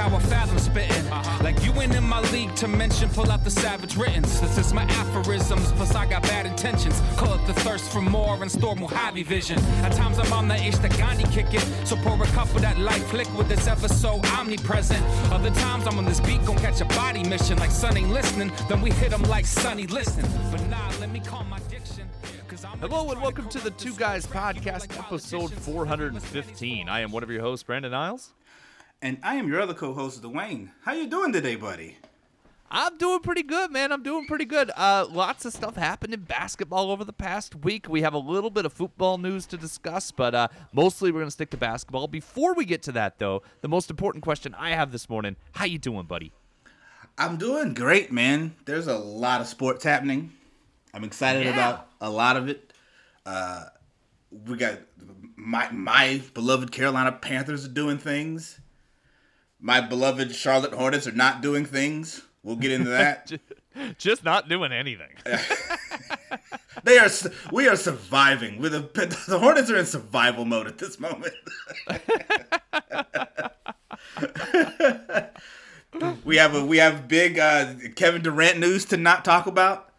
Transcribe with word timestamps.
how 0.00 0.16
I 0.16 0.20
fathom 0.20 0.58
spitting. 0.58 1.06
Uh-huh. 1.12 1.44
Like 1.44 1.62
you 1.62 1.72
ain't 1.74 1.94
in 1.94 2.04
my 2.04 2.20
league 2.32 2.54
to 2.56 2.66
mention, 2.68 3.10
pull 3.10 3.30
out 3.30 3.44
the 3.44 3.50
savage 3.50 3.96
writtens. 3.96 4.40
This 4.40 4.56
is 4.56 4.72
my 4.72 4.84
aphorisms, 4.84 5.72
plus 5.72 5.94
I 5.94 6.06
got 6.06 6.22
bad 6.22 6.46
intentions. 6.46 6.98
Call 7.16 7.34
it 7.34 7.46
the 7.46 7.52
thirst 7.52 7.92
for 7.92 8.00
more 8.00 8.40
and 8.40 8.50
store 8.50 8.74
Mojave 8.76 9.22
vision. 9.24 9.58
At 9.84 9.92
times 9.92 10.18
I'm 10.18 10.32
on 10.32 10.48
the 10.48 10.56
Ish 10.56 10.78
the 10.78 10.88
Gandhi 10.88 11.24
kick 11.24 11.52
it, 11.52 11.64
so 11.86 11.96
pour 11.96 12.20
a 12.22 12.26
cup 12.28 12.48
of 12.54 12.62
that 12.62 12.78
life 12.78 13.12
liquid 13.12 13.48
that's 13.48 13.66
ever 13.66 13.88
so 13.88 14.20
omnipresent. 14.38 15.04
Other 15.30 15.50
times 15.50 15.86
I'm 15.86 15.98
on 15.98 16.06
this 16.06 16.20
beat, 16.20 16.44
gon' 16.46 16.56
catch 16.56 16.80
a 16.80 16.86
body 16.86 17.22
mission. 17.24 17.58
Like 17.58 17.70
Sun 17.70 17.98
ain't 17.98 18.10
listening, 18.10 18.50
then 18.70 18.80
we 18.80 18.90
hit 18.92 19.12
him 19.12 19.22
like 19.24 19.44
Sunny, 19.44 19.86
listen. 19.86 20.24
But 20.50 20.66
nah, 20.68 20.90
let 20.98 21.10
me 21.10 21.20
calm 21.20 21.50
my 21.50 21.58
diction. 21.68 22.08
'cause 22.48 22.64
I'm 22.64 22.78
Hello 22.78 23.10
and 23.10 23.20
welcome 23.20 23.48
to 23.50 23.58
the 23.58 23.70
Two 23.70 23.94
Guys 23.94 24.24
stress. 24.24 24.34
Right 24.34 24.64
now, 24.64 24.72
Podcast, 24.72 24.98
episode 24.98 25.52
415. 25.52 26.88
I 26.88 27.00
am 27.00 27.12
one 27.12 27.22
of 27.22 27.30
your 27.30 27.42
hosts, 27.42 27.62
Brandon 27.62 27.92
Niles. 27.92 28.32
And 29.02 29.18
I 29.22 29.36
am 29.36 29.48
your 29.48 29.60
other 29.60 29.74
co-host, 29.74 30.22
Dwayne. 30.22 30.70
How 30.82 30.92
you 30.92 31.06
doing 31.06 31.32
today, 31.32 31.56
buddy? 31.56 31.96
I'm 32.72 32.98
doing 32.98 33.20
pretty 33.20 33.42
good, 33.42 33.72
man. 33.72 33.90
I'm 33.90 34.02
doing 34.02 34.26
pretty 34.26 34.44
good. 34.44 34.70
Uh, 34.76 35.06
lots 35.10 35.44
of 35.44 35.52
stuff 35.52 35.74
happened 35.74 36.14
in 36.14 36.20
basketball 36.20 36.90
over 36.92 37.04
the 37.04 37.12
past 37.12 37.56
week. 37.56 37.88
We 37.88 38.02
have 38.02 38.14
a 38.14 38.18
little 38.18 38.50
bit 38.50 38.64
of 38.64 38.72
football 38.72 39.18
news 39.18 39.46
to 39.46 39.56
discuss, 39.56 40.12
but 40.12 40.34
uh, 40.34 40.48
mostly 40.72 41.10
we're 41.10 41.20
going 41.20 41.26
to 41.28 41.32
stick 41.32 41.50
to 41.50 41.56
basketball. 41.56 42.06
Before 42.06 42.54
we 42.54 42.64
get 42.64 42.82
to 42.84 42.92
that, 42.92 43.18
though, 43.18 43.42
the 43.60 43.68
most 43.68 43.90
important 43.90 44.22
question 44.22 44.54
I 44.54 44.70
have 44.70 44.92
this 44.92 45.08
morning: 45.08 45.34
How 45.52 45.64
you 45.64 45.78
doing, 45.78 46.04
buddy? 46.06 46.32
I'm 47.18 47.38
doing 47.38 47.74
great, 47.74 48.12
man. 48.12 48.54
There's 48.66 48.86
a 48.86 48.96
lot 48.98 49.40
of 49.40 49.48
sports 49.48 49.82
happening. 49.82 50.32
I'm 50.94 51.02
excited 51.04 51.46
Yeah. 51.46 51.52
about 51.52 51.88
a 52.00 52.10
lot 52.10 52.36
of 52.36 52.48
it. 52.48 52.72
Uh, 53.26 53.64
we 54.46 54.56
got 54.56 54.78
my 55.34 55.68
my 55.72 56.22
beloved 56.34 56.70
Carolina 56.70 57.10
Panthers 57.10 57.64
are 57.64 57.68
doing 57.70 57.98
things. 57.98 58.60
My 59.60 59.80
beloved 59.80 60.34
Charlotte 60.34 60.72
Hornets 60.72 61.06
are 61.06 61.12
not 61.12 61.42
doing 61.42 61.64
things. 61.66 62.22
We'll 62.42 62.56
get 62.56 62.72
into 62.72 62.90
that. 62.90 63.30
Just 63.98 64.24
not 64.24 64.48
doing 64.48 64.72
anything. 64.72 65.10
they 66.84 66.98
are. 66.98 67.10
We 67.52 67.68
are 67.68 67.76
surviving. 67.76 68.58
With 68.58 68.72
the 68.72 68.80
the 69.28 69.38
Hornets 69.38 69.70
are 69.70 69.76
in 69.76 69.86
survival 69.86 70.44
mode 70.44 70.66
at 70.66 70.78
this 70.78 70.98
moment. 70.98 71.34
we 76.24 76.36
have 76.36 76.54
a 76.54 76.64
we 76.64 76.78
have 76.78 77.06
big 77.06 77.38
uh, 77.38 77.74
Kevin 77.96 78.22
Durant 78.22 78.58
news 78.58 78.86
to 78.86 78.96
not 78.96 79.24
talk 79.24 79.46
about. 79.46 79.89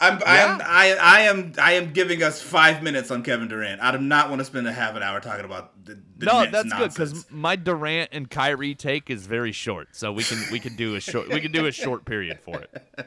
I'm 0.00 0.22
I 0.24 0.38
am 0.38 0.60
I, 0.64 0.96
I 1.00 1.20
am 1.22 1.52
I 1.58 1.72
am 1.72 1.92
giving 1.92 2.22
us 2.22 2.40
five 2.40 2.82
minutes 2.82 3.10
on 3.10 3.22
Kevin 3.22 3.48
Durant. 3.48 3.82
I 3.82 3.92
do 3.92 3.98
not 3.98 4.30
want 4.30 4.40
to 4.40 4.44
spend 4.46 4.66
a 4.66 4.72
half 4.72 4.96
an 4.96 5.02
hour 5.02 5.20
talking 5.20 5.44
about 5.44 5.84
the, 5.84 6.00
the 6.16 6.26
no, 6.26 6.40
Nets 6.44 6.52
that's 6.52 6.74
good 6.74 6.88
because 6.88 7.30
my 7.30 7.54
Durant 7.54 8.08
and 8.12 8.30
Kyrie 8.30 8.74
take 8.74 9.10
is 9.10 9.26
very 9.26 9.52
short, 9.52 9.88
so 9.92 10.10
we 10.10 10.24
can 10.24 10.42
we 10.50 10.58
can 10.58 10.74
do 10.74 10.94
a 10.94 11.00
short 11.00 11.28
we 11.28 11.40
can 11.40 11.52
do 11.52 11.66
a 11.66 11.72
short 11.72 12.04
period 12.04 12.40
for 12.40 12.60
it. 12.60 12.82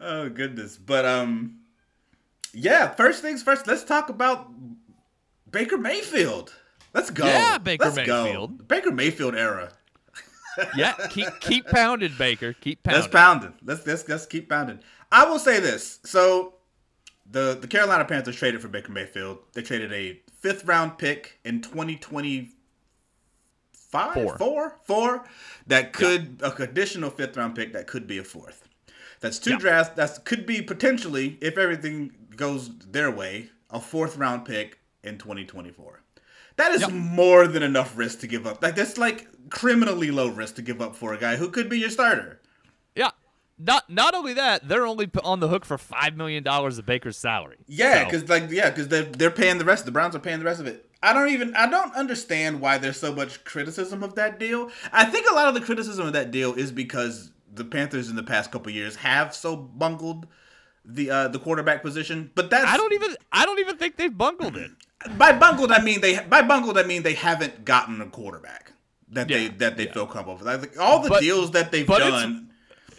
Oh 0.00 0.28
goodness. 0.28 0.76
But 0.76 1.04
um 1.04 1.58
yeah, 2.52 2.88
first 2.94 3.20
things 3.20 3.42
first, 3.42 3.66
let's 3.66 3.82
talk 3.82 4.08
about 4.08 4.48
Baker 5.50 5.76
Mayfield. 5.76 6.54
Let's 6.94 7.10
go. 7.10 7.26
Yeah, 7.26 7.58
Baker 7.58 7.86
Let's 7.86 8.06
go. 8.06 8.24
Mayfield. 8.24 8.68
Baker 8.68 8.90
Mayfield 8.90 9.34
era. 9.34 9.70
Yeah, 10.74 10.94
keep 11.10 11.28
keep 11.40 11.66
pounding, 11.66 12.14
Baker. 12.16 12.54
Keep 12.54 12.82
pounding. 12.82 13.02
Let's 13.02 13.12
pounding. 13.12 13.54
Let's 13.62 13.86
let's 13.86 14.08
let's 14.08 14.26
keep 14.26 14.48
pounding. 14.48 14.80
I 15.12 15.24
will 15.28 15.38
say 15.38 15.60
this. 15.60 16.00
So 16.04 16.54
the 17.30 17.56
the 17.60 17.66
Carolina 17.68 18.04
Panthers 18.04 18.36
traded 18.36 18.60
for 18.62 18.68
Baker 18.68 18.92
Mayfield. 18.92 19.38
They 19.54 19.62
traded 19.62 19.92
a 19.92 20.20
fifth 20.40 20.64
round 20.64 20.98
pick 20.98 21.38
in 21.44 21.60
2025 21.62 22.52
Four. 24.14 24.36
four 24.38 24.78
four 24.84 25.24
that 25.66 25.92
could 25.92 26.40
a 26.42 26.52
additional 26.62 27.10
fifth 27.10 27.36
round 27.36 27.54
pick 27.54 27.72
that 27.72 27.86
could 27.86 28.06
be 28.06 28.18
a 28.18 28.24
fourth. 28.24 28.68
That's 29.20 29.38
two 29.38 29.50
Yeah. 29.52 29.58
drafts. 29.58 29.94
That 29.96 30.24
could 30.24 30.44
be 30.46 30.60
potentially 30.62 31.38
if 31.40 31.56
everything 31.56 32.12
goes 32.36 32.70
their 32.80 33.10
way 33.10 33.50
a 33.70 33.80
fourth 33.80 34.16
round 34.16 34.44
pick 34.44 34.78
in 35.02 35.18
2024. 35.18 36.02
That 36.56 36.72
is 36.72 36.82
Yep. 36.82 36.90
more 36.90 37.46
than 37.46 37.62
enough 37.62 37.96
risk 37.96 38.20
to 38.20 38.26
give 38.26 38.46
up. 38.46 38.62
Like 38.62 38.74
that's 38.76 38.98
like 38.98 39.28
criminally 39.50 40.10
low 40.10 40.28
risk 40.28 40.56
to 40.56 40.62
give 40.62 40.80
up 40.82 40.96
for 40.96 41.12
a 41.14 41.18
guy 41.18 41.36
who 41.36 41.48
could 41.50 41.68
be 41.68 41.78
your 41.78 41.90
starter. 41.90 42.40
Yeah. 43.58 43.64
Not 43.64 43.90
not 43.90 44.14
only 44.14 44.34
that, 44.34 44.68
they're 44.68 44.86
only 44.86 45.08
on 45.24 45.40
the 45.40 45.48
hook 45.48 45.64
for 45.64 45.78
five 45.78 46.16
million 46.16 46.42
dollars 46.42 46.78
of 46.78 46.86
Baker's 46.86 47.16
salary. 47.16 47.58
Yeah, 47.66 48.00
So- 48.00 48.04
because 48.04 48.28
like 48.28 48.50
yeah, 48.50 48.70
because 48.70 48.88
they're 48.88 49.04
they're 49.04 49.30
paying 49.30 49.58
the 49.58 49.64
rest. 49.64 49.84
The 49.84 49.92
Browns 49.92 50.14
are 50.14 50.20
paying 50.20 50.38
the 50.38 50.44
rest 50.44 50.60
of 50.60 50.66
it. 50.66 50.88
I 51.02 51.12
don't 51.12 51.28
even 51.30 51.54
I 51.54 51.68
don't 51.68 51.94
understand 51.94 52.60
why 52.60 52.78
there's 52.78 52.98
so 52.98 53.14
much 53.14 53.44
criticism 53.44 54.02
of 54.02 54.14
that 54.16 54.38
deal. 54.40 54.70
I 54.92 55.04
think 55.04 55.30
a 55.30 55.34
lot 55.34 55.48
of 55.48 55.54
the 55.54 55.60
criticism 55.60 56.06
of 56.06 56.12
that 56.14 56.30
deal 56.30 56.54
is 56.54 56.72
because 56.72 57.30
the 57.52 57.64
Panthers 57.64 58.10
in 58.10 58.16
the 58.16 58.22
past 58.22 58.50
couple 58.50 58.72
years 58.72 58.96
have 58.96 59.34
so 59.34 59.56
bungled 59.56 60.26
the 60.84 61.10
uh, 61.10 61.28
the 61.28 61.38
quarterback 61.38 61.82
position. 61.82 62.30
But 62.34 62.50
that's 62.50 62.66
I 62.66 62.76
don't 62.76 62.92
even 62.92 63.16
I 63.32 63.44
don't 63.46 63.58
even 63.60 63.76
think 63.76 63.96
they've 63.96 64.16
bungled 64.16 64.56
it. 64.56 64.70
by 65.18 65.32
bungled 65.32 65.72
I 65.72 65.82
mean 65.82 66.00
they 66.00 66.18
by 66.20 66.42
bungled 66.42 66.78
I 66.78 66.82
mean 66.82 67.02
they 67.02 67.14
haven't 67.14 67.64
gotten 67.64 68.00
a 68.00 68.06
quarterback 68.06 68.72
that 69.10 69.28
they 69.28 69.48
that 69.48 69.76
they 69.76 69.86
yeah. 69.86 69.92
feel 69.92 70.06
comfortable 70.06 70.34
with. 70.36 70.62
Like, 70.62 70.78
all 70.80 71.02
the 71.02 71.08
But- 71.08 71.20
deals 71.20 71.52
that 71.52 71.70
they've 71.70 71.86
done, 71.86 72.45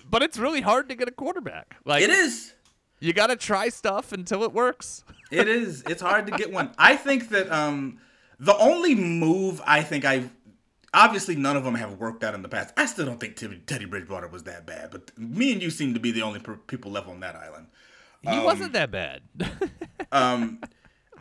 But 0.10 0.24
it's 0.24 0.38
really 0.38 0.62
hard 0.62 0.90
to 0.90 0.96
get 0.96 1.08
a 1.08 1.12
quarterback. 1.12 1.76
Like 1.86 2.04
it 2.04 2.10
is. 2.10 2.54
you 3.00 3.14
got 3.14 3.28
to 3.28 3.36
try 3.36 3.70
stuff 3.70 4.12
until 4.12 4.44
it 4.44 4.54
works. 4.54 5.04
It 5.32 5.48
is. 5.48 5.84
It's 5.88 6.02
hard 6.02 6.28
to 6.28 6.32
get 6.38 6.52
one. 6.52 6.72
I 6.78 6.96
think 6.96 7.30
that 7.30 7.52
um 7.52 8.00
the 8.40 8.56
only 8.58 8.96
move 8.96 9.62
I 9.66 9.82
think 9.84 10.06
I 10.06 10.30
obviously 10.94 11.36
none 11.36 11.58
of 11.58 11.64
them 11.64 11.76
have 11.76 11.94
worked 11.96 12.24
out 12.24 12.34
in 12.34 12.42
the 12.42 12.50
past. 12.50 12.74
I 12.78 12.86
still 12.86 13.06
don't 13.06 13.20
think 13.20 13.36
Teddy, 13.36 13.86
Bridgewater 13.86 14.28
was 14.28 14.44
that 14.44 14.66
bad, 14.66 14.92
but 14.92 15.18
me 15.18 15.52
and 15.52 15.62
you 15.62 15.70
seem 15.70 15.94
to 15.94 16.00
be 16.00 16.12
the 16.12 16.22
only 16.22 16.42
people 16.68 16.92
left 16.92 17.08
on 17.08 17.20
that 17.20 17.36
island. 17.36 17.68
He 18.22 18.40
wasn't 18.40 18.74
that 18.74 18.92
bad. 18.92 19.22
Um 20.12 20.62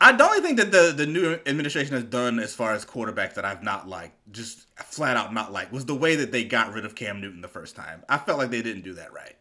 I 0.01 0.13
the 0.13 0.25
only 0.25 0.41
thing 0.41 0.57
that 0.57 0.71
the 0.73 0.93
the 0.97 1.07
new 1.07 1.39
administration 1.47 1.95
has 1.95 2.05
done 2.05 2.39
as 2.39 2.55
far 2.55 2.73
as 2.73 2.85
quarterback 2.85 3.35
that 3.35 3.45
I've 3.45 3.63
not 3.63 3.89
liked, 3.89 4.15
just 4.33 4.67
flat 4.79 5.17
out 5.17 5.33
not 5.33 5.53
liked, 5.53 5.73
was 5.73 5.85
the 5.87 5.95
way 5.95 6.17
that 6.17 6.33
they 6.33 6.45
got 6.45 6.73
rid 6.73 6.85
of 6.85 6.95
Cam 6.95 7.21
Newton 7.21 7.41
the 7.41 7.49
first 7.49 7.77
time. 7.77 8.03
I 8.09 8.19
felt 8.19 8.39
like 8.39 8.51
they 8.51 8.63
didn't 8.63 8.83
do 8.83 8.95
that 8.95 9.13
right. 9.13 9.37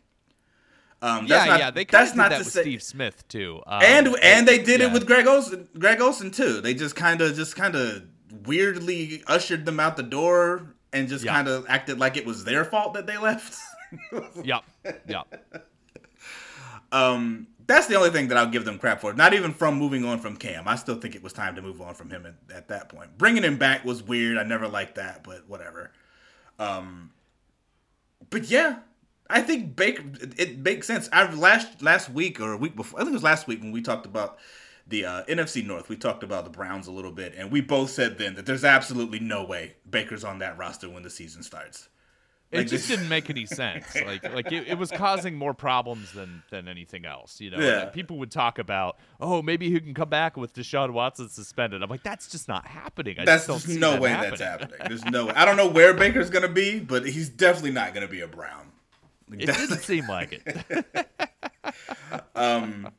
Um, 1.02 1.26
yeah, 1.28 1.38
that's 1.38 1.48
not, 1.50 1.60
yeah. 1.60 1.72
They 1.72 1.86
kind 1.86 2.02
that's 2.02 2.12
of 2.12 2.16
did 2.16 2.22
not 2.22 2.30
that 2.32 2.40
with 2.40 2.48
say, 2.52 2.62
Steve 2.62 2.84
Smith 2.84 3.28
too. 3.28 3.62
Um, 3.68 3.82
and 3.84 4.16
and 4.24 4.48
they 4.48 4.58
did 4.60 4.80
yeah. 4.80 4.88
it 4.88 4.94
with 4.94 5.06
Greg 5.06 5.28
Olsen. 5.28 5.68
Greg 5.78 6.00
Olsen 6.02 6.32
too. 6.32 6.62
They 6.62 6.74
just 6.74 6.96
kind 6.96 7.22
of 7.22 7.36
just 7.36 7.56
kind 7.56 7.76
of 7.76 8.04
weirdly 8.46 9.24
ushered 9.28 9.66
them 9.66 9.80
out 9.80 9.98
the 9.98 10.04
door 10.04 10.74
and 10.94 11.08
just 11.10 11.24
Yeah. 11.26 11.34
kind 11.34 11.48
of 11.48 11.66
acted 11.68 12.00
like 12.00 12.18
it 12.18 12.26
was 12.26 12.44
their 12.46 12.64
fault 12.66 12.94
that 12.94 13.08
they 13.08 13.18
left. 13.18 13.60
Yep. 14.44 14.64
Yep. 15.08 15.64
um, 16.92 17.48
that's 17.68 17.88
the 17.88 17.96
only 17.96 18.12
thing 18.12 18.28
that 18.28 18.38
I'll 18.38 18.50
give 18.50 18.66
them 18.66 18.78
crap 18.78 19.02
for. 19.02 19.14
Not 19.14 19.34
even 19.34 19.54
from 19.54 19.76
moving 19.76 20.06
on 20.06 20.20
from 20.20 20.38
Cam. 20.38 20.68
I 20.68 20.76
still 20.76 20.96
think 20.96 21.16
it 21.16 21.24
was 21.24 21.34
time 21.34 21.56
to 21.56 21.62
move 21.62 21.82
on 21.82 21.94
from 21.96 22.10
him 22.10 22.26
at, 22.26 22.56
at 22.56 22.68
that 22.68 22.90
point. 22.90 23.18
Bringing 23.18 23.44
him 23.44 23.58
back 23.58 23.84
was 23.86 24.04
weird. 24.04 24.38
I 24.38 24.44
never 24.44 24.68
liked 24.68 24.96
that, 24.96 25.24
but 25.24 25.48
whatever. 25.48 25.92
Um, 26.60 27.12
but 28.30 28.50
yeah, 28.50 28.80
I 29.30 29.42
think 29.42 29.76
Baker 29.76 30.04
it, 30.22 30.40
it 30.40 30.60
makes 30.60 30.88
sense. 30.88 31.10
I 31.12 31.32
last 31.34 31.82
last 31.82 32.10
week 32.10 32.40
or 32.40 32.54
a 32.54 32.58
week 32.58 32.76
before, 32.76 33.00
I 33.00 33.04
think 33.04 33.14
it 33.14 33.16
was 33.16 33.24
last 33.24 33.48
week 33.48 33.62
when 33.62 33.72
we 33.72 33.82
talked 33.82 34.06
about 34.06 34.38
the 34.88 35.06
uh, 35.06 35.24
NFC 35.26 35.66
North. 35.66 35.90
We 35.90 35.96
talked 35.96 36.24
about 36.24 36.44
the 36.44 36.52
Browns 36.52 36.88
a 36.88 36.92
little 36.92 37.12
bit, 37.12 37.34
and 37.36 37.52
we 37.52 37.62
both 37.62 37.90
said 37.90 38.18
then 38.18 38.36
that 38.36 38.46
there's 38.46 38.64
absolutely 38.64 39.20
no 39.20 39.44
way 39.44 39.76
Baker's 39.90 40.24
on 40.24 40.40
that 40.40 40.58
roster 40.58 40.90
when 40.90 41.04
the 41.04 41.10
season 41.10 41.42
starts. 41.42 41.90
It 42.52 42.66
just 42.66 42.88
didn't 42.88 43.10
make 43.10 43.30
any 43.30 43.46
sense. 43.46 43.86
Like, 43.96 44.24
like 44.34 44.52
it, 44.52 44.68
it 44.68 44.78
was 44.78 44.90
causing 44.92 45.36
more 45.36 45.54
problems 45.54 46.14
than 46.14 46.42
than 46.52 46.68
anything 46.70 47.06
else. 47.06 47.42
You 47.42 47.50
know, 47.52 47.60
Yeah. 47.60 47.86
People 47.86 48.18
would 48.20 48.32
talk 48.32 48.60
about, 48.60 48.98
oh, 49.20 49.42
maybe 49.42 49.70
he 49.70 49.80
can 49.82 49.94
come 49.94 50.08
back 50.10 50.38
with 50.38 50.54
Deshaun 50.54 50.92
Watson 50.94 51.28
suspended. 51.28 51.84
I'm 51.84 51.90
like, 51.90 52.04
that's 52.04 52.30
just 52.30 52.48
not 52.48 52.66
happening. 52.66 53.20
I 53.20 53.26
That's 53.26 53.48
just 53.48 53.66
don't 53.66 53.68
just 53.70 53.80
no 53.80 53.92
that 53.92 54.02
way 54.02 54.10
happening. 54.12 54.30
that's 54.32 54.42
happening. 54.42 54.80
There's 54.88 55.04
no 55.06 55.26
way. 55.26 55.34
I 55.36 55.44
don't 55.44 55.58
know 55.58 55.68
where 55.68 55.94
Baker's 55.94 56.30
gonna 56.30 56.48
be, 56.48 56.80
but 56.80 57.06
he's 57.06 57.28
definitely 57.30 57.72
not 57.72 57.94
gonna 57.94 58.08
be 58.08 58.22
a 58.22 58.28
Brown. 58.28 58.72
Like, 59.30 59.42
It 59.42 59.46
didn't 59.48 59.80
seem 59.80 60.08
like 60.08 60.42
it. 60.46 61.08
um, 62.36 62.90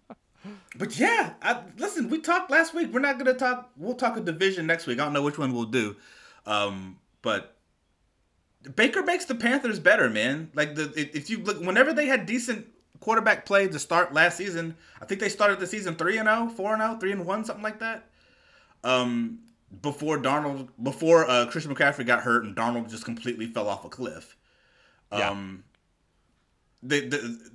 But 0.77 0.99
yeah, 0.99 1.35
I, 1.43 1.63
listen, 1.79 2.11
we 2.11 2.21
talked 2.21 2.51
last 2.51 2.75
week. 2.75 2.93
We're 2.93 3.01
not 3.01 3.19
gonna 3.19 3.35
talk. 3.35 3.71
We'll 3.77 3.95
talk 3.95 4.17
a 4.17 4.21
division 4.21 4.67
next 4.67 4.87
week. 4.87 5.01
I 5.01 5.05
don't 5.05 5.13
know 5.13 5.23
which 5.23 5.39
one 5.39 5.53
we'll 5.55 5.65
do, 5.65 5.97
um, 6.47 6.99
but 7.23 7.56
Baker 8.75 9.03
makes 9.03 9.25
the 9.27 9.35
Panthers 9.35 9.79
better, 9.79 10.11
man. 10.11 10.51
Like 10.55 10.75
the 10.75 10.93
if 10.97 11.31
you 11.31 11.39
look, 11.39 11.61
whenever 11.61 11.93
they 11.93 12.07
had 12.07 12.27
decent 12.27 12.67
quarterback 13.01 13.47
play 13.47 13.69
to 13.69 13.79
start 13.79 14.13
last 14.13 14.37
season, 14.37 14.77
I 15.01 15.05
think 15.05 15.21
they 15.21 15.29
started 15.29 15.61
the 15.61 15.67
season 15.67 15.95
three 15.95 16.19
and 16.19 16.29
0, 16.29 16.49
4 16.49 16.75
and 16.75 16.83
0, 16.83 16.97
3 16.99 17.13
and 17.13 17.27
one, 17.27 17.45
something 17.45 17.63
like 17.63 17.79
that. 17.81 18.07
Um, 18.83 19.41
before 19.83 20.19
Darnold, 20.19 20.69
before 20.83 21.29
uh, 21.29 21.47
Christian 21.47 21.75
McCaffrey 21.75 22.07
got 22.07 22.21
hurt 22.23 22.45
and 22.45 22.57
Darnold 22.57 22.91
just 22.91 23.05
completely 23.05 23.47
fell 23.47 23.69
off 23.69 23.85
a 23.85 23.89
cliff. 23.89 24.37
Yeah. 25.13 25.31
Um, 25.31 25.65
the 26.83 27.01
the 27.01 27.51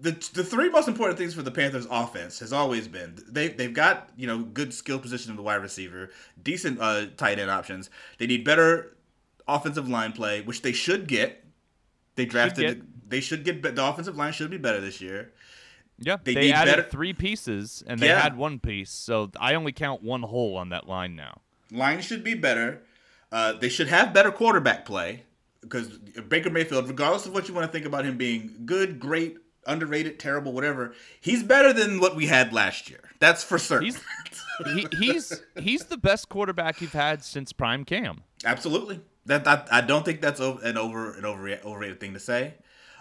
the 0.00 0.10
the 0.34 0.44
three 0.44 0.68
most 0.68 0.88
important 0.88 1.18
things 1.18 1.34
for 1.34 1.42
the 1.42 1.50
Panthers 1.50 1.86
offense 1.90 2.38
has 2.38 2.52
always 2.52 2.86
been 2.86 3.16
they 3.28 3.48
they've 3.48 3.72
got 3.72 4.10
you 4.16 4.26
know 4.26 4.38
good 4.38 4.72
skill 4.72 4.98
position 4.98 5.30
in 5.30 5.36
the 5.36 5.42
wide 5.42 5.56
receiver, 5.56 6.10
decent 6.42 6.80
uh, 6.80 7.06
tight 7.16 7.38
end 7.38 7.50
options. 7.50 7.90
They 8.18 8.26
need 8.26 8.44
better 8.44 8.95
offensive 9.48 9.88
line 9.88 10.12
play, 10.12 10.40
which 10.42 10.62
they 10.62 10.72
should 10.72 11.06
get. 11.08 11.44
They 12.16 12.24
drafted. 12.24 12.66
get. 12.78 13.10
They 13.10 13.20
should 13.20 13.44
get. 13.44 13.62
The 13.62 13.86
offensive 13.86 14.16
line 14.16 14.32
should 14.32 14.50
be 14.50 14.58
better 14.58 14.80
this 14.80 15.00
year. 15.00 15.32
Yeah, 15.98 16.16
They 16.22 16.34
they, 16.34 16.52
added 16.52 16.76
better- 16.76 16.88
three 16.90 17.12
pieces 17.14 17.82
and 17.86 17.98
they 17.98 18.08
Yeah. 18.08 18.20
had 18.20 18.36
one 18.36 18.58
piece, 18.58 18.90
so 18.90 19.30
I 19.40 19.54
only 19.54 19.72
count 19.72 20.02
one 20.02 20.22
hole 20.22 20.56
on 20.56 20.68
that 20.68 20.86
line 20.86 21.16
now. 21.16 21.40
Line 21.70 22.02
should 22.02 22.22
be 22.22 22.34
better. 22.34 22.82
Uh, 23.32 23.54
they 23.54 23.68
should 23.70 23.88
have 23.88 24.12
better 24.12 24.30
quarterback 24.30 24.84
play 24.84 25.24
because 25.62 25.88
Baker 26.28 26.50
Mayfield, 26.50 26.86
regardless 26.88 27.24
of 27.26 27.32
what 27.32 27.48
you 27.48 27.54
want 27.54 27.66
to 27.66 27.72
think 27.72 27.86
about 27.86 28.04
him 28.04 28.18
being 28.18 28.62
good, 28.66 29.00
great, 29.00 29.38
underrated, 29.66 30.18
terrible, 30.20 30.52
whatever, 30.52 30.94
he's 31.20 31.42
better 31.42 31.72
than 31.72 31.98
what 31.98 32.14
we 32.14 32.26
had 32.26 32.52
last 32.52 32.90
year. 32.90 33.00
That's 33.18 33.42
for 33.42 33.58
certain. 33.58 33.86
He's 33.86 34.00
he, 34.74 34.86
he's 34.98 35.40
he's 35.58 35.84
the 35.86 35.96
best 35.96 36.28
quarterback 36.28 36.80
you've 36.82 36.92
had 36.92 37.24
since 37.24 37.52
prime 37.54 37.84
Cam. 37.86 38.22
Absolutely. 38.44 39.00
That 39.26 39.46
I, 39.46 39.64
I 39.70 39.80
don't 39.82 40.04
think 40.04 40.20
that's 40.20 40.40
an 40.40 40.76
over 40.78 41.14
an 41.14 41.24
over 41.24 41.48
overrated 41.64 42.00
thing 42.00 42.14
to 42.14 42.20
say. 42.20 42.54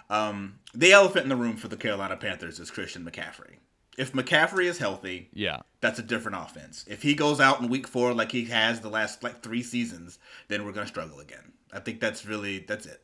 Um, 0.09 0.59
the 0.73 0.91
elephant 0.91 1.23
in 1.23 1.29
the 1.29 1.35
room 1.35 1.55
for 1.57 1.67
the 1.67 1.77
Carolina 1.77 2.15
Panthers 2.17 2.59
is 2.59 2.69
Christian 2.69 3.03
McCaffrey. 3.03 3.55
If 3.97 4.11
McCaffrey 4.13 4.65
is 4.65 4.77
healthy, 4.77 5.29
Yeah. 5.33 5.61
that's 5.81 5.99
a 5.99 6.03
different 6.03 6.37
offense. 6.37 6.83
If 6.87 7.01
he 7.01 7.15
goes 7.15 7.39
out 7.39 7.61
in 7.61 7.69
week 7.69 7.87
four 7.87 8.13
like 8.13 8.31
he 8.31 8.45
has 8.45 8.81
the 8.81 8.89
last 8.89 9.23
like 9.23 9.41
three 9.41 9.63
seasons, 9.63 10.19
then 10.47 10.65
we're 10.65 10.73
gonna 10.73 10.85
struggle 10.87 11.19
again. 11.21 11.53
I 11.71 11.79
think 11.79 11.99
that's 12.01 12.25
really 12.25 12.59
that's 12.59 12.85
it. 12.85 13.01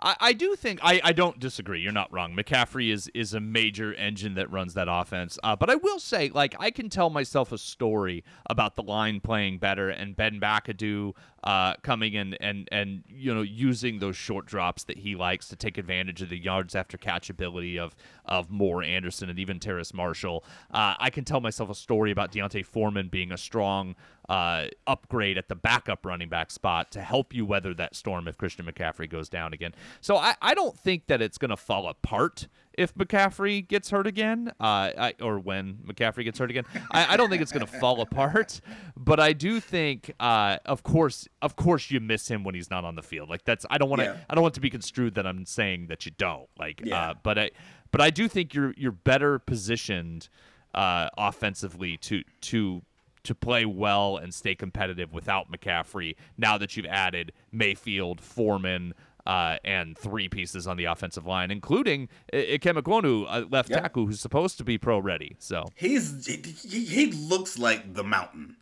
I, 0.00 0.16
I 0.20 0.32
do 0.32 0.54
think 0.54 0.80
I, 0.82 1.00
I 1.02 1.12
don't 1.12 1.40
disagree. 1.40 1.80
You're 1.80 1.92
not 1.92 2.12
wrong. 2.12 2.34
McCaffrey 2.34 2.92
is 2.92 3.08
is 3.14 3.34
a 3.34 3.40
major 3.40 3.94
engine 3.94 4.34
that 4.34 4.50
runs 4.50 4.74
that 4.74 4.86
offense. 4.88 5.38
Uh, 5.42 5.56
but 5.56 5.70
I 5.70 5.74
will 5.74 5.98
say, 5.98 6.30
like, 6.32 6.54
I 6.58 6.70
can 6.70 6.88
tell 6.88 7.10
myself 7.10 7.50
a 7.52 7.58
story 7.58 8.24
about 8.48 8.76
the 8.76 8.82
line 8.82 9.20
playing 9.20 9.58
better 9.58 9.88
and 9.88 10.16
Ben 10.16 10.40
McAdoo 10.40 11.14
uh, 11.44 11.74
coming 11.82 12.14
in 12.14 12.34
and 12.34 12.68
and 12.70 13.02
you 13.08 13.34
know 13.34 13.42
using 13.42 13.98
those 13.98 14.16
short 14.16 14.46
drops 14.46 14.84
that 14.84 14.98
he 14.98 15.16
likes 15.16 15.48
to 15.48 15.56
take 15.56 15.78
advantage 15.78 16.22
of 16.22 16.28
the 16.28 16.38
yards 16.38 16.74
after 16.74 16.96
catch 16.96 17.30
ability 17.30 17.78
of 17.78 17.96
of 18.24 18.50
Moore 18.50 18.82
Anderson 18.82 19.28
and 19.30 19.38
even 19.38 19.58
Terrace 19.58 19.92
Marshall. 19.92 20.44
Uh, 20.70 20.94
I 20.98 21.10
can 21.10 21.24
tell 21.24 21.40
myself 21.40 21.70
a 21.70 21.74
story 21.74 22.10
about 22.10 22.32
D'Onta 22.32 22.64
Foreman 22.64 23.08
being 23.08 23.32
a 23.32 23.38
strong 23.38 23.96
uh, 24.28 24.66
upgrade 24.86 25.38
at 25.38 25.48
the 25.48 25.54
backup 25.54 26.04
running 26.04 26.28
back 26.28 26.50
spot 26.50 26.90
to 26.92 27.00
help 27.00 27.34
you 27.34 27.46
weather 27.46 27.72
that 27.74 27.96
storm 27.96 28.28
if 28.28 28.36
Christian 28.36 28.66
McCaffrey 28.66 29.08
goes 29.08 29.28
down 29.28 29.52
again. 29.52 29.74
So 30.00 30.16
I, 30.16 30.34
I 30.42 30.54
don't 30.54 30.78
think 30.78 31.06
that 31.06 31.22
it's 31.22 31.38
going 31.38 31.50
to 31.50 31.56
fall 31.56 31.88
apart 31.88 32.46
if 32.74 32.94
McCaffrey 32.94 33.66
gets 33.66 33.90
hurt 33.90 34.06
again, 34.06 34.52
uh, 34.60 34.90
I, 34.96 35.14
or 35.20 35.40
when 35.40 35.78
McCaffrey 35.84 36.24
gets 36.24 36.38
hurt 36.38 36.50
again. 36.50 36.64
I, 36.92 37.14
I 37.14 37.16
don't 37.16 37.28
think 37.28 37.42
it's 37.42 37.50
going 37.50 37.66
to 37.66 37.72
fall 37.80 38.00
apart, 38.00 38.60
but 38.96 39.18
I 39.18 39.32
do 39.32 39.58
think, 39.58 40.12
uh, 40.20 40.58
of 40.64 40.84
course, 40.84 41.26
of 41.42 41.56
course, 41.56 41.90
you 41.90 41.98
miss 41.98 42.28
him 42.28 42.44
when 42.44 42.54
he's 42.54 42.70
not 42.70 42.84
on 42.84 42.94
the 42.94 43.02
field. 43.02 43.28
Like 43.28 43.44
that's 43.44 43.66
I 43.68 43.78
don't 43.78 43.88
want 43.88 44.00
to 44.00 44.06
Yeah. 44.06 44.16
I 44.30 44.34
don't 44.34 44.42
want 44.42 44.54
to 44.54 44.60
be 44.60 44.70
construed 44.70 45.14
that 45.14 45.26
I'm 45.26 45.44
saying 45.44 45.88
that 45.88 46.06
you 46.06 46.12
don't 46.16 46.48
like. 46.58 46.82
Yeah. 46.84 47.10
Uh, 47.10 47.14
but 47.22 47.38
I 47.38 47.50
but 47.90 48.00
I 48.00 48.10
do 48.10 48.28
think 48.28 48.54
you're 48.54 48.74
you're 48.76 48.92
better 48.92 49.38
positioned 49.38 50.28
uh, 50.74 51.08
offensively 51.16 51.96
to 51.98 52.22
to 52.42 52.82
to 53.24 53.34
play 53.34 53.64
well 53.64 54.16
and 54.16 54.32
stay 54.32 54.54
competitive 54.54 55.12
without 55.12 55.50
McCaffrey. 55.50 56.16
Now 56.36 56.58
that 56.58 56.76
you've 56.76 56.86
added 56.86 57.32
Mayfield, 57.52 58.20
Foreman. 58.20 58.94
Uh, 59.26 59.58
and 59.62 59.98
three 59.98 60.26
pieces 60.26 60.66
on 60.66 60.78
the 60.78 60.86
offensive 60.86 61.26
line, 61.26 61.50
including 61.50 62.08
I- 62.32 62.56
Ikem 62.58 62.80
Ekwonu, 62.80 63.26
uh, 63.28 63.44
left 63.50 63.68
Yep. 63.68 63.82
tackle, 63.82 64.06
who's 64.06 64.20
supposed 64.22 64.56
to 64.56 64.64
be 64.64 64.78
pro 64.78 64.98
ready. 64.98 65.36
So 65.38 65.66
He's 65.74 66.24
he, 66.24 66.40
he 66.82 67.12
looks 67.12 67.58
like 67.58 67.92
the 67.92 68.02
mountain. 68.04 68.56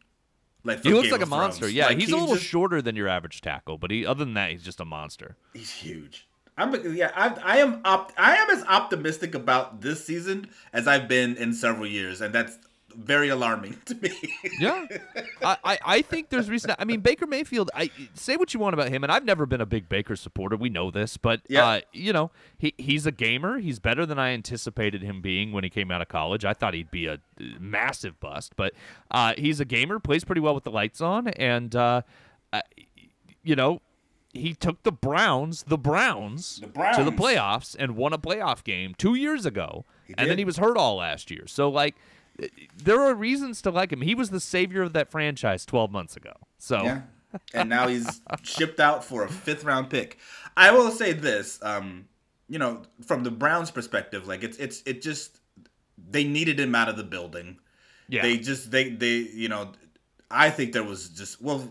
Like 0.64 0.82
he 0.82 0.92
looks 0.92 1.04
Game 1.04 1.12
like 1.12 1.20
a 1.20 1.26
Thrones. 1.26 1.30
monster. 1.60 1.68
Yeah, 1.68 1.86
Like, 1.86 1.98
he's 1.98 2.08
he 2.08 2.14
a 2.14 2.16
little 2.16 2.34
just- 2.34 2.48
shorter 2.48 2.82
than 2.82 2.96
your 2.96 3.06
average 3.06 3.42
tackle, 3.42 3.78
but 3.78 3.92
he 3.92 4.04
other 4.04 4.24
than 4.24 4.34
that, 4.34 4.50
he's 4.50 4.64
just 4.64 4.80
a 4.80 4.84
monster. 4.84 5.36
He's 5.54 5.70
huge. 5.70 6.26
I'm 6.58 6.74
yeah. 6.96 7.12
I, 7.14 7.28
I 7.44 7.56
am 7.58 7.80
op- 7.84 8.12
I 8.18 8.34
am 8.34 8.50
as 8.50 8.64
optimistic 8.64 9.36
about 9.36 9.82
this 9.82 10.04
season 10.04 10.48
as 10.72 10.88
I've 10.88 11.06
been 11.06 11.36
in 11.36 11.54
several 11.54 11.86
years, 11.86 12.20
and 12.20 12.34
that's 12.34 12.58
very 12.96 13.28
alarming 13.28 13.76
to 13.86 13.94
me. 13.96 14.10
Yeah, 14.58 14.86
I, 15.42 15.56
I, 15.64 15.78
I 15.86 16.02
think 16.02 16.30
there's 16.30 16.48
reason. 16.48 16.72
I 16.78 16.84
mean, 16.84 17.00
Baker 17.00 17.26
Mayfield. 17.26 17.70
I 17.74 17.90
say 18.14 18.36
what 18.36 18.54
you 18.54 18.60
want 18.60 18.74
about 18.74 18.88
him, 18.88 19.02
and 19.04 19.12
I've 19.12 19.24
never 19.24 19.44
been 19.46 19.60
a 19.60 19.66
big 19.66 19.88
Baker 19.88 20.16
supporter. 20.16 20.56
We 20.56 20.68
know 20.70 20.90
this, 20.90 21.16
but 21.16 21.40
Yeah. 21.48 21.66
uh, 21.66 21.80
you 21.92 22.12
know, 22.12 22.30
he 22.58 22.74
he's 22.78 23.06
a 23.06 23.12
gamer. 23.12 23.58
He's 23.58 23.78
better 23.78 24.06
than 24.06 24.18
I 24.18 24.30
anticipated 24.30 25.02
him 25.02 25.20
being 25.20 25.52
when 25.52 25.62
he 25.64 25.70
came 25.70 25.90
out 25.90 26.00
of 26.02 26.08
college. 26.08 26.44
I 26.44 26.54
thought 26.54 26.74
he'd 26.74 26.90
be 26.90 27.06
a 27.06 27.18
massive 27.60 28.18
bust, 28.20 28.52
but 28.56 28.72
uh, 29.10 29.34
he's 29.36 29.60
a 29.60 29.64
gamer. 29.64 29.98
Plays 29.98 30.24
pretty 30.24 30.40
well 30.40 30.54
with 30.54 30.64
the 30.64 30.70
lights 30.70 31.00
on, 31.00 31.28
and 31.28 31.74
uh, 31.76 32.02
uh, 32.52 32.60
you 33.42 33.56
know. 33.56 33.80
He 34.32 34.52
took 34.52 34.82
the 34.82 34.92
Browns, 34.92 35.62
the 35.62 35.78
Browns, 35.78 36.60
The 36.60 36.66
Browns, 36.66 36.98
to 36.98 37.04
the 37.04 37.10
playoffs 37.10 37.74
and 37.78 37.96
won 37.96 38.12
a 38.12 38.18
playoff 38.18 38.62
game 38.64 38.94
two 38.94 39.14
years 39.14 39.46
ago, 39.46 39.86
and 40.18 40.28
then 40.28 40.36
he 40.36 40.44
was 40.44 40.58
hurt 40.58 40.76
all 40.76 40.96
last 40.96 41.30
year. 41.30 41.46
So 41.46 41.70
like, 41.70 41.94
there 42.76 43.00
are 43.00 43.14
reasons 43.14 43.62
to 43.62 43.70
like 43.70 43.92
him. 43.92 44.02
He 44.02 44.14
was 44.14 44.30
the 44.30 44.40
savior 44.40 44.82
of 44.82 44.92
that 44.92 45.10
franchise 45.10 45.64
12 45.64 45.90
months 45.90 46.16
ago. 46.16 46.32
So 46.58 46.82
yeah, 46.82 47.00
and 47.54 47.68
now 47.68 47.88
he's 47.88 48.20
shipped 48.42 48.80
out 48.80 49.04
for 49.04 49.24
a 49.24 49.28
fifth 49.28 49.64
round 49.64 49.90
pick. 49.90 50.18
I 50.56 50.70
will 50.72 50.90
say 50.90 51.12
this, 51.12 51.58
um, 51.62 52.08
you 52.48 52.58
know, 52.58 52.82
from 53.04 53.22
the 53.24 53.30
Browns' 53.30 53.70
perspective, 53.70 54.26
like 54.26 54.42
it's 54.42 54.56
it's 54.58 54.82
it 54.86 55.02
just 55.02 55.40
they 56.10 56.24
needed 56.24 56.60
him 56.60 56.74
out 56.74 56.88
of 56.88 56.96
the 56.96 57.04
building. 57.04 57.58
yeah, 58.08 58.22
They 58.22 58.38
just 58.38 58.70
they 58.70 58.90
they 58.90 59.16
you 59.16 59.48
know, 59.48 59.72
I 60.30 60.50
think 60.50 60.72
there 60.72 60.84
was 60.84 61.08
just 61.08 61.40
well, 61.42 61.68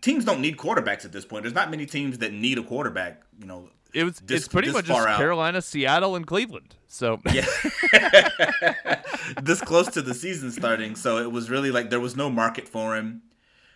teams 0.00 0.24
don't 0.24 0.40
need 0.40 0.56
quarterbacks 0.56 1.04
at 1.04 1.12
this 1.12 1.24
point. 1.24 1.42
There's 1.42 1.54
not 1.54 1.70
many 1.70 1.86
teams 1.86 2.18
that 2.18 2.32
need 2.32 2.58
a 2.58 2.62
quarterback. 2.62 3.22
You 3.38 3.46
know, 3.46 3.68
it 3.94 4.04
was. 4.04 4.20
this- 4.20 4.42
it's 4.42 4.48
pretty 4.48 4.70
much 4.72 4.86
just 4.86 5.06
out. 5.08 5.16
Carolina, 5.18 5.62
Seattle, 5.62 6.16
and 6.16 6.26
Cleveland. 6.26 6.74
So 6.88 7.20
Yeah. 7.32 7.46
this 9.42 9.60
close 9.60 9.88
to 9.92 10.02
the 10.02 10.14
season 10.14 10.50
starting, 10.50 10.94
so 10.96 11.18
it 11.18 11.30
was 11.30 11.50
really 11.50 11.70
like 11.70 11.90
there 11.90 12.00
was 12.00 12.16
no 12.16 12.30
market 12.30 12.68
for 12.68 12.94
him. 12.96 13.22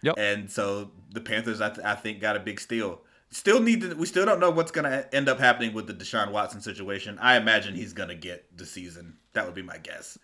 Yep. 0.03 0.15
And 0.19 0.50
so 0.50 0.93
the 1.12 1.20
Panthers, 1.20 1.61
I, 1.61 1.70
th- 1.70 1.85
I 1.85 1.94
think, 1.94 2.20
got 2.20 2.37
a 2.37 2.41
big 2.41 2.61
steal. 2.61 3.00
Still 3.31 3.61
need 3.61 3.81
to. 3.82 3.94
We 3.94 4.06
still 4.06 4.25
don't 4.25 4.41
know 4.41 4.50
what's 4.50 4.70
gonna 4.70 5.06
end 5.12 5.29
up 5.29 5.38
happening 5.38 5.75
with 5.75 5.87
the 5.87 5.94
Deshaun 5.94 6.31
Watson 6.32 6.61
situation. 6.61 7.19
I 7.20 7.37
imagine 7.37 7.75
he's 7.75 7.93
gonna 7.93 8.15
get 8.15 8.56
the 8.56 8.65
season. 8.65 9.17
That 9.35 9.44
would 9.44 9.55
be 9.55 9.62
my 9.62 9.79
guess. 9.79 10.17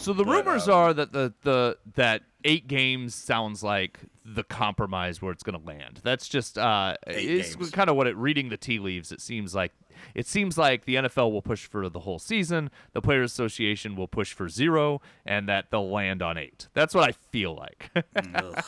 So 0.00 0.12
the 0.12 0.24
But, 0.24 0.30
rumors 0.46 0.68
um, 0.68 0.74
are 0.74 0.94
that 0.94 1.12
the, 1.12 1.34
the 1.42 1.76
that 1.96 2.22
eight 2.44 2.68
games 2.68 3.16
sounds 3.16 3.64
like 3.64 3.98
the 4.24 4.44
compromise 4.44 5.20
where 5.20 5.32
it's 5.32 5.42
going 5.42 5.58
to 5.60 5.66
land. 5.66 6.00
That's 6.04 6.28
just 6.28 6.56
uh, 6.56 6.94
it's 7.06 7.56
games. 7.56 7.70
kind 7.70 7.90
of 7.90 7.96
what 7.96 8.06
it. 8.06 8.16
Reading 8.16 8.48
the 8.48 8.56
tea 8.56 8.78
leaves, 8.78 9.10
it 9.10 9.20
seems 9.20 9.56
like 9.56 9.72
it 10.14 10.26
seems 10.28 10.56
like 10.56 10.84
the 10.84 10.94
NFL 10.94 11.32
will 11.32 11.42
push 11.42 11.66
for 11.66 11.88
the 11.88 12.00
whole 12.00 12.20
season. 12.20 12.70
The 12.92 13.00
Players 13.02 13.32
Association 13.32 13.96
will 13.96 14.06
push 14.06 14.32
for 14.32 14.48
zero, 14.48 15.00
and 15.26 15.48
that 15.48 15.72
they'll 15.72 15.90
land 15.90 16.22
on 16.22 16.38
eight. 16.38 16.68
That's 16.74 16.94
what 16.94 17.08
I 17.08 17.12
feel 17.12 17.56
like. 17.56 17.90
Ugh. 18.34 18.64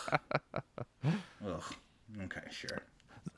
Ugh. 1.46 1.75
Okay, 2.25 2.40
sure. 2.50 2.82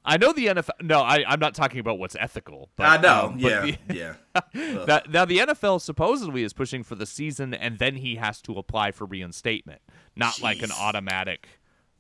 I 0.05 0.17
know 0.17 0.33
the 0.33 0.47
NFL. 0.47 0.71
No, 0.83 1.01
I, 1.01 1.25
I'm 1.27 1.39
not 1.41 1.55
talking 1.55 1.79
about 1.81 1.99
what's 1.99 2.17
ethical. 2.19 2.71
But, 2.77 2.85
I 2.87 2.97
know. 3.01 3.27
um, 3.33 3.39
yeah. 3.39 3.61
the- 3.89 3.95
yeah. 3.95 4.15
That, 4.87 5.11
now 5.11 5.25
the 5.25 5.39
NFL 5.39 5.81
supposedly 5.81 6.43
is 6.43 6.53
pushing 6.53 6.83
for 6.83 6.95
the 6.95 7.07
season, 7.07 7.55
and 7.55 7.79
then 7.79 7.97
he 7.97 8.17
has 8.17 8.41
to 8.43 8.55
apply 8.59 8.91
for 8.93 9.05
reinstatement, 9.07 9.81
not 10.17 10.41
like 10.43 10.63
an 10.63 10.71
automatic 10.73 11.47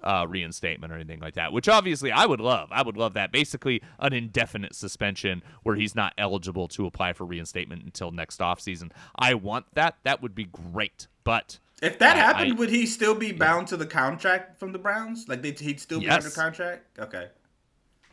uh, 0.03 0.27
reinstatement 0.29 0.93
or 0.93 0.97
anything 0.97 1.21
like 1.21 1.35
that. 1.35 1.53
Which 1.53 1.69
obviously 1.69 2.11
I 2.11 2.27
would 2.27 2.41
love. 2.41 2.69
I 2.73 2.83
would 2.83 2.97
love 2.97 3.15
that. 3.15 3.31
Basically, 3.31 3.81
an 4.01 4.13
indefinite 4.13 4.75
suspension 4.75 5.43
where 5.63 5.77
he's 5.77 5.95
not 5.95 6.13
eligible 6.19 6.67
to 6.69 6.87
apply 6.87 7.13
for 7.13 7.25
reinstatement 7.25 7.85
until 7.85 8.11
next 8.11 8.41
offseason. 8.41 8.91
I 9.15 9.35
want 9.35 9.67
that. 9.75 9.99
That 10.03 10.21
would 10.23 10.35
be 10.35 10.45
great. 10.47 11.07
But 11.23 11.61
If 11.81 12.01
that 12.01 12.17
happened, 12.17 12.55
I- 12.55 12.57
would 12.57 12.71
he 12.71 12.85
still 12.87 13.15
be 13.15 13.31
bound 13.31 13.69
to 13.69 13.77
the 13.77 13.87
contract 13.87 14.59
from 14.59 14.73
the 14.73 14.79
Browns? 14.79 15.27
Like 15.29 15.43
they, 15.43 15.53
he'd 15.53 15.79
still 15.81 16.01
be 16.01 16.07
Yes. 16.07 16.25
under 16.25 16.35
contract? 16.35 16.99
Okay. 16.99 17.29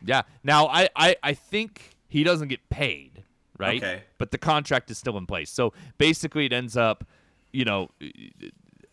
Yeah, 0.04 0.22
now 0.44 0.66
I, 0.68 0.88
I 0.96 1.16
I 1.22 1.34
think 1.34 1.96
he 2.08 2.24
doesn't 2.24 2.48
get 2.48 2.68
paid, 2.70 3.22
right? 3.58 3.82
Okay. 3.82 4.02
But 4.18 4.30
the 4.30 4.38
contract 4.38 4.90
is 4.90 4.98
still 4.98 5.16
in 5.18 5.26
place. 5.26 5.50
So 5.50 5.72
basically, 5.98 6.46
it 6.46 6.52
ends 6.52 6.76
up, 6.76 7.04
you 7.52 7.64
know. 7.64 7.90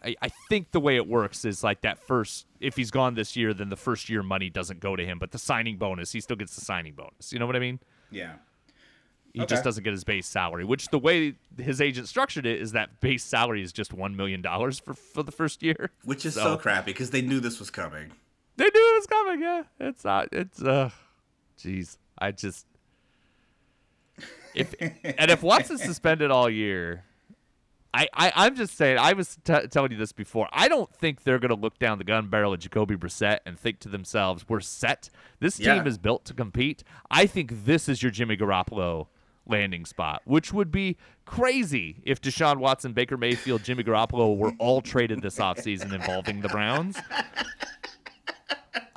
I, 0.04 0.16
I 0.22 0.30
think 0.48 0.72
the 0.72 0.80
way 0.80 0.96
it 0.96 1.08
works 1.08 1.44
is 1.44 1.64
like 1.64 1.82
that 1.82 1.98
first 1.98 2.46
if 2.60 2.76
he's 2.76 2.92
gone 2.92 3.16
this 3.16 3.36
year 3.36 3.52
then 3.52 3.70
the 3.70 3.76
first 3.76 4.10
year 4.10 4.22
money 4.22 4.48
doesn't 4.48 4.80
go 4.80 4.96
to 4.96 5.04
him 5.04 5.18
but 5.18 5.32
the 5.32 5.40
signing 5.40 5.78
bonus 5.78 6.12
he 6.12 6.22
still 6.22 6.36
gets 6.36 6.54
the 6.54 6.62
signing 6.62 6.94
bonus 6.94 7.34
you 7.34 7.40
know 7.40 7.48
what 7.48 7.56
i 7.56 7.60
mean 7.60 7.80
Yeah. 8.12 8.34
he 9.34 9.42
Okay. 9.42 9.48
just 9.50 9.64
doesn't 9.64 9.84
get 9.84 9.92
his 9.94 10.04
base 10.04 10.28
salary 10.28 10.66
which 10.66 10.90
the 10.90 11.00
way 11.00 11.34
his 11.58 11.82
agent 11.82 12.08
structured 12.08 12.46
it 12.46 12.62
is 12.62 12.74
that 12.74 13.02
base 13.02 13.24
salary 13.24 13.64
is 13.64 13.74
just 13.74 13.92
$1 13.92 14.14
million 14.16 14.44
for, 14.44 14.94
for 14.94 15.24
the 15.24 15.32
first 15.32 15.64
year 15.64 15.90
Which 16.04 16.28
is 16.28 16.36
so, 16.36 16.44
So- 16.44 16.58
crappy 16.58 16.92
because 16.92 17.10
they 17.10 17.24
knew 17.24 17.40
this 17.40 17.58
was 17.60 17.72
coming. 17.72 18.12
They 18.58 18.66
knew 18.66 18.70
it 18.74 18.96
was 19.00 19.08
coming 19.08 19.42
yeah 19.42 19.64
it's 19.80 20.04
not. 20.04 20.28
it's 20.32 20.62
uh 20.62 20.90
jeez 21.60 21.98
i 22.18 22.32
just 22.32 22.66
if 24.54 24.74
and 24.80 25.32
if 25.32 25.42
watson's 25.44 25.84
suspended 25.84 26.32
all 26.32 26.50
year 26.50 27.04
I, 27.94 28.08
I, 28.14 28.32
I'm 28.36 28.54
just 28.56 28.78
saying, 28.78 29.00
I 29.00 29.14
was 29.14 29.38
t- 29.44 29.68
telling 29.72 29.92
you 29.92 29.98
this 29.98 30.12
before. 30.12 30.48
I 30.52 30.68
don't 30.68 30.94
think 30.94 31.24
they're 31.24 31.40
going 31.40 31.56
to 31.56 31.60
look 31.60 31.80
down 31.80 31.98
the 31.98 32.04
gun 32.04 32.28
barrel 32.28 32.54
of 32.54 32.60
Jacoby 32.60 32.96
Brissett 32.96 33.40
and 33.46 33.58
think 33.58 33.80
to 33.80 33.90
themselves, 33.90 34.46
we're 34.48 34.60
set. 34.60 35.10
This 35.40 35.56
team 35.58 35.66
Yeah. 35.68 35.86
is 35.86 35.98
built 35.98 36.24
to 36.26 36.36
compete. 36.36 36.84
I 37.10 37.26
think 37.26 37.66
this 37.66 37.90
is 37.90 38.04
your 38.04 38.12
Jimmy 38.12 38.38
Garoppolo 38.38 39.08
landing 39.48 39.84
spot, 39.86 40.22
which 40.26 40.54
would 40.54 40.70
be 40.70 40.98
crazy 41.26 41.96
if 42.04 42.22
Deshaun 42.22 42.58
Watson, 42.58 42.94
Baker 42.94 43.18
Mayfield, 43.18 43.64
Jimmy 43.64 43.84
Garoppolo 43.84 44.38
were 44.38 44.52
all 44.60 44.82
traded 44.82 45.24
this 45.24 45.38
offseason 45.40 45.92
involving 45.92 46.42
the 46.42 46.50
Browns. 46.50 46.98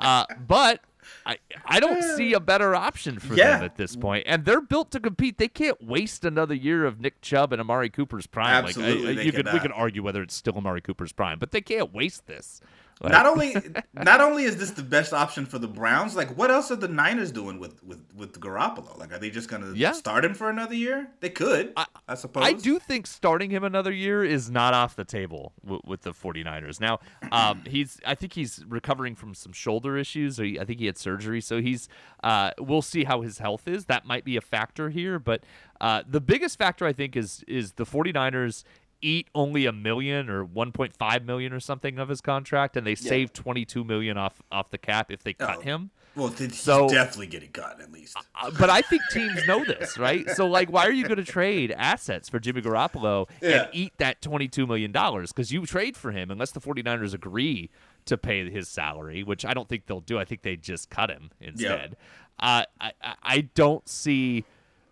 Uh, 0.01 0.25
but 0.47 0.81
I, 1.27 1.39
I 1.65 1.81
don't 1.81 2.03
see 2.17 2.33
a 2.33 2.41
better 2.41 2.75
option 2.75 3.19
for 3.19 3.35
Yeah. 3.35 3.57
them 3.57 3.65
at 3.65 3.77
this 3.77 3.97
point. 3.97 4.25
and 4.27 4.45
they're 4.45 4.61
built 4.61 4.91
to 4.93 5.01
compete. 5.01 5.39
They 5.39 5.49
can't 5.49 5.83
waste 5.83 6.25
another 6.25 6.55
year 6.55 6.85
of 6.85 7.01
Nick 7.01 7.21
Chubb 7.21 7.53
and 7.53 7.61
Amari 7.61 7.91
Cooper's 7.91 8.27
prime. 8.27 8.65
Absolutely, 8.65 9.07
like, 9.07 9.19
I- 9.19 9.21
I- 9.21 9.25
you 9.25 9.33
could 9.33 9.53
we 9.53 9.59
could 9.61 9.73
argue 9.73 10.03
whether 10.03 10.23
it's 10.23 10.35
still 10.35 10.57
Amari 10.57 10.81
Cooper's 10.81 11.13
prime, 11.13 11.39
but 11.39 11.51
they 11.53 11.61
can't 11.61 11.93
waste 11.93 12.27
this. 12.27 12.61
Like, 13.03 13.13
Not 13.13 13.25
only 13.27 13.55
not 13.95 14.21
only 14.21 14.45
is 14.45 14.57
this 14.59 14.73
the 14.73 14.83
best 14.83 15.13
option 15.15 15.47
for 15.47 15.59
the 15.59 15.67
Browns, 15.69 16.15
like 16.15 16.37
what 16.37 16.51
else 16.51 16.71
are 16.71 16.77
the 16.77 16.89
Niners 16.89 17.33
doing 17.33 17.59
with 17.59 17.83
with 17.83 18.03
with 18.15 18.39
Garoppolo? 18.41 18.99
Like, 18.99 19.13
are 19.13 19.19
they 19.19 19.31
just 19.31 19.49
gonna 19.49 19.73
Yeah. 19.75 19.93
start 19.93 20.25
him 20.25 20.35
for 20.35 20.51
another 20.51 20.75
year? 20.75 21.09
They 21.21 21.31
could, 21.31 21.73
I, 22.07 22.15
suppose. 22.15 22.45
I 22.45 22.53
do 22.53 22.79
think 22.79 23.07
starting 23.07 23.51
him 23.51 23.65
another 23.65 23.93
year 23.93 24.23
is 24.23 24.51
not 24.51 24.75
off 24.75 24.97
the 24.97 25.05
table 25.05 25.55
w- 25.65 25.81
with 25.87 26.03
the 26.03 26.13
49ers. 26.13 26.79
Now, 26.81 26.99
um, 27.33 27.63
he's 27.67 27.99
I 28.07 28.15
think 28.15 28.35
he's 28.35 28.63
recovering 28.69 29.15
from 29.15 29.35
some 29.35 29.53
shoulder 29.53 29.97
issues. 29.97 30.39
Or 30.39 30.45
he, 30.45 30.61
I 30.61 30.65
think 30.67 30.79
he 30.81 30.87
had 30.87 30.99
surgery, 30.99 31.41
so 31.41 31.61
he's 31.63 31.89
uh, 32.23 32.51
we'll 32.59 32.83
see 32.83 33.05
how 33.05 33.23
his 33.23 33.39
health 33.39 33.67
is. 33.67 33.87
That 33.87 34.05
might 34.05 34.25
be 34.25 34.37
a 34.37 34.43
factor 34.43 34.91
here, 34.91 35.19
but 35.19 35.43
uh, 35.81 36.03
the 36.07 36.21
biggest 36.21 36.59
factor 36.59 36.85
I 36.85 36.93
think 36.93 37.17
is 37.17 37.43
is 37.49 37.73
the 37.73 37.85
49ers 37.87 38.65
eat 39.03 39.29
only 39.35 39.67
a 39.67 39.73
million 39.73 40.29
or 40.29 40.45
1.5 40.45 41.25
million 41.25 41.53
or 41.53 41.61
something 41.61 41.99
of 41.99 42.09
his 42.09 42.21
contract 42.21 42.77
and 42.77 42.87
they 42.87 42.95
save 42.95 43.33
22 43.33 43.85
million 43.85 44.17
off 44.17 44.43
off 44.53 44.71
the 44.71 44.79
cap 44.79 45.11
if 45.11 45.23
they 45.23 45.33
cut 45.33 45.59
Oh. 45.59 45.61
him. 45.63 45.91
Well, 46.17 46.29
th- 46.29 46.51
he's 46.51 46.61
So- 46.61 46.89
definitely 46.89 47.29
getting 47.29 47.51
cut 47.51 47.81
at 47.81 47.93
least. 47.93 48.17
Uh, 48.35 48.51
but 48.59 48.69
I 48.69 48.81
think 48.83 49.01
teams 49.13 49.47
know 49.47 49.65
this, 49.65 49.97
right? 49.97 50.29
So, 50.31 50.47
like, 50.49 50.69
why 50.71 50.85
are 50.87 50.93
you 50.93 51.05
going 51.07 51.19
to 51.19 51.25
trade 51.25 51.71
assets 51.77 52.29
for 52.29 52.41
Jimmy 52.41 52.61
Garoppolo 52.63 53.29
Yeah. 53.41 53.63
and 53.63 53.69
eat 53.73 53.93
that 53.99 54.21
$22 54.21 54.67
million? 54.67 54.91
Because 54.91 55.53
you 55.53 55.65
trade 55.67 55.97
for 55.97 56.11
him 56.11 56.31
unless 56.33 56.51
the 56.51 56.61
49ers 56.61 57.15
agree 57.15 57.71
to 58.07 58.19
pay 58.19 58.51
his 58.51 58.69
salary, 58.69 59.23
which 59.23 59.45
I 59.45 59.55
don't 59.55 59.69
think 59.69 59.87
they'll 59.87 60.01
do. 60.01 60.19
I 60.19 60.25
think 60.25 60.43
they 60.43 60.57
just 60.57 60.91
cut 60.91 61.11
him 61.11 61.31
instead. 61.41 61.97
Uh, 62.41 62.65
I, 62.81 62.93
I- 63.03 63.15
I 63.23 63.41
don't 63.55 63.89
see 63.89 64.45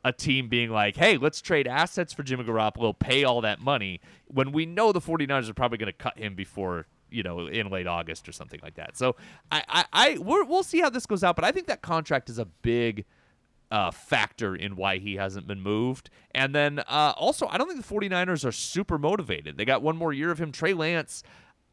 a 0.05 0.13
team 0.13 0.49
being 0.49 0.71
like, 0.71 0.97
hey, 0.97 1.17
let's 1.17 1.41
trade 1.41 1.67
assets 1.67 2.13
for 2.13 2.23
Jimmy 2.23 2.45
Garoppolo, 2.45 2.99
pay 2.99 3.25
all 3.25 3.41
that 3.43 3.61
money, 3.61 4.01
when 4.27 4.53
we 4.53 4.67
know 4.67 4.93
the 4.93 5.01
49ers 5.01 5.49
are 5.49 5.55
probably 5.55 5.79
going 5.79 5.93
to 5.93 5.99
cut 5.99 6.19
him 6.19 6.35
before 6.35 6.87
you 7.11 7.23
know, 7.23 7.47
in 7.47 7.71
late 7.71 7.87
August 7.87 8.29
or 8.29 8.33
something 8.33 8.61
like 8.63 8.75
that. 8.75 8.97
So 8.97 9.17
I, 9.51 9.63
I, 9.69 9.85
I 9.93 10.19
we're, 10.19 10.45
we'll 10.45 10.63
see 10.63 10.81
how 10.81 10.91
this 10.91 11.07
goes 11.07 11.25
out, 11.25 11.37
but 11.37 11.45
I 11.45 11.53
think 11.53 11.67
that 11.67 11.83
contract 11.83 12.29
is 12.29 12.39
a 12.39 12.45
big 12.45 13.07
uh, 13.71 13.91
factor 13.91 14.55
in 14.55 14.77
why 14.77 14.99
he 14.99 15.17
hasn't 15.17 15.47
been 15.47 15.61
moved. 15.61 16.11
And 16.33 16.55
then 16.55 16.81
uh, 16.81 17.15
also, 17.17 17.47
I 17.49 17.59
don't 17.59 17.69
think 17.69 17.85
the 17.85 17.95
49ers 17.95 18.45
are 18.45 18.53
super 18.53 18.99
motivated. 18.99 19.57
They 19.57 19.65
got 19.65 19.83
one 19.83 19.97
more 19.97 20.13
year 20.13 20.31
of 20.31 20.39
him. 20.39 20.53
Trey 20.53 20.75
Lance 20.75 21.23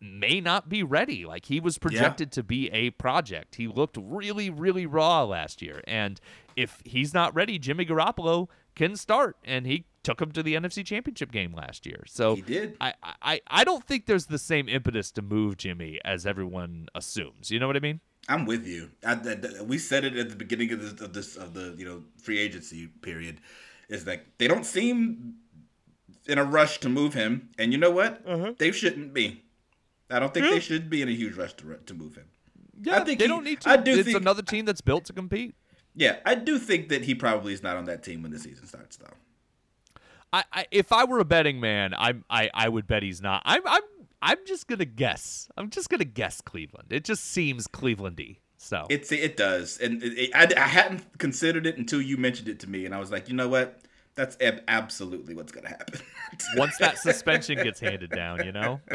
may 0.05 0.39
not 0.39 0.69
be 0.69 0.83
ready. 0.83 1.25
Like 1.25 1.45
he 1.45 1.59
was 1.59 1.77
projected 1.77 2.31
to 2.33 2.43
be 2.43 2.69
a 2.71 2.91
project. 2.91 3.55
He 3.55 3.67
looked 3.67 3.97
really, 3.99 4.49
really 4.49 4.85
raw 4.85 5.23
last 5.23 5.61
year. 5.61 5.81
And 5.87 6.19
if 6.55 6.81
he's 6.85 7.13
not 7.13 7.33
ready, 7.35 7.59
Jimmy 7.59 7.85
Garoppolo 7.85 8.47
can 8.75 8.95
start. 8.95 9.37
And 9.43 9.65
he 9.65 9.85
took 10.03 10.21
him 10.21 10.31
to 10.33 10.43
the 10.43 10.53
NFC 10.55 10.85
Championship 10.85 11.31
game 11.31 11.53
last 11.53 11.85
year. 11.85 12.03
So 12.07 12.35
He 12.35 12.41
did. 12.43 12.77
I, 12.79 12.93
I, 13.21 13.41
I 13.47 13.63
don't 13.63 13.83
think 13.83 14.05
there's 14.05 14.27
the 14.27 14.37
same 14.37 14.69
impetus 14.69 15.11
to 15.11 15.21
move 15.21 15.57
Jimmy 15.57 15.99
as 16.05 16.25
everyone 16.25 16.87
assumes. 16.93 17.49
You 17.51 17.59
know 17.59 17.67
what 17.67 17.75
I 17.75 17.79
mean? 17.79 18.01
I'm 18.29 18.45
with 18.45 18.65
you. 18.65 18.91
I, 19.05 19.13
I- 19.13 19.61
we 19.63 19.77
said 19.77 20.03
it 20.05 20.15
at 20.17 20.29
the 20.29 20.35
beginning 20.35 20.71
of 20.73 20.81
this, 20.81 21.01
of 21.01 21.13
this 21.13 21.35
of 21.35 21.53
the 21.53 21.75
you 21.77 21.85
know 21.85 22.03
free 22.21 22.39
agency 22.39 22.87
period. 22.87 23.39
Is 23.87 24.05
that 24.05 24.25
they 24.39 24.47
don't 24.47 24.65
seem 24.65 25.35
in 26.27 26.39
a 26.39 26.43
rush 26.43 26.79
to 26.79 26.89
move 26.89 27.13
him, 27.13 27.49
and 27.59 27.71
you 27.71 27.77
know 27.77 27.91
what? 27.91 28.23
Uh-huh. 28.27 28.53
They 28.57 28.71
shouldn't 28.71 29.13
be. 29.13 29.43
I 30.09 30.19
don't 30.19 30.33
think 30.33 30.45
they 30.45 30.53
hmm. 30.53 30.59
should 30.59 30.89
be 30.89 31.01
in 31.01 31.09
a 31.09 31.11
huge 31.11 31.35
rush 31.35 31.53
to 31.55 31.77
to 31.85 31.93
move 31.93 32.15
him. 32.15 32.25
Yeah, 32.81 32.97
I 32.97 33.03
think 33.03 33.19
they 33.19 33.25
he- 33.25 33.29
don't 33.29 33.43
need 33.43 33.61
to. 33.61 33.69
I 33.69 33.77
do 33.77 33.93
it's 33.93 34.03
think- 34.03 34.17
another 34.17 34.41
team 34.41 34.65
that's 34.65 34.81
built 34.81 35.05
to 35.05 35.13
compete. 35.13 35.55
Yeah, 35.95 36.17
I 36.25 36.35
do 36.35 36.59
think 36.59 36.89
that 36.89 37.05
he 37.05 37.15
probably 37.15 37.53
is 37.53 37.63
not 37.63 37.77
on 37.77 37.85
that 37.85 38.03
team 38.03 38.21
when 38.21 38.31
the 38.31 38.39
season 38.39 38.67
starts, 38.67 38.97
though. 38.97 39.13
I, 40.33 40.43
I 40.51 40.65
if 40.71 40.91
I 40.91 41.05
were 41.05 41.19
a 41.19 41.25
betting 41.25 41.59
man, 41.59 41.93
I'm 41.97 42.25
I, 42.29 42.49
I 42.53 42.67
would 42.69 42.87
bet 42.87 43.01
he's 43.03 43.21
not. 43.21 43.41
I'm 43.45 43.61
I'm 43.65 43.81
I'm 44.21 44.37
just 44.45 44.67
gonna 44.67 44.85
guess. 44.85 45.47
I'm 45.55 45.69
just 45.69 45.89
gonna 45.89 46.03
guess 46.03 46.41
Cleveland. 46.41 46.87
It 46.91 47.05
just 47.05 47.23
seems 47.25 47.67
Clevelandy. 47.67 48.37
So 48.57 48.87
It's 48.89 49.11
it 49.11 49.37
does, 49.37 49.77
and 49.79 50.01
it, 50.03 50.17
it- 50.17 50.35
I, 50.35 50.47
I 50.61 50.67
hadn't 50.67 51.17
considered 51.17 51.65
it 51.65 51.77
until 51.77 52.01
you 52.01 52.17
mentioned 52.17 52.49
it 52.49 52.59
to 52.61 52.69
me, 52.69 52.85
and 52.85 52.93
I 52.93 52.99
was 52.99 53.11
like, 53.11 53.29
you 53.29 53.35
know 53.35 53.47
what? 53.47 53.79
That's 54.15 54.37
ab- 54.39 54.63
absolutely 54.67 55.35
what's 55.35 55.51
gonna 55.51 55.67
happen. 55.69 55.99
once 56.55 56.77
that 56.77 56.97
suspension 56.97 57.61
gets 57.61 57.79
handed 57.79 58.11
down, 58.11 58.45
you 58.45 58.51
know, 58.51 58.79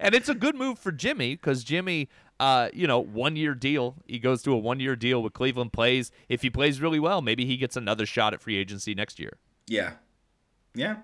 and 0.00 0.14
it's 0.14 0.28
a 0.28 0.34
good 0.34 0.56
move 0.56 0.78
for 0.78 0.90
Jimmy 0.90 1.36
because 1.36 1.62
Jimmy, 1.62 2.08
uh, 2.40 2.70
you 2.72 2.86
know, 2.88 2.98
one 2.98 3.36
year 3.36 3.54
deal. 3.54 3.96
He 4.06 4.18
goes 4.18 4.42
to 4.42 4.52
a 4.52 4.58
one 4.58 4.80
year 4.80 4.96
deal 4.96 5.22
with 5.22 5.32
Cleveland. 5.32 5.72
Plays 5.72 6.10
if 6.28 6.42
he 6.42 6.50
plays 6.50 6.80
really 6.80 6.98
well, 6.98 7.22
maybe 7.22 7.46
he 7.46 7.56
gets 7.56 7.76
another 7.76 8.04
shot 8.04 8.34
at 8.34 8.42
free 8.42 8.56
agency 8.56 8.94
next 8.94 9.20
year. 9.20 9.38
Yeah. 9.68 9.92
Yeah. 10.74 10.96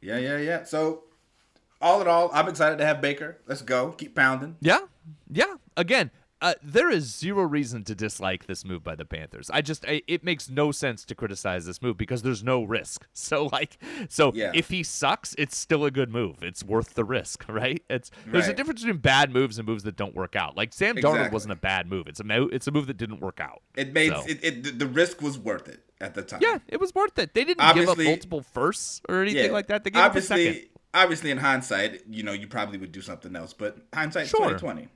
Yeah, 0.00 0.18
yeah, 0.18 0.38
yeah. 0.38 0.64
So, 0.64 1.04
all 1.80 2.00
in 2.00 2.06
all, 2.06 2.30
I'm 2.32 2.48
excited 2.48 2.78
to 2.78 2.84
have 2.84 3.00
Baker. 3.00 3.38
Let's 3.46 3.62
go. 3.62 3.92
Keep 3.92 4.14
pounding. 4.14 4.56
Yeah, 4.60 4.80
yeah. 5.30 5.56
Again, 5.76 6.10
uh, 6.42 6.54
there 6.62 6.90
is 6.90 7.04
zero 7.16 7.42
reason 7.44 7.82
to 7.84 7.94
dislike 7.94 8.46
this 8.46 8.64
move 8.64 8.84
by 8.84 8.94
the 8.94 9.04
Panthers. 9.04 9.48
I 9.50 9.62
just, 9.62 9.84
I, 9.86 10.02
it 10.06 10.22
makes 10.22 10.50
no 10.50 10.70
sense 10.72 11.04
to 11.06 11.14
criticize 11.14 11.64
this 11.66 11.80
move 11.80 11.96
because 11.96 12.22
there's 12.22 12.42
no 12.44 12.62
risk. 12.62 13.06
So, 13.14 13.46
like, 13.46 13.78
so 14.08 14.32
Yeah. 14.34 14.52
if 14.54 14.68
he 14.68 14.82
sucks, 14.82 15.34
it's 15.38 15.56
still 15.56 15.84
a 15.84 15.90
good 15.90 16.10
move. 16.10 16.42
It's 16.42 16.62
worth 16.62 16.94
the 16.94 17.04
risk, 17.04 17.44
right? 17.48 17.82
It's 17.90 18.10
there's 18.26 18.46
a 18.48 18.52
difference 18.54 18.82
between 18.82 19.00
bad 19.00 19.32
moves 19.32 19.58
and 19.58 19.66
moves 19.66 19.82
that 19.84 19.96
don't 19.96 20.14
work 20.14 20.36
out. 20.36 20.56
Like 20.56 20.72
Sam 20.72 20.96
Darnold 20.96 21.32
wasn't 21.32 21.52
a 21.52 21.56
bad 21.56 21.88
move. 21.88 22.06
It's 22.06 22.20
a 22.20 22.24
mo- 22.24 22.48
it's 22.52 22.66
a 22.66 22.70
move 22.70 22.86
that 22.86 22.96
didn't 22.98 23.20
work 23.20 23.40
out. 23.40 23.62
It 23.76 23.92
made 23.92 24.12
So- 24.12 24.24
it, 24.28 24.38
it. 24.44 24.78
the- 24.78 24.86
risk 24.86 25.20
was 25.22 25.38
worth 25.38 25.66
it 25.68 25.82
at 26.00 26.14
the 26.14 26.22
time. 26.22 26.40
Yeah, 26.42 26.58
it 26.68 26.78
was 26.78 26.94
worth 26.94 27.18
it. 27.18 27.34
They 27.34 27.44
didn't 27.44 27.74
give 27.74 27.88
up 27.88 27.98
multiple 27.98 28.42
firsts 28.42 29.00
or 29.08 29.22
anything 29.22 29.46
Yeah. 29.46 29.50
like 29.52 29.66
that. 29.68 29.82
They 29.82 29.90
gave 29.90 30.00
up 30.02 30.04
a 30.04 30.08
obviously, 30.08 30.44
second. 30.46 30.68
obviously, 30.94 31.30
in 31.32 31.38
hindsight, 31.38 32.02
you 32.08 32.22
know, 32.22 32.32
you 32.32 32.46
probably 32.46 32.78
would 32.78 32.92
do 32.92 33.00
something 33.00 33.34
else. 33.34 33.52
But 33.54 33.78
hindsight, 33.94 34.28
Sure. 34.28 34.40
twenty 34.40 34.58
twenty. 34.58 34.88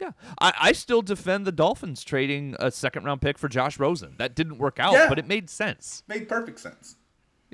Yeah, 0.00 0.12
I, 0.40 0.52
I 0.60 0.72
still 0.72 1.02
defend 1.02 1.44
the 1.46 1.52
Dolphins 1.52 2.04
trading 2.04 2.54
a 2.60 2.70
second 2.70 3.04
round 3.04 3.20
pick 3.20 3.36
for 3.38 3.48
Josh 3.48 3.78
Rosen. 3.78 4.14
That 4.18 4.34
didn't 4.34 4.58
work 4.58 4.78
out, 4.78 4.92
Yeah. 4.92 5.08
but 5.08 5.18
it 5.18 5.26
made 5.26 5.50
sense. 5.50 6.02
Made 6.06 6.28
perfect 6.28 6.60
sense. 6.60 6.96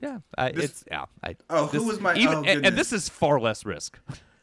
Yeah, 0.02 0.18
I, 0.36 0.50
This- 0.52 0.64
it's 0.66 0.84
yeah. 0.90 1.04
I, 1.22 1.36
Oh, 1.48 1.66
who 1.66 1.78
this- 1.78 1.86
was 1.88 2.00
my- 2.00 2.14
even, 2.16 2.34
oh, 2.38 2.44
and, 2.44 2.66
and 2.66 2.76
this 2.76 2.92
is 2.92 3.08
far 3.08 3.40
less 3.40 3.64
risk. 3.64 3.98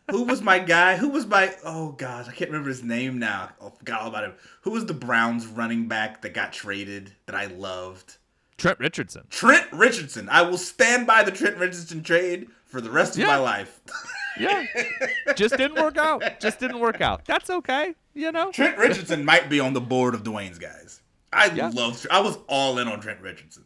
Who 0.10 0.24
was 0.24 0.42
my 0.42 0.60
guy? 0.76 0.98
Who 0.98 1.10
was 1.10 1.26
my? 1.28 1.54
Oh 1.64 1.92
gosh, 1.92 2.28
I 2.28 2.32
can't 2.32 2.50
remember 2.50 2.70
his 2.70 2.84
name 2.84 3.20
now. 3.20 3.50
I 3.62 3.70
forgot 3.70 4.02
all 4.02 4.08
about 4.08 4.24
him. 4.24 4.34
Who 4.62 4.72
was 4.72 4.86
the 4.86 4.94
Browns 4.94 5.46
running 5.46 5.88
back 5.88 6.22
that 6.22 6.34
got 6.34 6.52
traded 6.54 7.12
that 7.28 7.36
I 7.36 7.46
loved? 7.46 8.18
Trent 8.58 8.80
Richardson. 8.80 9.24
Trent 9.30 9.68
Richardson. 9.72 10.28
I 10.30 10.42
will 10.44 10.58
stand 10.58 11.06
by 11.08 11.24
the 11.24 11.32
Trent 11.32 11.58
Richardson 11.58 12.04
trade 12.04 12.48
for 12.66 12.80
the 12.82 12.90
rest 12.92 13.14
of 13.16 13.20
Yeah. 13.22 13.28
my 13.28 13.38
life. 13.38 13.80
Yeah, 14.40 14.66
just 15.36 15.58
didn't 15.58 15.82
work 15.82 15.98
out. 15.98 16.24
Just 16.40 16.60
didn't 16.60 16.80
work 16.80 17.02
out. 17.02 17.26
That's 17.26 17.50
okay. 17.50 17.96
You 18.14 18.32
know. 18.32 18.52
Trent 18.52 18.78
Richardson 18.78 19.24
might 19.26 19.50
be 19.50 19.60
on 19.60 19.74
the 19.74 19.82
board 19.82 20.14
of 20.16 20.24
Dwayne's 20.24 20.60
guys. 20.60 21.02
I 21.34 21.46
Yeah. 21.48 21.70
love. 21.74 22.06
I 22.12 22.20
was 22.22 22.38
all 22.48 22.78
in 22.80 22.88
on 22.88 23.00
Trent 23.02 23.22
Richardson. 23.22 23.64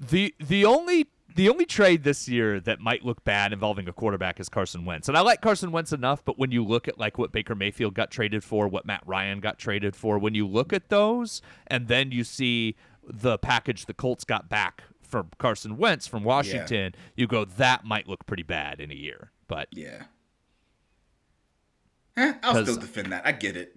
The 0.00 0.34
the 0.38 0.64
only 0.64 1.06
the 1.34 1.48
only 1.48 1.64
trade 1.66 2.04
this 2.04 2.28
year 2.28 2.60
that 2.60 2.78
might 2.80 3.04
look 3.04 3.24
bad 3.24 3.52
involving 3.52 3.88
a 3.88 3.92
quarterback 3.92 4.38
is 4.38 4.48
Carson 4.48 4.84
Wentz. 4.84 5.08
And 5.08 5.16
I 5.16 5.20
like 5.20 5.40
Carson 5.40 5.72
Wentz 5.72 5.92
enough, 5.92 6.24
but 6.24 6.38
when 6.38 6.52
you 6.52 6.64
look 6.64 6.86
at 6.86 6.98
like 6.98 7.18
what 7.18 7.32
Baker 7.32 7.54
Mayfield 7.56 7.94
got 7.94 8.10
traded 8.10 8.44
for, 8.44 8.68
what 8.68 8.86
Matt 8.86 9.02
Ryan 9.04 9.40
got 9.40 9.58
traded 9.58 9.96
for, 9.96 10.18
when 10.18 10.34
you 10.34 10.46
look 10.46 10.72
at 10.72 10.90
those 10.90 11.42
and 11.66 11.88
then 11.88 12.12
you 12.12 12.22
see 12.24 12.76
the 13.06 13.36
package 13.36 13.86
the 13.86 13.94
Colts 13.94 14.24
got 14.24 14.48
back 14.48 14.84
from 15.02 15.28
Carson 15.38 15.76
Wentz 15.76 16.06
from 16.06 16.22
Washington, 16.24 16.94
you 17.16 17.26
go 17.26 17.44
that 17.44 17.84
might 17.84 18.08
look 18.08 18.26
pretty 18.26 18.42
bad 18.44 18.80
in 18.80 18.90
a 18.90 18.94
year. 18.94 19.30
But 19.48 19.68
Yeah. 19.72 20.04
Eh, 22.16 22.32
I'll 22.42 22.62
still 22.62 22.76
defend 22.76 23.12
that. 23.12 23.26
I 23.26 23.32
get 23.32 23.56
it. 23.56 23.76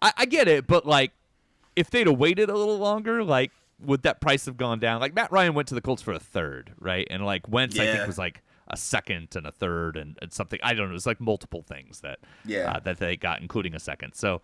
I, 0.00 0.12
I 0.18 0.24
get 0.26 0.46
it, 0.48 0.66
but 0.66 0.86
like 0.86 1.12
if 1.74 1.90
they'd 1.90 2.06
have 2.06 2.18
waited 2.18 2.48
a 2.48 2.54
little 2.56 2.78
longer, 2.78 3.24
like 3.24 3.50
would 3.80 4.02
that 4.02 4.20
price 4.20 4.46
have 4.46 4.56
gone 4.56 4.78
down? 4.78 5.00
Like 5.00 5.14
Matt 5.14 5.32
Ryan 5.32 5.54
went 5.54 5.68
to 5.68 5.74
the 5.74 5.80
Colts 5.80 6.00
for 6.02 6.12
a 6.12 6.18
third, 6.20 6.72
right? 6.78 7.06
And 7.10 7.24
like 7.24 7.48
Wentz, 7.48 7.78
I 7.78 7.84
Yeah. 7.84 7.94
think 7.96 8.06
was 8.06 8.18
like 8.18 8.42
a 8.68 8.76
second 8.76 9.34
and 9.36 9.46
a 9.46 9.52
third 9.52 9.96
and, 9.96 10.16
and 10.22 10.32
something. 10.32 10.58
I 10.62 10.74
don't 10.74 10.86
know. 10.86 10.90
It 10.90 10.94
was 10.94 11.06
like 11.06 11.20
multiple 11.20 11.62
things 11.62 12.00
that 12.00 12.20
Yeah. 12.44 12.72
uh, 12.72 12.80
that 12.80 12.98
they 12.98 13.16
got, 13.16 13.40
including 13.42 13.74
a 13.74 13.80
second. 13.80 14.14
So 14.14 14.36
I- 14.36 14.40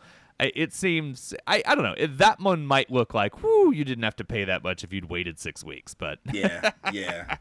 it 0.54 0.72
seems 0.72 1.34
I, 1.46 1.62
I 1.66 1.74
don't 1.74 1.84
know 1.84 1.94
it- 1.96 2.18
that 2.18 2.40
one 2.40 2.66
might 2.66 2.90
look 2.90 3.12
like 3.14 3.42
whoo 3.42 3.72
you 3.72 3.84
didn't 3.84 4.04
have 4.04 4.16
to 4.16 4.24
pay 4.24 4.44
that 4.44 4.62
much 4.64 4.82
if 4.84 4.92
you'd 4.92 5.10
waited 5.10 5.38
six 5.38 5.62
weeks 5.64 5.94
but 5.94 6.18
Yeah, 6.32 6.70
yeah. 6.92 7.36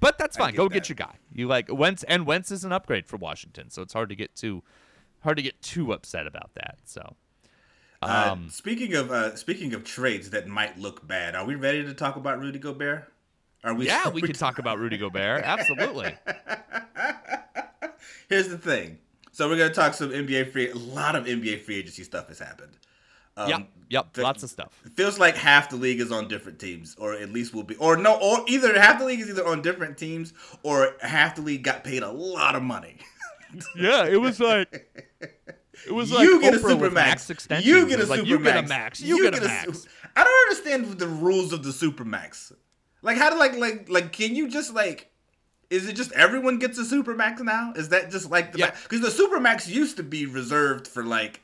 but 0.00 0.18
that's 0.18 0.36
fine 0.36 0.52
get 0.52 0.56
go 0.56 0.68
that. 0.68 0.74
get 0.74 0.88
your 0.88 0.96
guy 0.96 1.14
you 1.32 1.46
like 1.46 1.72
Wentz 1.72 2.02
and 2.04 2.26
Wentz 2.26 2.50
is 2.50 2.64
an 2.64 2.72
upgrade 2.72 3.06
for 3.06 3.16
Washington 3.16 3.70
so 3.70 3.82
it's 3.82 3.92
hard 3.92 4.08
to 4.08 4.16
get 4.16 4.34
too 4.36 4.62
hard 5.22 5.36
to 5.36 5.42
get 5.42 5.60
too 5.62 5.92
upset 5.92 6.26
about 6.26 6.50
that 6.54 6.78
so 6.84 7.16
Uh, 8.02 8.30
um 8.32 8.48
speaking 8.50 8.94
of 8.94 9.10
uh, 9.10 9.34
speaking 9.36 9.74
of 9.74 9.84
trades 9.84 10.30
that 10.30 10.46
might 10.46 10.78
look 10.78 11.06
bad, 11.06 11.34
are 11.34 11.44
we 11.44 11.54
ready 11.56 11.84
to 11.84 11.92
talk 11.94 12.14
about 12.16 12.38
Rudy 12.40 12.58
Gobert? 12.58 13.12
Are 13.64 13.74
we? 13.74 13.86
yeah 13.86 14.04
are 14.06 14.10
we 14.18 14.22
can 14.22 14.34
talk 14.34 14.58
about 14.58 14.78
Rudy 14.78 14.96
Gobert 14.98 15.42
absolutely 15.44 16.14
Here's 18.28 18.48
the 18.48 18.58
thing. 18.58 18.98
So 19.38 19.48
we're 19.48 19.56
gonna 19.56 19.72
talk 19.72 19.94
some 19.94 20.10
NBA 20.10 20.50
free. 20.50 20.68
A 20.68 20.74
lot 20.74 21.14
of 21.14 21.26
NBA 21.26 21.62
free 21.62 21.76
agency 21.76 22.02
stuff 22.02 22.26
has 22.26 22.40
happened. 22.40 22.76
Um, 23.36 23.48
yep 23.48 23.68
yep 23.88 24.12
the- 24.12 24.22
lots 24.22 24.42
of 24.42 24.50
stuff 24.50 24.72
It 24.84 24.96
feels 24.96 25.16
like 25.20 25.36
half 25.36 25.70
the 25.70 25.76
league 25.76 26.00
is 26.00 26.10
on 26.10 26.26
different 26.26 26.58
teams, 26.58 26.96
or 26.98 27.12
at 27.12 27.30
least 27.30 27.54
will 27.54 27.62
be, 27.62 27.76
or 27.76 27.96
no, 27.96 28.18
or 28.20 28.44
either 28.48 28.76
half 28.76 28.98
the 28.98 29.04
league 29.04 29.20
is 29.20 29.30
either 29.30 29.46
on 29.46 29.62
different 29.62 29.96
teams, 29.96 30.32
or 30.64 30.96
half 31.02 31.36
the 31.36 31.42
league 31.42 31.62
got 31.62 31.84
paid 31.84 32.02
a 32.02 32.10
lot 32.10 32.56
of 32.56 32.64
money. 32.64 32.96
yeah 33.76 34.06
it 34.06 34.16
was 34.16 34.40
like 34.40 34.90
it 35.86 35.92
was 35.92 36.10
you 36.10 36.40
get 36.40 36.54
a 36.54 36.58
super 36.58 36.90
max. 36.90 37.30
You 37.62 37.86
get 37.86 38.00
a 38.00 38.06
super 38.06 38.24
you 38.24 38.40
max. 38.40 38.54
get 38.56 38.64
a 38.64 38.68
max 38.68 39.00
you, 39.00 39.22
get, 39.22 39.34
a 39.34 39.36
su- 39.36 39.46
max 39.46 39.86
I 40.16 40.24
don't 40.24 40.48
understand 40.48 40.98
the 40.98 41.06
rules 41.06 41.52
of 41.52 41.62
the 41.62 41.72
super 41.72 42.04
max. 42.04 42.52
Like 43.02 43.16
how 43.16 43.30
to 43.30 43.36
like 43.36 43.56
like 43.56 43.88
like 43.88 44.10
can 44.10 44.34
you 44.34 44.48
just 44.48 44.74
like 44.74 45.12
is 45.70 45.88
it 45.88 45.94
just 45.96 46.12
everyone 46.12 46.58
gets 46.58 46.78
a 46.78 46.84
super 46.84 47.14
max 47.14 47.40
now? 47.42 47.72
Is 47.76 47.90
that 47.90 48.10
just 48.10 48.30
like 48.30 48.52
the 48.52 48.58
Yeah. 48.58 48.74
because 48.84 49.00
the 49.00 49.10
super 49.10 49.38
max 49.40 49.68
used 49.68 49.96
to 49.98 50.02
be 50.02 50.26
reserved 50.26 50.86
for 50.88 51.04
like 51.04 51.42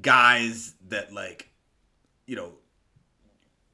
guys 0.00 0.74
that 0.88 1.12
like 1.12 1.48
you 2.26 2.36
know 2.36 2.52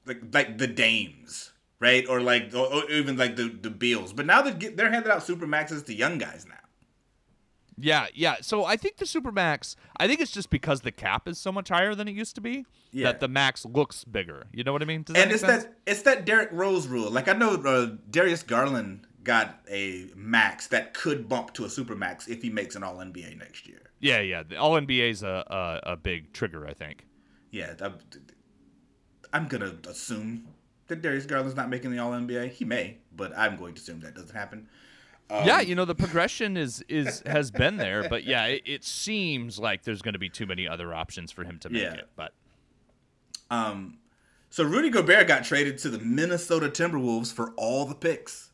like 0.06 0.20
like 0.32 0.58
the 0.58 0.66
dames 0.66 1.52
right 1.80 2.06
or 2.08 2.20
like 2.20 2.52
or, 2.54 2.66
or 2.72 2.90
even 2.90 3.16
like 3.16 3.36
the 3.36 3.48
the 3.48 3.70
bills 3.70 4.12
but 4.12 4.26
now 4.26 4.42
they're 4.42 4.70
they're 4.72 4.90
handing 4.90 5.10
out 5.10 5.22
super 5.22 5.46
maxes 5.46 5.82
to 5.82 5.94
young 5.94 6.18
guys 6.18 6.44
now 6.48 6.54
Yeah, 7.78 8.06
yeah. 8.14 8.36
So 8.42 8.66
I 8.66 8.76
think 8.76 8.98
the 8.98 9.06
Supermax, 9.06 9.74
I 9.96 10.06
think 10.06 10.20
it's 10.20 10.30
just 10.30 10.50
because 10.50 10.82
the 10.82 10.92
cap 10.92 11.26
is 11.26 11.38
so 11.38 11.50
much 11.50 11.70
higher 11.70 11.94
than 11.94 12.08
it 12.08 12.14
used 12.14 12.34
to 12.34 12.42
be 12.42 12.66
Yeah. 12.92 13.06
that 13.06 13.20
the 13.20 13.28
max 13.28 13.64
looks 13.64 14.04
bigger. 14.04 14.48
You 14.52 14.64
know 14.64 14.72
what 14.74 14.82
I 14.82 14.84
mean? 14.84 15.02
Does 15.04 15.16
and 15.16 15.30
it's 15.32 15.40
sense? 15.40 15.64
that 15.64 15.74
it's 15.86 16.02
that 16.02 16.26
Derrick 16.26 16.50
Rose 16.52 16.86
rule. 16.86 17.10
Like 17.10 17.28
I 17.28 17.32
know 17.32 17.54
uh, 17.54 17.96
Darius 18.10 18.42
Garland 18.42 19.06
got 19.22 19.60
a 19.70 20.06
max 20.16 20.66
that 20.68 20.94
could 20.94 21.28
bump 21.28 21.52
to 21.54 21.64
a 21.64 21.70
super 21.70 21.94
max 21.94 22.26
if 22.28 22.42
he 22.42 22.50
makes 22.50 22.74
an 22.76 22.82
All 22.82 22.96
NBA 22.96 23.38
next 23.38 23.66
year. 23.66 23.82
Yeah, 24.00 24.20
yeah. 24.20 24.42
The 24.42 24.56
All 24.56 24.72
NBA's 24.80 25.22
a, 25.22 25.80
a 25.84 25.92
a 25.92 25.96
big 25.96 26.32
trigger, 26.32 26.66
I 26.66 26.72
think. 26.72 27.06
Yeah, 27.50 27.74
I'm, 27.80 27.94
I'm 29.32 29.48
gonna 29.48 29.74
assume 29.88 30.46
that 30.88 31.02
Darius 31.02 31.26
Garland's 31.26 31.54
not 31.56 31.68
making 31.68 31.90
the 31.92 31.98
All 31.98 32.12
NBA. 32.12 32.50
He 32.50 32.64
may, 32.64 32.98
but 33.14 33.36
I'm 33.36 33.56
going 33.56 33.74
to 33.74 33.80
assume 33.80 34.00
that 34.00 34.14
doesn't 34.14 34.34
happen. 34.34 34.68
Um, 35.28 35.46
yeah, 35.46 35.60
you 35.60 35.74
know 35.76 35.84
the 35.84 35.94
progression 35.94 36.56
is 36.56 36.82
is 36.88 37.22
has 37.26 37.50
been 37.50 37.76
there, 37.76 38.08
but 38.08 38.24
yeah, 38.24 38.46
it, 38.46 38.62
it 38.64 38.84
seems 38.84 39.58
like 39.58 39.84
there's 39.84 40.02
going 40.02 40.14
to 40.14 40.18
be 40.18 40.28
too 40.28 40.46
many 40.46 40.66
other 40.66 40.92
options 40.94 41.30
for 41.30 41.44
him 41.44 41.58
to 41.60 41.70
make 41.70 41.82
Yeah. 41.82 41.92
it. 41.94 42.08
But 42.16 42.32
Um, 43.50 43.98
so 44.48 44.64
Rudy 44.64 44.90
Gobert 44.90 45.28
got 45.28 45.44
traded 45.44 45.78
to 45.78 45.88
the 45.90 45.98
Minnesota 46.00 46.68
Timberwolves 46.68 47.32
for 47.32 47.52
all 47.56 47.84
the 47.84 47.94
picks. 47.94 48.49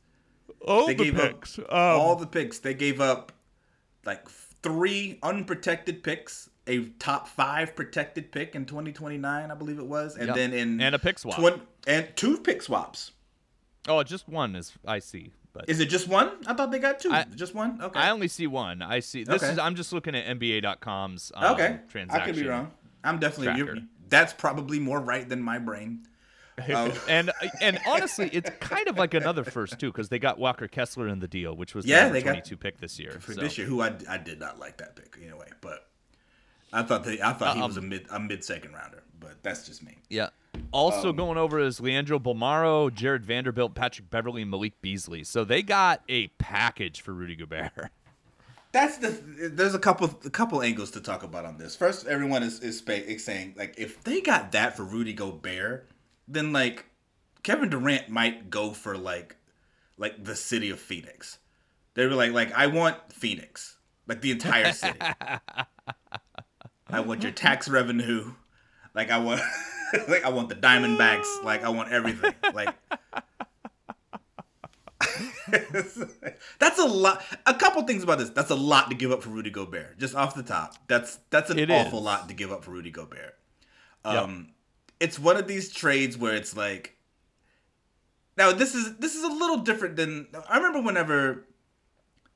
Oh, 0.67 0.87
They 0.87 0.95
gave 0.95 1.19
up 1.19 1.45
all 1.71 2.17
the 2.17 2.27
picks. 2.27 2.59
They 2.59 2.75
gave 2.75 3.01
up 3.01 3.33
like 4.05 4.29
three 4.29 5.19
unprotected 5.23 6.03
picks, 6.03 6.49
a 6.67 6.85
top 6.99 7.29
five 7.29 7.75
protected 7.77 8.33
pick 8.33 8.55
in 8.55 8.65
2029, 8.67 9.51
I 9.51 9.55
believe 9.55 9.79
it 9.79 9.87
was, 9.87 10.17
and 10.17 10.29
Yep. 10.29 10.37
then 10.37 10.53
in 10.53 10.81
And 10.81 10.95
a 10.95 10.99
pick 10.99 11.19
swap. 11.19 11.37
twen- 11.39 11.61
and 11.87 12.09
two 12.17 12.39
pick 12.39 12.63
swaps. 12.63 13.13
oh, 13.89 14.03
just 14.03 14.29
one 14.29 14.57
is 14.57 14.73
I 14.85 14.99
see, 14.99 15.33
but 15.53 15.69
Is 15.69 15.79
it 15.81 15.87
just 15.87 16.09
one? 16.09 16.33
I 16.47 16.55
thought 16.55 16.71
they 16.73 16.79
got 16.81 16.99
two. 17.01 17.13
I- 17.13 17.25
just 17.35 17.55
one. 17.55 17.81
Okay. 17.81 17.99
I 17.99 18.11
only 18.11 18.29
see 18.29 18.47
one. 18.49 18.83
I 18.83 19.01
see 19.01 19.23
this 19.25 19.43
Okay. 19.43 19.53
is 19.53 19.59
I'm 19.59 19.75
just 19.77 19.93
looking 19.93 20.15
at 20.17 20.27
NBA.com's 20.27 21.31
um, 21.35 21.55
okay. 21.55 21.79
I 22.11 22.21
could 22.21 22.35
be 22.37 22.47
wrong. 22.47 22.73
I'm 23.05 23.19
definitely. 23.21 23.47
tracker. 23.47 23.75
You're, 23.77 23.85
that's 24.09 24.33
probably 24.33 24.79
more 24.81 25.01
right 25.01 25.29
than 25.29 25.41
my 25.43 25.59
brain. 25.59 26.07
Oh. 26.69 26.93
and 27.09 27.31
and 27.61 27.79
honestly, 27.87 28.31
it's 28.33 28.51
kind 28.61 28.89
of 28.89 28.97
like 28.97 29.15
another 29.15 29.45
first 29.45 29.79
too 29.79 29.93
because 29.93 30.09
they 30.09 30.19
got 30.19 30.39
Walker 30.39 30.69
Kessler 30.69 31.09
in 31.09 31.19
the 31.21 31.29
deal, 31.29 31.55
which 31.55 31.75
was 31.75 31.85
Yeah, 31.87 31.97
the 31.97 32.03
number 32.05 32.15
they 32.15 32.23
got- 32.25 32.31
22 32.33 32.57
pick 32.57 32.79
this 32.79 32.99
year. 32.99 33.19
for 33.21 33.35
so. 33.35 33.41
this 33.41 33.59
year. 33.59 33.67
Who 33.67 33.83
I, 33.83 33.95
I 34.09 34.19
did 34.19 34.41
not 34.41 34.59
like 34.59 34.79
that 34.79 34.97
pick 34.97 35.17
anyway, 35.23 35.49
but 35.61 35.89
I 36.73 36.83
thought 36.83 37.05
they 37.05 37.21
I 37.21 37.33
thought 37.35 37.57
he 37.57 37.63
Uh, 37.63 37.67
was 37.67 37.77
a 37.77 37.83
mid 37.83 38.07
a 38.11 38.19
mid 38.19 38.43
second 38.45 38.73
rounder, 38.73 39.03
but 39.21 39.43
that's 39.43 39.67
just 39.67 39.83
me. 39.85 39.99
Yeah. 40.09 40.31
Also 40.73 41.11
Um, 41.11 41.17
going 41.17 41.37
over 41.37 41.61
is 41.61 41.81
Leandro 41.81 42.19
Bolmaro, 42.19 42.93
Jarred 42.93 43.25
Vanderbilt, 43.27 43.75
Patrick 43.75 44.09
Beverley, 44.11 44.41
and 44.43 44.51
Malik 44.51 44.81
Beasley. 44.81 45.23
So 45.25 45.45
they 45.45 45.63
got 45.63 46.03
a 46.09 46.29
package 46.39 47.03
for 47.03 47.13
Rudy 47.13 47.37
Gobert. 47.37 47.73
That's 48.73 48.99
the 48.99 49.09
there's 49.53 49.75
a 49.75 49.79
couple 49.79 50.19
a 50.25 50.31
couple 50.31 50.61
angles 50.63 50.91
to 50.93 51.01
talk 51.01 51.23
about 51.23 51.45
on 51.45 51.57
this. 51.59 51.77
First, 51.77 52.07
everyone 52.07 52.43
is 52.43 52.61
is, 52.61 52.83
is 52.89 53.25
saying 53.25 53.55
like 53.57 53.75
if 53.79 54.03
they 54.05 54.21
got 54.21 54.53
that 54.53 54.77
for 54.77 54.85
Rudy 54.85 55.13
Gobert, 55.15 55.89
then 56.29 56.53
like 56.53 56.87
Kevin 57.43 57.69
Durant 57.69 58.09
might 58.09 58.51
go 58.51 58.73
for 58.73 58.97
like 58.97 59.37
like 59.99 60.23
the 60.25 60.37
city 60.37 60.71
of 60.71 60.81
Phoenix. 60.81 61.39
They 61.95 62.07
were 62.07 62.15
like 62.15 62.33
like 62.33 62.53
I 62.53 62.67
want 62.67 62.97
Phoenix, 63.13 63.77
like 64.07 64.21
the 64.21 64.31
entire 64.31 64.73
city. 64.73 64.99
I 66.89 67.01
want 67.01 67.23
your 67.23 67.33
tax 67.33 67.69
revenue, 67.69 68.33
like 68.95 69.11
I 69.11 69.19
want 69.19 69.41
like 70.09 70.25
I 70.25 70.29
want 70.31 70.49
the 70.49 70.55
Diamondbacks, 70.55 71.43
like 71.45 71.65
I 71.65 71.69
want 71.71 71.91
everything, 71.93 72.35
like. 72.55 72.75
that's 76.59 76.79
a 76.79 76.85
lot. 76.85 77.23
A 77.47 77.55
couple 77.55 77.83
things 77.85 78.03
about 78.03 78.19
this. 78.19 78.31
That's 78.31 78.51
a 78.51 78.55
lot 78.57 78.91
to 78.91 78.97
give 78.97 79.13
up 79.13 79.23
for 79.23 79.31
Rudy 79.31 79.51
Gobert. 79.51 79.99
Just 79.99 80.15
off 80.15 80.35
the 80.35 80.43
top, 80.43 80.75
that's 80.89 81.19
that's 81.31 81.51
an 81.51 81.59
It 81.59 81.71
awful 81.71 82.01
is. 82.01 82.05
lot 82.05 82.29
to 82.29 82.35
give 82.35 82.51
up 82.51 82.65
for 82.65 82.73
Rudy 82.73 82.91
Gobert. 82.91 83.35
Yep. 84.05 84.15
Um, 84.15 84.49
It's 85.01 85.19
one 85.19 85.37
of 85.37 85.47
these 85.47 85.73
trades 85.73 86.17
where 86.17 86.35
it's 86.35 86.57
like. 86.57 86.97
Now 88.37 88.53
this 88.53 88.75
is 88.75 88.97
this 88.99 89.15
is 89.15 89.23
a 89.23 89.29
little 89.29 89.59
different 89.59 89.97
than 89.97 90.27
I 90.49 90.57
remember 90.59 90.83
whenever 90.83 91.47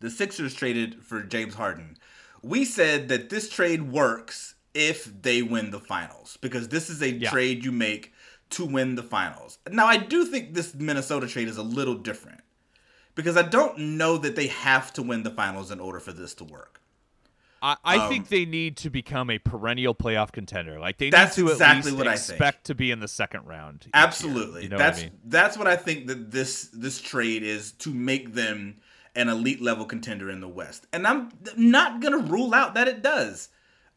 the 0.01 0.11
Sixers 0.11 0.55
traded 0.55 1.03
for 1.03 1.23
James 1.23 1.55
Harden. 1.55 1.99
We 2.43 2.65
said 2.65 3.09
that 3.09 3.29
this 3.29 3.51
trade 3.51 3.93
works 3.93 4.55
if 4.73 5.05
they 5.23 5.43
win 5.43 5.71
the 5.71 5.81
finals 5.81 6.39
because 6.41 6.69
this 6.69 6.89
is 6.89 7.03
a 7.03 7.11
Yeah. 7.13 7.31
trade 7.31 7.65
you 7.65 7.73
make 7.73 8.15
to 8.51 8.65
win 8.65 8.95
the 8.95 9.03
finals. 9.03 9.59
Now 9.71 9.87
I 9.87 9.99
do 9.99 10.25
think 10.25 10.55
this 10.55 10.75
Minnesota 10.75 11.27
trade 11.27 11.49
is 11.49 11.59
a 11.59 11.63
little 11.63 11.97
different 11.97 12.41
because 13.15 13.37
I 13.37 13.43
don't 13.43 13.79
know 13.79 14.17
that 14.19 14.37
they 14.37 14.47
have 14.47 14.93
to 14.95 15.03
win 15.03 15.23
the 15.23 15.31
finals 15.31 15.71
in 15.71 15.81
order 15.81 16.01
for 16.01 16.13
this 16.13 16.33
to 16.35 16.45
work. 16.45 16.80
I, 17.63 17.77
I 17.85 17.97
Um, 17.99 18.09
think 18.09 18.29
they 18.29 18.45
need 18.47 18.77
to 18.79 18.91
become 18.91 19.29
a 19.31 19.39
perennial 19.39 19.95
playoff 19.95 20.33
contender. 20.33 20.79
Like 20.79 20.99
they 20.99 21.07
need 21.07 21.13
That's 21.13 21.37
to 21.37 21.47
at 21.49 21.53
exactly 21.53 21.91
least 21.91 21.99
what 21.99 22.09
I 22.09 22.17
think. 22.17 22.31
expect 22.31 22.65
to 22.67 22.75
be 22.75 22.91
in 22.91 23.01
the 23.01 23.09
second 23.09 23.47
round. 23.47 23.87
Absolutely. 23.93 24.63
You 24.65 24.69
know 24.71 24.79
that's 24.79 24.99
what 24.99 25.07
I 25.07 25.11
mean? 25.11 25.19
that's 25.27 25.59
what 25.59 25.67
I 25.67 25.77
think 25.77 26.07
that 26.07 26.31
this 26.31 26.71
this 26.73 27.01
trade 27.01 27.43
is 27.43 27.73
to 27.73 27.91
make 27.93 28.33
them 28.35 28.79
an 29.15 29.29
elite 29.29 29.61
level 29.61 29.85
contender 29.85 30.31
in 30.31 30.41
the 30.41 30.49
West. 30.49 30.87
And 30.93 31.07
I'm 31.07 31.31
not 31.57 32.01
going 32.01 32.13
to 32.13 32.31
rule 32.33 32.55
out 32.55 32.75
that 32.75 32.89
it 32.89 33.03
does. 33.03 33.49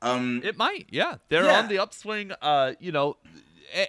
Um 0.02 0.42
It 0.44 0.58
might, 0.58 0.88
yeah. 0.90 1.18
They're 1.30 1.46
Yeah. 1.46 1.60
on 1.60 1.68
the 1.70 1.80
upswing. 1.80 2.34
Uh, 2.42 2.74
you 2.80 2.92
know, 2.92 3.18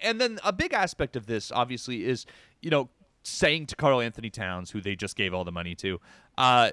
and 0.03 0.21
then 0.21 0.39
a 0.45 0.53
big 0.53 0.73
aspect 0.73 1.17
of 1.17 1.27
this, 1.27 1.51
obviously, 1.51 2.05
is 2.05 2.27
you 2.63 2.71
know 2.71 2.91
saying 3.27 3.65
to 3.67 3.75
Karl-Anthony 3.75 4.29
Towns, 4.31 4.71
who 4.71 4.81
they 4.83 4.95
just 4.95 5.17
gave 5.17 5.33
all 5.33 5.45
the 5.45 5.51
money 5.53 5.75
to, 5.75 5.99
uh, 6.37 6.71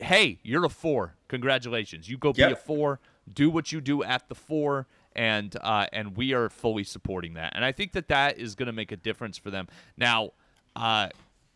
"Hey, 0.00 0.38
you're 0.42 0.64
a 0.64 0.70
four. 0.70 1.14
Congratulations. 1.28 2.08
You 2.08 2.18
go 2.18 2.32
be 2.32 2.42
a 2.42 2.56
four. 2.56 3.00
Do 3.32 3.50
what 3.50 3.72
you 3.72 3.80
do 3.80 4.02
at 4.02 4.28
the 4.28 4.34
four. 4.34 4.86
And 5.14 5.56
uh, 5.60 5.86
and 5.92 6.16
we 6.16 6.34
are 6.34 6.48
fully 6.48 6.84
supporting 6.84 7.34
that, 7.34 7.52
and 7.56 7.64
I 7.64 7.72
think 7.72 7.92
that 7.92 8.06
that 8.08 8.38
is 8.38 8.54
going 8.54 8.68
to 8.68 8.72
make 8.72 8.92
a 8.92 8.96
difference 8.96 9.36
for 9.36 9.50
them. 9.50 9.66
Now, 9.96 10.30
uh, 10.76 11.08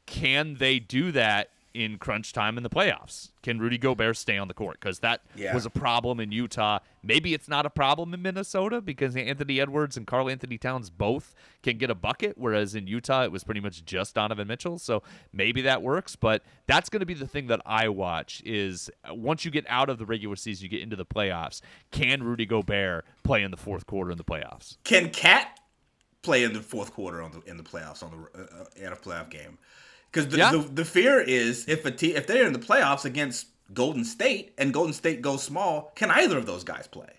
can 0.06 0.56
they 0.56 0.80
do 0.80 1.12
that 1.12 1.50
in 1.74 1.98
crunch 1.98 2.32
time 2.32 2.56
in 2.56 2.62
the 2.62 2.70
playoffs? 2.70 3.30
Can 3.42 3.58
Rudy 3.58 3.76
Gobert 3.78 4.16
stay 4.16 4.38
on 4.38 4.46
the 4.48 4.54
court? 4.54 4.78
Because 4.80 5.00
that 5.00 5.22
Yeah. 5.34 5.52
was 5.52 5.66
a 5.66 5.70
problem 5.70 6.20
in 6.20 6.30
Utah. 6.30 6.78
Maybe 7.02 7.34
it's 7.34 7.48
not 7.48 7.66
a 7.66 7.70
problem 7.70 8.14
in 8.14 8.22
Minnesota 8.22 8.80
because 8.80 9.16
Anthony 9.16 9.60
Edwards 9.60 9.96
and 9.96 10.06
Karl-Anthony 10.06 10.56
Towns 10.56 10.88
both 10.88 11.34
can 11.62 11.76
get 11.76 11.90
a 11.90 11.94
bucket, 11.94 12.38
whereas 12.38 12.74
in 12.76 12.86
Utah 12.86 13.24
it 13.24 13.32
was 13.32 13.42
pretty 13.44 13.60
much 13.60 13.84
just 13.84 14.14
Donovan 14.14 14.46
Mitchell. 14.46 14.78
So 14.78 15.02
maybe 15.32 15.60
that 15.62 15.82
works, 15.82 16.14
but 16.16 16.42
that's 16.66 16.88
going 16.88 17.00
to 17.00 17.06
be 17.06 17.14
the 17.14 17.26
thing 17.26 17.48
that 17.48 17.60
I 17.66 17.88
watch 17.88 18.40
is 18.46 18.88
uh, 19.08 19.14
once 19.14 19.44
you 19.44 19.50
get 19.50 19.66
out 19.68 19.90
of 19.90 19.98
the 19.98 20.06
regular 20.06 20.36
season, 20.36 20.62
you 20.62 20.68
get 20.70 20.80
into 20.80 20.96
the 20.96 21.04
playoffs. 21.04 21.60
Can 21.90 22.22
Rudy 22.22 22.46
Gobert 22.46 23.04
play 23.24 23.42
in 23.42 23.50
the 23.50 23.56
fourth 23.56 23.86
quarter 23.86 24.12
in 24.12 24.16
the 24.16 24.24
playoffs? 24.24 24.76
can 24.84 25.10
KAT 25.10 25.58
play 26.22 26.44
in 26.44 26.52
the 26.54 26.60
fourth 26.62 26.92
quarter 26.94 27.20
on 27.20 27.32
the 27.32 27.40
in 27.50 27.56
the 27.58 27.62
playoffs 27.62 28.02
on 28.02 28.10
the 28.32 28.40
uh, 28.40 28.62
uh, 28.62 28.64
in 28.76 28.92
a 28.92 28.96
playoff 28.96 29.28
game? 29.28 29.58
Because 30.14 30.28
the, 30.28 30.38
Yeah. 30.38 30.52
the 30.52 30.58
the 30.58 30.84
fear 30.84 31.20
is 31.20 31.68
if 31.68 31.84
a 31.84 31.90
team 31.90 32.14
if 32.16 32.26
they're 32.28 32.46
in 32.46 32.52
the 32.52 32.58
playoffs 32.60 33.04
against 33.04 33.48
Golden 33.72 34.04
State 34.04 34.54
and 34.56 34.72
Golden 34.72 34.92
State 34.92 35.20
goes 35.22 35.42
small, 35.42 35.90
can 35.96 36.10
either 36.12 36.38
of 36.38 36.46
those 36.46 36.62
guys 36.62 36.86
play? 36.86 37.10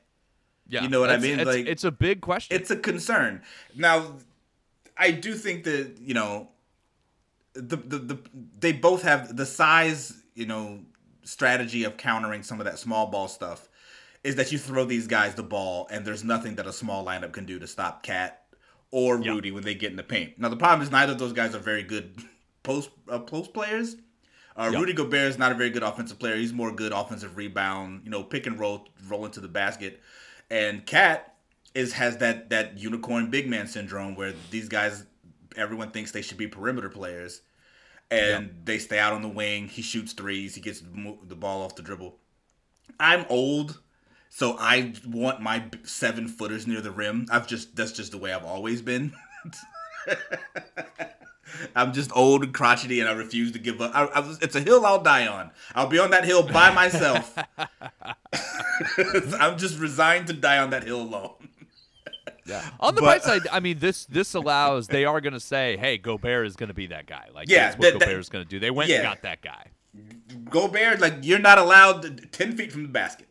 Yeah, 0.67 0.81
you 0.81 0.87
know 0.89 1.01
what 1.01 1.09
I 1.09 1.17
mean? 1.17 1.39
It's, 1.39 1.45
like 1.47 1.65
it's 1.67 1.83
a 1.83 1.91
big 1.91 2.21
question. 2.21 2.55
it's 2.55 2.71
a 2.71 2.77
concern. 2.77 3.41
Now, 3.75 4.13
I 4.97 5.11
do 5.11 5.33
think 5.35 5.65
that 5.65 5.97
you 5.99 6.13
know, 6.13 6.47
the, 7.53 7.75
the 7.75 7.97
the 7.99 8.19
they 8.59 8.71
both 8.71 9.01
have 9.03 9.35
the 9.35 9.45
size, 9.45 10.13
you 10.33 10.45
know, 10.45 10.79
strategy 11.23 11.83
of 11.83 11.97
countering 11.97 12.43
some 12.43 12.59
of 12.61 12.65
that 12.65 12.79
small 12.79 13.07
ball 13.07 13.27
stuff 13.27 13.67
is 14.23 14.35
that 14.37 14.51
you 14.53 14.57
throw 14.57 14.85
these 14.85 15.05
guys 15.07 15.35
the 15.35 15.43
ball 15.43 15.87
and 15.91 16.05
there's 16.05 16.23
nothing 16.23 16.55
that 16.55 16.65
a 16.65 16.73
small 16.73 17.05
lineup 17.05 17.31
can 17.33 17.45
do 17.45 17.59
to 17.59 17.67
stop 17.67 18.01
KAT 18.03 18.41
or 18.89 19.17
Yep. 19.17 19.25
Rudy 19.35 19.51
when 19.51 19.63
they 19.63 19.75
get 19.75 19.91
in 19.91 19.97
the 19.97 20.03
paint. 20.03 20.39
Now 20.39 20.49
the 20.49 20.55
problem 20.57 20.81
is 20.81 20.89
neither 20.91 21.11
of 21.13 21.19
those 21.19 21.33
guys 21.33 21.53
are 21.53 21.59
very 21.59 21.83
good 21.83 22.15
post 22.65 22.89
uh, 23.09 23.19
post 23.19 23.53
players. 23.53 23.95
Uh, 24.57 24.69
Yep. 24.71 24.79
Rudy 24.79 24.93
Gobert 24.93 25.27
is 25.27 25.37
not 25.37 25.51
a 25.51 25.55
very 25.55 25.69
good 25.69 25.83
offensive 25.83 26.17
player. 26.17 26.37
He's 26.37 26.53
more 26.53 26.71
good 26.71 26.93
offensive 26.93 27.35
rebound, 27.35 28.01
you 28.05 28.09
know, 28.09 28.23
pick 28.23 28.47
and 28.47 28.57
roll, 28.57 28.87
roll 29.09 29.25
into 29.25 29.41
the 29.41 29.49
basket. 29.49 30.01
And 30.49 30.85
KAT 30.85 31.35
is 31.73 31.91
has 31.93 32.17
that 32.17 32.49
that 32.51 32.77
unicorn 32.77 33.29
big 33.29 33.49
man 33.49 33.67
syndrome 33.67 34.15
where 34.15 34.33
these 34.51 34.69
guys, 34.69 35.05
everyone 35.57 35.91
thinks 35.91 36.11
they 36.11 36.21
should 36.21 36.37
be 36.37 36.47
perimeter 36.47 36.89
players, 36.89 37.41
and 38.09 38.61
they 38.63 38.77
stay 38.77 38.97
out 38.97 39.11
on 39.13 39.21
the 39.21 39.27
wing. 39.27 39.67
He 39.67 39.81
shoots 39.81 40.13
threes. 40.13 40.55
He 40.55 40.61
gets 40.61 40.81
the 40.81 41.35
ball 41.35 41.61
off 41.63 41.75
the 41.75 41.81
dribble. 41.81 42.15
I'm 42.97 43.25
old, 43.27 43.81
so 44.29 44.55
I 44.57 44.93
want 45.05 45.41
my 45.41 45.65
seven 45.83 46.29
footers 46.29 46.65
near 46.65 46.79
the 46.79 46.91
rim. 46.91 47.25
I've 47.29 47.47
just 47.47 47.75
that's 47.75 47.91
just 47.91 48.11
the 48.11 48.17
way 48.17 48.31
I've 48.31 48.45
always 48.45 48.81
been. 48.81 49.13
I'm 51.75 51.93
just 51.93 52.11
old 52.15 52.43
and 52.43 52.53
crotchety, 52.53 52.99
and 52.99 53.07
I 53.09 53.13
refuse 53.13 53.51
to 53.53 53.59
give 53.59 53.79
up. 53.81 53.91
I, 53.95 54.05
I 54.05 54.19
was, 54.19 54.39
it's 54.41 54.55
a 54.55 54.61
hill 54.61 54.85
I'll 54.85 55.01
die 55.01 55.27
on. 55.27 55.51
I'll 55.73 55.87
be 55.87 55.99
on 55.99 56.09
that 56.11 56.25
hill 56.25 56.43
by 56.43 56.71
myself. 56.73 57.37
I'm 59.39 59.57
just 59.57 59.79
resigned 59.79 60.27
to 60.27 60.33
die 60.33 60.57
on 60.57 60.69
that 60.71 60.83
hill 60.83 61.01
alone. 61.01 61.35
yeah. 62.45 62.69
On 62.79 62.95
the 62.95 63.01
bright 63.01 63.23
side, 63.23 63.41
I 63.51 63.59
mean, 63.59 63.79
this 63.79 64.05
this 64.05 64.33
allows. 64.33 64.87
They 64.87 65.05
are 65.05 65.21
going 65.21 65.33
to 65.33 65.39
say, 65.39 65.77
"Hey, 65.77 65.97
Gobert 65.97 66.47
is 66.47 66.55
going 66.55 66.69
to 66.69 66.73
be 66.73 66.87
that 66.87 67.05
guy." 67.05 67.27
Like, 67.33 67.49
Yeah, 67.49 67.65
that's 67.67 67.77
what 67.77 67.83
that- 67.93 67.99
that- 67.99 68.05
Gobert 68.05 68.19
is 68.19 68.29
going 68.29 68.43
to 68.43 68.49
do. 68.49 68.59
They 68.59 68.71
went 68.71 68.89
yeah. 68.89 68.97
and 68.97 69.03
got 69.03 69.21
that 69.23 69.41
guy. 69.41 69.67
Gobert, 70.49 70.99
like 70.99 71.13
you're 71.21 71.39
not 71.39 71.57
allowed 71.57 72.01
to, 72.01 72.09
ten 72.09 72.55
feet 72.57 72.71
from 72.71 72.83
the 72.83 72.89
basket 72.89 73.27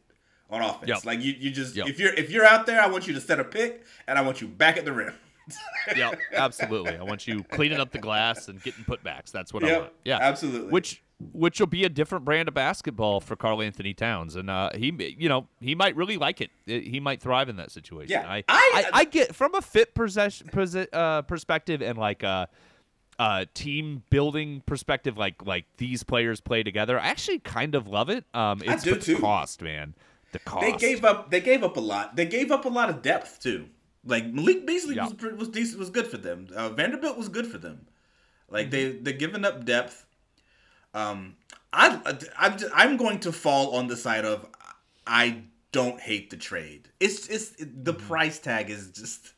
on 0.49 0.63
offense. 0.63 0.89
Yep. 0.89 1.05
Like 1.05 1.21
you, 1.21 1.35
you 1.39 1.51
just 1.51 1.77
Yep. 1.77 1.89
if 1.89 1.99
you're 1.99 2.15
if 2.15 2.31
you're 2.31 2.47
out 2.47 2.65
there, 2.67 2.81
I 2.81 2.87
want 2.87 3.07
you 3.07 3.13
to 3.15 3.21
set 3.21 3.39
a 3.39 3.45
pick, 3.45 3.85
and 4.07 4.19
I 4.19 4.23
want 4.23 4.41
you 4.41 4.49
back 4.49 4.77
at 4.79 4.85
the 4.85 4.93
rim. 4.93 5.13
Yeah, 5.97 6.13
absolutely. 6.33 6.97
I 6.97 7.03
want 7.03 7.27
you 7.27 7.43
cleaning 7.45 7.79
up 7.79 7.91
the 7.93 7.99
glass 7.99 8.49
and 8.49 8.63
getting 8.63 8.85
putbacks. 8.85 9.31
That's 9.31 9.53
what 9.53 9.63
I 9.65 9.79
want. 9.79 9.93
Yeah, 10.05 10.19
absolutely. 10.21 10.71
Which 10.71 11.03
which 11.33 11.61
will 11.61 11.67
be 11.69 11.85
a 11.85 11.89
different 11.89 12.25
brand 12.25 12.49
of 12.49 12.55
basketball 12.55 13.21
for 13.21 13.37
Karl-Anthony 13.37 13.95
Towns, 13.95 14.35
and 14.37 14.51
uh, 14.51 14.71
he, 14.75 14.93
you 15.19 15.29
know, 15.29 15.47
he 15.61 15.75
might 15.75 15.95
really 15.95 16.17
like 16.17 16.41
it. 16.41 16.51
He 16.67 16.99
might 17.01 17.21
thrive 17.23 17.49
in 17.49 17.57
that 17.57 17.71
situation. 17.71 18.11
Yeah, 18.11 18.29
I, 18.29 18.39
I- 18.39 18.43
I, 18.49 18.91
I 19.01 19.05
get 19.05 19.35
from 19.35 19.55
a 19.55 19.63
fit 19.63 19.95
possession, 19.95 20.49
posi- 20.53 20.89
uh, 20.93 21.23
perspective 21.23 21.83
and 21.83 21.97
like 21.99 22.23
a, 22.23 22.49
uh 23.19 23.45
team 23.55 24.03
building 24.11 24.63
perspective, 24.67 25.17
like 25.17 25.45
like 25.47 25.67
these 25.77 26.03
players 26.03 26.41
play 26.41 26.63
together. 26.65 26.99
I 26.99 27.07
actually 27.09 27.39
kind 27.39 27.75
of 27.77 27.87
love 27.87 28.09
it. 28.11 28.25
Um, 28.35 28.61
it's 28.65 28.83
do 28.83 28.95
the 28.97 29.01
too. 29.01 29.19
cost, 29.21 29.63
man. 29.63 29.95
The 30.33 30.41
cost. 30.41 30.63
They 30.67 30.73
gave 30.73 31.05
up. 31.05 31.31
They 31.31 31.41
gave 31.41 31.63
up 31.63 31.77
a 31.77 31.81
lot. 31.81 32.17
They 32.17 32.27
gave 32.27 32.51
up 32.51 32.65
a 32.65 32.69
lot 32.69 32.91
of 32.91 33.03
depth 33.03 33.39
too. 33.41 33.69
Like 34.07 34.27
Malik 34.27 34.67
Beasley 34.67 34.97
Yeah. 34.97 35.09
was 35.09 35.15
was 35.37 35.49
decent, 35.49 35.79
was 35.79 35.91
good 35.91 36.07
for 36.07 36.19
them. 36.19 36.49
Uh, 36.55 36.71
Vanderbilt 36.71 37.17
was 37.17 37.29
good 37.29 37.47
for 37.47 37.59
them. 37.59 37.87
Like 38.49 38.71
they 38.71 38.93
they're 38.93 39.15
giving 39.15 39.45
up 39.45 39.65
depth. 39.65 40.07
Um, 40.93 41.37
I 41.73 42.01
I'm 42.39 42.59
just, 42.59 42.73
I'm 42.75 42.97
going 42.97 43.21
to 43.21 43.33
fall 43.33 43.77
on 43.77 43.89
the 43.89 43.97
side 43.97 44.25
of 44.25 44.47
I 45.07 45.43
don't 45.73 46.01
hate 46.01 46.31
the 46.31 46.37
trade. 46.37 46.89
It's 47.01 47.29
it's 47.29 47.53
the 47.59 47.95
price 47.95 48.39
tag 48.39 48.71
is 48.71 48.91
just 48.91 49.33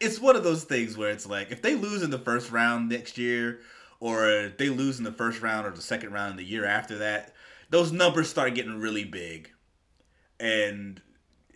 it's 0.00 0.20
one 0.20 0.36
of 0.36 0.44
those 0.44 0.64
things 0.64 0.96
where 0.96 1.10
it's 1.10 1.26
like 1.26 1.50
if 1.50 1.62
they 1.62 1.74
lose 1.74 2.02
in 2.02 2.10
the 2.10 2.18
first 2.18 2.50
round 2.50 2.88
next 2.88 3.18
year 3.18 3.60
or 4.00 4.52
they 4.58 4.68
lose 4.68 4.98
in 4.98 5.04
the 5.04 5.12
first 5.12 5.40
round 5.42 5.66
or 5.66 5.70
the 5.70 5.82
second 5.82 6.12
round 6.12 6.38
the 6.38 6.44
year 6.44 6.64
after 6.64 6.98
that, 6.98 7.34
those 7.70 7.92
numbers 7.92 8.28
start 8.28 8.54
getting 8.54 8.78
really 8.78 9.04
big. 9.04 9.50
And 10.40 11.00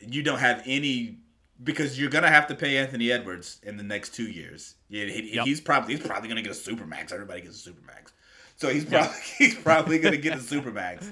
you 0.00 0.22
don't 0.22 0.38
have 0.38 0.62
any 0.64 1.18
because 1.62 1.98
you're 1.98 2.10
gonna 2.10 2.30
have 2.30 2.46
to 2.48 2.54
pay 2.54 2.76
Anthony 2.78 3.10
Edwards 3.10 3.60
in 3.62 3.76
the 3.76 3.82
next 3.82 4.14
two 4.14 4.28
years. 4.30 4.74
Yeah, 4.88 5.06
he, 5.06 5.34
Yep. 5.34 5.46
he's 5.46 5.60
probably 5.60 5.96
he's 5.96 6.06
probably 6.06 6.28
gonna 6.28 6.42
get 6.42 6.52
a 6.52 6.54
supermax. 6.54 7.12
Everybody 7.12 7.42
gets 7.42 7.66
a 7.66 7.70
supermax, 7.70 8.12
so 8.56 8.68
he's 8.68 8.84
probably 8.84 9.16
he's 9.38 9.54
probably 9.54 9.98
gonna 9.98 10.16
get 10.16 10.34
a 10.34 10.38
supermax. 10.38 11.10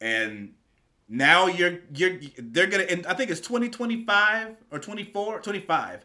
And 0.00 0.54
now 1.08 1.46
you're 1.46 1.78
you're 1.94 2.18
they're 2.38 2.66
gonna 2.66 2.84
and 2.84 3.06
I 3.06 3.14
think 3.14 3.30
it's 3.30 3.40
2025 3.40 4.56
or 4.70 4.78
24 4.78 5.40
25. 5.40 6.04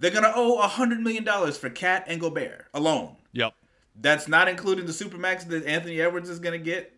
They're 0.00 0.10
gonna 0.12 0.32
owe 0.34 0.58
a 0.58 0.68
hundred 0.68 1.00
million 1.00 1.24
dollars 1.24 1.58
for 1.58 1.68
KAT 1.70 2.04
and 2.06 2.20
Gobert 2.20 2.66
alone. 2.72 3.16
Yep. 3.32 3.52
That's 4.00 4.28
not 4.28 4.48
including 4.48 4.86
the 4.86 4.92
supermax 4.92 5.46
that 5.48 5.66
Anthony 5.66 6.00
Edwards 6.00 6.28
is 6.30 6.38
gonna 6.38 6.58
get. 6.58 6.94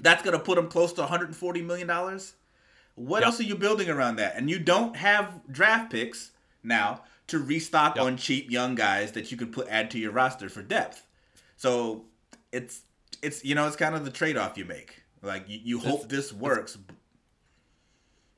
That's 0.00 0.22
gonna 0.22 0.40
put 0.40 0.58
him 0.58 0.68
close 0.68 0.92
to 0.94 1.02
140 1.02 1.62
million 1.62 1.86
dollars. 1.86 2.34
What 2.94 3.20
Yep. 3.20 3.26
else 3.26 3.40
are 3.40 3.44
you 3.44 3.54
building 3.56 3.88
around 3.88 4.16
that? 4.16 4.36
And 4.36 4.50
you 4.50 4.58
don't 4.58 4.96
have 4.96 5.40
draft 5.50 5.90
picks 5.90 6.32
now 6.62 7.04
to 7.28 7.38
restock 7.38 7.96
Yep. 7.96 8.04
on 8.04 8.16
cheap 8.16 8.50
young 8.50 8.74
guys 8.74 9.12
that 9.12 9.30
you 9.30 9.36
could 9.36 9.52
put 9.52 9.66
add 9.68 9.90
to 9.92 9.98
your 9.98 10.12
roster 10.12 10.48
for 10.48 10.62
depth. 10.62 11.06
So 11.56 12.04
it's 12.52 12.82
it's 13.22 13.44
you 13.44 13.54
know 13.54 13.66
it's 13.66 13.76
kind 13.76 13.94
of 13.94 14.04
the 14.04 14.10
trade 14.10 14.36
off 14.36 14.58
you 14.58 14.64
make. 14.64 15.02
Like 15.22 15.48
you, 15.48 15.60
you 15.62 15.78
hope 15.78 16.08
this 16.08 16.32
works. 16.32 16.76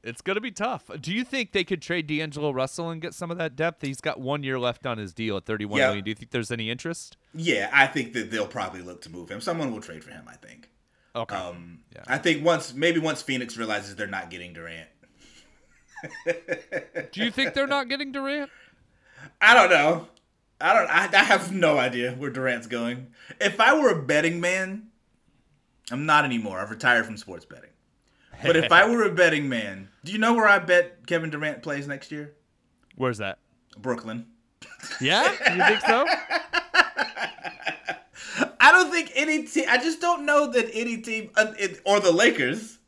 It's 0.03 0.21
gonna 0.21 0.41
be 0.43 0.51
tough. 0.51 0.91
Do 1.01 1.13
you 1.15 1.25
think 1.25 1.53
they 1.53 1.65
could 1.65 1.81
trade 1.81 2.07
D'Angelo 2.07 2.51
Russell 2.51 2.91
and 2.91 3.01
get 3.01 3.15
some 3.15 3.31
of 3.31 3.39
that 3.39 3.57
depth? 3.57 3.81
He's 3.81 4.03
got 4.03 4.21
one 4.21 4.43
year 4.43 4.59
left 4.59 4.85
on 4.85 4.99
his 4.99 5.15
deal 5.15 5.39
at 5.39 5.47
thirty-one 5.47 5.79
Yeah. 5.81 5.87
million. 5.87 6.05
Do 6.05 6.11
you 6.11 6.15
think 6.15 6.31
there's 6.31 6.51
any 6.51 6.69
interest? 6.71 7.17
Yeah, 7.33 7.71
I 7.73 7.87
think 7.87 8.13
that 8.13 8.31
they'll 8.31 8.47
probably 8.47 8.83
look 8.83 9.01
to 9.03 9.11
move 9.11 9.31
him. 9.31 9.41
Someone 9.41 9.73
will 9.73 9.81
trade 9.81 10.05
for 10.05 10.11
him. 10.11 10.25
I 10.29 10.37
think. 10.37 10.69
Okay. 11.17 11.37
Um, 11.37 11.81
Yeah. 11.95 12.03
I 12.07 12.19
think 12.19 12.45
once 12.45 12.75
maybe 12.75 12.99
once 12.99 13.23
Phoenix 13.23 13.57
realizes 13.57 13.97
they're 13.97 14.07
not 14.07 14.31
getting 14.31 14.53
Durant. 14.53 14.89
Do 17.13 17.25
you 17.25 17.31
think 17.31 17.55
they're 17.55 17.67
not 17.67 17.89
getting 17.89 18.13
Durant? 18.13 18.51
I 19.41 19.55
don't 19.55 19.71
know. 19.71 20.09
I 20.61 20.73
don't. 20.73 20.91
I, 20.91 21.09
I 21.21 21.25
have 21.25 21.53
no 21.53 21.79
idea 21.79 22.13
where 22.13 22.31
Durant's 22.31 22.67
going. 22.67 23.09
If 23.41 23.61
I 23.61 23.79
were 23.79 23.91
a 23.91 24.03
betting 24.03 24.41
man, 24.41 24.89
I'm 25.91 26.07
not 26.07 26.25
anymore. 26.25 26.61
I've 26.61 26.71
retired 26.71 27.07
from 27.07 27.17
sports 27.17 27.45
betting. 27.45 27.71
But 28.43 28.57
if 28.57 28.71
I 28.73 28.89
were 28.91 29.05
a 29.05 29.11
betting 29.13 29.49
man, 29.49 29.89
do 30.05 30.13
you 30.13 30.19
know 30.19 30.35
where 30.35 30.49
I 30.49 30.59
bet 30.59 31.07
Kevin 31.07 31.31
Durant 31.31 31.63
plays 31.63 31.87
next 31.87 32.13
year? 32.13 32.35
Where's 32.97 33.19
that? 33.19 33.39
Brooklyn. 33.79 34.27
Yeah, 35.01 35.31
you 35.55 35.65
think 35.65 35.81
so? 35.81 36.07
I 38.65 38.71
don't 38.73 38.91
think 38.91 39.13
any 39.15 39.43
team. 39.45 39.67
I 39.69 39.77
just 39.79 40.01
don't 40.01 40.25
know 40.25 40.47
that 40.53 40.71
any 40.73 40.97
team, 40.99 41.31
uh, 41.37 41.53
it, 41.59 41.81
or 41.85 42.01
the 42.01 42.13
Lakers. 42.13 42.79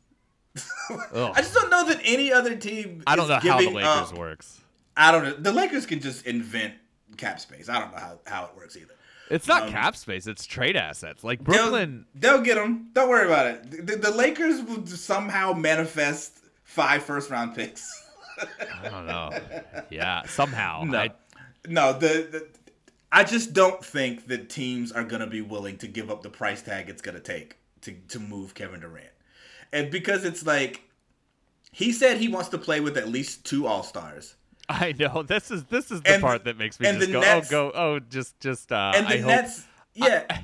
I 0.89 1.33
just 1.37 1.53
don't 1.53 1.69
know 1.69 1.85
that 1.87 1.99
any 2.03 2.31
other 2.33 2.55
team. 2.55 3.03
I 3.05 3.15
don't 3.15 3.25
is 3.25 3.29
know 3.29 3.51
how 3.51 3.59
the 3.61 3.69
Lakers 3.69 4.11
up- 4.11 4.17
works. 4.17 4.59
I 4.95 5.11
don't 5.11 5.23
know. 5.23 5.33
The 5.35 5.51
Lakers 5.51 5.85
can 5.85 5.99
just 5.99 6.25
invent 6.25 6.73
cap 7.17 7.39
space. 7.39 7.69
I 7.69 7.79
don't 7.79 7.91
know 7.91 7.99
how, 7.99 8.19
how 8.25 8.45
it 8.45 8.51
works 8.57 8.75
either. 8.75 8.93
It's 9.29 9.47
not 9.47 9.63
Um, 9.63 9.71
cap 9.71 9.95
space. 9.95 10.25
It's 10.25 10.45
trade 10.45 10.75
assets. 10.75 11.23
Like 11.23 11.43
They'll- 11.43 11.69
Brooklyn. 11.69 12.05
They'll, 12.15 12.41
get 12.41 12.55
them. 12.55 12.89
Don't 12.93 13.09
worry 13.09 13.27
about 13.27 13.45
it. 13.47 13.85
The, 13.85 13.97
the 13.97 14.11
Lakers 14.11 14.63
will 14.63 14.85
somehow 14.87 15.53
manifest 15.53 16.39
five 16.63 17.03
first 17.03 17.29
round 17.29 17.53
picks. 17.55 17.87
I 18.83 18.89
don't 18.89 19.05
know. 19.05 19.31
Yeah, 19.91 20.23
somehow. 20.25 20.83
No, 20.87 20.97
I- 20.97 21.11
no. 21.67 21.93
The, 21.93 22.27
the 22.31 22.47
I 23.11 23.23
just 23.23 23.53
don't 23.53 23.83
think 23.83 24.27
that 24.27 24.49
teams 24.49 24.91
are 24.91 25.03
gonna 25.03 25.27
be 25.27 25.41
willing 25.41 25.77
to 25.79 25.87
give 25.87 26.09
up 26.11 26.21
the 26.23 26.29
price 26.29 26.61
tag 26.61 26.89
it's 26.89 27.01
gonna 27.01 27.19
take 27.19 27.57
to 27.81 27.93
to 28.09 28.19
move 28.19 28.53
Kevin 28.53 28.81
Durant, 28.81 29.07
and 29.71 29.89
because 29.91 30.25
it's 30.25 30.45
like 30.45 30.81
he 31.71 31.91
said 31.91 32.17
he 32.17 32.27
wants 32.27 32.49
to 32.49 32.57
play 32.57 32.79
with 32.79 32.97
at 32.97 33.07
least 33.07 33.45
two 33.45 33.65
All 33.67 33.83
Stars. 33.83 34.35
I 34.69 34.93
know 34.99 35.23
this 35.23 35.49
is 35.51 35.63
this 35.65 35.91
is 35.91 36.01
the 36.01 36.15
And- 36.15 36.21
part 36.21 36.43
that 36.43 36.57
makes 36.57 36.79
me 36.79 36.91
just 36.91 37.11
go, 37.11 37.21
Nets- 37.21 37.47
oh, 37.47 37.49
go, 37.49 37.71
oh, 37.73 37.99
just, 37.99 38.37
just. 38.41 38.71
Uh, 38.71 38.91
And 38.95 39.07
the 39.07 39.13
I 39.13 39.17
hope- 39.19 39.27
Nets, 39.27 39.63
yeah. 39.93 40.41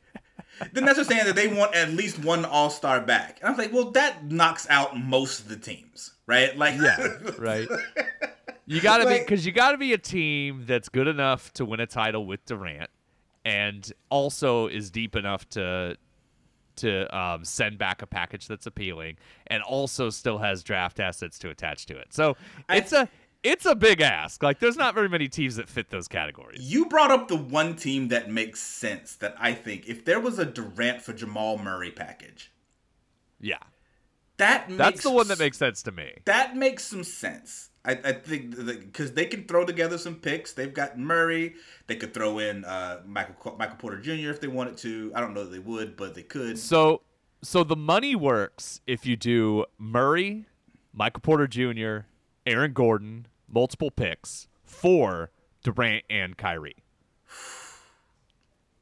the 0.72 0.80
Nets 0.80 0.98
are 1.00 1.04
saying 1.04 1.24
that 1.24 1.34
they 1.34 1.48
want 1.48 1.74
at 1.74 1.90
least 1.90 2.18
one 2.20 2.44
All 2.44 2.70
Star 2.70 3.00
back, 3.00 3.38
and 3.40 3.48
I'm 3.50 3.56
like, 3.56 3.72
well, 3.72 3.90
that 3.92 4.30
knocks 4.30 4.68
out 4.70 4.96
most 4.96 5.40
of 5.40 5.48
the 5.48 5.56
teams, 5.56 6.12
right? 6.28 6.56
Like, 6.56 6.74
Yeah, 6.80 7.08
right. 7.38 7.66
You 8.66 8.80
got 8.80 8.98
to 8.98 9.06
be 9.06 9.18
because 9.18 9.46
you 9.46 9.52
got 9.52 9.72
to 9.72 9.78
be 9.78 9.92
a 9.92 9.98
team 9.98 10.64
that's 10.66 10.88
good 10.88 11.06
enough 11.06 11.52
to 11.54 11.64
win 11.64 11.80
a 11.80 11.86
title 11.86 12.26
with 12.26 12.44
Durant, 12.46 12.90
and 13.44 13.90
also 14.10 14.66
is 14.66 14.90
deep 14.90 15.14
enough 15.16 15.48
to 15.50 15.96
to 16.76 17.16
um, 17.16 17.44
send 17.44 17.78
back 17.78 18.02
a 18.02 18.06
package 18.06 18.48
that's 18.48 18.66
appealing, 18.66 19.16
and 19.46 19.62
also 19.62 20.10
still 20.10 20.38
has 20.38 20.62
draft 20.62 21.00
assets 21.00 21.38
to 21.38 21.50
attach 21.50 21.86
to 21.86 21.96
it. 21.96 22.12
So 22.12 22.36
it's 22.68 22.92
a 22.92 23.08
it's 23.42 23.64
a 23.66 23.76
big 23.76 24.00
ask. 24.00 24.42
Like 24.42 24.58
there's 24.58 24.76
not 24.76 24.94
very 24.94 25.08
many 25.08 25.28
teams 25.28 25.56
that 25.56 25.68
fit 25.68 25.90
those 25.90 26.08
categories. 26.08 26.60
You 26.60 26.86
brought 26.86 27.12
up 27.12 27.28
the 27.28 27.36
one 27.36 27.76
team 27.76 28.08
that 28.08 28.30
makes 28.30 28.60
sense 28.60 29.14
that 29.16 29.36
I 29.38 29.52
think 29.54 29.86
if 29.86 30.04
there 30.04 30.18
was 30.18 30.40
a 30.40 30.44
Durant 30.44 31.02
for 31.02 31.12
Jamal 31.12 31.56
Murray 31.58 31.92
package, 31.92 32.52
Yeah, 33.40 33.58
That 34.38 34.68
makes, 34.68 34.78
That's 34.78 35.02
the 35.04 35.12
one 35.12 35.28
that 35.28 35.38
makes 35.38 35.56
sense 35.56 35.82
to 35.84 35.92
me. 35.92 36.14
that 36.24 36.56
makes 36.56 36.84
some 36.84 37.04
sense. 37.04 37.70
I, 37.86 37.92
I 38.04 38.12
think 38.12 38.56
because 38.56 39.12
they 39.12 39.26
can 39.26 39.44
throw 39.44 39.64
together 39.64 39.96
some 39.96 40.16
picks. 40.16 40.52
They've 40.52 40.74
got 40.74 40.98
Murray. 40.98 41.54
They 41.86 41.94
could 41.94 42.12
throw 42.12 42.40
in 42.40 42.64
uh, 42.64 43.02
Michael 43.06 43.56
Michael 43.56 43.76
Porter 43.76 44.00
Jr. 44.00 44.30
if 44.30 44.40
they 44.40 44.48
wanted 44.48 44.76
to. 44.78 45.12
I 45.14 45.20
don't 45.20 45.34
know 45.34 45.44
that 45.44 45.52
they 45.52 45.60
would, 45.60 45.96
but 45.96 46.14
they 46.14 46.22
could. 46.22 46.58
So 46.58 47.02
so 47.42 47.62
the 47.62 47.76
money 47.76 48.16
works 48.16 48.80
if 48.86 49.06
you 49.06 49.16
do 49.16 49.66
Murray, 49.78 50.46
Michael 50.92 51.20
Porter 51.20 51.46
Jr., 51.46 52.08
Aaron 52.44 52.72
Gordon, 52.72 53.28
multiple 53.48 53.92
picks 53.92 54.48
for 54.64 55.30
Durant 55.62 56.04
and 56.10 56.36
Kyrie. 56.36 56.82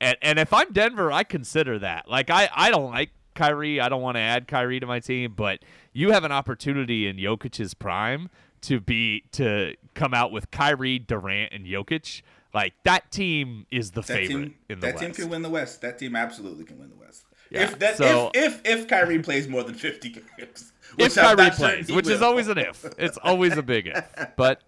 And 0.01 0.19
and 0.21 0.39
if 0.39 0.53
I'm 0.53 0.73
Denver, 0.73 1.11
I 1.13 1.23
consider 1.23 1.79
that. 1.79 2.11
Like 2.11 2.29
I, 2.29 2.51
I 2.55 2.71
don't 2.71 2.91
like 2.91 3.11
Kyrie. 3.35 3.81
I 3.81 3.89
don't 3.89 4.03
want 4.03 4.17
to 4.17 4.21
add 4.21 4.49
Kyrie 4.49 4.81
to 4.81 4.87
my 4.87 5.01
team, 5.01 5.33
but 5.35 5.61
you 5.93 6.11
have 6.11 6.25
an 6.25 6.33
opportunity 6.33 7.07
in 7.07 7.17
Jokic's 7.17 7.75
prime 7.75 8.29
to 8.67 8.81
be 8.81 9.25
to 9.33 9.75
come 9.95 10.15
out 10.15 10.33
with 10.33 10.51
Kyrie, 10.51 10.99
Durant, 10.99 11.53
and 11.53 11.67
Jokic. 11.67 12.23
Like 12.53 12.75
that 12.85 13.11
team 13.11 13.67
is 13.71 13.91
the 13.93 14.01
That 14.03 14.07
favorite 14.07 14.29
team, 14.29 14.55
in 14.69 14.81
the 14.81 14.87
that 14.87 14.95
West. 14.95 15.05
team 15.05 15.13
can 15.15 15.29
win 15.29 15.43
the 15.43 15.51
West. 15.51 15.81
That 15.81 15.99
team 15.99 16.15
absolutely 16.15 16.65
can 16.65 16.79
win 16.79 16.89
the 16.91 16.97
West. 16.97 17.25
Yeah, 17.51 17.65
If 17.65 17.79
that 17.81 17.97
so- 17.97 18.31
if, 18.35 18.61
if 18.65 18.81
if 18.81 18.89
Kyrie 18.89 19.19
plays 19.21 19.49
more 19.49 19.63
than 19.65 19.75
fifty 19.75 20.09
games, 20.11 20.73
if 20.99 21.15
Kyrie 21.15 21.45
sure 21.47 21.51
plays, 21.53 21.91
which 21.93 22.09
is 22.09 22.23
always 22.23 22.49
an 22.49 22.59
if. 22.59 22.85
It's 22.99 23.19
always 23.19 23.57
a 23.57 23.63
big 23.63 23.89
if. 23.89 24.05
But 24.37 24.61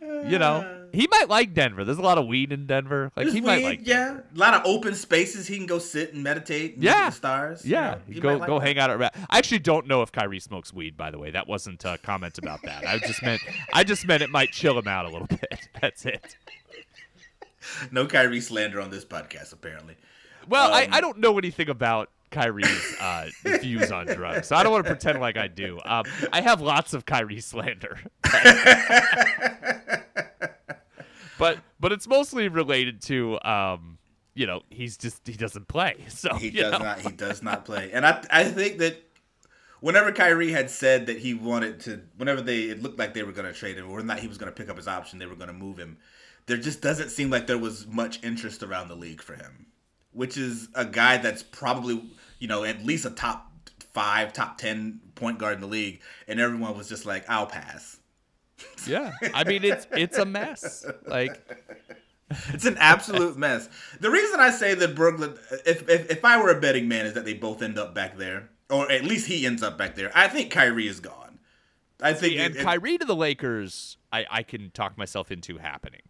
you 0.00 0.38
know, 0.38 0.81
he 0.92 1.06
might 1.10 1.28
like 1.28 1.54
Denver. 1.54 1.84
There's 1.84 1.98
a 1.98 2.02
lot 2.02 2.18
of 2.18 2.26
weed 2.26 2.52
in 2.52 2.66
Denver. 2.66 3.12
Like 3.16 3.24
There's 3.26 3.34
he 3.34 3.40
might 3.40 3.62
like 3.62 3.86
yeah, 3.86 4.06
Denver. 4.06 4.24
a 4.34 4.38
lot 4.38 4.54
of 4.54 4.62
open 4.66 4.94
spaces 4.94 5.46
he 5.46 5.56
can 5.56 5.66
go 5.66 5.78
sit 5.78 6.12
and 6.14 6.22
meditate. 6.22 6.74
And 6.74 6.84
Yeah. 6.84 7.10
stars. 7.10 7.64
you 7.64 7.72
Yeah, 7.72 7.90
know, 7.92 8.00
he 8.14 8.20
go 8.20 8.36
like 8.36 8.48
go 8.48 8.58
that. 8.58 8.66
hang 8.66 8.78
out 8.78 8.90
at. 8.90 9.14
I 9.30 9.38
actually 9.38 9.60
don't 9.60 9.86
know 9.86 10.02
if 10.02 10.12
Kyrie 10.12 10.40
smokes 10.40 10.72
weed. 10.72 10.96
By 10.96 11.10
the 11.10 11.18
way, 11.18 11.30
that 11.30 11.46
wasn't 11.48 11.84
a 11.84 11.98
comment 11.98 12.38
about 12.38 12.62
that. 12.62 12.86
I 12.86 12.98
just 12.98 13.22
meant 13.22 13.40
I 13.72 13.84
just 13.84 14.06
meant 14.06 14.22
it 14.22 14.30
might 14.30 14.52
chill 14.52 14.78
him 14.78 14.88
out 14.88 15.06
a 15.06 15.10
little 15.10 15.26
bit. 15.28 15.68
That's 15.80 16.04
it. 16.06 16.36
No 17.90 18.06
Kyrie 18.06 18.40
slander 18.40 18.80
on 18.80 18.90
this 18.90 19.04
podcast, 19.04 19.52
apparently. 19.52 19.96
Well, 20.48 20.72
I, 20.72 20.84
Um, 20.86 20.94
I 20.94 21.00
don't 21.00 21.18
know 21.18 21.38
anything 21.38 21.68
about 21.68 22.10
Kyrie's 22.32 22.96
uh, 23.00 23.28
views 23.44 23.92
on 23.92 24.06
drugs, 24.06 24.48
so 24.48 24.56
I 24.56 24.64
don't 24.64 24.72
want 24.72 24.84
to 24.84 24.90
pretend 24.90 25.20
like 25.20 25.36
I 25.36 25.46
do. 25.46 25.78
Um, 25.84 26.04
I 26.32 26.40
have 26.40 26.60
lots 26.60 26.92
of 26.94 27.06
Kyrie 27.06 27.40
slander, 27.40 28.00
but 31.42 31.58
but 31.80 31.92
it's 31.92 32.06
mostly 32.08 32.48
related 32.48 33.02
to 33.02 33.38
um, 33.44 33.98
you 34.34 34.46
know 34.46 34.62
he's 34.70 34.96
just 34.96 35.26
he 35.26 35.34
doesn't 35.34 35.68
play, 35.68 35.96
so 36.08 36.34
He 36.36 36.50
does 36.50 36.72
know. 36.72 36.78
not. 36.78 37.00
He 37.00 37.10
does 37.10 37.42
not 37.42 37.64
play. 37.64 37.90
And 37.92 38.06
I 38.06 38.24
I 38.30 38.44
think 38.44 38.78
that 38.78 38.96
whenever 39.80 40.12
Kyrie 40.12 40.52
had 40.52 40.70
said 40.70 41.06
that 41.06 41.18
he 41.18 41.34
wanted 41.34 41.80
to, 41.80 42.00
whenever 42.16 42.40
they 42.40 42.62
it 42.70 42.82
looked 42.82 42.98
like 42.98 43.14
they 43.14 43.22
were 43.24 43.32
going 43.32 43.52
to 43.52 43.58
trade 43.58 43.76
him, 43.76 43.90
or 43.90 44.02
not, 44.02 44.20
he 44.20 44.28
was 44.28 44.38
going 44.38 44.50
to 44.52 44.56
pick 44.56 44.70
up 44.70 44.76
his 44.76 44.88
option, 44.88 45.18
they 45.18 45.26
were 45.26 45.34
going 45.36 45.48
to 45.48 45.52
move 45.54 45.76
him. 45.78 45.98
There 46.46 46.56
just 46.56 46.80
doesn't 46.80 47.10
seem 47.10 47.30
like 47.30 47.46
there 47.46 47.58
was 47.58 47.86
much 47.86 48.22
interest 48.24 48.62
around 48.62 48.88
the 48.88 48.96
league 48.96 49.22
for 49.22 49.34
him, 49.34 49.66
which 50.12 50.36
is 50.36 50.68
a 50.74 50.84
guy 50.84 51.16
that's 51.18 51.42
probably 51.42 52.02
you 52.38 52.48
know 52.48 52.64
at 52.64 52.84
least 52.84 53.04
a 53.04 53.10
top 53.10 53.52
five, 53.92 54.32
top 54.32 54.58
ten 54.58 55.00
point 55.14 55.38
guard 55.38 55.54
in 55.56 55.60
the 55.60 55.66
league, 55.66 56.00
and 56.26 56.40
everyone 56.40 56.76
was 56.76 56.88
just 56.88 57.04
like, 57.06 57.28
"I'll 57.28 57.46
pass." 57.46 57.98
Yeah, 58.86 59.12
I 59.34 59.44
mean 59.44 59.64
it's 59.64 59.86
it's 59.92 60.18
a 60.18 60.24
mess. 60.24 60.84
Like 61.06 61.40
It's 62.48 62.64
an 62.64 62.76
absolute 62.78 63.36
mess. 63.36 63.68
The 64.00 64.10
reason 64.10 64.40
I 64.40 64.50
say 64.50 64.74
that 64.74 64.94
Brooklyn, 64.94 65.34
if, 65.66 65.88
if 65.88 66.10
if 66.10 66.24
I 66.24 66.42
were 66.42 66.50
a 66.50 66.60
betting 66.60 66.88
man, 66.88 67.04
is 67.06 67.12
that 67.14 67.24
they 67.24 67.34
both 67.34 67.60
end 67.62 67.78
up 67.78 67.94
back 67.94 68.16
there, 68.16 68.48
or 68.70 68.90
at 68.90 69.04
least 69.04 69.26
he 69.26 69.44
ends 69.44 69.62
up 69.62 69.76
back 69.76 69.94
there. 69.96 70.10
I 70.14 70.28
think 70.28 70.50
Kyrie 70.50 70.88
is 70.88 70.98
gone. 71.00 71.38
I 72.00 72.14
think 72.14 72.36
and 72.38 72.54
it- 72.56 72.60
it- 72.60 72.64
Kyrie 72.64 72.98
to 72.98 73.04
the 73.04 73.14
Lakers, 73.14 73.98
I, 74.10 74.24
I 74.30 74.42
can 74.42 74.70
talk 74.70 74.96
myself 74.98 75.30
into 75.30 75.58
happening. 75.58 76.00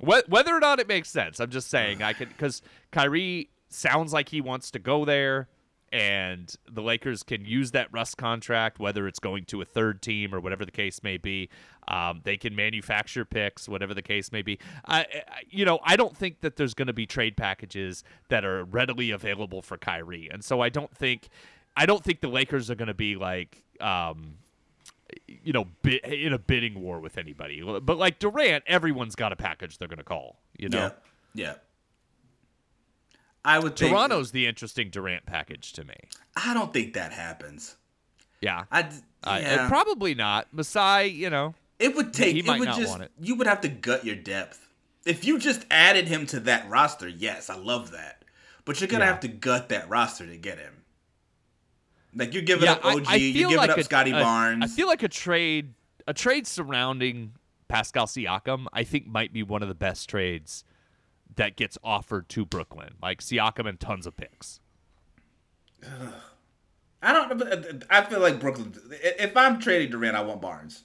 Whether 0.00 0.54
or 0.56 0.60
not 0.60 0.78
it 0.80 0.88
makes 0.88 1.10
sense, 1.10 1.40
I'm 1.40 1.50
just 1.50 1.68
saying 1.68 2.02
I 2.02 2.14
can 2.14 2.28
because 2.28 2.62
Kyrie 2.90 3.50
sounds 3.68 4.12
like 4.12 4.30
he 4.30 4.40
wants 4.40 4.70
to 4.72 4.78
go 4.78 5.04
there, 5.04 5.48
and 5.92 6.54
the 6.70 6.82
Lakers 6.82 7.22
can 7.22 7.44
use 7.44 7.72
that 7.72 7.88
Russ 7.92 8.14
contract, 8.14 8.78
whether 8.78 9.08
it's 9.08 9.18
going 9.18 9.44
to 9.46 9.60
a 9.60 9.64
third 9.64 10.02
team 10.02 10.34
or 10.34 10.40
whatever 10.40 10.64
the 10.64 10.70
case 10.70 11.02
may 11.02 11.16
be. 11.16 11.48
Um, 11.88 12.20
they 12.22 12.36
can 12.36 12.54
manufacture 12.54 13.24
picks, 13.24 13.68
whatever 13.68 13.94
the 13.94 14.02
case 14.02 14.30
may 14.30 14.42
be. 14.42 14.58
I, 14.86 15.00
I 15.00 15.06
you 15.48 15.64
know, 15.64 15.80
I 15.84 15.96
don't 15.96 16.16
think 16.16 16.40
that 16.42 16.56
there's 16.56 16.74
going 16.74 16.86
to 16.86 16.92
be 16.92 17.06
trade 17.06 17.36
packages 17.36 18.04
that 18.28 18.44
are 18.44 18.64
readily 18.64 19.10
available 19.10 19.62
for 19.62 19.76
Kyrie, 19.76 20.28
and 20.32 20.44
so 20.44 20.60
I 20.60 20.68
don't 20.68 20.96
think, 20.96 21.28
I 21.76 21.86
don't 21.86 22.04
think 22.04 22.20
the 22.20 22.28
Lakers 22.28 22.70
are 22.70 22.76
going 22.76 22.88
to 22.88 22.94
be 22.94 23.16
like. 23.16 23.64
Um, 23.80 24.34
you 25.26 25.52
know, 25.52 25.66
in 26.04 26.32
a 26.32 26.38
bidding 26.38 26.80
war 26.80 27.00
with 27.00 27.18
anybody. 27.18 27.62
But 27.62 27.96
like 27.96 28.20
Durant, 28.20 28.62
everyone's 28.68 29.16
got 29.16 29.32
a 29.32 29.36
package 29.36 29.78
they're 29.78 29.88
going 29.88 29.98
to 29.98 30.04
call. 30.04 30.38
You 30.56 30.68
know, 30.68 30.92
yeah, 31.34 31.46
yeah. 31.46 31.54
I 33.44 33.58
would 33.58 33.76
think 33.76 33.90
Toronto's 33.92 34.32
the 34.32 34.46
interesting 34.46 34.90
Durant 34.90 35.24
package 35.26 35.72
to 35.74 35.84
me. 35.84 35.94
I 36.36 36.52
don't 36.54 36.72
think 36.72 36.94
that 36.94 37.12
happens. 37.12 37.76
Yeah, 38.40 38.64
I 38.70 38.82
Uh, 39.24 39.38
yeah. 39.42 39.64
uh, 39.64 39.68
probably 39.68 40.14
not. 40.14 40.48
Masai, 40.52 41.06
you 41.08 41.30
know, 41.30 41.54
it 41.78 41.94
would 41.96 42.12
take. 42.12 42.32
he 42.34 42.40
it 42.40 42.46
might 42.46 42.58
would 42.60 42.68
not 42.68 42.78
just. 42.78 42.90
want 42.90 43.02
it. 43.02 43.12
You 43.20 43.34
would 43.36 43.46
have 43.46 43.60
to 43.62 43.68
gut 43.68 44.04
your 44.04 44.16
depth. 44.16 44.66
If 45.06 45.24
you 45.24 45.38
just 45.38 45.64
added 45.70 46.08
him 46.08 46.26
to 46.26 46.40
that 46.40 46.68
roster, 46.68 47.08
yes, 47.08 47.48
I 47.50 47.56
love 47.56 47.90
that. 47.92 48.24
But 48.66 48.80
you're 48.80 48.88
gonna 48.88 49.04
Yeah. 49.04 49.10
have 49.12 49.20
to 49.20 49.28
gut 49.28 49.70
that 49.70 49.88
roster 49.88 50.26
to 50.26 50.36
get 50.36 50.58
him. 50.58 50.84
Like 52.14 52.34
you're 52.34 52.42
giving 52.42 52.64
yeah. 52.64 52.72
up 52.72 52.84
OG, 52.84 53.04
I, 53.06 53.14
you're 53.16 53.32
feel 53.32 53.48
giving 53.50 53.56
like 53.56 53.70
up 53.70 53.78
a, 53.78 53.84
Scottie 53.84 54.10
a- 54.10 54.14
Barnes. 54.20 54.64
I 54.64 54.66
feel 54.66 54.86
like 54.88 55.02
a 55.02 55.08
trade, 55.08 55.74
a 56.06 56.12
trade 56.14 56.46
surrounding 56.46 57.32
Pascal 57.68 58.06
Siakam, 58.06 58.66
I 58.72 58.82
think 58.84 59.06
might 59.06 59.32
be 59.32 59.42
one 59.42 59.62
of 59.62 59.68
the 59.68 59.74
best 59.74 60.08
trades 60.08 60.64
that 61.36 61.56
gets 61.56 61.78
offered 61.82 62.28
to 62.30 62.44
Brooklyn. 62.44 62.94
Like 63.02 63.20
Siakam 63.20 63.68
and 63.68 63.78
tons 63.78 64.06
of 64.06 64.16
picks. 64.16 64.60
I 67.02 67.12
don't. 67.12 67.84
I 67.90 68.04
feel 68.04 68.20
like 68.20 68.40
Brooklyn. 68.40 68.74
If 68.90 69.36
I'm 69.36 69.58
trading 69.58 69.90
Durant, 69.90 70.16
I 70.16 70.22
want 70.22 70.40
Barnes. 70.40 70.84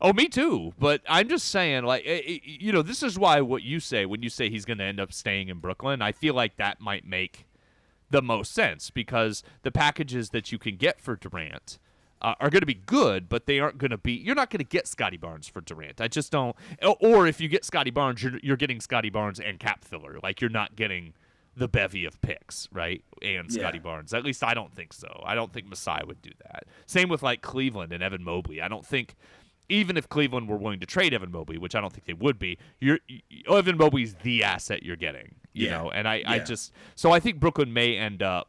Oh, 0.00 0.12
me 0.12 0.28
too. 0.28 0.74
But 0.78 1.00
I'm 1.08 1.28
just 1.28 1.48
saying, 1.48 1.84
like, 1.84 2.02
eh, 2.04 2.20
eh, 2.26 2.38
you 2.44 2.72
know, 2.72 2.82
this 2.82 3.02
is 3.02 3.18
why 3.18 3.40
what 3.40 3.62
you 3.62 3.80
say 3.80 4.04
when 4.04 4.22
you 4.22 4.28
say 4.28 4.50
he's 4.50 4.66
going 4.66 4.78
to 4.78 4.84
end 4.84 5.00
up 5.00 5.12
staying 5.12 5.48
in 5.48 5.58
Brooklyn, 5.58 6.02
I 6.02 6.12
feel 6.12 6.34
like 6.34 6.56
that 6.56 6.80
might 6.80 7.06
make 7.06 7.46
the 8.10 8.20
most 8.20 8.52
sense 8.52 8.90
because 8.90 9.42
the 9.62 9.70
packages 9.70 10.30
that 10.30 10.52
you 10.52 10.58
can 10.58 10.76
get 10.76 11.00
for 11.00 11.16
Durant 11.16 11.78
uh, 12.24 12.34
are 12.40 12.50
going 12.50 12.62
to 12.62 12.66
be 12.66 12.74
good, 12.74 13.28
but 13.28 13.46
they 13.46 13.60
aren't 13.60 13.78
going 13.78 13.90
to 13.90 13.98
be. 13.98 14.12
You're 14.12 14.34
not 14.34 14.50
going 14.50 14.58
to 14.58 14.64
get 14.64 14.86
Scottie 14.88 15.16
Barnes 15.16 15.46
for 15.48 15.60
Durant. 15.60 16.00
I 16.00 16.08
just 16.08 16.32
don't. 16.32 16.56
Or- 17.00 17.26
if 17.26 17.40
you 17.40 17.48
get 17.48 17.64
Scottie 17.64 17.90
Barnes, 17.90 18.22
you're, 18.22 18.38
you're 18.42 18.56
getting 18.56 18.80
Scottie 18.80 19.10
Barnes 19.10 19.38
and 19.40 19.58
cap 19.60 19.84
filler. 19.84 20.18
Like, 20.22 20.40
you're 20.40 20.50
not 20.50 20.74
getting 20.76 21.14
the 21.56 21.68
bevy 21.68 22.04
of 22.04 22.20
picks, 22.22 22.68
right? 22.72 23.04
And 23.22 23.48
Yeah. 23.50 23.60
Scottie 23.60 23.78
Barnes. 23.78 24.12
At 24.12 24.24
least 24.24 24.42
I 24.42 24.54
don't 24.54 24.74
think 24.74 24.92
so. 24.92 25.22
I 25.24 25.34
don't 25.34 25.52
think 25.52 25.66
Masai 25.68 26.00
would 26.06 26.20
do 26.22 26.30
that. 26.42 26.64
Same 26.86 27.08
with 27.08 27.22
like 27.22 27.42
Cleveland 27.42 27.92
and 27.92 28.02
Evan 28.02 28.24
Mobley. 28.24 28.60
I 28.60 28.66
don't 28.68 28.84
think 28.84 29.14
even 29.68 29.96
if 29.96 30.08
Cleveland 30.08 30.48
were 30.48 30.56
willing 30.56 30.80
to 30.80 30.86
trade 30.86 31.14
Evan 31.14 31.30
Mobley, 31.30 31.56
which 31.56 31.74
I 31.74 31.80
don't 31.80 31.92
think 31.92 32.06
they 32.06 32.12
would 32.12 32.38
be, 32.38 32.58
you're 32.80 32.98
Evan 33.48 33.76
Mobley's 33.78 34.14
the 34.16 34.42
asset 34.44 34.82
you're 34.82 34.96
getting. 34.96 35.36
You 35.52 35.66
Yeah. 35.68 35.78
know, 35.82 35.90
and 35.90 36.08
I, 36.08 36.22
I 36.26 36.38
just 36.40 36.72
so 36.96 37.12
I 37.12 37.20
think 37.20 37.38
Brooklyn 37.38 37.72
may 37.72 37.96
end 37.96 38.22
up 38.22 38.48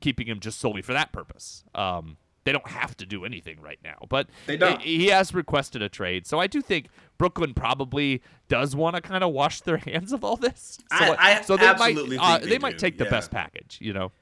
keeping 0.00 0.26
him 0.28 0.38
just 0.40 0.60
solely 0.60 0.80
for 0.82 0.92
that 0.92 1.10
purpose. 1.12 1.64
Um, 1.74 2.16
they 2.44 2.52
don't 2.52 2.68
have 2.68 2.96
to 2.98 3.06
do 3.06 3.24
anything 3.24 3.60
right 3.60 3.78
now, 3.82 3.96
but 4.08 4.28
They 4.46 4.56
don't. 4.56 4.80
He, 4.80 5.06
has 5.08 5.34
requested 5.34 5.82
a 5.82 5.88
trade, 5.88 6.26
so 6.26 6.38
I 6.38 6.46
do 6.46 6.60
think 6.60 6.88
Brooklyn 7.18 7.54
probably 7.54 8.22
does 8.48 8.76
want 8.76 8.96
to 8.96 9.02
kind 9.02 9.24
of 9.24 9.32
wash 9.32 9.62
their 9.62 9.76
hands 9.78 10.12
of 10.12 10.24
all 10.24 10.36
this. 10.36 10.78
So, 10.90 11.04
I- 11.04 11.16
I 11.18 11.40
so 11.42 11.56
they 11.56 11.66
absolutely 11.66 12.18
might 12.18 12.24
uh, 12.24 12.38
they, 12.38 12.50
they 12.50 12.58
might 12.58 12.78
take 12.78 12.98
the 12.98 13.04
yeah. 13.04 13.10
best 13.10 13.30
package. 13.30 13.78
You 13.80 13.92
know. 13.92 14.12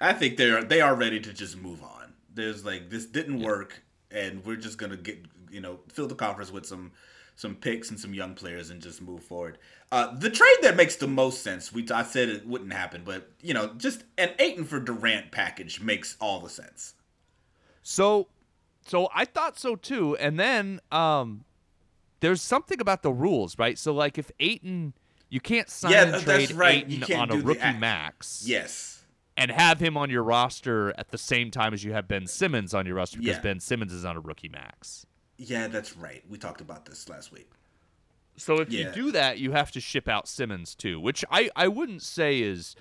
I 0.00 0.12
think 0.12 0.36
they're 0.36 0.62
they 0.62 0.80
are 0.80 0.94
ready 0.94 1.20
to 1.20 1.32
just 1.32 1.56
move 1.56 1.82
on. 1.82 2.14
There's 2.32 2.64
like 2.64 2.90
this 2.90 3.06
didn't 3.06 3.42
work, 3.42 3.82
and 4.10 4.44
we're 4.44 4.56
just 4.56 4.78
gonna 4.78 4.96
get 4.96 5.24
you 5.50 5.60
know 5.60 5.80
fill 5.88 6.06
the 6.06 6.14
conference 6.14 6.50
with 6.50 6.66
some 6.66 6.92
some 7.36 7.54
picks 7.54 7.88
and 7.88 7.98
some 7.98 8.12
young 8.12 8.34
players 8.34 8.68
and 8.68 8.82
just 8.82 9.00
move 9.00 9.22
forward. 9.22 9.56
Uh, 9.90 10.14
the 10.14 10.28
trade 10.30 10.56
that 10.62 10.76
makes 10.76 10.96
the 10.96 11.08
most 11.08 11.42
sense, 11.42 11.72
we 11.72 11.86
I 11.90 12.02
said 12.02 12.28
it 12.28 12.46
wouldn't 12.46 12.72
happen, 12.72 13.02
but 13.04 13.30
you 13.42 13.54
know 13.54 13.72
just 13.76 14.04
an 14.18 14.30
Ayton 14.38 14.64
for 14.64 14.80
Durant 14.80 15.30
package 15.30 15.80
makes 15.80 16.16
all 16.20 16.40
the 16.40 16.50
sense. 16.50 16.94
So, 17.82 18.28
so 18.86 19.08
I 19.14 19.24
thought 19.24 19.58
so 19.58 19.76
too. 19.76 20.16
And 20.16 20.38
then 20.38 20.80
um, 20.92 21.44
there's 22.20 22.42
something 22.42 22.80
about 22.80 23.02
the 23.02 23.12
rules, 23.12 23.58
right? 23.58 23.78
So, 23.78 23.92
like, 23.92 24.18
if 24.18 24.30
Ayton, 24.40 24.94
you 25.28 25.40
can't 25.40 25.68
sign 25.68 25.92
Yeah, 25.92 26.14
and 26.14 26.22
trade 26.22 26.52
right. 26.52 26.86
Ayton 26.90 27.14
on 27.16 27.30
a 27.30 27.36
rookie 27.36 27.60
act. 27.60 27.80
max, 27.80 28.44
Yes, 28.46 29.04
and 29.36 29.50
have 29.50 29.80
him 29.80 29.96
on 29.96 30.10
your 30.10 30.22
roster 30.22 30.92
at 30.98 31.10
the 31.10 31.18
same 31.18 31.50
time 31.50 31.72
as 31.72 31.82
you 31.84 31.92
have 31.92 32.06
Ben 32.08 32.26
Simmons 32.26 32.74
on 32.74 32.84
your 32.84 32.96
roster 32.96 33.18
because 33.18 33.36
Yeah. 33.36 33.42
Ben 33.42 33.60
Simmons 33.60 33.92
is 33.92 34.04
on 34.04 34.16
a 34.16 34.20
rookie 34.20 34.48
max. 34.50 35.06
yeah, 35.38 35.68
that's 35.68 35.96
right. 35.96 36.22
We 36.28 36.36
talked 36.36 36.60
about 36.60 36.84
this 36.84 37.08
last 37.08 37.32
week. 37.32 37.50
So 38.36 38.60
if 38.60 38.70
Yeah. 38.70 38.88
you 38.88 38.92
do 38.92 39.12
that, 39.12 39.38
you 39.38 39.52
have 39.52 39.70
to 39.72 39.80
ship 39.80 40.06
out 40.08 40.28
Simmons 40.28 40.74
too, 40.74 41.00
which 41.00 41.24
I, 41.30 41.48
I 41.56 41.68
wouldn't 41.68 42.02
say 42.02 42.40
is 42.40 42.74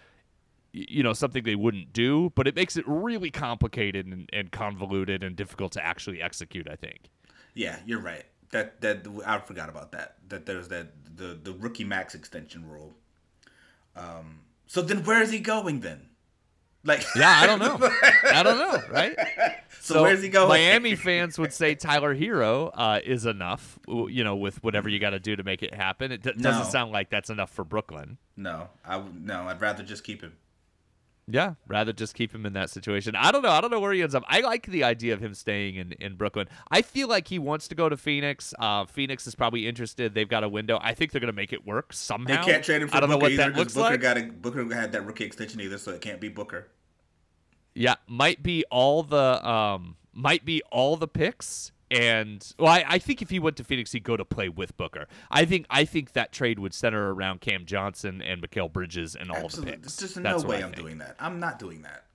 you 0.72 1.04
know 1.04 1.14
something 1.14 1.44
they 1.44 1.56
wouldn't 1.56 1.94
do, 1.94 2.32
but 2.36 2.48
it 2.48 2.56
makes 2.56 2.78
it 2.78 2.86
really 2.88 3.32
complicated 3.32 4.06
and, 4.06 4.30
and 4.32 4.52
convoluted 4.52 5.24
and 5.24 5.36
difficult 5.36 5.72
to 5.74 5.86
actually 5.86 6.22
execute. 6.22 6.68
I 6.70 6.76
think. 6.76 7.10
Yeah, 7.54 7.78
you're 7.86 8.02
right. 8.02 8.26
That 8.52 8.82
that 8.82 9.08
I 9.26 9.40
forgot 9.40 9.70
about 9.70 9.92
that. 9.92 10.18
That 10.30 10.46
there's 10.46 10.68
that 10.70 10.94
the 11.16 11.40
the 11.42 11.54
rookie 11.54 11.84
max 11.84 12.16
extension 12.16 12.68
rule. 12.70 12.94
Um. 13.96 14.42
So 14.68 14.82
then, 14.82 15.04
where 15.04 15.22
is 15.22 15.32
he 15.32 15.40
going 15.40 15.80
then? 15.80 16.10
Like, 16.84 17.04
yeah, 17.16 17.40
I 17.42 17.46
don't 17.46 17.60
know. 17.60 17.78
I 18.24 18.44
don't 18.44 18.58
know, 18.58 18.82
right? 18.92 19.16
So, 19.82 19.94
so 19.94 20.02
where's 20.04 20.22
he 20.22 20.28
going? 20.30 20.50
Miami 20.50 20.96
fans 20.98 21.40
would 21.40 21.54
say 21.54 21.74
Tyler 21.74 22.14
Herro 22.14 22.70
uh, 22.74 23.00
is 23.04 23.26
enough. 23.26 23.80
You 23.88 24.24
know, 24.26 24.36
with 24.36 24.62
whatever 24.62 24.90
you 24.90 25.00
got 25.00 25.12
to 25.12 25.20
do 25.20 25.38
to 25.38 25.44
make 25.44 25.64
it 25.64 25.74
happen. 25.74 26.12
It 26.12 26.22
d- 26.22 26.34
no. 26.36 26.44
doesn't 26.52 26.70
sound 26.72 26.92
like 26.92 27.10
that's 27.10 27.30
enough 27.30 27.50
for 27.50 27.64
Brooklyn. 27.64 28.18
No, 28.36 28.68
I 28.84 29.02
no. 29.14 29.44
I'd 29.48 29.62
rather 29.62 29.84
just 29.84 30.04
keep 30.04 30.22
him. 30.22 30.34
Yeah, 31.32 31.54
rather 31.68 31.94
just 31.94 32.16
keep 32.16 32.34
him 32.34 32.48
in 32.48 32.54
that 32.54 32.72
situation. 32.72 33.16
I 33.16 33.32
don't 33.32 33.44
know. 33.44 33.52
I 33.52 33.62
don't 33.62 33.70
know 33.70 33.80
where 33.80 33.94
he 33.94 34.02
ends 34.02 34.16
up. 34.16 34.24
I 34.28 34.40
like 34.40 34.66
the 34.66 34.84
idea 34.84 35.14
of 35.14 35.22
him 35.22 35.36
staying 35.36 35.76
in, 35.76 35.92
in 35.94 36.16
Brooklyn. 36.16 36.48
I 36.72 36.82
feel 36.82 37.08
like 37.08 37.28
he 37.28 37.38
wants 37.38 37.68
to 37.68 37.76
go 37.76 37.88
to 37.88 37.96
Phoenix. 37.96 38.52
Uh, 38.58 38.86
Phoenix 38.86 39.28
is 39.28 39.36
probably 39.36 39.68
interested. 39.68 40.16
They've 40.16 40.28
got 40.28 40.44
a 40.44 40.50
window. 40.50 40.80
I 40.82 40.96
think 40.96 41.12
they're 41.12 41.22
going 41.22 41.32
to 41.32 41.36
make 41.36 41.54
it 41.54 41.68
work 41.68 41.94
somehow. 41.94 42.44
They 42.44 42.52
can't 42.52 42.64
trade 42.64 42.82
him 42.82 42.88
for 42.88 42.98
I 42.98 43.00
don't 43.02 43.10
Booker 43.10 43.20
know 43.20 43.24
what 43.24 43.32
either, 43.34 43.44
that 43.52 43.56
looks 43.56 43.76
Booker 43.76 43.90
like. 43.92 44.02
Got 44.02 44.18
a, 44.18 44.24
Booker 44.24 44.74
had 44.74 44.92
that 44.94 45.06
rookie 45.06 45.24
extension 45.24 45.62
either, 45.62 45.78
so 45.78 45.92
it 45.92 46.02
can't 46.02 46.20
be 46.20 46.30
Booker. 46.30 46.70
Yeah, 47.76 47.96
might 48.08 48.42
be 48.42 48.66
all 48.72 49.04
the 49.04 49.48
um, 49.48 49.98
might 50.12 50.46
be 50.46 50.64
all 50.72 50.98
the 50.98 51.08
picks 51.08 51.72
and 51.92 52.54
well, 52.60 52.72
I, 52.72 52.86
I, 52.88 53.00
think 53.00 53.22
if 53.22 53.30
he 53.30 53.40
went 53.40 53.58
to 53.58 53.64
Phoenix, 53.64 53.92
he'd 53.92 54.04
go 54.04 54.16
to 54.16 54.26
play 54.26 54.48
with 54.48 54.78
Booker. 54.78 55.08
I 55.32 55.46
think 55.46 55.66
I 55.70 55.86
think 55.86 56.14
that 56.14 56.32
trade 56.32 56.60
would 56.60 56.74
center 56.74 57.14
around 57.14 57.42
Cam 57.42 57.66
Johnson 57.66 58.22
and 58.22 58.42
Mikal 58.42 58.72
Bridges 58.72 59.16
and 59.16 59.32
all 59.32 59.38
Absolutely. 59.38 59.72
the 59.72 59.78
picks. 59.78 59.96
There's 59.96 60.14
just 60.14 60.22
no 60.22 60.40
way 60.40 60.64
I'm 60.64 60.72
doing 60.72 61.00
that. 61.00 61.16
I'm 61.20 61.40
not 61.40 61.58
doing 61.58 61.82
that. 61.82 62.06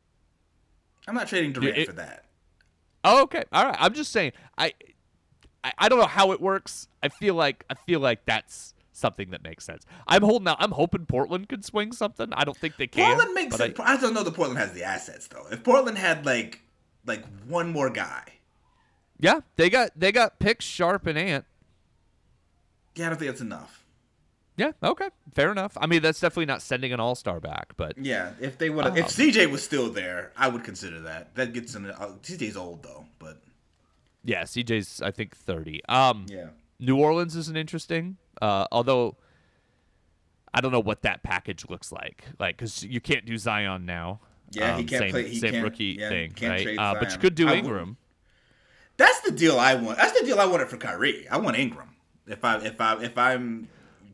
I'm 1.09 1.15
not 1.15 1.29
trading 1.29 1.53
Durant 1.53 1.77
it, 1.77 1.87
for 1.87 1.93
that. 1.95 2.25
Oh, 3.03 3.23
okay. 3.25 3.45
All 3.53 3.65
right. 3.65 3.77
I'm 3.79 3.95
just 3.95 4.13
saying. 4.13 4.33
I, 4.57 4.73
I 5.65 5.73
I 5.79 5.89
don't 5.89 5.99
know 5.99 6.07
how 6.07 6.33
it 6.33 6.41
works. 6.41 6.89
I 7.03 7.09
feel 7.09 7.35
like 7.35 7.65
I 7.69 7.75
feel 7.75 7.99
like 8.01 8.25
that's 8.27 8.75
something 8.93 9.31
that 9.31 9.43
makes 9.43 9.65
sense. 9.65 9.85
I'm 10.07 10.23
holding 10.23 10.47
out. 10.47 10.59
I'm 10.61 10.71
hoping 10.71 11.05
Portland 11.05 11.49
could 11.49 11.65
swing 11.65 11.91
something. 11.91 12.33
I 12.33 12.45
don't 12.45 12.57
think 12.57 12.77
they 12.77 12.87
can. 12.87 13.17
Portland 13.17 13.35
makes 13.35 13.59
it. 13.59 13.81
I, 13.81 13.95
I 13.95 13.97
don't 13.97 14.15
know 14.15 14.23
that 14.23 14.35
Portland 14.35 14.61
has 14.61 14.73
the 14.73 14.85
assets 14.85 15.27
though. 15.27 15.47
If 15.51 15.65
Portland 15.65 15.99
had 15.99 16.25
like 16.25 16.61
like 17.07 17.25
one 17.47 17.73
more 17.73 17.91
guy 17.91 18.34
yeah, 19.25 19.41
they 19.57 19.71
got 19.71 19.91
they 19.97 20.13
got 20.13 20.39
picks 20.39 20.67
Sharpe 20.67 21.07
and 21.07 21.17
Ant. 21.17 21.47
Yeah, 22.95 23.07
I 23.07 23.09
don't 23.09 23.19
think 23.19 23.31
that's 23.31 23.41
enough. 23.41 23.87
Yeah, 24.59 24.73
okay, 24.83 25.09
fair 25.33 25.51
enough. 25.51 25.79
I 25.81 25.87
mean, 25.87 26.03
that's 26.03 26.21
definitely 26.21 26.45
not 26.45 26.61
sending 26.61 26.93
an 26.93 27.01
All 27.01 27.15
Star 27.15 27.41
back, 27.41 27.73
but 27.79 27.97
yeah, 27.97 28.33
if 28.39 28.59
they 28.59 28.69
would, 28.69 28.85
um, 28.85 28.99
if 28.99 29.07
CJ 29.07 29.51
was 29.51 29.65
still 29.65 29.91
there, 29.91 30.31
I 30.37 30.49
would 30.49 30.63
consider 30.63 31.01
that. 31.01 31.35
That 31.37 31.55
gets 31.55 31.75
in. 31.75 31.91
Uh, 31.91 32.13
CJ's 32.23 32.55
old 32.55 32.83
though, 32.83 33.07
but 33.19 33.41
yeah, 34.25 34.43
CJ's 34.43 35.01
I 35.01 35.11
think 35.11 35.35
thirty. 35.35 35.83
Um, 35.87 36.27
yeah, 36.29 36.49
New 36.79 36.99
Orleans 36.99 37.35
is 37.35 37.49
an 37.49 37.57
interesting, 37.57 38.19
uh, 38.43 38.67
although 38.71 39.17
I 40.53 40.61
don't 40.61 40.71
know 40.71 40.81
what 40.81 41.01
that 41.01 41.23
package 41.23 41.65
looks 41.71 41.91
like, 41.91 42.25
like 42.39 42.59
because 42.59 42.85
you 42.85 43.01
can't 43.01 43.25
do 43.25 43.39
Zion 43.39 43.87
now. 43.87 44.21
Yeah, 44.51 44.75
um, 44.75 44.81
he 44.81 44.85
can't 44.85 45.01
same, 45.01 45.11
play. 45.13 45.29
He 45.29 45.39
same 45.39 45.53
can't, 45.53 45.65
rookie 45.65 45.97
yeah, 45.99 46.09
thing, 46.11 46.35
right? 46.43 46.79
Uh, 46.79 46.95
but 47.01 47.11
you 47.11 47.19
could 47.19 47.35
do 47.35 47.49
Ingram. 47.49 47.97
That's 48.97 49.21
the 49.21 49.33
deal 49.33 49.59
I 49.59 49.75
want. 49.75 49.99
That's 49.99 50.19
the 50.19 50.27
deal 50.27 50.41
I 50.41 50.47
wanted 50.47 50.69
for 50.69 50.77
Kyrie. 50.77 51.27
I 51.29 51.39
want 51.39 51.57
Ingram. 51.57 51.91
If 52.27 52.45
I 52.45 52.59
if 52.59 52.81
I 52.81 53.03
if 53.03 53.19
I'm 53.19 53.69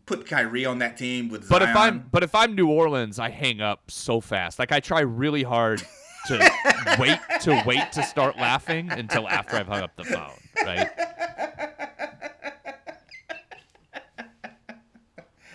put 0.06 0.26
Kyrie 0.26 0.66
on 0.66 0.78
that 0.78 0.96
team 0.96 1.28
with 1.28 1.48
But 1.48 1.62
Zion, 1.62 1.70
if 1.70 1.76
I'm 1.76 2.08
but 2.10 2.22
if 2.22 2.34
I'm 2.34 2.54
New 2.54 2.68
Orleans, 2.68 3.18
I 3.18 3.30
hang 3.30 3.60
up 3.60 3.90
so 3.90 4.20
fast. 4.20 4.58
Like 4.58 4.72
I 4.72 4.80
try 4.80 5.00
really 5.00 5.42
hard 5.42 5.82
to 6.26 6.50
wait 6.98 7.18
to 7.42 7.62
wait 7.66 7.92
to 7.92 8.02
start 8.02 8.36
laughing 8.36 8.90
until 8.90 9.28
after 9.28 9.56
I've 9.56 9.68
hung 9.68 9.82
up 9.82 9.96
the 9.96 10.04
phone, 10.04 10.32
right? 10.64 10.88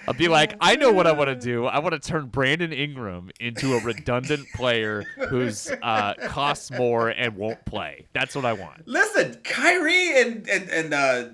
I'll 0.08 0.14
be 0.14 0.28
like, 0.28 0.56
I 0.60 0.76
know 0.76 0.92
what 0.92 1.08
I 1.08 1.12
want 1.12 1.30
to 1.30 1.36
do. 1.36 1.66
I 1.66 1.80
want 1.80 1.94
to 1.94 2.00
turn 2.00 2.28
Brandon 2.28 2.72
Ingram 2.72 3.32
into 3.40 3.74
a 3.74 3.84
redundant 3.84 4.48
player 4.54 5.04
who's 5.30 5.72
uh, 5.82 6.14
costs 6.26 6.72
more 6.72 7.10
and 7.10 7.36
won't 7.36 7.64
play. 7.66 8.08
That's 8.14 8.36
what 8.36 8.46
I 8.46 8.54
want. 8.54 8.88
Listen, 8.88 9.36
Kyrie 9.44 10.22
and 10.22 10.48
and 10.48 10.70
and 10.70 10.94
uh, 10.94 11.26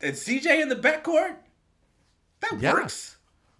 and 0.00 0.14
CJ 0.14 0.62
in 0.62 0.68
the 0.68 0.76
backcourt, 0.76 1.36
that 2.40 2.60
yeah. 2.60 2.74
works. 2.74 3.16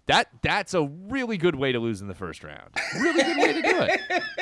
That 0.07 0.27
that's 0.41 0.73
a 0.73 0.83
really 0.83 1.37
good 1.37 1.55
way 1.55 1.71
to 1.71 1.79
lose 1.79 2.01
in 2.01 2.07
the 2.07 2.15
first 2.15 2.43
round. 2.43 2.69
Really 2.99 3.23
good 3.23 3.37
way 3.37 3.53
to 3.53 3.61
do 3.61 3.81
it. 3.81 4.23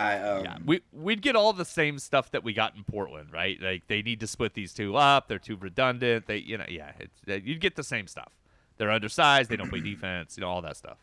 I 0.00 0.18
um, 0.18 0.44
yeah, 0.44 0.56
we 0.64 0.80
we'd 0.92 1.20
get 1.20 1.36
all 1.36 1.52
the 1.52 1.66
same 1.66 1.98
stuff 1.98 2.30
that 2.30 2.42
we 2.42 2.54
got 2.54 2.74
in 2.74 2.84
Portland, 2.84 3.30
right? 3.30 3.60
Like 3.60 3.86
they 3.86 4.00
need 4.00 4.20
to 4.20 4.26
split 4.26 4.54
these 4.54 4.72
two 4.72 4.96
up. 4.96 5.28
They're 5.28 5.38
too 5.38 5.56
redundant. 5.56 6.26
They, 6.26 6.38
you 6.38 6.56
know, 6.56 6.64
yeah, 6.66 6.92
it's, 6.98 7.46
you'd 7.46 7.60
get 7.60 7.76
the 7.76 7.84
same 7.84 8.06
stuff. 8.06 8.32
They're 8.78 8.90
undersized. 8.90 9.50
They 9.50 9.56
don't 9.56 9.68
play 9.68 9.80
defense. 9.80 10.38
You 10.38 10.40
know, 10.40 10.48
all 10.48 10.62
that 10.62 10.78
stuff. 10.78 10.96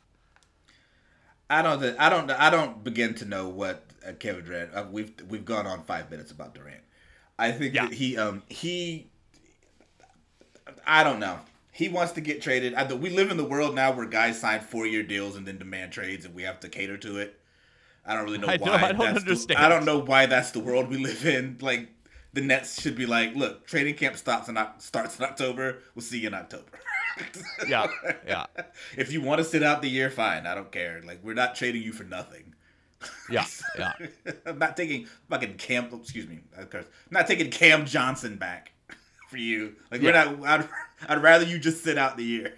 I 1.47 1.61
don't. 1.61 1.83
I 1.99 2.09
don't. 2.09 2.31
I 2.31 2.49
don't 2.49 2.83
begin 2.83 3.13
to 3.15 3.25
know 3.25 3.47
what 3.47 3.83
uh, 4.05 4.13
Kevin 4.13 4.43
Durant. 4.45 4.73
Uh, 4.73 4.85
we've 4.91 5.13
we've 5.29 5.45
gone 5.45 5.67
on 5.67 5.83
five 5.83 6.09
minutes 6.09 6.31
about 6.31 6.55
Durant. 6.55 6.81
I 7.37 7.51
think 7.51 7.75
yeah. 7.75 7.85
that 7.85 7.93
he 7.93 8.17
um 8.17 8.41
he. 8.49 9.05
I 10.87 11.03
don't 11.03 11.19
know. 11.19 11.39
He 11.71 11.87
wants 11.87 12.13
to 12.13 12.21
get 12.21 12.41
traded. 12.41 12.73
I, 12.73 12.91
we 12.91 13.11
live 13.11 13.29
in 13.29 13.37
the 13.37 13.45
world 13.45 13.75
now 13.75 13.91
where 13.91 14.07
guys 14.07 14.41
sign 14.41 14.61
four 14.61 14.87
year 14.87 15.03
deals 15.03 15.35
and 15.35 15.47
then 15.47 15.59
demand 15.59 15.91
trades, 15.91 16.25
and 16.25 16.33
we 16.33 16.41
have 16.41 16.59
to 16.61 16.69
cater 16.69 16.97
to 16.97 17.19
it. 17.19 17.39
I 18.07 18.15
don't 18.15 18.23
really 18.23 18.37
know 18.37 18.47
I 18.49 18.57
why. 18.57 18.67
Know, 18.67 18.73
I 18.73 18.91
don't 18.93 19.17
understand. 19.17 19.59
The, 19.59 19.63
I 19.63 19.69
don't 19.69 19.85
know 19.85 19.99
why 19.99 20.25
that's 20.25 20.51
the 20.51 20.59
world 20.59 20.89
we 20.89 20.97
live 20.97 21.25
in. 21.25 21.57
Like 21.61 21.89
the 22.33 22.41
Nets 22.41 22.81
should 22.81 22.95
be 22.95 23.05
like, 23.05 23.35
look, 23.35 23.67
training 23.67 23.95
camp 23.95 24.15
stops 24.17 24.47
in 24.47 24.57
starts 24.79 25.19
in 25.19 25.25
October. 25.25 25.79
We'll 25.95 26.03
see 26.03 26.19
you 26.19 26.27
in 26.27 26.33
October. 26.33 26.79
yeah, 27.67 27.87
yeah. 28.27 28.45
If 28.95 29.11
you 29.11 29.21
want 29.21 29.39
to 29.39 29.43
sit 29.43 29.63
out 29.63 29.81
the 29.81 29.89
year, 29.89 30.09
fine. 30.09 30.45
I 30.47 30.55
don't 30.55 30.71
care. 30.71 31.01
Like 31.05 31.23
we're 31.23 31.33
not 31.33 31.55
trading 31.55 31.83
you 31.83 31.93
for 31.93 32.03
nothing. 32.03 32.53
Yeah, 33.29 33.45
yeah. 33.77 33.91
I'm 34.45 34.57
not 34.57 34.75
taking 34.75 35.07
fucking 35.29 35.55
Cam. 35.55 35.89
Oh, 35.91 35.97
excuse 35.97 36.27
me. 36.27 36.39
Of 36.55 36.69
course, 36.69 36.85
I'm 36.85 37.13
not 37.13 37.27
taking 37.27 37.51
Cam 37.51 37.85
Johnson 37.85 38.37
back 38.37 38.71
for 39.27 39.37
you. 39.37 39.75
Like 39.91 40.01
yeah. 40.01 40.29
we're 40.29 40.39
not. 40.41 40.61
I'd, 40.61 40.69
I'd 41.09 41.21
rather 41.21 41.45
you 41.45 41.59
just 41.59 41.83
sit 41.83 41.97
out 41.97 42.17
the 42.17 42.23
year. 42.23 42.53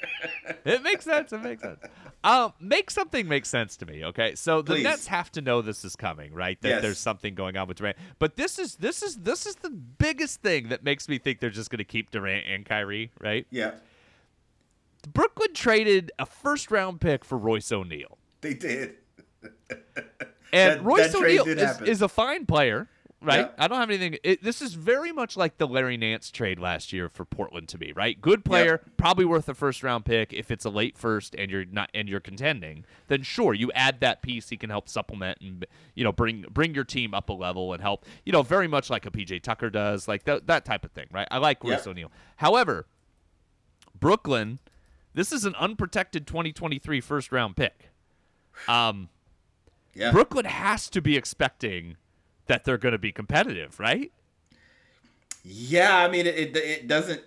it 0.64 0.82
makes 0.82 1.04
sense. 1.04 1.32
It 1.32 1.42
makes 1.42 1.62
sense. 1.62 1.80
Um, 2.22 2.52
make 2.60 2.90
something 2.90 3.26
make 3.26 3.44
sense 3.44 3.76
to 3.78 3.86
me, 3.86 4.04
okay? 4.04 4.34
So 4.36 4.62
the 4.62 4.74
Please. 4.74 4.84
Nets 4.84 5.06
have 5.08 5.32
to 5.32 5.40
know 5.40 5.62
this 5.62 5.84
is 5.84 5.96
coming, 5.96 6.32
right? 6.32 6.60
That 6.62 6.68
yes. 6.68 6.82
there's 6.82 6.98
something 6.98 7.34
going 7.34 7.56
on 7.56 7.66
with 7.66 7.78
Durant. 7.78 7.96
But 8.18 8.36
this 8.36 8.58
is 8.58 8.76
this 8.76 9.02
is 9.02 9.16
this 9.16 9.46
is 9.46 9.56
the 9.56 9.70
biggest 9.70 10.42
thing 10.42 10.68
that 10.68 10.84
makes 10.84 11.08
me 11.08 11.18
think 11.18 11.40
they're 11.40 11.50
just 11.50 11.70
going 11.70 11.78
to 11.78 11.84
keep 11.84 12.10
Durant 12.10 12.46
and 12.46 12.64
Kyrie, 12.64 13.10
right? 13.20 13.46
Yeah. 13.50 13.72
Brooklyn 15.12 15.52
traded 15.54 16.12
a 16.18 16.26
first 16.26 16.70
round 16.70 17.00
pick 17.00 17.24
for 17.24 17.36
Royce 17.36 17.72
O'Neale. 17.72 18.18
They 18.40 18.54
did. 18.54 18.94
and 20.52 20.80
that, 20.80 20.84
Royce 20.84 21.14
O'Neale 21.14 21.48
is, 21.48 21.80
is, 21.82 22.02
a 22.02 22.08
fine 22.08 22.46
player, 22.46 22.88
right? 23.22 23.50
I 23.58 23.68
don't 23.68 23.78
have 23.78 23.90
anything. 23.90 24.18
It, 24.22 24.42
this 24.42 24.60
is 24.60 24.74
very 24.74 25.12
much 25.12 25.36
like 25.36 25.58
the 25.58 25.66
Larry 25.66 25.96
Nance 25.96 26.30
trade 26.30 26.58
last 26.58 26.92
year 26.92 27.08
for 27.08 27.24
Portland 27.24 27.68
to 27.68 27.78
me, 27.78 27.92
right? 27.94 28.20
Good 28.20 28.44
player, 28.44 28.82
probably 28.96 29.24
worth 29.24 29.48
a 29.48 29.54
first 29.54 29.82
round 29.82 30.04
pick. 30.04 30.32
If 30.32 30.50
it's 30.50 30.64
a 30.64 30.70
late 30.70 30.98
first 30.98 31.34
and 31.36 31.50
you're 31.50 31.64
not 31.64 31.90
and 31.94 32.08
you're 32.08 32.20
contending, 32.20 32.84
then 33.08 33.22
sure, 33.22 33.54
you 33.54 33.70
add 33.72 34.00
that 34.00 34.22
piece. 34.22 34.48
He 34.48 34.56
can 34.56 34.70
help 34.70 34.88
supplement 34.88 35.38
and 35.40 35.64
you 35.94 36.04
know 36.04 36.12
bring 36.12 36.44
bring 36.50 36.74
your 36.74 36.84
team 36.84 37.14
up 37.14 37.28
a 37.28 37.32
level 37.32 37.72
and 37.72 37.80
help. 37.80 38.04
You 38.24 38.32
know, 38.32 38.42
very 38.42 38.68
much 38.68 38.90
like 38.90 39.06
a 39.06 39.10
PJ 39.10 39.42
Tucker 39.42 39.70
does, 39.70 40.08
like 40.08 40.24
th- 40.24 40.42
that 40.46 40.64
type 40.64 40.84
of 40.84 40.92
thing, 40.92 41.06
right? 41.12 41.28
I 41.30 41.38
like 41.38 41.62
Royce 41.64 41.86
O'Neale. 41.86 42.12
However, 42.36 42.86
Brooklyn, 43.98 44.58
this 45.14 45.32
is 45.32 45.44
an 45.44 45.54
unprotected 45.56 46.26
2023 46.26 47.00
first 47.00 47.32
round 47.32 47.56
pick. 47.56 47.90
Um, 48.68 49.08
yeah. 49.94 50.10
Brooklyn 50.10 50.44
has 50.44 50.88
to 50.90 51.00
be 51.00 51.16
expecting 51.16 51.96
that 52.46 52.64
they're 52.64 52.78
going 52.78 52.92
to 52.92 52.98
be 52.98 53.12
competitive, 53.12 53.78
right? 53.78 54.12
Yeah, 55.44 55.96
I 55.96 56.08
mean, 56.08 56.26
it, 56.26 56.56
it, 56.56 56.86
doesn't 56.88 57.20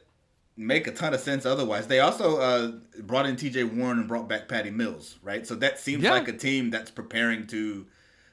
make 0.55 0.87
a 0.87 0.91
ton 0.91 1.13
of 1.13 1.19
sense 1.19 1.45
otherwise. 1.45 1.87
They 1.87 1.99
also 1.99 2.37
uh, 2.37 2.71
brought 3.01 3.25
in 3.25 3.35
T.J. 3.35 3.65
Warren 3.65 3.99
and 3.99 4.07
brought 4.07 4.29
back 4.29 4.47
Patty 4.47 4.69
Mills, 4.71 5.19
right? 5.21 5.45
So 5.45 5.55
that 5.55 5.79
seems 5.79 6.03
Yeah. 6.03 6.11
like 6.11 6.27
a 6.27 6.33
team 6.33 6.69
that's 6.69 6.91
preparing 6.91 7.45
to 7.47 7.85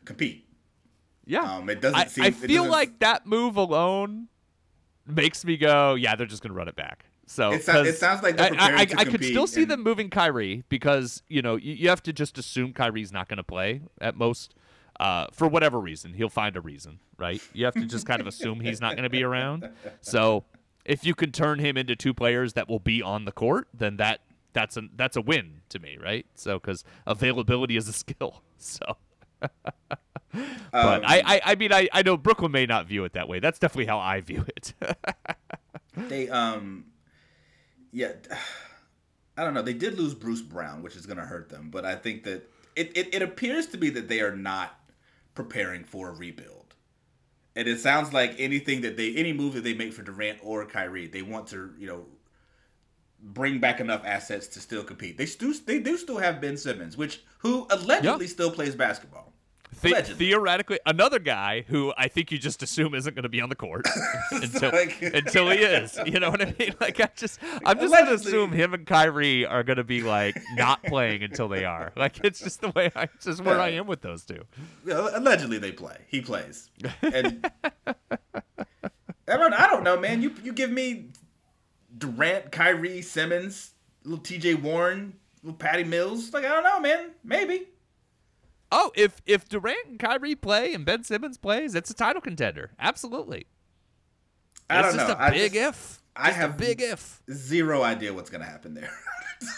compete. 0.05 0.47
Yeah. 1.27 1.57
Um, 1.57 1.69
it 1.69 1.81
doesn't 1.81 1.99
I, 1.99 2.05
seem. 2.07 2.25
I 2.25 2.31
feel 2.31 2.65
like 2.65 3.01
that 3.01 3.27
move 3.27 3.57
alone 3.57 4.29
makes 5.07 5.45
me 5.45 5.57
go, 5.57 5.95
yeah, 5.95 6.15
they're 6.15 6.27
just 6.27 6.43
going 6.43 6.53
to 6.53 6.57
run 6.57 6.69
it 6.69 6.77
back. 6.77 7.07
So 7.27 7.53
It 7.53 7.65
sounds- 7.65 7.89
it 7.89 7.97
sounds 7.97 8.23
like 8.23 8.37
they're 8.37 8.53
I, 8.55 8.81
I, 8.81 8.85
to 8.85 8.99
I 8.99 9.05
could 9.05 9.25
still 9.25 9.47
see 9.47 9.63
and- 9.63 9.71
them 9.71 9.83
moving 9.83 10.11
Kyrie 10.11 10.65
because 10.69 11.23
you 11.29 11.41
know 11.41 11.57
you, 11.57 11.73
you 11.73 11.89
have 11.89 12.03
to 12.05 12.13
just 12.13 12.37
assume 12.37 12.73
Kyrie's 12.73 13.13
not 13.13 13.29
going 13.29 13.39
to 13.39 13.43
play 13.45 13.81
at 14.01 14.17
most 14.17 14.55
uh, 15.01 15.27
for 15.33 15.49
whatever 15.49 15.81
reason. 15.81 16.15
He'll 16.15 16.29
find 16.29 16.57
a 16.57 16.61
reason, 16.61 16.99
right? 17.19 17.43
You 17.53 17.65
have 17.65 17.75
to 17.75 17.87
just 17.87 18.07
kind 18.07 18.21
of 18.21 18.27
assume 18.27 18.61
he's 18.61 18.81
not 18.81 18.93
going 18.93 19.05
to 19.05 19.11
be 19.11 19.23
around. 19.23 19.69
So 20.01 20.45
if 20.85 21.05
you 21.05 21.15
can 21.15 21.33
turn 21.33 21.59
him 21.59 21.77
into 21.77 21.97
two 21.97 22.15
players 22.15 22.55
that 22.55 22.69
will 22.69 22.81
be 22.81 23.03
on 23.03 23.25
the 23.25 23.33
court, 23.33 23.69
then 23.75 23.97
that 23.99 24.21
that's 24.53 24.77
a 24.77 24.83
that's 24.97 25.17
a 25.17 25.21
win 25.23 25.63
to 25.71 25.79
me, 25.79 25.97
right? 26.03 26.27
So 26.35 26.59
because 26.59 26.85
availability 27.07 27.77
is 27.77 27.89
a 27.89 27.93
skill. 27.93 28.43
So, 28.59 28.97
but 29.41 29.99
Um, 30.73 31.03
I, 31.05 31.23
I 31.27 31.41
I 31.45 31.55
mean 31.57 31.73
I 31.73 31.89
I 31.93 32.03
know 32.03 32.17
Brooklyn 32.17 32.53
may 32.53 32.65
not 32.65 32.87
view 32.87 33.05
it 33.05 33.15
that 33.15 33.29
way. 33.29 33.41
That's 33.41 33.59
definitely 33.59 33.87
how 33.87 33.99
I 33.99 34.21
view 34.21 34.45
it. 34.57 34.73
They 35.97 36.29
um 36.29 36.87
yeah 37.91 38.13
I 39.37 39.45
don't 39.45 39.55
know. 39.55 39.63
They 39.63 39.75
did 39.75 39.99
lose 39.99 40.15
Bruce 40.15 40.43
Brown, 40.43 40.83
which 40.83 40.95
is 40.95 41.07
gonna 41.07 41.27
hurt 41.27 41.49
them, 41.49 41.71
but 41.71 41.85
I 41.85 41.97
think 41.97 42.23
that 42.25 42.49
it, 42.77 42.97
it, 42.97 43.15
it 43.15 43.23
appears 43.23 43.67
to 43.69 43.77
be 43.79 43.91
that 43.91 44.09
they 44.09 44.21
are 44.21 44.37
not 44.37 44.79
preparing 45.35 45.85
for 45.85 46.09
a 46.09 46.13
rebuild. 46.15 46.75
And 47.55 47.69
it 47.69 47.81
sounds 47.81 48.13
like 48.13 48.35
anything 48.39 48.81
that 48.81 48.97
they 48.97 49.15
any 49.15 49.33
move 49.33 49.55
that 49.55 49.65
they 49.65 49.75
make 49.75 49.93
for 49.93 50.03
Durant 50.03 50.39
or 50.43 50.65
Kyrie, 50.65 51.07
they 51.07 51.23
want 51.23 51.49
to, 51.49 51.73
you 51.79 51.87
know, 51.87 52.07
bring 53.23 53.61
back 53.61 53.79
enough 53.81 54.03
assets 54.05 54.47
to 54.49 54.61
still 54.61 54.83
compete. 54.83 55.19
They 55.19 55.27
still 55.27 55.53
they 55.67 55.79
do 55.79 55.97
still 55.97 56.19
have 56.19 56.41
Ben 56.41 56.57
Simmons, 56.57 56.97
which 56.97 57.23
who 57.39 57.67
allegedly 57.71 58.27
still 58.27 58.51
plays 58.51 58.75
basketball. 58.75 59.32
The- 59.81 60.03
theoretically, 60.03 60.79
another 60.87 61.19
guy 61.19 61.65
who 61.67 61.93
I 61.97 62.07
think 62.09 62.31
you 62.31 62.39
just 62.39 62.63
assume 62.63 62.95
isn't 62.95 63.15
going 63.15 63.23
to 63.25 63.29
be 63.29 63.41
on 63.41 63.49
the 63.49 63.57
court 63.57 63.87
until 64.31 64.71
like- 64.71 65.01
until 65.03 65.51
he 65.51 65.59
is. 65.59 65.99
You 66.07 66.21
know 66.21 66.31
what 66.31 66.41
I 66.43 66.55
mean? 66.59 66.75
Like 66.81 67.01
I 67.01 67.09
just, 67.17 67.41
I'm 67.65 67.79
just 67.79 67.93
going 67.93 68.07
to 68.07 68.15
assume 68.15 68.53
him 68.53 68.75
and 68.75 68.87
Kyrie 68.87 69.45
are 69.47 69.63
going 69.63 69.79
to 69.79 69.85
be 69.85 70.03
like 70.03 70.41
not 70.55 70.83
playing 70.85 71.23
until 71.23 71.49
they 71.49 71.65
are. 71.65 71.93
Like 71.97 72.21
it's 72.25 72.41
just 72.41 72.61
the 72.61 72.71
way 72.71 72.91
I, 72.95 73.09
just 73.21 73.43
where 73.43 73.59
I 73.61 73.71
am 73.71 73.87
with 73.87 74.03
those 74.03 74.25
two. 74.25 74.45
Allegedly, 74.87 75.59
they 75.59 75.73
play. 75.73 75.97
He 76.09 76.21
plays. 76.21 76.71
And 77.03 77.51
I 79.29 79.37
don't. 79.37 79.55
I 79.55 79.67
don't 79.69 79.83
know, 79.85 79.99
man. 79.99 80.21
You 80.23 80.33
you 80.45 80.53
give 80.53 80.71
me 80.71 81.07
Durant, 81.97 82.53
Kyrie, 82.53 83.03
Simmons, 83.03 83.73
little 84.05 84.23
T.J. 84.23 84.55
Warren, 84.55 85.15
little 85.43 85.57
Patty 85.57 85.85
Mills. 85.85 86.33
Like 86.33 86.45
I 86.45 86.49
don't 86.49 86.65
know, 86.65 86.81
man. 86.81 87.11
Maybe. 87.25 87.69
Oh, 88.75 88.91
if 88.97 89.21
if 89.27 89.49
Durant 89.49 89.87
and 89.87 89.99
Kyrie 89.99 90.35
play 90.35 90.73
and 90.75 90.85
Ben 90.85 91.05
Simmons 91.05 91.37
plays, 91.39 91.75
it's 91.75 91.91
a 91.91 91.95
title 91.95 92.23
contender. 92.23 92.71
Absolutely. 92.81 93.47
I 94.71 94.79
it's 94.81 94.89
don't 94.89 94.97
just 94.97 95.09
know. 95.09 95.15
a 95.15 95.27
I 95.27 95.31
big 95.31 95.53
just- 95.53 95.69
if. 95.69 95.99
I 96.15 96.27
Just 96.27 96.37
a 96.39 96.41
have 96.43 96.57
big 96.59 96.81
if. 96.83 97.23
Zero 97.33 97.83
idea 97.83 98.13
what's 98.13 98.29
gonna 98.29 98.45
happen 98.45 98.75
there. 98.75 98.91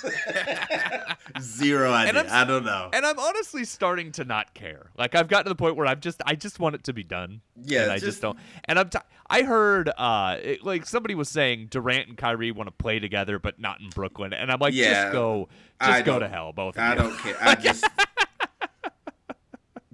Zero 1.41 1.93
idea. 1.93 2.25
I 2.31 2.45
don't 2.45 2.65
know. 2.65 2.91
And 2.93 3.05
I'm 3.05 3.19
honestly 3.19 3.65
starting 3.65 4.13
to 4.13 4.25
not 4.25 4.55
care. 4.55 4.91
Like 4.97 5.15
I've 5.17 5.29
gotten 5.29 5.45
to 5.47 5.49
the 5.49 5.57
point 5.57 5.77
where 5.77 5.87
I'm 5.87 6.01
just 6.01 6.23
I 6.25 6.37
just 6.37 6.61
want 6.61 6.75
it 6.77 6.85
to 6.85 6.93
be 6.93 7.03
done. 7.03 7.41
Yeah, 7.61 7.83
and 7.83 7.91
I 7.93 7.95
just- 7.97 8.07
just 8.07 8.23
don't. 8.23 8.39
And 8.67 8.79
I'm 8.79 8.89
t- 8.89 8.99
I 9.29 9.43
heard 9.43 9.91
uh 9.97 10.37
it- 10.43 10.65
like 10.65 10.87
somebody 10.87 11.15
was 11.15 11.29
saying 11.29 11.69
Durant 11.71 12.09
and 12.09 12.17
Kyrie 12.17 12.53
want 12.53 12.69
to 12.69 12.73
play 12.73 12.99
together, 13.01 13.39
but 13.39 13.59
not 13.59 13.81
in 13.81 13.89
Brooklyn. 13.91 14.33
And 14.33 14.51
I'm 14.53 14.59
like, 14.61 14.75
Yeah, 14.75 15.03
just 15.05 15.13
go, 15.13 15.49
just 15.81 15.91
I 15.93 16.03
go 16.03 16.19
to 16.21 16.29
hell, 16.29 16.53
both 16.53 16.77
of 16.77 16.83
I 16.83 16.91
you. 16.93 16.99
don't 16.99 17.19
care. 17.19 17.37
I 17.41 17.55
just 17.61 17.85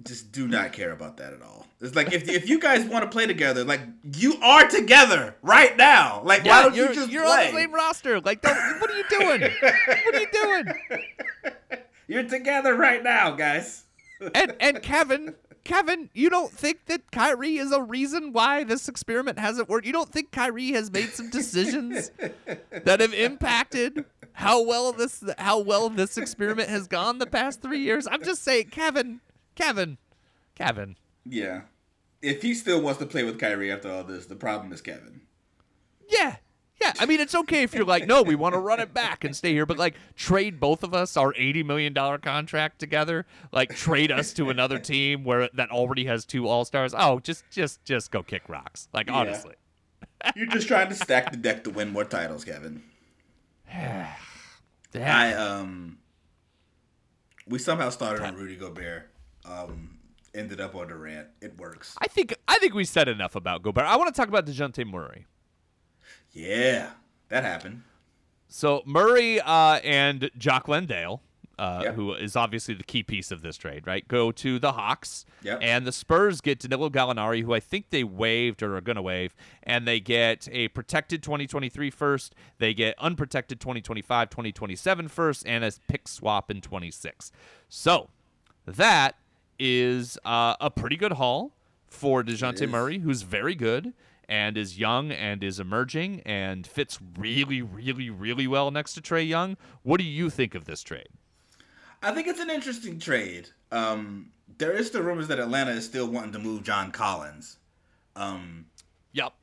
just 0.05 0.31
do 0.31 0.47
not 0.47 0.73
care 0.73 0.91
about 0.91 1.17
that 1.17 1.33
at 1.33 1.41
all. 1.41 1.67
It's 1.81 1.95
like 1.95 2.13
if 2.13 2.29
if 2.29 2.47
you 2.47 2.59
guys 2.59 2.85
want 2.85 3.03
to 3.03 3.09
play 3.09 3.25
together, 3.25 3.63
like 3.63 3.81
you 4.15 4.35
are 4.41 4.67
together 4.67 5.35
right 5.41 5.75
now. 5.75 6.21
Like 6.23 6.45
why 6.45 6.63
don't 6.63 6.75
you 6.75 6.93
just 6.93 7.09
you're 7.09 7.23
play? 7.23 7.47
on 7.47 7.53
the 7.53 7.59
same 7.59 7.73
roster. 7.73 8.21
Like, 8.21 8.41
don't, 8.41 8.55
what 8.79 8.91
are 8.91 8.97
you 8.97 9.03
doing? 9.09 9.41
what 9.41 10.15
are 10.15 10.19
you 10.19 10.27
doing? 10.31 10.65
You're 12.07 12.23
together 12.23 12.75
right 12.75 13.01
now, 13.01 13.31
guys. 13.31 13.85
And 14.35 14.53
and 14.59 14.81
Kevin, 14.81 15.33
Kevin, 15.63 16.09
you 16.13 16.29
don't 16.29 16.51
think 16.51 16.85
that 16.87 17.09
Kyrie 17.11 17.57
is 17.57 17.71
a 17.71 17.81
reason 17.81 18.33
why 18.33 18.65
this 18.65 18.89
experiment 18.89 19.39
hasn't 19.39 19.69
worked? 19.69 19.85
You 19.85 19.93
don't 19.93 20.09
think 20.11 20.31
Kyrie 20.31 20.73
has 20.73 20.91
made 20.91 21.09
some 21.09 21.29
decisions 21.29 22.11
that 22.83 22.99
have 22.99 23.13
impacted 23.13 24.03
how 24.33 24.61
well 24.61 24.91
this 24.91 25.23
how 25.37 25.59
well 25.59 25.89
this 25.89 26.17
experiment 26.17 26.69
has 26.69 26.87
gone 26.87 27.19
the 27.19 27.25
past 27.25 27.61
three 27.61 27.79
years? 27.79 28.07
I'm 28.11 28.23
just 28.23 28.43
saying, 28.43 28.67
Kevin, 28.71 29.21
Kevin, 29.55 29.97
Kevin. 30.55 30.95
Yeah. 31.25 31.61
If 32.21 32.41
he 32.41 32.53
still 32.53 32.81
wants 32.81 32.99
to 32.99 33.05
play 33.05 33.23
with 33.23 33.39
Kyrie 33.39 33.71
after 33.71 33.91
all 33.91 34.03
this, 34.03 34.25
the 34.27 34.35
problem 34.35 34.71
is 34.71 34.81
Kevin. 34.81 35.21
Yeah. 36.07 36.35
Yeah, 36.81 36.93
I 36.99 37.05
mean 37.05 37.19
it's 37.19 37.35
okay 37.35 37.61
if 37.61 37.75
you're 37.75 37.85
like, 37.85 38.07
no, 38.07 38.23
we 38.23 38.33
want 38.33 38.53
to 38.55 38.59
run 38.59 38.79
it 38.79 38.91
back 38.91 39.23
and 39.23 39.35
stay 39.35 39.53
here, 39.53 39.67
but 39.67 39.77
like 39.77 39.93
trade 40.15 40.59
both 40.59 40.81
of 40.81 40.95
us 40.95 41.15
our 41.15 41.31
eighty 41.35 41.61
million 41.61 41.93
dollar 41.93 42.17
contract 42.17 42.79
together, 42.79 43.27
like 43.51 43.75
trade 43.75 44.11
us 44.11 44.33
to 44.33 44.49
another 44.49 44.79
team 44.79 45.23
where 45.23 45.47
that 45.53 45.69
already 45.69 46.05
has 46.05 46.25
two 46.25 46.47
all 46.47 46.65
stars. 46.65 46.95
Oh, 46.97 47.19
just 47.19 47.43
just 47.51 47.85
just 47.85 48.09
go 48.09 48.23
kick 48.23 48.49
rocks. 48.49 48.87
Like 48.93 49.07
Yeah. 49.07 49.13
honestly. 49.13 49.53
You're 50.35 50.47
just 50.47 50.67
trying 50.67 50.89
to 50.89 50.95
stack 50.95 51.29
the 51.31 51.37
deck 51.37 51.63
to 51.65 51.69
win 51.69 51.89
more 51.91 52.03
titles, 52.03 52.43
Kevin. 52.45 52.81
I 53.71 55.33
um 55.33 55.99
we 57.47 57.59
somehow 57.59 57.91
started 57.91 58.23
on 58.25 58.33
Rudy 58.33 58.55
Gobert. 58.55 59.10
Um 59.45 59.97
ended 60.33 60.61
up 60.61 60.75
on 60.75 60.87
Durant. 60.87 61.27
It 61.41 61.57
works. 61.57 61.95
I 62.01 62.07
think 62.07 62.33
I 62.47 62.57
think 62.59 62.73
we 62.73 62.85
said 62.85 63.07
enough 63.07 63.35
about 63.35 63.63
Gobert. 63.63 63.85
I 63.85 63.97
want 63.97 64.13
to 64.13 64.17
talk 64.19 64.29
about 64.29 64.45
Dejounte 64.45 64.85
Murray. 64.89 65.25
Yeah. 66.31 66.91
That 67.29 67.43
happened. 67.43 67.83
So 68.47 68.81
Murray 68.85 69.39
uh, 69.39 69.79
and 69.83 70.29
Jock 70.37 70.67
Landale, 70.67 71.21
uh, 71.57 71.81
Yep. 71.85 71.95
who 71.95 72.13
is 72.13 72.35
obviously 72.35 72.73
the 72.73 72.83
key 72.83 73.01
piece 73.03 73.31
of 73.31 73.41
this 73.41 73.55
trade, 73.55 73.87
right? 73.87 74.05
Go 74.07 74.31
to 74.33 74.59
the 74.59 74.73
Hawks, 74.73 75.25
Yep. 75.43 75.59
and 75.61 75.87
the 75.87 75.93
Spurs 75.93 76.41
get 76.41 76.59
Danilo 76.59 76.89
Gallinari, 76.89 77.43
who 77.43 77.53
I 77.53 77.61
think 77.61 77.89
they 77.91 78.03
waived 78.03 78.61
or 78.61 78.75
are 78.75 78.81
going 78.81 78.97
to 78.97 79.01
waive, 79.01 79.33
and 79.63 79.87
they 79.87 80.01
get 80.01 80.49
a 80.51 80.67
protected 80.69 81.23
2023 81.23 81.89
first, 81.89 82.35
they 82.57 82.73
get 82.73 82.95
unprotected 82.99 83.61
2025, 83.61 84.29
2027 84.29 85.07
first, 85.07 85.47
and 85.47 85.63
a 85.63 85.71
pick 85.87 86.09
swap 86.09 86.51
in 86.51 86.59
26. 86.59 87.31
So 87.69 88.09
that 88.65 89.15
is 89.59 90.17
uh, 90.25 90.55
a 90.59 90.69
pretty 90.69 90.95
good 90.97 91.13
haul 91.13 91.53
for 91.87 92.23
Dejounte. 92.23 92.67
Murray, 92.69 92.99
who's 92.99 93.21
very 93.23 93.55
good 93.55 93.93
and 94.29 94.57
is 94.57 94.79
young 94.79 95.11
and 95.11 95.43
is 95.43 95.59
emerging 95.59 96.21
and 96.25 96.65
fits 96.65 96.99
really, 97.17 97.61
really, 97.61 98.09
really 98.09 98.47
well 98.47 98.71
next 98.71 98.93
to 98.93 99.01
Trae 99.01 99.27
Young. 99.27 99.57
What 99.83 99.97
do 99.97 100.05
you 100.05 100.29
think 100.29 100.55
of 100.55 100.65
this 100.65 100.83
trade? 100.83 101.09
I 102.01 102.13
think 102.13 102.27
it's 102.27 102.39
an 102.39 102.49
interesting 102.49 102.97
trade. 102.99 103.49
Um 103.71 104.31
there 104.57 104.71
is 104.71 104.91
the 104.91 105.01
rumors 105.01 105.27
that 105.29 105.39
Atlanta 105.39 105.71
is 105.71 105.85
still 105.85 106.07
wanting 106.07 106.31
to 106.33 106.39
move 106.39 106.63
John 106.63 106.91
Collins. 106.91 107.57
Um 108.15 108.65
Yep. 109.13 109.33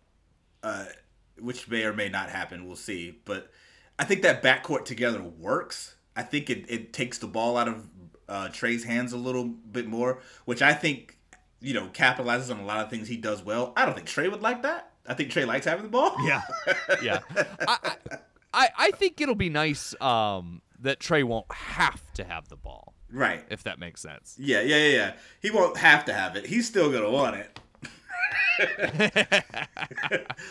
uh, 0.62 0.86
which 1.38 1.68
may 1.68 1.84
or 1.84 1.92
may 1.92 2.08
not 2.08 2.30
happen. 2.30 2.66
We'll 2.66 2.76
see. 2.76 3.18
But 3.24 3.50
I 3.98 4.04
think 4.04 4.22
that 4.22 4.42
backcourt 4.42 4.84
together 4.86 5.22
works. 5.22 5.96
I 6.16 6.22
think 6.22 6.48
it, 6.50 6.64
it 6.68 6.92
takes 6.92 7.18
the 7.18 7.26
ball 7.26 7.56
out 7.56 7.68
of 7.68 7.86
uh, 8.28 8.48
Trae's 8.48 8.84
hands 8.84 9.12
a 9.12 9.16
little 9.16 9.44
bit 9.44 9.86
more, 9.86 10.20
which 10.44 10.62
I 10.62 10.72
think 10.74 11.16
you 11.60 11.74
know 11.74 11.88
capitalizes 11.88 12.50
on 12.50 12.60
a 12.60 12.64
lot 12.64 12.80
of 12.80 12.90
things 12.90 13.08
he 13.08 13.16
does 13.16 13.42
well. 13.44 13.72
I 13.76 13.84
don't 13.84 13.94
think 13.94 14.06
Trae 14.08 14.30
would 14.30 14.42
like 14.42 14.62
that. 14.62 14.92
I 15.06 15.14
think 15.14 15.30
Trae 15.30 15.46
likes 15.46 15.64
having 15.66 15.84
the 15.84 15.90
ball. 15.90 16.14
Yeah. 16.24 16.42
yeah. 17.02 17.20
I, 17.66 17.78
I, 18.52 18.68
I 18.78 18.90
think 18.92 19.20
it'll 19.20 19.34
be 19.34 19.48
nice 19.48 19.94
um, 20.00 20.60
that 20.80 21.00
Trey 21.00 21.22
won't 21.22 21.50
have 21.52 22.12
to 22.14 22.24
have 22.24 22.48
the 22.48 22.56
ball, 22.56 22.94
Right. 23.10 23.44
if 23.50 23.62
that 23.64 23.78
makes 23.78 24.00
sense. 24.02 24.36
Yeah, 24.38 24.60
yeah, 24.60 24.76
yeah, 24.76 24.94
yeah. 24.96 25.12
He 25.40 25.50
won't 25.50 25.76
have 25.78 26.04
to 26.06 26.12
have 26.12 26.36
it. 26.36 26.46
He's 26.46 26.66
still 26.66 26.90
gonna 26.92 27.10
want 27.10 27.36
it. 27.36 27.58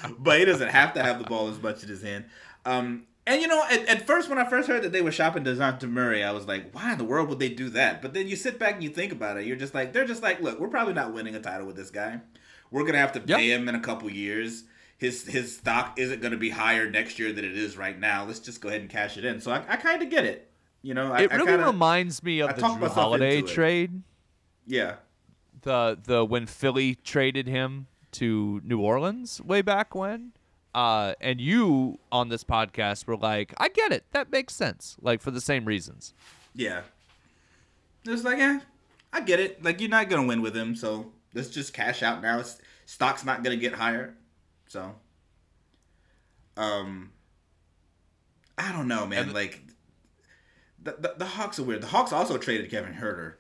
but 0.20 0.40
he 0.40 0.46
doesn't 0.46 0.70
have 0.70 0.94
to 0.94 1.04
have 1.04 1.20
the 1.20 1.26
ball 1.26 1.50
as 1.50 1.62
much 1.62 1.84
in 1.84 1.90
his 1.90 2.02
hand. 2.02 2.26
Um, 2.66 3.07
and 3.28 3.42
you 3.42 3.48
know, 3.48 3.64
at, 3.70 3.86
at 3.88 4.08
first 4.08 4.30
when 4.30 4.38
I 4.40 4.50
first 4.50 4.68
heard 4.68 4.82
that 4.84 4.92
they 4.92 5.02
were 5.02 5.12
shopping 5.12 5.44
Dejounte 5.44 5.88
Murray, 5.90 6.24
I 6.24 6.32
was 6.32 6.48
like, 6.48 6.72
why 6.74 6.94
in 6.94 6.98
the 6.98 7.04
world 7.04 7.30
would 7.30 7.40
they 7.40 7.50
do 7.50 7.70
that? 7.70 8.02
But 8.02 8.14
then 8.16 8.28
you 8.28 8.36
sit 8.36 8.58
back 8.58 8.74
and 8.76 8.84
you 8.84 8.90
think 8.90 9.12
about 9.12 9.38
it, 9.38 9.46
you're 9.46 9.56
just 9.58 9.74
like, 9.76 9.94
they're 9.94 10.06
just 10.08 10.24
like, 10.24 10.42
look, 10.42 10.60
we're 10.60 10.68
probably 10.70 10.94
not 10.94 11.14
winning 11.14 11.36
a 11.36 11.40
title 11.40 11.68
with 11.68 11.76
this 11.76 11.92
guy. 11.92 12.22
We're 12.72 12.86
gonna 12.86 12.98
have 12.98 13.12
to 13.14 13.20
Yep. 13.26 13.38
pay 13.38 13.52
him 13.52 13.70
in 13.70 13.76
a 13.76 13.80
couple 13.80 14.10
years. 14.12 14.64
His 14.98 15.26
his 15.28 15.58
stock 15.58 16.00
isn't 16.00 16.22
gonna 16.22 16.38
be 16.38 16.50
higher 16.50 16.90
next 16.90 17.20
year 17.20 17.32
than 17.32 17.46
it 17.46 17.56
is 17.56 17.78
right 17.78 17.98
now. 18.00 18.26
Let's 18.26 18.40
just 18.40 18.62
go 18.62 18.70
ahead 18.70 18.82
and 18.82 18.90
cash 18.90 19.16
it 19.18 19.24
in. 19.26 19.40
So 19.42 19.52
I, 19.52 19.64
I 19.70 19.76
kind 19.76 20.02
of 20.02 20.10
get 20.10 20.26
it. 20.26 20.50
You 20.82 20.94
know, 20.94 21.12
I, 21.12 21.22
It 21.24 21.32
really 21.32 21.46
kinda, 21.48 21.66
reminds 21.66 22.24
me 22.24 22.40
of 22.40 22.50
I 22.50 22.54
the 22.54 22.62
Jrue 22.62 22.88
Holiday 22.90 23.42
trade. 23.42 24.02
yeah. 24.66 24.96
the 25.62 25.98
the 26.02 26.26
when 26.26 26.46
Philly 26.46 26.96
traded 26.96 27.48
him 27.48 27.88
to 28.14 28.62
New 28.64 28.80
Orleans 28.80 29.42
way 29.42 29.62
back 29.62 29.94
when. 29.94 30.32
Uh, 30.78 31.16
and 31.22 31.42
you 31.42 31.98
on 32.12 32.30
this 32.30 32.44
podcast 32.44 33.08
were 33.08 33.18
like, 33.18 33.52
I 33.58 33.68
get 33.68 33.92
it. 33.92 34.04
That 34.12 34.32
makes 34.32 34.54
sense. 34.54 34.96
Like 35.02 35.22
for 35.22 35.32
the 35.32 35.42
same 35.42 35.66
reasons. 35.66 36.14
Yeah. 36.54 36.82
It's 38.06 38.24
like, 38.24 38.38
yeah, 38.38 38.60
I 39.12 39.22
get 39.22 39.40
it. 39.40 39.64
Like, 39.64 39.82
you're 39.82 39.90
not 39.90 40.08
going 40.08 40.22
to 40.22 40.28
win 40.28 40.40
with 40.44 40.56
him, 40.56 40.76
so 40.76 41.12
let's 41.34 41.50
just 41.50 41.74
cash 41.74 42.04
out 42.04 42.22
now. 42.22 42.40
It's, 42.40 42.62
stock's 42.86 43.26
not 43.26 43.44
going 43.44 43.58
to 43.58 43.60
get 43.60 43.74
higher. 43.74 44.14
So, 44.68 44.94
um, 46.56 47.10
I 48.56 48.72
don't 48.72 48.88
know, 48.88 49.08
man. 49.08 49.24
And- 49.24 49.34
like, 49.34 49.64
the, 50.84 50.96
the, 51.00 51.16
the 51.18 51.26
Hawks 51.26 51.58
are 51.58 51.64
weird. 51.64 51.82
The 51.82 51.88
Hawks 51.88 52.14
also 52.14 52.38
traded 52.38 52.70
Kevin 52.70 52.94
Huerter. 52.94 53.34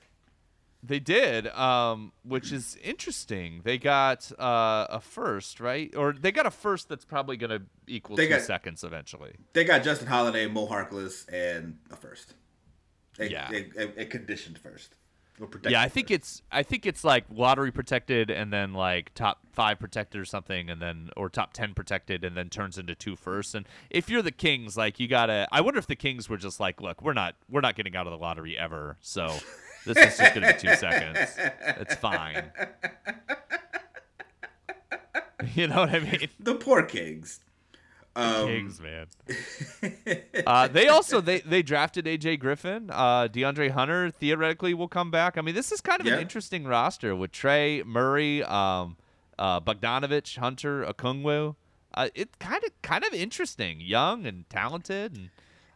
They 0.87 0.99
did, 0.99 1.47
um, 1.47 2.13
which 2.23 2.51
is 2.51 2.77
interesting. 2.83 3.61
They 3.63 3.77
got 3.77 4.31
uh, 4.39 4.87
a 4.89 4.99
first, 5.01 5.59
right? 5.59 5.93
Or 5.95 6.13
they 6.13 6.31
got 6.31 6.45
a 6.45 6.51
first 6.51 6.87
that's 6.89 7.05
probably 7.05 7.35
going 7.37 7.49
to 7.49 7.61
equal 7.87 8.15
They 8.15 8.25
two 8.27 8.35
got- 8.35 8.41
seconds 8.41 8.83
eventually. 8.83 9.33
They 9.53 9.63
got 9.65 9.83
Justin 9.83 10.07
Holiday, 10.07 10.47
Mo 10.47 10.67
Harkless, 10.67 11.25
and 11.31 11.77
a 11.91 11.95
first. 11.95 12.35
A, 13.19 13.29
Yeah. 13.29 13.51
a, 13.77 14.05
conditioned 14.05 14.57
first. 14.59 14.95
Yeah, 15.67 15.81
I 15.81 15.87
think 15.89 16.07
first. 16.07 16.15
it's 16.15 16.41
I 16.51 16.63
think 16.63 16.87
it's 16.87 17.03
like 17.03 17.25
lottery 17.31 17.71
protected 17.71 18.31
and 18.31 18.51
then 18.51 18.73
like 18.73 19.13
top 19.13 19.37
five 19.51 19.77
protected 19.77 20.19
or 20.19 20.25
something 20.25 20.67
and 20.67 20.81
then 20.81 21.11
or 21.15 21.29
top 21.29 21.53
ten 21.53 21.75
protected 21.75 22.23
and 22.23 22.35
then 22.35 22.49
turns 22.49 22.79
into 22.79 22.95
two 22.95 23.15
firsts. 23.15 23.53
And 23.53 23.67
if 23.91 24.09
you're 24.09 24.23
the 24.23 24.31
Kings, 24.31 24.75
like 24.77 24.99
you 24.99 25.07
gotta 25.07 25.47
I 25.51 25.61
wonder 25.61 25.77
if 25.77 25.85
the 25.85 25.95
Kings 25.95 26.27
were 26.27 26.37
just 26.37 26.59
like, 26.59 26.81
look, 26.81 27.03
we're 27.03 27.13
not 27.13 27.35
we're 27.51 27.61
not 27.61 27.75
getting 27.75 27.95
out 27.95 28.07
of 28.07 28.11
the 28.13 28.17
lottery 28.17 28.57
ever, 28.57 28.97
so 28.99 29.27
this 29.87 29.97
is 29.97 30.17
just 30.17 30.33
gonna 30.35 30.53
be 30.53 30.59
two 30.59 30.75
seconds. 30.75 31.17
It's 31.79 31.95
fine. 31.95 32.51
You 35.55 35.67
know 35.67 35.77
what 35.81 35.89
I 35.91 35.99
mean? 35.99 36.29
the 36.39 36.55
poor 36.55 36.83
Kings. 36.83 37.39
Um, 38.15 38.47
Kings, 38.47 38.81
man. 38.81 39.05
uh, 40.47 40.67
they 40.67 40.87
also 40.87 41.21
they 41.21 41.39
they 41.41 41.61
drafted 41.61 42.05
AJ 42.05 42.39
Griffin. 42.39 42.89
Uh, 42.91 43.27
DeAndre 43.27 43.69
Hunter 43.71 44.09
theoretically 44.09 44.73
will 44.73 44.87
come 44.87 45.11
back. 45.11 45.37
I 45.37 45.41
mean, 45.41 45.53
this 45.55 45.71
is 45.71 45.79
kind 45.81 46.01
of 46.01 46.07
Yeah. 46.07 46.15
an 46.15 46.21
interesting 46.21 46.65
roster 46.65 47.15
with 47.15 47.31
Trae 47.31 47.85
Murray, 47.85 48.43
um, 48.43 48.97
uh, 49.37 49.59
Bogdanovich, 49.61 50.37
Hunter, 50.37 50.83
Okongwu. 50.83 51.55
Uh, 51.93 52.09
it's 52.15 52.35
kind 52.39 52.63
of 52.63 52.71
kind 52.81 53.03
of 53.05 53.13
interesting, 53.13 53.79
young 53.79 54.25
and 54.25 54.49
talented, 54.49 55.15
and 55.15 55.29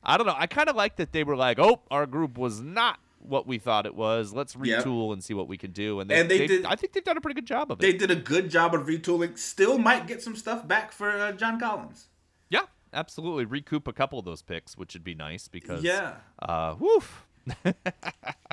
I 0.04 0.18
don't 0.18 0.26
know. 0.26 0.36
I 0.36 0.48
kind 0.48 0.70
of 0.70 0.76
like 0.76 0.96
that 0.98 1.12
they 1.12 1.24
were 1.24 1.36
like, 1.38 1.60
oh, 1.60 1.82
our 1.92 2.08
group 2.08 2.38
was 2.38 2.60
not 2.62 3.00
what 3.24 3.48
we 3.48 3.58
thought 3.60 3.86
it 3.86 3.96
was. 3.96 4.34
Let's 4.34 4.56
retool 4.56 5.14
and 5.14 5.24
see 5.24 5.34
what 5.34 5.48
we 5.48 5.58
can 5.58 5.72
do. 5.72 6.00
And 6.00 6.10
they, 6.10 6.20
And 6.22 6.30
they 6.30 6.38
they- 6.40 6.48
did- 6.48 6.66
I 6.66 6.76
think 6.76 6.94
they've 6.94 7.04
done 7.04 7.18
a 7.18 7.22
pretty 7.22 7.36
good 7.36 7.48
job 7.48 7.72
of 7.72 7.80
it. 7.80 7.82
They 7.82 7.94
did 7.94 8.12
a 8.12 8.16
good 8.16 8.50
job 8.50 8.74
of 8.74 8.88
retooling. 8.88 9.38
Still 9.38 9.78
might 9.78 10.08
get 10.08 10.22
some 10.22 10.36
stuff 10.36 10.68
back 10.68 10.92
for 10.92 11.10
uh, 11.10 11.32
John 11.34 11.60
Collins. 11.60 12.08
yeah, 12.50 12.62
absolutely. 12.94 13.46
Recoup 13.46 13.88
a 13.88 13.94
couple 13.94 14.20
of 14.20 14.26
those 14.26 14.42
picks, 14.42 14.78
which 14.78 14.94
would 14.94 15.04
be 15.04 15.16
nice 15.16 15.48
because 15.48 15.84
Yeah. 15.84 16.16
uh, 16.42 16.76
woof. 16.80 17.26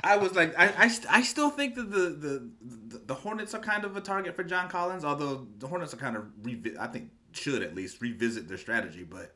I 0.02 0.16
was 0.16 0.34
like, 0.34 0.58
I, 0.58 0.72
I, 0.84 0.88
st- 0.88 1.12
I 1.12 1.22
still 1.22 1.50
think 1.50 1.74
that 1.74 1.90
the, 1.90 1.98
the 2.10 2.50
the 2.88 2.98
the 3.08 3.14
Hornets 3.14 3.52
are 3.54 3.58
kind 3.60 3.84
of 3.84 3.96
a 3.96 4.00
target 4.00 4.34
for 4.34 4.44
John 4.44 4.68
Collins. 4.70 5.04
Although 5.04 5.46
the 5.58 5.66
Hornets 5.66 5.92
are 5.92 5.98
kind 5.98 6.16
of 6.16 6.24
revi- 6.42 6.78
I 6.78 6.86
think 6.86 7.10
should 7.32 7.62
at 7.62 7.74
least 7.74 8.00
revisit 8.00 8.48
their 8.48 8.56
strategy. 8.56 9.04
But 9.04 9.34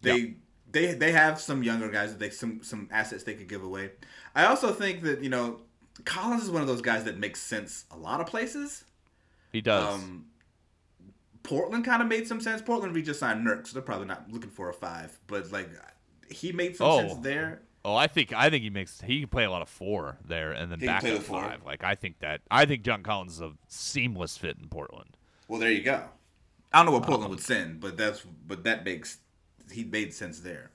they 0.00 0.36
they 0.70 0.94
they 0.94 1.12
have 1.12 1.40
some 1.40 1.62
younger 1.62 1.88
guys 1.90 2.10
that 2.10 2.18
they 2.18 2.30
some 2.30 2.62
some 2.62 2.88
assets 2.90 3.22
they 3.24 3.34
could 3.34 3.48
give 3.48 3.62
away. 3.62 3.90
I 4.34 4.44
also 4.46 4.72
think 4.72 5.02
that 5.02 5.22
you 5.22 5.30
know 5.30 5.60
Collins 6.04 6.44
is 6.44 6.50
one 6.50 6.62
of 6.62 6.68
those 6.68 6.82
guys 6.82 7.04
that 7.04 7.18
makes 7.18 7.40
sense 7.40 7.84
a 7.90 7.96
lot 7.96 8.20
of 8.20 8.26
places. 8.26 8.84
He 9.52 9.60
does. 9.60 9.94
Um, 9.94 10.26
Portland 11.42 11.84
kind 11.84 12.02
of 12.02 12.08
made 12.08 12.26
some 12.26 12.40
sense. 12.40 12.60
Portland 12.60 12.92
we 12.94 13.02
just 13.02 13.20
signed 13.20 13.46
Nurk, 13.46 13.66
so 13.66 13.72
they're 13.74 13.82
probably 13.82 14.06
not 14.06 14.30
looking 14.30 14.50
for 14.50 14.68
a 14.68 14.74
five. 14.74 15.18
But 15.26 15.50
like 15.52 15.70
he 16.30 16.52
made 16.52 16.76
some 16.76 16.86
Oh. 16.86 16.98
sense 17.00 17.14
there. 17.20 17.62
oh, 17.84 17.94
I 17.94 18.06
think 18.06 18.32
I 18.34 18.50
think 18.50 18.62
he 18.64 18.70
makes 18.70 19.00
he 19.00 19.20
can 19.20 19.28
play 19.28 19.44
a 19.44 19.50
lot 19.50 19.62
of 19.62 19.68
four 19.68 20.18
there 20.24 20.52
and 20.52 20.70
then 20.70 20.80
He 20.80 20.86
back 20.86 21.04
at 21.04 21.14
the 21.14 21.20
five. 21.20 21.64
Like 21.64 21.82
I 21.84 21.94
think 21.94 22.18
that 22.20 22.42
I 22.50 22.66
think 22.66 22.82
John 22.82 23.02
Collins 23.02 23.34
is 23.34 23.40
a 23.40 23.52
seamless 23.68 24.36
fit 24.36 24.56
in 24.60 24.68
Portland. 24.68 25.16
Well, 25.46 25.58
there 25.60 25.70
you 25.70 25.82
go. 25.82 26.04
I 26.70 26.78
don't 26.78 26.86
know 26.86 26.92
what 26.98 27.04
Portland 27.06 27.30
would 27.30 27.40
send, 27.40 27.80
but 27.80 27.96
that's 27.96 28.20
but 28.46 28.64
that 28.64 28.84
makes 28.84 29.18
he 29.70 29.84
made 29.84 30.12
sense 30.14 30.40
there. 30.40 30.70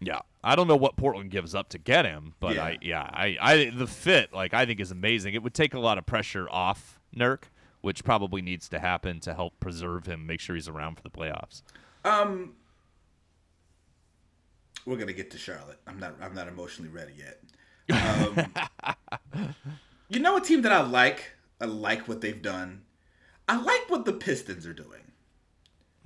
Yeah, 0.00 0.20
I 0.42 0.56
don't 0.56 0.66
know 0.66 0.76
what 0.76 0.96
Portland 0.96 1.30
gives 1.30 1.54
up 1.54 1.68
to 1.70 1.78
get 1.78 2.04
him, 2.06 2.34
but 2.40 2.54
Yeah. 2.54 2.64
I 2.64 2.78
yeah 2.80 3.02
I 3.02 3.36
I 3.40 3.70
the 3.70 3.86
fit 3.86 4.32
like 4.32 4.54
I 4.54 4.64
think 4.66 4.80
is 4.80 4.90
amazing. 4.90 5.34
It 5.34 5.42
would 5.42 5.54
take 5.54 5.74
a 5.74 5.78
lot 5.80 5.98
of 5.98 6.06
pressure 6.06 6.48
off 6.50 6.98
Nurk, 7.14 7.44
which 7.82 8.02
probably 8.04 8.40
needs 8.40 8.68
to 8.70 8.78
happen 8.78 9.20
to 9.20 9.34
help 9.34 9.60
preserve 9.60 10.06
him, 10.06 10.26
make 10.26 10.40
sure 10.40 10.54
he's 10.54 10.68
around 10.68 10.96
for 10.96 11.02
the 11.02 11.10
playoffs. 11.10 11.62
Um, 12.04 12.54
we're 14.86 14.96
gonna 14.96 15.12
get 15.12 15.30
to 15.32 15.38
Charlotte. 15.38 15.78
I'm 15.86 15.98
not. 16.00 16.14
I'm 16.20 16.34
not 16.34 16.48
emotionally 16.48 16.90
ready 16.90 17.12
yet. 17.18 17.42
Um, 17.92 19.54
you 20.08 20.20
know 20.20 20.36
a 20.36 20.40
team 20.40 20.62
that 20.62 20.72
I 20.72 20.80
like. 20.80 21.32
I 21.60 21.66
like 21.66 22.08
what 22.08 22.20
they've 22.22 22.40
done. 22.40 22.82
I 23.48 23.60
like 23.60 23.90
what 23.90 24.04
the 24.06 24.12
Pistons 24.14 24.66
are 24.66 24.72
doing. 24.72 25.12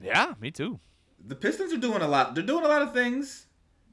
Yeah, 0.02 0.34
me 0.40 0.50
too. 0.50 0.80
The 1.26 1.34
Pistons 1.34 1.72
are 1.72 1.78
doing 1.78 2.02
a 2.02 2.08
lot. 2.08 2.34
They're 2.34 2.44
doing 2.44 2.64
a 2.64 2.68
lot 2.68 2.82
of 2.82 2.92
things, 2.92 3.46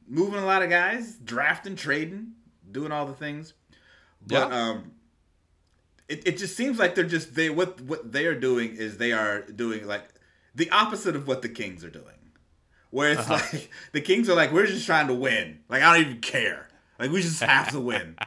moving 0.07 0.39
a 0.39 0.45
lot 0.45 0.61
of 0.63 0.69
guys, 0.69 1.15
drafting, 1.15 1.75
trading, 1.75 2.33
doing 2.71 2.91
all 2.91 3.05
the 3.05 3.13
things. 3.13 3.53
But 4.25 4.49
Yeah. 4.49 4.55
um, 4.69 4.91
it, 6.09 6.27
it 6.27 6.37
just 6.37 6.57
seems 6.57 6.77
like 6.77 6.93
they're 6.95 7.05
just 7.05 7.35
they 7.35 7.49
what 7.49 7.79
what 7.81 8.11
they 8.11 8.25
are 8.25 8.35
doing 8.37 8.75
is 8.75 8.97
they 8.97 9.13
are 9.13 9.41
doing 9.43 9.87
like 9.87 10.03
the 10.53 10.69
opposite 10.71 11.15
of 11.15 11.27
what 11.27 11.41
the 11.41 11.49
Kings 11.49 11.83
are 11.85 11.89
doing. 11.89 12.05
Where 12.89 13.11
it's 13.13 13.29
like 13.29 13.69
the 13.93 14.01
Kings 14.01 14.29
are 14.29 14.35
like 14.35 14.51
we're 14.51 14.67
just 14.67 14.85
trying 14.85 15.07
to 15.07 15.13
win. 15.13 15.59
Like 15.69 15.81
I 15.83 15.93
don't 15.97 16.05
even 16.07 16.21
care. 16.21 16.67
Like 16.99 17.11
we 17.11 17.21
just 17.21 17.41
have 17.41 17.71
to 17.71 17.79
win. 17.79 18.15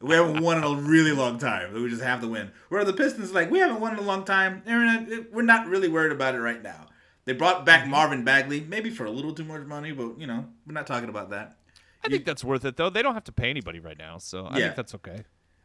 We 0.00 0.14
haven't 0.14 0.40
won 0.42 0.58
in 0.58 0.64
a 0.64 0.74
really 0.76 1.10
long 1.10 1.38
time. 1.38 1.74
We 1.74 1.88
just 1.90 2.02
have 2.02 2.20
to 2.20 2.28
win. 2.28 2.52
Where 2.68 2.84
the 2.84 2.92
Pistons 2.92 3.32
like 3.32 3.50
we 3.50 3.58
haven't 3.58 3.80
won 3.80 3.92
in 3.92 3.98
a 3.98 4.02
long 4.02 4.24
time. 4.24 4.62
We're 4.64 4.84
not, 4.84 5.32
we're 5.32 5.42
not 5.42 5.66
really 5.66 5.88
worried 5.88 6.12
about 6.12 6.36
it 6.36 6.40
right 6.40 6.62
now. 6.62 6.86
They 7.24 7.32
brought 7.32 7.64
back 7.64 7.86
Marvin 7.86 8.24
Bagley, 8.24 8.60
maybe 8.60 8.90
for 8.90 9.04
a 9.04 9.10
little 9.10 9.32
too 9.32 9.44
much 9.44 9.62
money, 9.62 9.92
but 9.92 10.18
you 10.18 10.26
know 10.26 10.46
we're 10.66 10.72
not 10.74 10.86
talking 10.86 11.08
about 11.08 11.30
that. 11.30 11.56
I 12.04 12.08
think 12.08 12.24
that's 12.24 12.42
worth 12.42 12.64
it 12.64 12.76
though. 12.76 12.90
They 12.90 13.02
don't 13.02 13.14
have 13.14 13.24
to 13.24 13.32
pay 13.32 13.48
anybody 13.50 13.78
right 13.80 13.96
now, 13.98 14.18
so 14.18 14.46
I 14.46 14.58
Yeah. 14.58 14.64
think 14.66 14.76
that's 14.76 14.94
okay. 14.96 15.22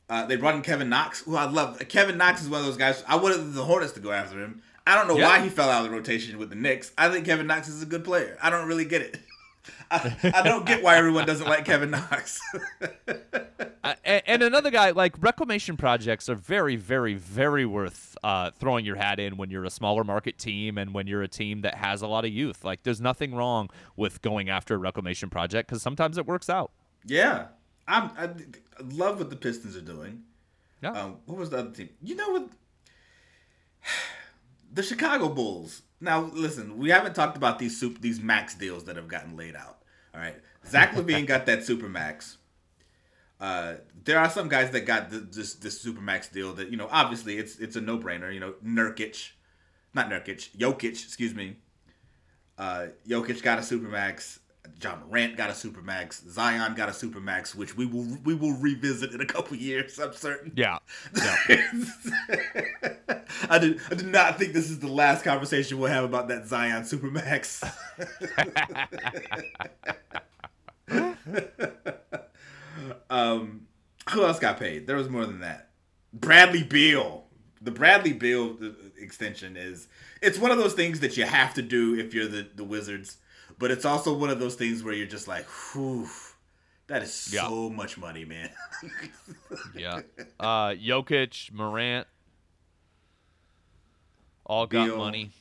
Uh, 0.10 0.26
they 0.26 0.36
brought 0.38 0.56
in 0.56 0.62
Kevin 0.62 0.88
Knox, 0.88 1.22
who 1.24 1.36
I 1.36 1.46
love. 1.46 1.80
Kevin 1.90 2.18
Knox 2.18 2.42
is 2.42 2.48
one 2.50 2.60
of 2.62 2.66
those 2.66 2.78
guys. 2.78 3.04
I 3.08 3.16
wanted 3.18 3.54
the 3.54 3.64
Hornets 3.66 3.92
to 3.94 4.00
go 4.00 4.12
after 4.12 4.40
him. 4.42 4.62
I 4.86 4.96
don't 4.96 5.08
know 5.10 5.18
Yeah. 5.18 5.28
why 5.28 5.42
he 5.42 5.50
fell 5.50 5.70
out 5.70 5.84
of 5.84 5.92
the 5.92 5.98
rotation 5.98 6.38
with 6.38 6.50
the 6.50 6.56
Knicks. 6.56 6.92
I 6.98 7.10
think 7.10 7.26
Kevin 7.26 7.46
Knox 7.48 7.68
is 7.68 7.82
a 7.84 7.86
good 7.86 8.06
player. 8.06 8.38
I 8.42 8.50
don't 8.50 8.68
really 8.68 8.86
get 8.86 9.02
it. 9.02 9.20
I, 9.90 10.16
I 10.36 10.42
don't 10.42 10.66
get 10.66 10.84
why 10.84 10.98
everyone 10.98 11.26
doesn't 11.26 11.48
like 11.48 11.66
Kevin 11.66 11.92
Knox. 11.92 12.40
Uh, 13.84 13.94
a- 14.06 14.30
and 14.30 14.44
another 14.44 14.70
guy 14.70 14.90
like 14.92 15.14
reclamation 15.24 15.78
projects 15.78 16.28
are 16.28 16.36
very 16.36 16.76
very 16.76 17.14
very 17.14 17.66
worth 17.66 18.18
uh, 18.22 18.52
throwing 18.60 18.84
your 18.84 18.98
hat 18.98 19.18
in 19.20 19.38
when 19.38 19.50
you're 19.50 19.64
a 19.64 19.70
smaller 19.70 20.04
market 20.04 20.38
team 20.38 20.78
and 20.78 20.94
when 20.94 21.08
you're 21.08 21.22
a 21.22 21.28
team 21.28 21.62
that 21.62 21.76
has 21.76 22.02
a 22.02 22.08
lot 22.08 22.26
of 22.26 22.32
youth 22.32 22.66
like 22.66 22.84
there's 22.84 23.00
nothing 23.00 23.34
wrong 23.34 23.70
with 23.96 24.22
going 24.22 24.50
after 24.50 24.76
a 24.76 24.78
reclamation 24.78 25.30
project 25.30 25.70
because 25.70 25.82
sometimes 25.82 26.18
it 26.18 26.26
works 26.26 26.50
out 26.50 26.72
yeah, 27.06 27.46
I'm. 27.88 28.10
I, 28.18 28.26
I 28.26 28.84
love 28.92 29.20
what 29.20 29.30
the 29.30 29.38
Pistons 29.38 29.78
are 29.78 29.82
doing. 29.82 30.24
yeah 30.82 30.92
Um, 30.92 31.18
what 31.26 31.38
was 31.38 31.52
the 31.52 31.60
other 31.60 31.72
team? 31.72 31.90
You 32.02 32.16
know 32.16 32.30
what? 32.32 32.50
The 34.74 34.84
Chicago 34.84 35.30
Bulls. 35.30 35.84
Now 36.00 36.30
listen, 36.34 36.78
we 36.78 36.90
haven't 36.90 37.16
talked 37.16 37.38
about 37.38 37.60
these 37.60 37.80
soup 37.80 38.02
these 38.02 38.22
max 38.22 38.56
deals 38.56 38.84
that 38.86 38.96
have 38.96 39.08
gotten 39.08 39.36
laid 39.36 39.56
out. 39.56 39.80
All 40.14 40.22
right, 40.22 40.36
Zach 40.66 40.94
LaVine 40.94 41.26
got 41.26 41.46
that 41.46 41.64
super 41.64 41.90
max. 41.90 42.38
Uh, 43.40 43.76
there 44.04 44.18
are 44.18 44.30
some 44.30 44.48
guys 44.48 44.72
that 44.72 44.82
got 44.82 45.10
the, 45.10 45.20
this 45.20 45.56
this 45.56 45.80
super 45.80 46.02
max 46.02 46.28
deal 46.28 46.54
that 46.54 46.70
you 46.70 46.78
know 46.78 46.88
obviously 46.92 47.38
it's 47.38 47.58
it's 47.58 47.76
a 47.76 47.82
no 47.82 47.98
brainer. 47.98 48.34
You 48.34 48.40
know 48.40 48.54
Nurkic, 48.66 49.32
not 49.94 50.10
Nurkic, 50.10 50.56
Jokic, 50.58 51.04
excuse 51.04 51.34
me. 51.34 51.58
Uh, 52.58 52.88
Jokic 53.08 53.42
got 53.44 53.60
a 53.60 53.64
super 53.64 53.88
max. 53.88 54.40
Ja 54.82 54.96
Morant 54.96 55.36
got 55.38 55.50
a 55.50 55.56
super 55.56 55.82
max. 55.82 56.24
Zion 56.30 56.74
got 56.76 56.90
a 56.90 56.94
super 56.94 57.20
max, 57.20 57.56
which 57.56 57.76
we 57.76 57.86
will 57.86 58.18
we 58.24 58.34
will 58.34 58.54
revisit 58.54 59.14
in 59.14 59.22
a 59.22 59.26
couple 59.26 59.58
years. 59.58 60.00
I'm 60.00 60.14
certain. 60.14 60.54
yeah 60.56 60.78
yeah 61.16 61.36
I 63.50 63.60
did. 63.60 63.80
I 63.92 63.96
did 63.96 64.08
not 64.08 64.38
think 64.38 64.54
this 64.54 64.70
is 64.70 64.80
the 64.80 64.88
last 64.88 65.24
conversation 65.24 65.80
we'll 65.80 65.92
have 65.92 66.04
about 66.04 66.28
that 66.30 66.48
Zion 66.48 66.84
Supermax. 66.84 67.64
um, 73.10 73.68
who 74.12 74.26
else 74.26 74.40
got 74.40 74.60
paid? 74.60 74.88
There 74.88 74.96
was 74.96 75.10
more 75.10 75.26
than 75.26 75.40
that. 75.42 75.70
Bradley 76.14 76.64
Beal. 76.64 77.26
The 77.62 77.72
Bradley 77.72 78.14
Beal 78.14 78.58
uh, 78.62 78.70
extension 79.00 79.58
is. 79.58 79.88
It's 80.22 80.40
one 80.40 80.52
of 80.52 80.58
those 80.58 80.74
things 80.74 81.00
that 81.02 81.18
you 81.18 81.26
have 81.26 81.54
to 81.56 81.62
do 81.62 81.98
if 81.98 82.14
you're 82.14 82.28
the 82.28 82.48
the 82.56 82.64
Wizards, 82.64 83.18
but 83.58 83.72
it's 83.72 83.86
also 83.86 84.14
one 84.14 84.30
of 84.30 84.40
those 84.40 84.56
things 84.56 84.84
where 84.84 84.94
you're 84.94 85.08
just 85.08 85.28
like, 85.28 85.46
whew. 85.46 86.08
That 86.88 87.04
is 87.04 87.14
so 87.14 87.70
much 87.70 87.98
money, 87.98 88.24
man. 88.24 88.50
yeah 89.76 90.02
uh 90.40 90.70
Jokic 90.70 91.52
Morant 91.52 92.08
all 94.46 94.66
got 94.66 94.86
Beal. 94.86 94.98
money 94.98 95.32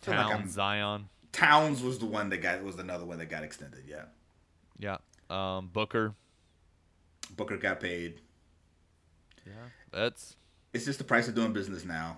feel 0.00 0.14
like 0.14 0.46
Zion 0.48 1.08
Towns 1.32 1.82
was 1.82 1.98
the 1.98 2.06
one 2.06 2.30
that 2.30 2.38
got 2.38 2.62
was 2.64 2.76
another 2.76 3.04
one 3.04 3.18
that 3.18 3.26
got 3.26 3.44
extended. 3.44 3.84
Yeah, 3.86 4.04
yeah 4.78 4.96
um 5.28 5.68
Booker 5.72 6.14
Booker 7.36 7.56
got 7.58 7.80
paid. 7.80 8.20
yeah 9.46 9.52
that's 9.92 10.36
It's 10.72 10.86
just 10.86 10.98
the 10.98 11.04
price 11.04 11.28
of 11.28 11.34
doing 11.34 11.52
business 11.52 11.84
now. 11.84 12.16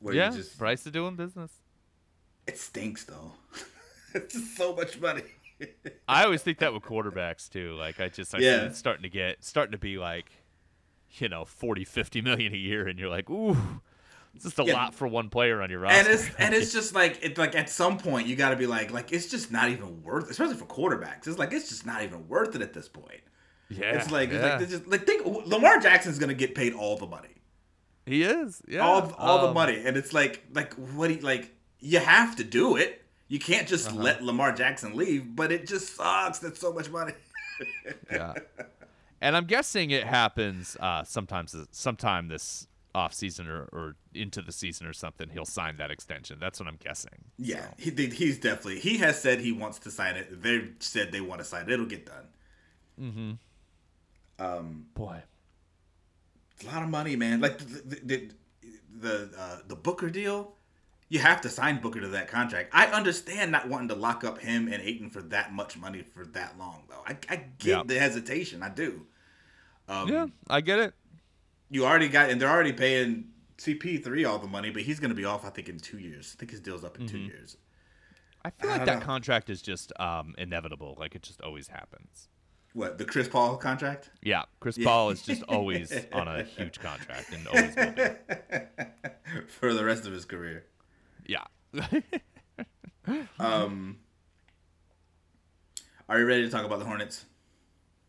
Where 0.00 0.14
yeah 0.14 0.30
you 0.30 0.36
just 0.36 0.58
price 0.58 0.84
of 0.84 0.92
doing 0.92 1.16
business 1.16 1.50
it 2.46 2.58
stinks 2.58 3.04
though. 3.04 3.32
it's 4.14 4.34
just 4.34 4.56
so 4.56 4.74
much 4.74 5.00
money. 5.00 5.22
I 6.08 6.24
always 6.24 6.42
think 6.42 6.58
that 6.58 6.72
with 6.72 6.82
quarterbacks 6.82 7.48
too. 7.48 7.74
Like 7.74 8.00
I 8.00 8.08
just 8.08 8.34
I 8.34 8.38
see 8.38 8.44
Yeah. 8.46 8.64
it's 8.64 8.78
starting 8.78 9.02
to 9.02 9.08
get 9.08 9.44
starting 9.44 9.72
to 9.72 9.78
be 9.78 9.98
like 9.98 10.30
you 11.18 11.28
know 11.28 11.44
40, 11.44 11.84
50 11.84 12.20
million 12.22 12.52
a 12.52 12.56
year, 12.56 12.88
and 12.88 12.98
you're 12.98 13.08
like, 13.10 13.28
ooh, 13.30 13.56
it's 14.34 14.44
just 14.44 14.58
a 14.58 14.64
Yeah. 14.64 14.74
lot 14.74 14.94
for 14.94 15.06
one 15.06 15.28
player 15.28 15.60
on 15.62 15.70
your 15.70 15.80
roster. 15.80 15.98
and 15.98 16.08
it's 16.08 16.30
and 16.38 16.54
it's 16.54 16.72
just 16.78 16.94
like 16.94 17.18
it's 17.22 17.38
like 17.38 17.54
at 17.54 17.68
some 17.70 17.98
point 17.98 18.26
you 18.26 18.34
got 18.36 18.50
to 18.50 18.56
be 18.56 18.66
like 18.66 18.90
like 18.90 19.12
it's 19.12 19.26
just 19.28 19.52
not 19.52 19.68
even 19.68 20.02
worth, 20.02 20.30
especially 20.30 20.56
for 20.56 20.64
quarterbacks. 20.66 21.26
It's 21.28 21.38
like 21.38 21.52
it's 21.52 21.68
just 21.68 21.86
not 21.86 22.02
even 22.02 22.26
worth 22.28 22.54
it 22.56 22.62
at 22.62 22.72
this 22.72 22.88
point. 22.88 23.20
yeah, 23.68 23.92
It's 23.96 24.10
like 24.10 24.32
yeah. 24.32 24.58
it's 24.58 24.60
like, 24.62 24.68
just, 24.70 24.86
like 24.88 25.06
think 25.06 25.24
Lamar 25.46 25.78
Jackson's 25.78 26.18
gonna 26.18 26.34
get 26.34 26.54
paid 26.54 26.72
all 26.74 26.96
the 26.96 27.06
money, 27.06 27.28
he 28.06 28.22
is, 28.24 28.62
yeah, 28.66 28.80
all 28.80 29.12
all 29.18 29.42
the 29.42 29.48
Um, 29.48 29.54
money, 29.54 29.82
and 29.84 29.96
it's 29.96 30.12
like 30.12 30.42
like 30.52 30.72
what 30.74 31.08
do 31.08 31.14
you, 31.14 31.20
like 31.20 31.54
you 31.78 31.98
have 32.00 32.34
to 32.36 32.44
do 32.44 32.76
it. 32.76 33.01
You 33.32 33.38
can't 33.38 33.66
just 33.66 33.88
Uh-huh. 33.88 33.96
let 33.96 34.22
Lamar 34.22 34.52
Jackson 34.52 34.94
leave, 34.94 35.34
but 35.34 35.50
it 35.50 35.66
just 35.66 35.96
sucks. 35.96 36.38
That's 36.38 36.60
so 36.60 36.70
much 36.70 36.90
money. 36.90 37.14
yeah. 38.12 38.34
And 39.22 39.34
I'm 39.34 39.46
guessing 39.46 39.90
it 39.90 40.04
happens 40.04 40.76
uh, 40.78 41.02
sometimes, 41.04 41.56
sometime 41.70 42.28
this 42.28 42.66
off 42.94 43.14
season 43.14 43.48
or, 43.48 43.62
or 43.72 43.96
into 44.12 44.42
the 44.42 44.52
season 44.52 44.86
or 44.86 44.92
something. 44.92 45.30
He'll 45.30 45.46
sign 45.46 45.78
that 45.78 45.90
extension. 45.90 46.36
That's 46.38 46.60
what 46.60 46.68
I'm 46.68 46.76
guessing. 46.76 47.24
Yeah, 47.38 47.68
he 47.78 47.90
he's 47.90 48.38
definitely 48.38 48.80
he 48.80 48.98
has 48.98 49.18
said 49.18 49.40
he 49.40 49.50
wants 49.52 49.78
to 49.78 49.90
sign 49.90 50.16
it. 50.16 50.42
They 50.42 50.68
said 50.80 51.10
they 51.10 51.22
want 51.22 51.40
to 51.40 51.46
sign 51.46 51.62
it. 51.62 51.70
It'll 51.72 51.86
get 51.86 52.04
done. 52.04 52.28
Mm-hmm. 53.00 54.44
Um, 54.44 54.86
Boy, 54.92 55.22
It's 56.56 56.64
a 56.64 56.66
lot 56.66 56.82
of 56.82 56.90
money, 56.90 57.16
man. 57.16 57.40
Like 57.40 57.56
the 57.56 57.64
the 57.64 57.96
the, 58.04 58.30
the, 59.00 59.30
uh, 59.38 59.56
the 59.68 59.76
Booker 59.76 60.10
deal, 60.10 60.52
you 61.12 61.18
have 61.18 61.42
to 61.42 61.50
sign 61.50 61.78
Booker 61.78 62.00
to 62.00 62.08
that 62.08 62.26
contract. 62.26 62.70
I 62.72 62.86
understand 62.86 63.52
not 63.52 63.68
wanting 63.68 63.88
to 63.88 63.94
lock 63.94 64.24
up 64.24 64.38
him 64.38 64.66
and 64.72 64.82
Ayton 64.82 65.10
for 65.10 65.20
that 65.24 65.52
much 65.52 65.76
money 65.76 66.00
for 66.00 66.24
that 66.28 66.58
long, 66.58 66.84
though. 66.88 67.02
I, 67.06 67.18
I 67.28 67.36
get 67.58 67.66
Yeah. 67.68 67.82
the 67.84 67.98
hesitation. 67.98 68.62
I 68.62 68.70
do. 68.70 69.04
Um, 69.88 70.08
yeah, 70.08 70.26
I 70.48 70.62
get 70.62 70.78
it. 70.78 70.94
You 71.68 71.84
already 71.84 72.08
got, 72.08 72.30
and 72.30 72.40
they're 72.40 72.48
already 72.48 72.72
paying 72.72 73.26
CP3 73.58 74.26
all 74.26 74.38
the 74.38 74.48
money, 74.48 74.70
but 74.70 74.80
he's 74.84 75.00
going 75.00 75.10
to 75.10 75.14
be 75.14 75.26
off, 75.26 75.44
I 75.44 75.50
think, 75.50 75.68
in 75.68 75.78
two 75.78 75.98
years. 75.98 76.34
I 76.34 76.40
think 76.40 76.50
his 76.50 76.60
deal's 76.60 76.82
up 76.82 76.98
in 76.98 77.06
two 77.06 77.18
years. 77.18 77.58
I 78.42 78.48
feel 78.48 78.70
like 78.70 78.86
that 78.86 79.00
know. 79.00 79.04
contract 79.04 79.50
is 79.50 79.60
just 79.60 79.92
um, 80.00 80.34
inevitable. 80.38 80.96
Like 80.98 81.14
it 81.14 81.22
just 81.22 81.42
always 81.42 81.68
happens. 81.68 82.28
What, 82.72 82.96
the 82.96 83.04
Chris 83.04 83.28
Paul 83.28 83.58
contract? 83.58 84.08
Yeah, 84.22 84.44
Chris 84.60 84.78
Paul 84.78 85.10
is 85.10 85.20
just 85.20 85.42
always 85.48 85.92
on 86.10 86.26
a 86.26 86.42
huge 86.42 86.80
contract 86.80 87.34
and 87.34 87.46
always 87.48 87.74
for 89.48 89.74
the 89.74 89.84
rest 89.84 90.06
of 90.06 90.14
his 90.14 90.24
career. 90.24 90.64
Yeah. 91.26 91.44
Um, 93.38 93.98
are 96.08 96.20
you 96.20 96.26
ready 96.26 96.42
to 96.42 96.50
talk 96.50 96.64
about 96.64 96.78
the 96.78 96.84
Hornets? 96.84 97.24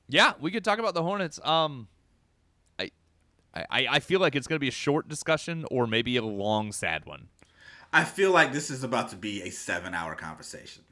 Yeah, 0.08 0.34
we 0.40 0.52
could 0.52 0.64
talk 0.64 0.80
about 0.80 0.94
the 0.94 1.02
Hornets. 1.02 1.40
Um, 1.44 1.88
I, 2.80 2.92
I, 3.56 3.88
I 3.90 4.00
feel 4.00 4.20
like 4.20 4.36
it's 4.36 4.48
gonna 4.48 4.60
be 4.60 4.68
a 4.68 4.72
short 4.72 5.08
discussion 5.08 5.66
or 5.72 5.88
maybe 5.88 6.18
a 6.18 6.24
long, 6.24 6.72
sad 6.72 7.06
one. 7.06 7.30
I 7.92 8.04
feel 8.04 8.32
like 8.32 8.54
this 8.54 8.70
is 8.70 8.84
about 8.84 9.10
to 9.10 9.16
be 9.16 9.42
a 9.44 9.50
seven 9.50 9.94
hour 9.94 10.16
conversation. 10.16 10.84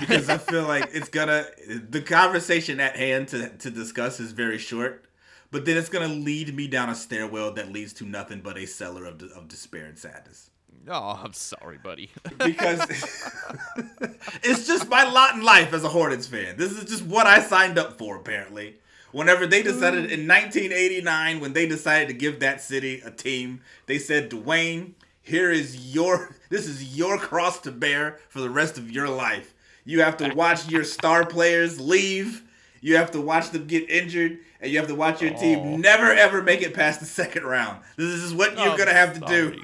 Because 0.00 0.28
I 0.28 0.38
feel 0.38 0.64
like 0.64 0.90
it's 0.92 1.08
gonna 1.08 1.46
the 1.88 2.00
conversation 2.00 2.80
at 2.80 2.96
hand 2.96 3.28
to, 3.28 3.50
to 3.50 3.70
discuss 3.70 4.18
is 4.18 4.32
very 4.32 4.58
short, 4.58 5.06
but 5.52 5.64
then 5.64 5.76
it's 5.76 5.88
gonna 5.88 6.08
lead 6.08 6.54
me 6.54 6.66
down 6.66 6.88
a 6.88 6.94
stairwell 6.94 7.52
that 7.52 7.70
leads 7.70 7.92
to 7.94 8.04
nothing 8.04 8.40
but 8.40 8.56
a 8.56 8.66
cellar 8.66 9.04
of, 9.04 9.22
of 9.22 9.46
despair 9.46 9.86
and 9.86 9.98
sadness. 9.98 10.50
Oh, 10.88 11.20
I'm 11.22 11.32
sorry, 11.32 11.78
buddy. 11.78 12.10
Because 12.38 12.80
it's 14.42 14.66
just 14.66 14.88
my 14.88 15.04
lot 15.04 15.34
in 15.34 15.42
life 15.42 15.72
as 15.72 15.84
a 15.84 15.88
Hornets 15.88 16.26
fan. 16.26 16.56
This 16.56 16.72
is 16.72 16.84
just 16.84 17.04
what 17.04 17.26
I 17.26 17.40
signed 17.40 17.78
up 17.78 17.98
for, 17.98 18.16
apparently. 18.16 18.76
Whenever 19.12 19.46
they 19.46 19.62
decided 19.62 20.12
in 20.12 20.28
1989, 20.28 21.40
when 21.40 21.52
they 21.54 21.66
decided 21.66 22.08
to 22.08 22.14
give 22.14 22.40
that 22.40 22.60
city 22.60 23.00
a 23.04 23.10
team, 23.10 23.62
they 23.86 23.98
said, 23.98 24.30
Dwayne, 24.30 24.92
here 25.22 25.50
is 25.50 25.94
your, 25.94 26.36
this 26.50 26.66
is 26.66 26.96
your 26.96 27.18
cross 27.18 27.60
to 27.60 27.72
bear 27.72 28.18
for 28.28 28.40
the 28.40 28.50
rest 28.50 28.78
of 28.78 28.90
your 28.90 29.08
life. 29.08 29.54
You 29.84 30.02
have 30.02 30.16
to 30.18 30.34
watch 30.34 30.68
your 30.68 30.84
star 30.84 31.24
players 31.24 31.80
leave. 31.80 32.42
You 32.80 32.96
have 32.96 33.12
to 33.12 33.20
watch 33.20 33.50
them 33.50 33.66
get 33.66 33.88
injured, 33.88 34.38
and 34.60 34.70
you 34.70 34.78
have 34.78 34.88
to 34.88 34.94
watch 34.94 35.22
your 35.22 35.32
team 35.32 35.58
oh. 35.58 35.76
never 35.76 36.12
ever 36.12 36.42
make 36.42 36.62
it 36.62 36.74
past 36.74 37.00
the 37.00 37.06
second 37.06 37.44
round. 37.44 37.80
This 37.96 38.06
is 38.06 38.34
what 38.34 38.56
you're 38.58 38.68
I'm 38.68 38.78
gonna 38.78 38.92
have 38.92 39.14
to 39.14 39.20
do. 39.20 39.60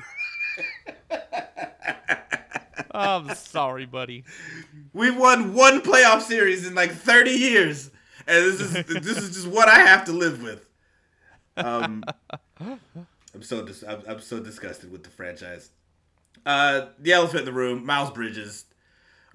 I'm 2.95 3.35
sorry, 3.35 3.87
buddy. 3.87 4.25
We've 4.93 5.17
won 5.17 5.55
one 5.55 5.81
playoff 5.81 6.23
series 6.23 6.67
in 6.67 6.75
like 6.75 6.93
30 6.93 7.31
years, 7.31 7.91
and 8.27 8.45
this 8.45 8.61
is 8.61 8.73
this 8.73 9.19
is 9.19 9.35
just 9.35 9.47
what 9.47 9.69
I 9.69 9.79
have 9.79 10.05
to 10.07 10.13
live 10.13 10.43
with. 10.43 10.67
Um, 11.57 12.05
I'm 12.61 13.43
so 13.43 13.65
dis- 13.65 13.85
I'm, 13.87 14.03
I'm 14.07 14.21
so 14.21 14.41
disgusted 14.41 14.93
with 14.93 15.05
the 15.05 15.11
franchise. 15.11 15.71
Uh, 16.45 16.87
the 16.99 17.13
elephant 17.13 17.41
in 17.41 17.45
the 17.47 17.53
room: 17.53 17.85
Miles 17.87 18.11
Bridges 18.11 18.67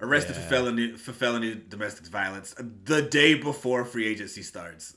arrested 0.00 0.36
for 0.36 0.42
felony 0.42 0.96
for 0.96 1.12
felony 1.12 1.60
domestic 1.68 2.06
violence 2.06 2.54
the 2.84 3.02
day 3.02 3.34
before 3.34 3.84
free 3.84 4.06
agency 4.06 4.42
starts. 4.42 4.96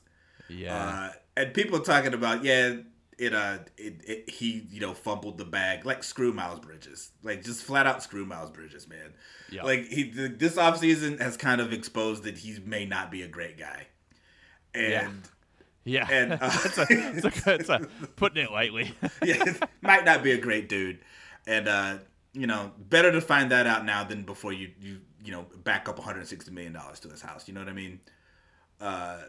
Yeah. 0.49 0.75
Uh, 0.75 1.09
and 1.37 1.53
people 1.53 1.79
talking 1.79 2.13
about 2.13 2.43
yeah, 2.43 2.75
it 3.21 3.35
uh, 3.35 3.59
it, 3.77 4.01
it 4.03 4.29
he 4.31 4.65
you 4.71 4.81
know 4.81 4.95
fumbled 4.95 5.37
the 5.37 5.45
bag 5.45 5.85
like 5.85 6.03
screw 6.03 6.33
Miles 6.33 6.59
Bridges, 6.59 7.11
like 7.21 7.43
just 7.43 7.63
flat 7.63 7.85
out 7.85 8.01
screw 8.01 8.25
Miles 8.25 8.49
Bridges, 8.49 8.89
man. 8.89 9.13
Yeah. 9.51 9.61
Like 9.61 9.85
he 9.85 10.09
th- 10.09 10.39
this 10.39 10.55
offseason 10.55 11.21
has 11.21 11.37
kind 11.37 11.61
of 11.61 11.71
exposed 11.71 12.23
that 12.23 12.39
he 12.39 12.57
may 12.65 12.85
not 12.85 13.11
be 13.11 13.21
a 13.21 13.27
great 13.27 13.59
guy, 13.59 13.85
and 14.73 15.21
yeah. 15.83 16.07
and, 16.09 16.33
uh, 16.41 16.49
it's, 16.65 16.77
a, 16.79 16.85
it's, 16.89 17.45
a, 17.47 17.53
it's 17.53 17.69
a 17.69 17.87
putting 18.15 18.43
it 18.43 18.51
lightly. 18.51 18.91
yeah, 19.23 19.53
might 19.81 20.03
not 20.03 20.23
be 20.23 20.31
a 20.31 20.39
great 20.39 20.67
dude, 20.67 20.97
and 21.45 21.67
uh, 21.67 21.97
you 22.33 22.47
know 22.47 22.71
better 22.89 23.11
to 23.11 23.21
find 23.21 23.51
that 23.51 23.67
out 23.67 23.85
now 23.85 24.03
than 24.03 24.23
before 24.23 24.51
you 24.51 24.71
you 24.81 24.99
you 25.23 25.31
know 25.31 25.45
back 25.63 25.87
up 25.87 25.99
160 25.99 26.49
million 26.49 26.73
dollars 26.73 26.99
to 27.01 27.07
his 27.07 27.21
house. 27.21 27.47
You 27.47 27.53
know 27.53 27.59
what 27.59 27.69
I 27.69 27.73
mean? 27.73 27.99
Uh, 28.79 29.19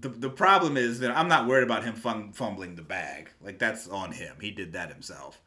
the 0.00 0.08
the 0.08 0.30
problem 0.30 0.76
is 0.76 1.00
that 1.00 1.16
I'm 1.16 1.28
not 1.28 1.46
worried 1.46 1.64
about 1.64 1.84
him 1.84 1.94
fum- 1.94 2.32
fumbling 2.32 2.74
the 2.76 2.82
bag. 2.82 3.30
Like 3.42 3.58
that's 3.58 3.88
on 3.88 4.12
him. 4.12 4.36
He 4.40 4.50
did 4.50 4.72
that 4.72 4.90
himself. 4.90 5.40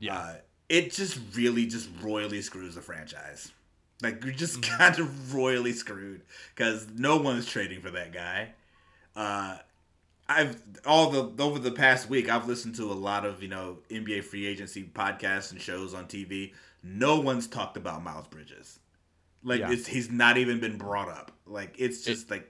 yeah. 0.00 0.16
Uh, 0.18 0.34
it 0.68 0.90
just 0.92 1.18
really 1.34 1.66
just 1.66 1.88
royally 2.00 2.40
screws 2.40 2.74
the 2.76 2.80
franchise. 2.80 3.52
Like 4.02 4.24
you're 4.24 4.32
just 4.32 4.62
kind 4.62 4.98
of 4.98 5.34
royally 5.34 5.72
screwed 5.72 6.22
because 6.54 6.86
no 6.94 7.18
one's 7.18 7.46
trading 7.46 7.80
for 7.80 7.90
that 7.90 8.12
guy. 8.12 8.52
Uh, 9.14 9.58
I've 10.28 10.60
all 10.86 11.10
the 11.10 11.42
over 11.42 11.58
the 11.58 11.72
past 11.72 12.08
week 12.08 12.30
I've 12.30 12.46
listened 12.48 12.74
to 12.76 12.90
a 12.90 12.94
lot 12.94 13.26
of 13.26 13.42
you 13.42 13.48
know 13.48 13.78
NBA 13.90 14.24
free 14.24 14.46
agency 14.46 14.84
podcasts 14.84 15.52
and 15.52 15.60
shows 15.60 15.92
on 15.94 16.06
TV. 16.06 16.52
No 16.82 17.20
one's 17.20 17.46
talked 17.46 17.76
about 17.76 18.02
Miles 18.02 18.26
Bridges. 18.28 18.78
Like 19.44 19.60
Yeah. 19.60 19.72
it's 19.72 19.86
he's 19.86 20.10
not 20.10 20.38
even 20.38 20.58
been 20.60 20.78
brought 20.78 21.08
up. 21.08 21.32
Like 21.46 21.74
it's 21.78 22.02
just 22.02 22.30
like 22.30 22.48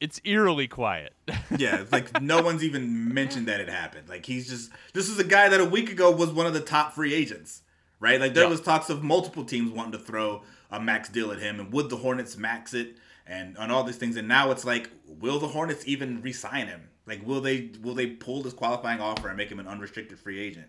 it's 0.00 0.20
eerily 0.24 0.66
quiet. 0.68 1.12
yeah, 1.58 1.84
like 1.92 2.20
no 2.22 2.42
one's 2.42 2.64
even 2.64 3.12
mentioned 3.12 3.46
that 3.48 3.60
it 3.60 3.68
happened. 3.68 4.08
Like 4.08 4.26
he's 4.26 4.48
just 4.48 4.70
this 4.94 5.08
is 5.08 5.18
a 5.18 5.24
guy 5.24 5.48
that 5.48 5.60
a 5.60 5.64
week 5.64 5.90
ago 5.90 6.10
was 6.10 6.30
one 6.30 6.46
of 6.46 6.54
the 6.54 6.60
top 6.60 6.92
free 6.94 7.14
agents, 7.14 7.62
right? 8.00 8.20
Like 8.20 8.34
there 8.34 8.44
Yeah. 8.44 8.50
was 8.50 8.60
talks 8.60 8.90
of 8.90 9.02
multiple 9.02 9.44
teams 9.44 9.70
wanting 9.70 9.92
to 9.92 9.98
throw 9.98 10.42
a 10.70 10.80
max 10.80 11.08
deal 11.08 11.30
at 11.32 11.38
him, 11.40 11.60
and 11.60 11.72
would 11.72 11.90
the 11.90 11.96
Hornets 11.98 12.36
max 12.36 12.74
it, 12.74 12.96
and 13.26 13.56
on 13.58 13.70
all 13.70 13.82
these 13.84 13.96
things, 13.96 14.16
and 14.16 14.26
now 14.28 14.50
it's 14.50 14.64
like, 14.64 14.88
will 15.06 15.38
the 15.38 15.48
Hornets 15.48 15.82
even 15.86 16.22
re-sign 16.22 16.66
him? 16.68 16.88
Like, 17.06 17.26
will 17.26 17.40
they 17.40 17.70
will 17.82 17.94
they 17.94 18.06
pull 18.06 18.42
this 18.42 18.52
qualifying 18.54 19.00
offer 19.00 19.28
and 19.28 19.36
make 19.36 19.50
him 19.50 19.58
an 19.60 19.66
unrestricted 19.66 20.18
free 20.18 20.38
agent? 20.40 20.68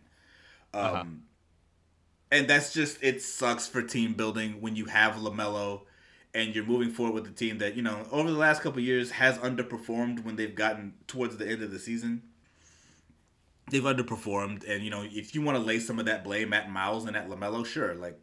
Um, 0.74 0.84
Uh-huh. 0.84 1.04
and 2.32 2.48
that's 2.48 2.74
just 2.74 2.98
it 3.04 3.22
sucks 3.22 3.68
for 3.68 3.82
team 3.82 4.14
building 4.14 4.62
when 4.62 4.76
you 4.76 4.86
have 4.86 5.14
Lamelo 5.16 5.82
and 6.34 6.56
you're 6.56 6.66
moving 6.66 6.90
forward 6.90 7.14
with 7.14 7.28
a 7.28 7.36
team 7.36 7.58
that 7.60 7.76
you 7.76 7.82
know 7.82 8.08
over 8.12 8.32
the 8.32 8.38
last 8.38 8.62
couple 8.62 8.80
years 8.80 9.12
has 9.12 9.38
underperformed 9.40 10.24
when 10.24 10.36
they've 10.36 10.56
gotten 10.56 10.94
towards 11.08 11.38
the 11.38 11.48
end 11.48 11.62
of 11.62 11.72
the 11.72 11.80
season. 11.80 12.24
They've 13.70 13.84
underperformed, 13.84 14.68
and 14.68 14.84
you 14.84 14.90
know 14.90 15.06
if 15.06 15.34
you 15.36 15.42
want 15.42 15.58
to 15.58 15.64
lay 15.64 15.80
some 15.80 16.00
of 16.00 16.06
that 16.06 16.24
blame 16.24 16.54
at 16.54 16.70
Miles 16.70 17.06
and 17.06 17.16
at 17.16 17.30
Lamelo, 17.30 17.66
sure. 17.66 17.96
Like 17.96 18.20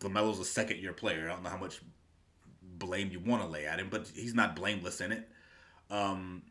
Lamelo's 0.00 0.38
a 0.38 0.44
second 0.44 0.78
year 0.78 0.92
player. 0.92 1.28
I 1.28 1.34
don't 1.34 1.42
know 1.42 1.50
how 1.50 1.58
much 1.58 1.80
blame 2.62 3.10
you 3.10 3.20
want 3.20 3.42
to 3.42 3.48
lay 3.48 3.66
at 3.66 3.78
him, 3.78 3.88
but 3.90 4.10
he's 4.14 4.34
not 4.34 4.56
blameless 4.56 5.00
in 5.00 5.12
it. 5.12 5.28
Um, 5.90 6.42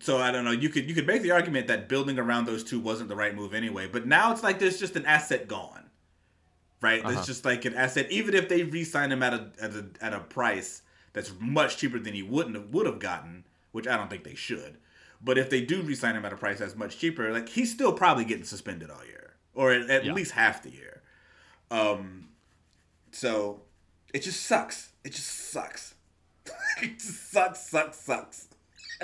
so 0.00 0.18
I 0.18 0.30
don't 0.30 0.44
know. 0.44 0.50
You 0.50 0.68
could 0.68 0.88
you 0.88 0.94
could 0.94 1.06
make 1.06 1.22
the 1.22 1.30
argument 1.30 1.68
that 1.68 1.88
building 1.88 2.18
around 2.18 2.46
those 2.46 2.64
two 2.64 2.80
wasn't 2.80 3.08
the 3.08 3.16
right 3.16 3.34
move 3.34 3.54
anyway. 3.54 3.88
But 3.90 4.06
now 4.06 4.32
it's 4.32 4.42
like 4.42 4.58
there's 4.58 4.78
just 4.78 4.96
an 4.96 5.06
asset 5.06 5.48
gone, 5.48 5.85
right? 6.80 7.00
Uh-huh. 7.00 7.10
There's 7.14 7.26
just 7.26 7.44
like 7.44 7.64
an 7.64 7.74
asset. 7.74 8.10
Even 8.10 8.34
if 8.34 8.48
they 8.48 8.62
re-sign 8.62 9.12
him 9.12 9.22
at 9.22 9.34
a 9.34 9.50
at 9.60 9.70
a 9.72 9.86
at 10.00 10.12
a 10.12 10.20
price 10.20 10.82
that's 11.12 11.32
much 11.40 11.76
cheaper 11.78 11.98
than 11.98 12.14
he 12.14 12.22
wouldn't 12.22 12.54
have, 12.56 12.70
would 12.70 12.86
have 12.86 12.98
gotten, 12.98 13.44
which 13.72 13.86
I 13.86 13.96
don't 13.96 14.10
think 14.10 14.24
they 14.24 14.34
should. 14.34 14.78
But 15.22 15.38
if 15.38 15.48
they 15.48 15.62
do 15.62 15.80
re-sign 15.82 16.14
him 16.14 16.24
at 16.26 16.32
a 16.32 16.36
price 16.36 16.58
that's 16.58 16.76
much 16.76 16.98
cheaper, 16.98 17.32
like 17.32 17.48
he's 17.48 17.72
still 17.72 17.92
probably 17.92 18.24
getting 18.24 18.44
suspended 18.44 18.90
all 18.90 19.04
year, 19.04 19.34
or 19.54 19.72
at, 19.72 19.88
at 19.88 20.04
Yeah. 20.04 20.12
least 20.12 20.32
half 20.32 20.62
the 20.62 20.70
year. 20.70 21.02
Um, 21.70 22.28
so 23.12 23.62
it 24.12 24.22
just 24.22 24.44
sucks. 24.44 24.90
It 25.04 25.12
just 25.12 25.28
sucks. 25.50 25.94
it 26.82 26.98
just 26.98 27.30
sucks, 27.32 27.60
sucks, 27.66 27.98
sucks. 27.98 28.48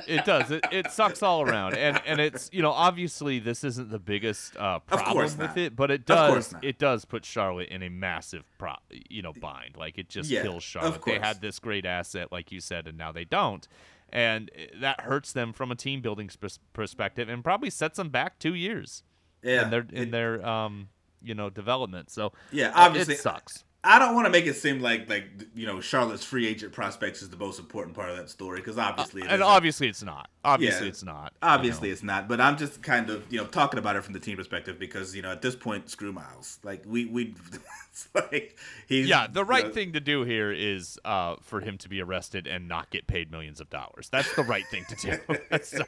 It 0.06 0.24
does. 0.24 0.50
It, 0.50 0.64
it 0.70 0.90
sucks 0.90 1.22
all 1.22 1.42
around, 1.42 1.74
and 1.76 2.00
and 2.06 2.20
it's 2.20 2.48
you 2.52 2.62
know 2.62 2.70
obviously 2.72 3.38
this 3.38 3.64
isn't 3.64 3.90
the 3.90 3.98
biggest 3.98 4.56
uh, 4.56 4.78
problem 4.80 5.36
with 5.38 5.56
it, 5.56 5.76
but 5.76 5.90
it 5.90 6.06
does 6.06 6.54
it 6.62 6.78
does 6.78 7.04
put 7.04 7.24
Charlotte 7.24 7.68
in 7.68 7.82
a 7.82 7.88
massive 7.88 8.44
pro 8.58 8.72
you 9.08 9.22
know 9.22 9.32
bind. 9.32 9.76
Like 9.76 9.98
it 9.98 10.08
just 10.08 10.30
Yeah, 10.30 10.42
kills 10.42 10.62
Charlotte. 10.62 11.02
They 11.04 11.18
had 11.18 11.40
this 11.40 11.58
great 11.58 11.84
asset, 11.86 12.32
like 12.32 12.52
you 12.52 12.60
said, 12.60 12.86
and 12.86 12.96
now 12.98 13.12
they 13.12 13.24
don't, 13.24 13.66
and 14.10 14.50
eh, 14.54 14.66
that 14.80 15.00
hurts 15.02 15.32
them 15.32 15.52
from 15.52 15.70
a 15.70 15.74
team 15.76 16.00
building 16.00 16.30
pers- 16.40 16.58
perspective, 16.72 17.28
and 17.28 17.42
probably 17.44 17.70
sets 17.70 17.96
them 17.96 18.10
back 18.10 18.38
two 18.38 18.54
years 18.54 19.02
Yeah, 19.42 19.64
in 19.64 19.70
their 19.70 19.86
in 19.92 20.02
it- 20.08 20.10
their 20.10 20.46
um 20.46 20.88
you 21.22 21.34
know 21.34 21.50
development. 21.50 22.10
So 22.10 22.32
Yeah, 22.50 22.72
obviously- 22.74 23.14
it 23.14 23.20
sucks. 23.20 23.64
I 23.84 23.98
don't 23.98 24.14
want 24.14 24.26
to 24.26 24.30
make 24.30 24.46
it 24.46 24.54
seem 24.54 24.80
like 24.80 25.08
like 25.08 25.24
you 25.54 25.66
know 25.66 25.80
Charlotte's 25.80 26.24
free 26.24 26.46
agent 26.46 26.72
prospects 26.72 27.20
is 27.20 27.30
the 27.30 27.36
most 27.36 27.58
important 27.58 27.96
part 27.96 28.10
of 28.10 28.16
that 28.16 28.30
story 28.30 28.58
because 28.60 28.78
obviously 28.78 29.22
it 29.22 29.28
and 29.28 29.42
obviously 29.42 29.88
it's 29.88 30.02
not. 30.04 30.28
Obviously 30.44 30.86
Yeah. 30.86 30.90
it's 30.90 31.02
not. 31.02 31.32
you 31.42 31.48
Obviously, 31.48 31.88
know. 31.88 31.92
it's 31.92 32.02
not. 32.04 32.28
But 32.28 32.40
I'm 32.40 32.56
just 32.56 32.82
kind 32.82 33.10
of 33.10 33.24
you 33.32 33.38
know 33.38 33.46
talking 33.46 33.78
about 33.78 33.96
it 33.96 34.04
from 34.04 34.12
the 34.12 34.20
team 34.20 34.36
perspective 34.36 34.78
because 34.78 35.16
you 35.16 35.22
know 35.22 35.32
at 35.32 35.42
this 35.42 35.56
point, 35.56 35.90
screw 35.90 36.12
Miles. 36.12 36.60
Like 36.62 36.84
we 36.86 37.06
we, 37.06 37.34
like 38.14 38.58
he's 38.86 39.08
Yeah, 39.08 39.26
the 39.26 39.44
right 39.44 39.64
you 39.64 39.68
know, 39.68 39.74
thing 39.74 39.92
to 39.92 40.00
do 40.00 40.22
here 40.24 40.52
is 40.52 40.98
uh, 41.04 41.36
for 41.42 41.60
him 41.60 41.78
to 41.78 41.88
be 41.88 42.00
arrested 42.00 42.46
and 42.46 42.68
not 42.68 42.90
get 42.90 43.06
paid 43.06 43.30
millions 43.30 43.60
of 43.60 43.68
dollars. 43.70 44.08
That's 44.10 44.32
the 44.32 44.44
right 44.44 44.68
thing 44.68 44.84
to 44.86 44.96
do. 44.96 45.18
so 45.62 45.84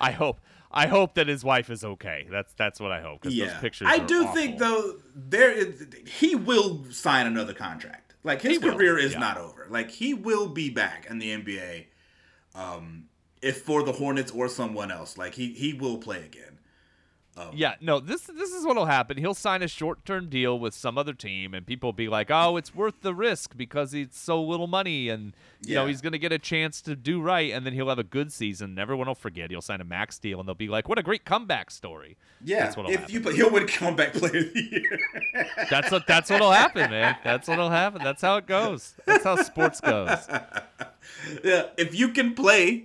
I 0.00 0.12
hope 0.12 0.40
I 0.70 0.86
hope 0.86 1.14
that 1.14 1.28
his 1.28 1.44
wife 1.44 1.70
is 1.70 1.84
okay. 1.84 2.26
That's 2.30 2.52
that's 2.54 2.80
what 2.80 2.92
I 2.92 3.00
hope. 3.02 3.20
'cause 3.22 3.32
Yeah, 3.34 3.46
those 3.46 3.54
pictures 3.54 3.88
I 3.88 3.98
are 3.98 4.06
do 4.06 4.24
awful. 4.24 4.34
think 4.34 4.58
though 4.58 4.96
there 5.14 5.50
is 5.52 5.86
he 6.06 6.34
will 6.34 6.84
sign 6.90 7.26
another 7.26 7.54
contract. 7.54 8.14
Like 8.24 8.42
his 8.42 8.52
He 8.52 8.58
will, 8.58 8.74
career 8.74 8.98
is 8.98 9.12
yeah. 9.12 9.18
not 9.20 9.38
over. 9.38 9.66
Like 9.70 9.90
he 9.90 10.14
will 10.14 10.48
be 10.48 10.70
back 10.70 11.06
in 11.08 11.18
the 11.18 11.30
NBA, 11.32 11.86
um, 12.54 13.04
if 13.42 13.62
for 13.62 13.82
the 13.82 13.92
Hornets 13.92 14.30
or 14.32 14.48
someone 14.48 14.90
else. 14.90 15.16
Like 15.18 15.34
he 15.34 15.52
he 15.52 15.72
will 15.72 15.98
play 15.98 16.24
again. 16.24 16.55
Oh. 17.38 17.50
Yeah, 17.54 17.74
no, 17.82 18.00
this 18.00 18.22
this 18.22 18.50
is 18.52 18.64
what'll 18.64 18.86
happen. 18.86 19.18
He'll 19.18 19.34
sign 19.34 19.62
a 19.62 19.68
short 19.68 20.06
term 20.06 20.30
deal 20.30 20.58
with 20.58 20.72
some 20.72 20.96
other 20.96 21.12
team, 21.12 21.52
and 21.52 21.66
people 21.66 21.88
will 21.88 21.92
be 21.92 22.08
like, 22.08 22.30
"Oh, 22.30 22.56
it's 22.56 22.74
worth 22.74 23.02
the 23.02 23.14
risk 23.14 23.56
because 23.56 23.92
it's 23.92 24.18
so 24.18 24.42
little 24.42 24.66
money, 24.66 25.10
and 25.10 25.34
you 25.62 25.74
know 25.74 25.86
he's 25.86 26.00
gonna 26.00 26.16
get 26.16 26.32
a 26.32 26.38
chance 26.38 26.80
to 26.82 26.96
do 26.96 27.20
right, 27.20 27.52
and 27.52 27.66
then 27.66 27.74
he'll 27.74 27.90
have 27.90 27.98
a 27.98 28.02
good 28.04 28.32
season. 28.32 28.70
and 28.70 28.78
Everyone 28.78 29.06
will 29.06 29.14
forget. 29.14 29.50
He'll 29.50 29.60
sign 29.60 29.82
a 29.82 29.84
max 29.84 30.18
deal, 30.18 30.40
and 30.40 30.48
they'll 30.48 30.54
be 30.54 30.68
like, 30.68 30.88
"What 30.88 30.98
a 30.98 31.02
great 31.02 31.26
comeback 31.26 31.70
story." 31.70 32.16
Yeah, 32.42 32.60
That's 32.64 32.76
what'll 32.76 32.90
if 32.90 33.00
happen. 33.00 33.14
you 33.14 33.20
play, 33.20 33.34
he'll 33.36 33.50
win 33.50 33.66
comeback 33.66 34.14
player 34.14 34.38
of 34.38 34.54
the 34.54 34.62
year. 34.70 34.98
That's 35.70 35.90
what 35.90 36.06
that's 36.06 36.30
what'll 36.30 36.52
happen, 36.52 36.90
man. 36.90 37.16
That's 37.22 37.48
what'll 37.48 37.70
happen. 37.70 38.02
That's 38.02 38.22
how 38.22 38.36
it 38.38 38.46
goes. 38.46 38.94
That's 39.04 39.24
how 39.24 39.36
sports 39.36 39.80
goes. 39.80 40.26
yeah, 41.44 41.64
if 41.76 41.94
you 41.94 42.08
can 42.10 42.34
play, 42.34 42.84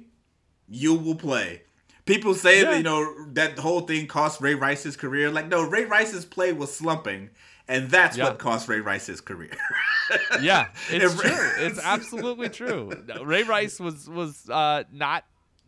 you 0.68 0.94
will 0.96 1.16
play. 1.16 1.64
People 2.06 2.34
say 2.34 2.60
Yeah. 2.62 2.72
that 2.72 2.78
you 2.78 2.84
know 2.84 3.26
that 3.34 3.58
whole 3.60 3.82
thing 3.82 4.08
cost 4.08 4.42
Ray 4.42 4.56
Rice 4.56 4.84
his 4.84 4.96
career. 4.98 5.30
Like 5.32 5.48
no, 5.48 5.64
Ray 5.64 5.86
Rice's 5.86 6.26
play 6.26 6.52
was 6.54 6.74
slumping, 6.76 7.30
and 7.68 7.90
that's 7.90 8.18
Yeah. 8.18 8.26
what 8.26 8.40
cost 8.40 8.68
Ray 8.68 8.80
Rice 8.80 9.08
his 9.08 9.22
career. 9.22 9.52
Yeah, 10.42 10.68
it's 10.90 11.16
true. 11.22 11.32
It's 11.66 11.80
absolutely 11.82 12.50
true. 12.50 12.92
Ray 13.24 13.44
Rice 13.44 13.80
was 13.80 14.10
was 14.10 14.50
uh, 14.50 14.84
not 14.92 15.24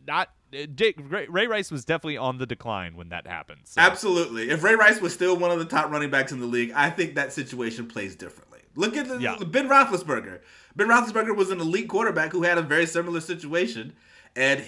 not 0.06 0.30
Dick, 0.76 0.98
Ray, 1.10 1.26
Ray 1.28 1.48
Rice 1.48 1.72
was 1.72 1.84
definitely 1.86 2.18
on 2.18 2.38
the 2.38 2.46
decline 2.46 2.96
when 2.96 3.10
that 3.10 3.26
happened. 3.26 3.62
So. 3.64 3.82
Absolutely. 3.82 4.50
If 4.52 4.62
Ray 4.64 4.76
Rice 4.76 5.02
was 5.02 5.12
still 5.14 5.36
one 5.36 5.50
of 5.50 5.58
the 5.60 5.66
top 5.66 5.90
running 5.90 6.12
backs 6.12 6.32
in 6.32 6.40
the 6.40 6.46
league, 6.46 6.72
I 6.76 6.92
think 6.92 7.16
that 7.16 7.34
situation 7.34 7.88
plays 7.88 8.16
differently. 8.16 8.60
Look 8.76 8.96
at 8.96 9.08
the, 9.08 9.18
Yeah. 9.20 9.36
Ben 9.48 9.68
Roethlisberger. 9.68 10.42
Ben 10.76 10.88
Roethlisberger 10.90 11.36
was 11.36 11.50
an 11.50 11.60
elite 11.60 11.88
quarterback 11.90 12.32
who 12.34 12.44
had 12.44 12.60
a 12.60 12.62
very 12.62 12.86
similar 12.86 13.20
situation, 13.22 13.94
and 14.36 14.64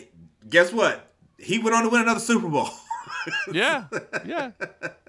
guess 0.49 0.71
what? 0.73 1.13
He 1.37 1.59
went 1.59 1.75
on 1.75 1.83
to 1.83 1.89
win 1.89 2.01
another 2.01 2.19
Super 2.19 2.47
Bowl. 2.47 2.69
Yeah, 3.51 3.85
yeah. 4.23 4.51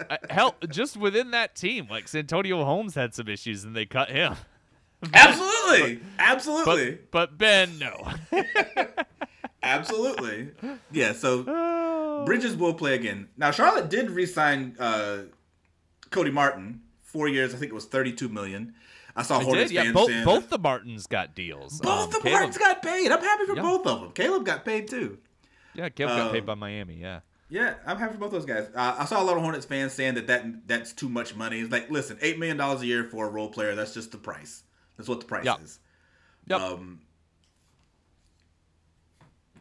Uh, 0.09 0.17
hell, 0.29 0.55
just 0.69 0.97
within 0.97 1.31
that 1.31 1.55
team, 1.55 1.85
like 1.87 2.07
Santonio 2.07 2.63
Holmes 2.65 2.95
had 2.95 3.13
some 3.13 3.27
issues, 3.27 3.63
and 3.63 3.75
they 3.75 3.85
cut 3.85 4.09
him. 4.09 4.35
Absolutely. 5.13 5.99
Absolutely. 6.17 6.91
But 7.11 7.11
but 7.11 7.37
Ben, 7.37 7.77
no. 7.77 8.11
Absolutely. 9.63 10.49
Yeah, 10.91 11.13
so 11.13 11.43
Oh. 11.47 12.23
Bridges 12.25 12.55
will 12.55 12.73
play 12.73 12.95
again. 12.95 13.27
Now 13.37 13.51
Charlotte 13.51 13.89
did 13.89 14.09
re-sign 14.09 14.75
uh, 14.79 15.23
Cody 16.09 16.31
Martin, 16.31 16.81
four 17.03 17.27
years. 17.27 17.53
I 17.53 17.57
think 17.57 17.71
it 17.71 17.75
was 17.75 17.85
thirty-two 17.85 18.29
million. 18.29 18.73
I 19.15 19.23
saw 19.23 19.39
Hornets 19.39 19.71
did, 19.71 19.85
yeah. 19.85 19.91
Both 19.91 20.09
saying 20.09 20.25
both 20.25 20.49
the 20.49 20.59
Martins 20.59 21.07
got 21.07 21.35
deals. 21.35 21.79
both 21.81 22.05
Um, 22.05 22.09
the 22.11 22.19
Caleb- 22.19 22.33
Martins 22.33 22.57
got 22.57 22.81
paid. 22.83 23.11
I'm 23.11 23.21
happy 23.21 23.45
for 23.45 23.55
Yeah. 23.55 23.61
both 23.63 23.85
of 23.87 24.01
them. 24.01 24.11
Caleb 24.11 24.45
got 24.45 24.63
paid 24.65 24.87
too. 24.87 25.17
Yeah, 25.77 25.89
Caleb 25.89 26.17
got 26.17 26.27
Uh, 26.27 26.31
paid 26.33 26.45
by 26.45 26.55
Miami. 26.55 26.95
Yeah. 26.95 27.21
Yeah, 27.49 27.75
I'm 27.85 27.97
happy 27.97 28.13
for 28.13 28.19
both 28.19 28.31
those 28.31 28.45
guys. 28.45 28.67
Uh, 28.75 28.95
I 28.99 29.05
saw 29.05 29.21
a 29.21 29.23
lot 29.23 29.37
of 29.37 29.43
Hornets 29.43 29.65
fans 29.65 29.93
saying 29.93 30.15
that, 30.15 30.27
that 30.27 30.67
that's 30.67 30.91
too 30.91 31.07
much 31.07 31.33
money. 31.33 31.61
It's 31.61 31.71
like, 31.71 31.89
listen, 31.89 32.17
eight 32.21 32.37
million 32.37 32.57
dollars 32.57 32.81
a 32.81 32.85
year 32.85 33.05
for 33.05 33.25
a 33.25 33.29
role 33.29 33.49
player. 33.49 33.73
That's 33.73 33.93
just 33.93 34.11
the 34.11 34.17
price. 34.17 34.63
That's 34.97 35.07
what 35.07 35.21
the 35.21 35.27
price 35.27 35.45
Yeah. 35.45 35.55
is. 35.63 35.79
Yep. 36.47 36.59
Um, 36.59 36.99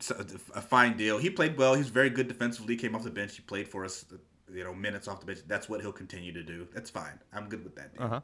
so 0.01 0.17
a 0.55 0.61
fine 0.61 0.97
deal. 0.97 1.19
He 1.19 1.31
played 1.31 1.57
well. 1.57 1.75
He's 1.75 1.89
very 1.89 2.11
good 2.11 2.29
defensively. 2.29 2.77
Came 2.77 2.95
off 2.97 3.05
the 3.05 3.11
bench. 3.11 3.37
He 3.37 3.43
played 3.43 3.69
for 3.69 3.85
us. 3.85 4.05
You 4.53 4.65
know, 4.65 4.75
minutes 4.75 5.07
off 5.09 5.21
the 5.21 5.27
bench. 5.27 5.41
That's 5.47 5.69
what 5.69 5.81
he'll 5.81 5.93
continue 5.93 6.33
to 6.33 6.43
do. 6.43 6.67
That's 6.75 6.91
fine. 6.91 7.19
I'm 7.33 7.49
good 7.49 7.63
with 7.65 7.77
that. 7.77 7.93
Uh 7.99 8.09
huh. 8.09 8.21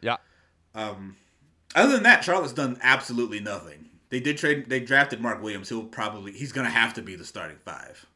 Yeah. 0.00 0.16
Um, 0.74 1.16
other 1.74 1.92
than 1.92 2.02
that, 2.04 2.22
Charlotte's 2.24 2.52
done 2.52 2.78
absolutely 2.82 3.40
nothing. 3.40 3.88
They 4.14 4.20
did 4.20 4.38
trade. 4.38 4.66
They 4.68 4.78
drafted 4.78 5.20
Mark 5.20 5.42
Williams. 5.42 5.68
He'll 5.70 5.82
probably 5.82 6.30
he's 6.30 6.52
gonna 6.52 6.70
have 6.70 6.94
to 6.94 7.02
be 7.02 7.16
the 7.16 7.24
starting 7.24 7.56
five. 7.56 8.06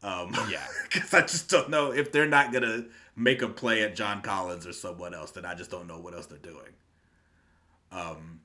Um, 0.00 0.32
Yeah. 0.48 0.64
because 0.84 1.12
I 1.12 1.22
just 1.22 1.50
don't 1.50 1.70
know 1.70 1.90
if 1.90 2.12
they're 2.12 2.28
not 2.28 2.52
gonna 2.52 2.84
make 3.16 3.42
a 3.42 3.48
play 3.48 3.82
at 3.82 3.96
John 3.96 4.22
Collins 4.22 4.64
or 4.64 4.72
someone 4.72 5.12
else. 5.12 5.32
Then 5.32 5.44
I 5.44 5.56
just 5.56 5.72
don't 5.72 5.88
know 5.88 5.98
what 5.98 6.14
else 6.14 6.26
they're 6.26 6.38
doing. 6.38 6.70
Um. 7.90 8.42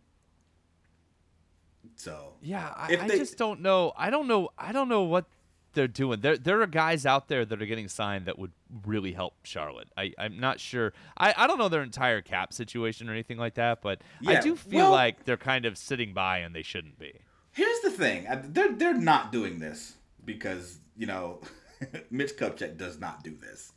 So 1.96 2.34
Yeah, 2.42 2.74
I, 2.76 2.94
If 2.94 3.04
I 3.04 3.08
just 3.10 3.38
don't 3.38 3.62
know. 3.62 3.94
I 3.96 4.10
don't 4.10 4.28
know. 4.28 4.50
I 4.58 4.72
don't 4.72 4.90
know 4.90 5.04
what 5.04 5.26
they're 5.74 5.88
doing. 5.88 6.22
There, 6.22 6.38
there 6.38 6.62
are 6.62 6.68
guys 6.68 7.06
out 7.06 7.28
there 7.28 7.46
that 7.46 7.62
are 7.62 7.66
getting 7.66 7.88
signed 7.88 8.26
that 8.26 8.38
would 8.40 8.52
really 8.86 9.12
help 9.14 9.36
Charlotte. 9.44 9.90
I, 9.98 10.14
I'm 10.18 10.40
not 10.40 10.60
sure. 10.60 10.94
I, 11.18 11.34
I 11.38 11.48
don't 11.48 11.58
know 11.58 11.70
their 11.70 11.84
entire 11.84 12.22
cap 12.22 12.54
situation 12.54 13.10
or 13.10 13.14
anything 13.14 13.38
like 13.38 13.56
that, 13.56 13.82
but 13.82 14.02
I 14.26 14.40
do 14.42 14.56
feel 14.56 14.86
well- 14.86 14.92
like 14.92 15.26
they're 15.26 15.38
kind 15.38 15.66
of 15.66 15.78
sitting 15.78 16.14
by 16.14 16.40
and 16.40 16.56
they 16.56 16.64
shouldn't 16.64 16.98
be. 17.00 17.14
here's 17.52 17.80
the 17.82 17.92
thing: 17.92 18.28
they're 18.54 18.74
they're 18.74 18.94
not 18.94 19.32
doing 19.32 19.60
this 19.60 19.96
because 20.26 20.80
you 20.98 21.06
know 21.08 21.42
Mitch 22.12 22.36
Kupchak 22.38 22.78
does 22.78 23.00
not 23.00 23.24
do 23.24 23.36
this, 23.40 23.74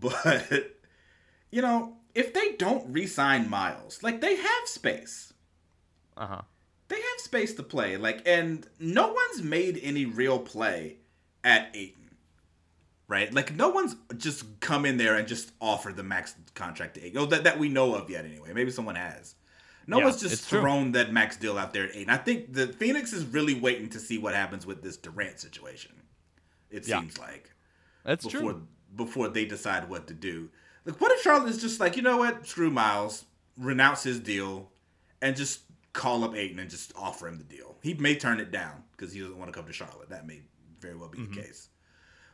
but 0.00 0.50
you 1.50 1.62
know 1.62 1.96
if 2.14 2.34
they 2.34 2.52
don't 2.58 2.92
re-sign 2.92 3.48
Miles, 3.48 4.02
like 4.02 4.20
they 4.20 4.36
have 4.36 4.66
space. 4.66 5.32
Uh 6.16 6.26
huh. 6.26 6.42
they 6.88 6.96
have 6.96 7.20
space 7.20 7.54
to 7.54 7.62
play. 7.62 7.96
Like, 7.96 8.20
and 8.28 8.66
no 8.78 9.10
one's 9.12 9.42
made 9.42 9.80
any 9.82 10.04
real 10.04 10.38
play 10.38 10.98
at 11.44 11.70
Ayton, 11.74 12.10
right? 13.08 13.32
Like, 13.32 13.54
no 13.54 13.68
one's 13.70 13.96
just 14.16 14.60
come 14.60 14.84
in 14.86 14.96
there 14.96 15.16
and 15.16 15.26
just 15.26 15.52
offered 15.60 15.96
the 15.96 16.02
max 16.02 16.34
contract 16.54 16.94
to 16.94 17.04
Ayton. 17.04 17.18
Oh, 17.18 17.26
that 17.26 17.44
that 17.44 17.58
we 17.58 17.68
know 17.68 17.94
of 17.94 18.08
yet, 18.10 18.24
anyway. 18.24 18.52
Maybe 18.52 18.70
someone 18.70 18.94
has. 18.96 19.34
No 19.86 19.98
Yeah, 19.98 20.04
one's 20.04 20.20
just 20.20 20.32
it's 20.34 20.48
true. 20.48 20.60
thrown 20.60 20.92
that 20.92 21.12
max 21.12 21.36
deal 21.36 21.58
out 21.58 21.72
there 21.72 21.84
at 21.88 21.96
Ayton. 21.96 22.10
I 22.10 22.16
think 22.16 22.52
the 22.52 22.68
Phoenix 22.68 23.12
is 23.12 23.24
really 23.24 23.54
waiting 23.54 23.88
to 23.90 23.98
see 23.98 24.16
what 24.18 24.34
happens 24.34 24.64
with 24.64 24.82
this 24.82 24.96
Durant 24.96 25.40
situation. 25.40 25.92
It 26.70 26.86
Yeah. 26.86 27.00
seems 27.00 27.18
like 27.18 27.50
That's 28.04 28.24
before 28.24 28.52
true. 28.52 28.68
before 28.94 29.28
they 29.28 29.44
decide 29.44 29.88
what 29.88 30.06
to 30.06 30.14
do. 30.14 30.50
Like, 30.84 31.00
what 31.00 31.10
if 31.12 31.22
Charlotte 31.22 31.48
is 31.50 31.60
just 31.60 31.80
like, 31.80 31.96
you 31.96 32.02
know 32.02 32.16
what, 32.18 32.46
screw 32.46 32.70
Miles, 32.70 33.24
renounce 33.56 34.02
his 34.04 34.20
deal, 34.20 34.70
and 35.20 35.36
just 35.36 35.60
call 35.92 36.24
up 36.24 36.34
Ayton 36.36 36.58
and 36.58 36.70
just 36.70 36.92
offer 36.96 37.26
him 37.28 37.38
the 37.38 37.44
deal. 37.44 37.76
He 37.82 37.94
may 37.94 38.14
turn 38.16 38.38
it 38.40 38.50
down 38.50 38.84
because 38.92 39.12
he 39.12 39.20
doesn't 39.20 39.36
want 39.36 39.52
to 39.52 39.56
come 39.58 39.66
to 39.66 39.72
Charlotte. 39.72 40.08
That 40.10 40.26
may 40.26 40.42
very 40.82 40.96
well 40.96 41.08
be 41.08 41.18
Mm-hmm. 41.18 41.32
the 41.34 41.40
case. 41.42 41.68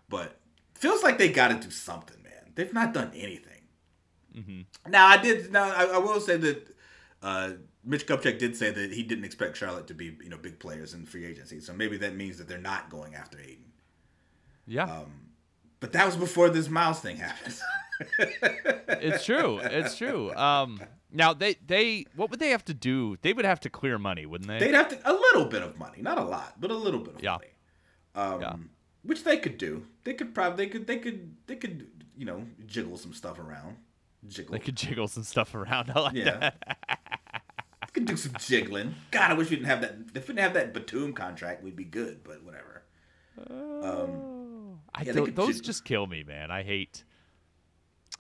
But 0.09 0.41
feels 0.75 1.03
like 1.03 1.19
they 1.19 1.29
got 1.31 1.49
to 1.49 1.55
do 1.55 1.71
something, 1.71 2.21
man. 2.23 2.53
They've 2.55 2.73
not 2.73 2.93
done 2.95 3.13
anything. 3.15 3.63
Mm-hmm. 4.37 4.91
Now 4.91 5.07
I 5.07 5.17
did. 5.19 5.53
Now 5.53 5.65
I, 5.71 5.85
I 5.85 5.99
will 5.99 6.21
say 6.21 6.37
that 6.39 6.77
uh, 7.23 7.51
Mitch 7.85 8.07
Kupchak 8.07 8.39
did 8.39 8.57
say 8.57 8.71
that 8.71 8.93
he 8.93 9.03
didn't 9.03 9.25
expect 9.25 9.57
Charlotte 9.57 9.87
to 9.89 9.95
be 9.95 10.17
you 10.23 10.29
know 10.31 10.39
big 10.39 10.59
players 10.59 10.95
in 10.95 11.05
free 11.07 11.25
agency. 11.27 11.61
So 11.61 11.73
maybe 11.73 11.97
that 11.99 12.15
means 12.17 12.39
that 12.39 12.49
they're 12.49 12.59
not 12.59 12.89
going 12.91 13.15
after 13.15 13.39
Ayton. 13.41 13.73
Yeah, 14.67 14.85
um, 14.85 15.31
But 15.81 15.93
that 15.93 16.05
was 16.07 16.17
before 16.17 16.51
this 16.51 16.69
Miles 16.69 17.01
thing 17.01 17.17
happened. 17.17 17.57
it's 18.19 19.25
true. 19.25 19.59
It's 19.59 19.97
true. 19.97 20.33
Um, 20.35 20.81
now 21.13 21.33
they 21.35 21.57
they 21.67 22.05
what 22.15 22.31
would 22.31 22.39
they 22.41 22.51
have 22.51 22.65
to 22.67 22.75
do? 22.75 23.17
They 23.23 23.33
would 23.33 23.45
have 23.45 23.61
to 23.61 23.71
clear 23.71 23.99
money, 23.99 24.27
wouldn't 24.27 24.49
they? 24.49 24.59
They'd 24.59 24.75
have 24.75 24.89
to 24.91 25.11
a 25.11 25.13
little 25.13 25.47
bit 25.47 25.63
of 25.63 25.79
money, 25.79 26.03
not 26.03 26.19
a 26.19 26.25
lot, 26.25 26.61
but 26.61 26.71
a 26.71 26.77
little 26.77 27.01
bit 27.01 27.17
of 27.17 27.23
Yeah. 27.23 27.33
money. 27.33 27.47
Um, 28.19 28.41
Yeah. 28.41 28.57
Which 29.05 29.25
they 29.25 29.39
could 29.39 29.59
do. 29.59 29.87
They 30.05 30.13
could 30.13 30.35
probably 30.35 30.65
they 30.65 30.71
could 30.71 30.87
they 30.87 30.99
could 30.99 31.37
they 31.47 31.57
could 31.57 31.87
you 32.17 32.25
know 32.27 32.45
jiggle 32.67 32.97
some 32.99 33.15
stuff 33.15 33.39
around. 33.39 33.77
Jiggle. 34.27 34.53
They 34.53 34.59
could 34.59 34.77
jiggle 34.77 35.09
some 35.09 35.23
stuff 35.23 35.55
around. 35.55 35.91
I 35.95 36.01
like 36.01 36.15
yeah. 36.15 36.39
that. 36.39 36.79
Could 37.95 38.05
do 38.05 38.17
some 38.17 38.33
jiggling. 38.39 38.95
God, 39.11 39.31
I 39.31 39.35
wish 39.35 39.51
we 39.51 39.57
didn't 39.57 39.69
have 39.69 39.81
that. 39.81 39.95
If 40.15 40.29
we 40.29 40.35
didn't 40.35 40.39
have 40.41 40.55
that 40.55 40.75
Batum 40.75 41.15
contract, 41.15 41.63
we'd 41.63 41.77
be 41.77 41.85
good. 41.85 42.23
But 42.23 42.45
whatever. 42.45 42.83
Um, 43.49 44.81
I 44.95 45.03
Yeah, 45.03 45.13
those 45.13 45.61
just 45.61 45.85
kill 45.85 46.07
me, 46.07 46.23
man. 46.23 46.51
I 46.51 46.63
hate. 46.63 47.05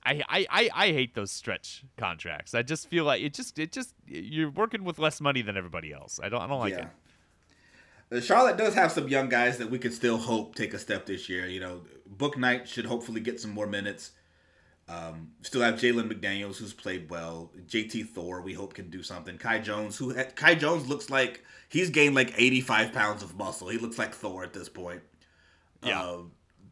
I, 0.07 0.23
I, 0.29 0.47
I, 0.51 0.71
I 0.75 0.87
hate 0.93 1.15
those 1.15 1.31
stretch 1.31 1.85
contracts. 1.97 2.55
I 2.55 2.63
just 2.63 2.89
feel 2.89 3.05
like 3.05 3.21
it 3.21 3.35
just 3.35 3.59
it 3.59 3.73
just 3.73 3.95
you're 4.07 4.51
working 4.51 4.85
with 4.85 4.99
less 4.99 5.21
money 5.21 5.43
than 5.43 5.57
everybody 5.57 5.93
else. 5.93 6.19
I 6.23 6.29
don't 6.29 6.41
I 6.41 6.47
don't 6.47 6.61
like 6.61 6.73
yeah. 6.73 6.83
it. 6.83 6.89
Charlotte 8.21 8.57
does 8.57 8.75
have 8.75 8.91
some 8.91 9.09
young 9.09 9.29
guys 9.29 9.59
that 9.59 9.71
we 9.71 9.79
could 9.79 9.93
still 9.93 10.17
hope 10.17 10.55
take 10.55 10.73
a 10.73 10.79
step 10.79 11.07
this 11.07 11.29
year. 11.29 11.47
You 11.47 11.61
know, 11.61 11.83
Bouknight 12.17 12.67
should 12.67 12.87
hopefully 12.87 13.21
get 13.21 13.41
some 13.41 13.51
more 13.51 13.67
minutes. 13.67 14.13
Um, 14.89 15.33
still 15.43 15.61
have 15.61 15.75
Jalen 15.75 16.11
McDaniels, 16.11 16.57
who's 16.57 16.73
played 16.73 17.11
well. 17.11 17.51
JT 17.67 18.09
Thor, 18.09 18.41
we 18.41 18.55
hope 18.55 18.73
can 18.73 18.89
do 18.89 19.03
something. 19.03 19.37
Kai 19.37 19.59
Jones, 19.59 19.99
who 19.99 20.15
Kai 20.15 20.55
Jones 20.55 20.89
looks 20.89 21.11
like 21.11 21.45
he's 21.69 21.91
gained 21.91 22.15
like 22.15 22.33
85 22.35 22.93
pounds 22.93 23.23
of 23.23 23.37
muscle. 23.37 23.69
He 23.69 23.77
looks 23.77 23.99
like 23.99 24.15
Thor 24.15 24.43
at 24.43 24.55
this 24.55 24.71
point. 24.71 25.03
Yeah. 25.83 26.01
Uh, 26.01 26.19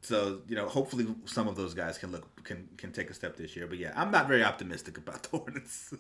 so 0.07 0.41
you 0.49 0.55
know, 0.55 0.69
hopefully 0.69 1.07
some 1.25 1.49
of 1.49 1.57
those 1.57 1.75
guys 1.75 1.99
can 1.99 2.13
look 2.13 2.45
can 2.45 2.69
can 2.77 2.93
take 2.93 3.11
a 3.11 3.15
step 3.15 3.37
this 3.37 3.57
year. 3.57 3.67
But 3.67 3.79
yeah, 3.79 3.93
I'm 3.97 4.13
not 4.13 4.29
very 4.29 4.45
optimistic 4.45 4.99
about 4.99 5.25
the 5.25 5.29
Hornets. 5.39 5.93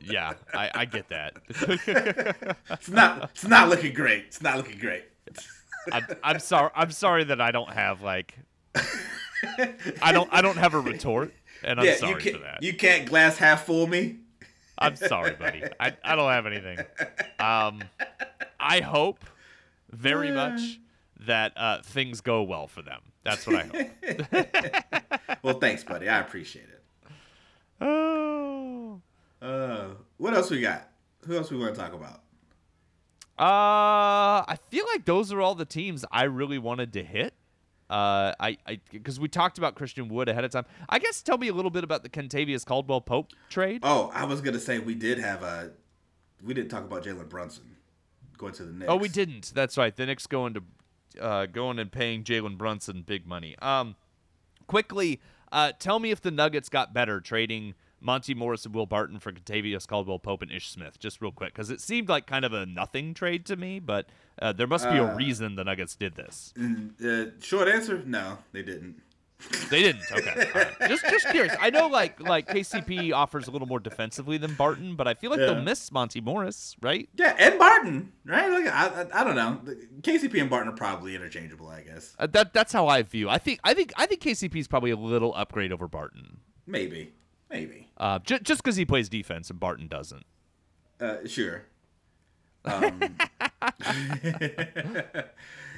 Yeah, 0.00 0.34
I, 0.54 0.70
I 0.72 0.84
get 0.84 1.08
that. 1.08 1.34
it's 2.70 2.88
not 2.88 3.30
it's 3.34 3.46
not 3.46 3.68
looking 3.68 3.92
great. 3.92 4.26
It's 4.26 4.40
not 4.40 4.56
looking 4.56 4.78
great. 4.78 5.04
I'm, 5.90 6.06
I'm 6.22 6.38
sorry. 6.38 6.70
I'm 6.76 6.92
sorry 6.92 7.24
that 7.24 7.40
I 7.40 7.50
don't 7.50 7.72
have 7.72 8.00
like. 8.00 8.38
I 10.00 10.12
don't. 10.12 10.28
I 10.32 10.40
don't 10.40 10.58
have 10.58 10.74
a 10.74 10.80
retort, 10.80 11.32
and 11.64 11.80
I'm 11.80 11.86
yeah, 11.86 11.96
sorry 11.96 12.20
for 12.20 12.38
that. 12.38 12.62
you 12.62 12.74
can't 12.74 13.08
glass 13.08 13.38
half 13.38 13.66
full 13.66 13.88
me. 13.88 14.18
I'm 14.78 14.94
sorry, 14.94 15.32
buddy. 15.32 15.64
I, 15.80 15.96
I 16.04 16.14
don't 16.14 16.30
have 16.30 16.46
anything. 16.46 16.78
Um, 17.40 17.82
I 18.60 18.80
hope 18.80 19.24
very 19.90 20.30
much 20.30 20.78
that 21.20 21.52
uh, 21.56 21.82
things 21.82 22.20
go 22.20 22.42
well 22.42 22.66
for 22.66 22.82
them. 22.82 23.00
That's 23.24 23.46
what 23.46 23.56
I 23.56 23.64
hope. 23.64 25.06
Well, 25.42 25.60
thanks, 25.60 25.84
buddy. 25.84 26.08
I 26.08 26.18
appreciate 26.18 26.66
it. 26.68 26.82
Oh. 27.80 29.00
Uh, 29.40 29.88
what 30.16 30.34
else 30.34 30.50
we 30.50 30.60
got? 30.60 30.88
Who 31.24 31.36
else 31.36 31.52
we 31.52 31.56
want 31.56 31.72
to 31.72 31.80
talk 31.80 31.92
about? 31.92 32.22
Uh, 33.38 34.42
I 34.48 34.58
feel 34.70 34.84
like 34.92 35.04
those 35.04 35.32
are 35.32 35.40
all 35.40 35.54
the 35.54 35.64
teams 35.64 36.04
I 36.10 36.24
really 36.24 36.58
wanted 36.58 36.92
to 36.94 37.04
hit. 37.04 37.34
Uh, 37.88 38.34
I, 38.40 38.58
I, 38.66 38.80
because 38.90 39.20
we 39.20 39.28
talked 39.28 39.58
about 39.58 39.76
Christian 39.76 40.08
Wood 40.08 40.28
ahead 40.28 40.42
of 40.44 40.50
time. 40.50 40.64
I 40.88 40.98
guess 40.98 41.22
tell 41.22 41.38
me 41.38 41.46
a 41.46 41.54
little 41.54 41.70
bit 41.70 41.84
about 41.84 42.02
the 42.02 42.08
Kentavious 42.08 42.64
Caldwell 42.66 43.00
Pope 43.00 43.30
trade. 43.48 43.82
Oh, 43.84 44.10
I 44.12 44.24
was 44.24 44.40
gonna 44.40 44.58
say 44.58 44.80
we 44.80 44.96
did 44.96 45.18
have 45.18 45.44
a. 45.44 45.70
We 46.42 46.54
didn't 46.54 46.70
talk 46.70 46.84
about 46.84 47.04
Jalen 47.04 47.28
Brunson 47.28 47.76
going 48.36 48.52
to 48.54 48.64
the 48.64 48.72
Knicks. 48.72 48.90
Oh, 48.90 48.96
we 48.96 49.08
didn't. 49.08 49.52
That's 49.54 49.78
right. 49.78 49.94
The 49.94 50.06
Knicks 50.06 50.26
going 50.26 50.54
to, 50.54 50.62
uh, 51.20 51.46
going 51.46 51.78
and 51.78 51.90
paying 51.90 52.24
Jalen 52.24 52.56
Brunson 52.58 53.02
big 53.02 53.26
money. 53.26 53.56
Um, 53.60 53.96
quickly, 54.66 55.20
uh, 55.52 55.72
tell 55.78 55.98
me 55.98 56.10
if 56.10 56.20
the 56.20 56.30
Nuggets 56.30 56.68
got 56.68 56.92
better 56.92 57.20
trading 57.20 57.74
Monte 58.00 58.34
Morris 58.34 58.66
and 58.66 58.74
Will 58.74 58.86
Barton 58.86 59.18
for 59.18 59.32
Kentavious 59.32 59.86
Caldwell 59.86 60.18
Pope 60.18 60.42
and 60.42 60.52
Ish 60.52 60.68
Smith, 60.70 60.98
just 60.98 61.20
real 61.22 61.32
quick, 61.32 61.54
because 61.54 61.70
it 61.70 61.80
seemed 61.80 62.08
like 62.08 62.26
kind 62.26 62.44
of 62.44 62.52
a 62.52 62.66
nothing 62.66 63.14
trade 63.14 63.46
to 63.46 63.56
me, 63.56 63.78
but 63.80 64.06
uh, 64.40 64.52
there 64.52 64.66
must 64.66 64.84
be 64.90 64.98
a 64.98 65.04
Uh, 65.04 65.14
reason 65.14 65.56
the 65.56 65.64
Nuggets 65.64 65.96
did 65.96 66.14
this. 66.14 66.52
Uh, 67.04 67.26
short 67.40 67.68
answer: 67.68 68.02
No, 68.04 68.38
they 68.52 68.62
didn't. 68.62 69.00
They 69.70 69.82
didn't. 69.82 70.02
Okay. 70.10 70.50
all 70.54 70.62
right. 70.62 70.72
Just 70.88 71.04
just 71.04 71.28
curious. 71.30 71.54
I 71.60 71.68
know 71.70 71.88
like 71.88 72.18
like 72.20 72.48
KCP 72.48 73.12
offers 73.12 73.48
a 73.48 73.50
little 73.50 73.68
more 73.68 73.78
defensively 73.78 74.38
than 74.38 74.54
Barton, 74.54 74.96
but 74.96 75.06
I 75.06 75.12
feel 75.14 75.30
like 75.30 75.38
Yeah. 75.40 75.46
they'll 75.46 75.62
miss 75.62 75.92
Monte 75.92 76.20
Morris, 76.22 76.74
right? 76.80 77.06
Yeah, 77.14 77.36
and 77.38 77.58
Barton, 77.58 78.12
right? 78.24 78.48
Like 78.50 78.66
I, 78.66 79.02
I, 79.02 79.20
I 79.20 79.24
don't 79.24 79.36
know. 79.36 79.60
KCP 80.00 80.40
and 80.40 80.48
Barton 80.48 80.72
are 80.72 80.76
probably 80.76 81.14
interchangeable, 81.14 81.68
I 81.68 81.82
guess. 81.82 82.16
Uh, 82.18 82.26
that 82.28 82.54
that's 82.54 82.72
how 82.72 82.88
I 82.88 83.02
view. 83.02 83.28
I 83.28 83.36
think 83.38 83.60
I 83.62 83.74
think 83.74 83.92
I 83.96 84.06
think 84.06 84.22
KCP 84.22 84.56
is 84.56 84.68
probably 84.68 84.90
a 84.90 84.96
little 84.96 85.34
upgrade 85.34 85.70
over 85.70 85.86
Barton. 85.86 86.38
Maybe, 86.66 87.12
maybe. 87.50 87.90
Uh, 87.98 88.18
j- 88.20 88.38
just 88.40 88.62
because 88.62 88.76
he 88.76 88.86
plays 88.86 89.08
defense 89.10 89.50
and 89.50 89.60
Barton 89.60 89.86
doesn't. 89.86 90.24
Uh, 90.98 91.16
sure. 91.26 91.64
Um, 92.64 93.00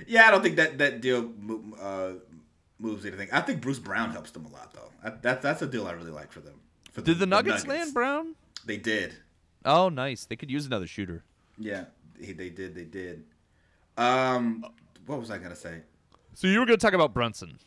yeah, 0.07 0.27
I 0.27 0.31
don't 0.31 0.43
think 0.43 0.57
that 0.57 0.79
that 0.79 1.01
deal 1.01 1.31
uh, 1.81 2.11
moves 2.79 3.05
anything. 3.05 3.29
I 3.33 3.41
think 3.41 3.61
Bruce 3.61 3.79
Brown 3.79 4.11
helps 4.11 4.31
them 4.31 4.47
a 4.47 4.49
lot, 4.49 4.72
though. 4.72 4.91
I, 5.03 5.11
that 5.11 5.43
that's 5.43 5.62
a 5.62 5.66
deal 5.66 5.87
I 5.87 5.93
really 5.93 6.11
like 6.11 6.33
for 6.33 6.41
them. 6.41 6.55
For 6.93 7.01
Did 7.01 7.18
the 7.18 7.26
Nuggets, 7.26 7.66
land 7.66 7.95
Brown? 7.95 8.35
They 8.66 8.76
did. 8.76 9.14
Oh, 9.64 9.89
nice. 9.89 10.24
They 10.24 10.37
could 10.37 10.51
use 10.51 10.66
another 10.66 10.87
shooter. 10.87 11.24
Yeah, 11.59 11.85
he, 12.20 12.33
they 12.33 12.51
did. 12.51 12.74
They 12.74 12.85
did. 12.85 13.24
Um, 13.97 14.64
what 15.07 15.18
was 15.18 15.31
I 15.31 15.39
gonna 15.39 15.57
say? 15.57 15.81
So 16.35 16.47
you 16.47 16.61
were 16.61 16.66
going 16.66 16.79
to 16.79 16.87
talk 16.87 16.95
about 16.95 17.12
Brunson. 17.12 17.59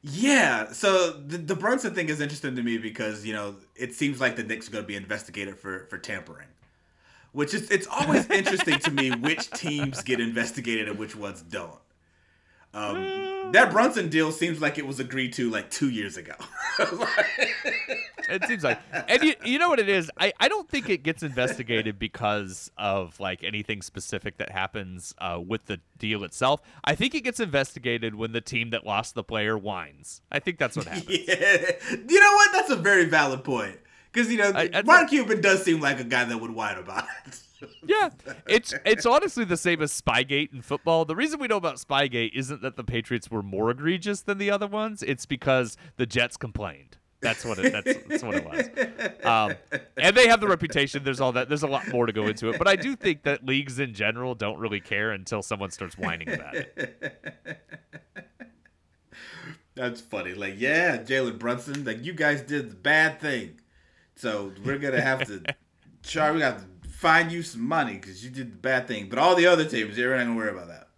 Yeah, 0.00 0.72
so 0.72 1.10
the, 1.10 1.36
the 1.36 1.54
Brunson 1.54 1.92
thing 1.94 2.08
is 2.08 2.18
interesting 2.18 2.56
to 2.56 2.62
me 2.62 2.78
because 2.78 3.26
you 3.26 3.34
know 3.34 3.56
it 3.76 3.94
seems 3.94 4.22
like 4.22 4.36
the 4.36 4.42
Knicks 4.42 4.68
are 4.68 4.70
going 4.70 4.84
to 4.84 4.88
be 4.88 4.96
investigated 4.96 5.58
for 5.58 5.86
for 5.90 5.98
tampering, 5.98 6.48
which 7.32 7.52
is 7.52 7.70
it's 7.70 7.86
always 7.88 8.30
interesting 8.30 8.78
to 8.78 8.90
me 8.90 9.10
which 9.10 9.50
teams 9.50 10.02
get 10.02 10.18
investigated 10.18 10.88
and 10.88 10.98
which 10.98 11.14
ones 11.14 11.42
don't. 11.42 11.78
Um, 12.78 13.52
that 13.52 13.72
Brunson 13.72 14.08
deal 14.08 14.30
seems 14.30 14.60
like 14.60 14.78
it 14.78 14.86
was 14.86 15.00
agreed 15.00 15.32
to 15.34 15.50
like 15.50 15.70
two 15.70 15.90
years 15.90 16.16
ago. 16.16 16.34
It 18.30 18.44
seems 18.44 18.62
like, 18.62 18.78
and 18.92 19.22
you, 19.22 19.34
you 19.42 19.58
know 19.58 19.70
what 19.70 19.78
it 19.78 19.88
is. 19.88 20.10
I, 20.18 20.34
I 20.38 20.48
don't 20.48 20.68
think 20.68 20.90
it 20.90 21.02
gets 21.02 21.22
investigated 21.22 21.98
because 21.98 22.70
of 22.76 23.18
like 23.18 23.42
anything 23.42 23.80
specific 23.80 24.36
that 24.36 24.50
happens 24.50 25.14
uh, 25.16 25.40
with 25.44 25.64
the 25.64 25.80
deal 25.96 26.22
itself. 26.24 26.60
I 26.84 26.94
think 26.94 27.14
it 27.14 27.22
gets 27.22 27.40
investigated 27.40 28.14
when 28.14 28.32
the 28.32 28.42
team 28.42 28.68
that 28.70 28.84
lost 28.84 29.14
the 29.14 29.24
player 29.24 29.56
whines. 29.56 30.20
I 30.30 30.40
think 30.40 30.58
that's 30.58 30.76
what 30.76 30.86
happens. 30.86 31.08
yeah, 31.26 31.70
you 31.90 32.20
know 32.20 32.32
what? 32.34 32.52
That's 32.52 32.70
a 32.70 32.76
very 32.76 33.06
valid 33.06 33.44
point 33.44 33.78
because 34.12 34.30
you 34.30 34.38
know 34.38 34.52
I- 34.54 34.70
I 34.72 34.80
Ron 34.82 35.06
Cuban 35.08 35.40
does 35.40 35.62
seem 35.64 35.80
like 35.80 36.00
a 36.00 36.04
guy 36.04 36.24
that 36.24 36.38
would 36.40 36.50
whine 36.50 36.78
about 36.78 37.04
it. 37.26 37.40
Yeah, 37.84 38.10
it's 38.46 38.72
it's 38.84 39.04
honestly 39.04 39.44
the 39.44 39.56
same 39.56 39.82
as 39.82 39.90
Spygate 40.00 40.52
in 40.52 40.62
football. 40.62 41.04
The 41.04 41.16
reason 41.16 41.40
we 41.40 41.48
know 41.48 41.56
about 41.56 41.74
Spygate 41.78 42.30
isn't 42.32 42.62
that 42.62 42.76
the 42.76 42.84
Patriots 42.84 43.32
were 43.32 43.42
more 43.42 43.68
egregious 43.72 44.20
than 44.20 44.38
the 44.38 44.48
other 44.48 44.68
ones. 44.68 45.02
It's 45.02 45.26
because 45.26 45.76
the 45.96 46.06
Jets 46.06 46.36
complained. 46.36 46.98
That's 47.20 47.44
what 47.44 47.58
it. 47.58 47.72
That's, 47.72 47.98
that's 48.06 48.22
what 48.22 48.36
it 48.36 48.44
was. 48.44 49.24
Um, 49.26 49.56
and 49.96 50.16
they 50.16 50.28
have 50.28 50.40
the 50.40 50.46
reputation. 50.46 51.02
There's 51.02 51.20
all 51.20 51.32
that. 51.32 51.48
There's 51.48 51.64
a 51.64 51.66
lot 51.66 51.88
more 51.88 52.06
to 52.06 52.12
go 52.12 52.28
into 52.28 52.48
it. 52.48 52.58
But 52.58 52.68
I 52.68 52.76
do 52.76 52.94
think 52.94 53.24
that 53.24 53.44
leagues 53.44 53.80
in 53.80 53.92
general 53.92 54.36
don't 54.36 54.60
really 54.60 54.78
care 54.80 55.10
until 55.10 55.42
someone 55.42 55.72
starts 55.72 55.98
whining 55.98 56.28
about 56.32 56.54
it. 56.54 57.58
That's 59.74 60.00
funny. 60.00 60.34
Like, 60.34 60.54
yeah, 60.58 60.98
Jalen 60.98 61.38
Brunson, 61.40 61.84
like 61.84 62.04
you 62.04 62.12
guys 62.12 62.42
did 62.42 62.70
the 62.70 62.76
bad 62.76 63.20
thing, 63.20 63.60
so 64.18 64.52
we're 64.64 64.78
gonna 64.78 65.00
have 65.00 65.26
to 65.26 65.42
char. 66.02 66.32
We 66.32 66.40
got 66.40 66.58
to 66.58 66.88
find 66.88 67.30
you 67.32 67.42
some 67.42 67.62
money 67.66 67.94
because 67.94 68.24
you 68.24 68.30
did 68.30 68.52
the 68.52 68.56
bad 68.56 68.86
thing. 68.88 69.08
But 69.08 69.18
all 69.18 69.34
the 69.34 69.46
other 69.46 69.64
teams, 69.64 69.96
you're 69.96 70.16
not 70.16 70.24
gonna 70.24 70.36
worry 70.36 70.50
about 70.50 70.68
that. 70.68 70.88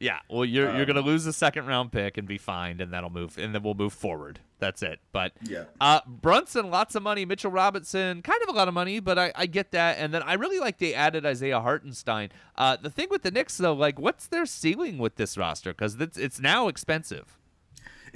Yeah. 0.00 0.20
Well, 0.30 0.44
you're 0.44 0.74
you're 0.76 0.86
gonna 0.86 1.00
lose 1.00 1.24
the 1.24 1.32
second 1.32 1.66
round 1.66 1.90
pick 1.90 2.16
and 2.16 2.28
be 2.28 2.38
fined, 2.38 2.80
and 2.80 2.92
that'll 2.92 3.10
move, 3.10 3.36
and 3.36 3.52
then 3.54 3.62
we'll 3.64 3.74
move 3.74 3.92
forward. 3.92 4.38
That's 4.60 4.82
it. 4.82 5.00
But 5.12 5.32
Yeah. 5.42 5.64
uh, 5.80 6.00
Brunson, 6.06 6.70
lots 6.70 6.94
of 6.94 7.02
money. 7.02 7.24
Mitchell 7.24 7.50
Robinson, 7.50 8.22
kind 8.22 8.40
of 8.42 8.48
a 8.48 8.52
lot 8.52 8.66
of 8.68 8.74
money, 8.74 8.98
but 9.00 9.16
I, 9.18 9.32
I 9.36 9.46
get 9.46 9.70
that. 9.72 9.98
And 9.98 10.12
then 10.12 10.22
I 10.22 10.34
really 10.34 10.58
like 10.58 10.78
they 10.78 10.94
added 10.94 11.24
Isaiah 11.24 11.60
Hartenstein. 11.60 12.30
Uh, 12.56 12.76
the 12.76 12.90
thing 12.90 13.06
with 13.10 13.22
the 13.22 13.30
Knicks 13.30 13.56
though, 13.56 13.72
like, 13.72 13.98
what's 14.00 14.26
their 14.28 14.46
ceiling 14.46 14.98
with 14.98 15.14
this 15.16 15.36
roster? 15.36 15.70
Because 15.72 15.94
it's 16.00 16.16
it's 16.18 16.38
now 16.40 16.68
expensive. 16.68 17.37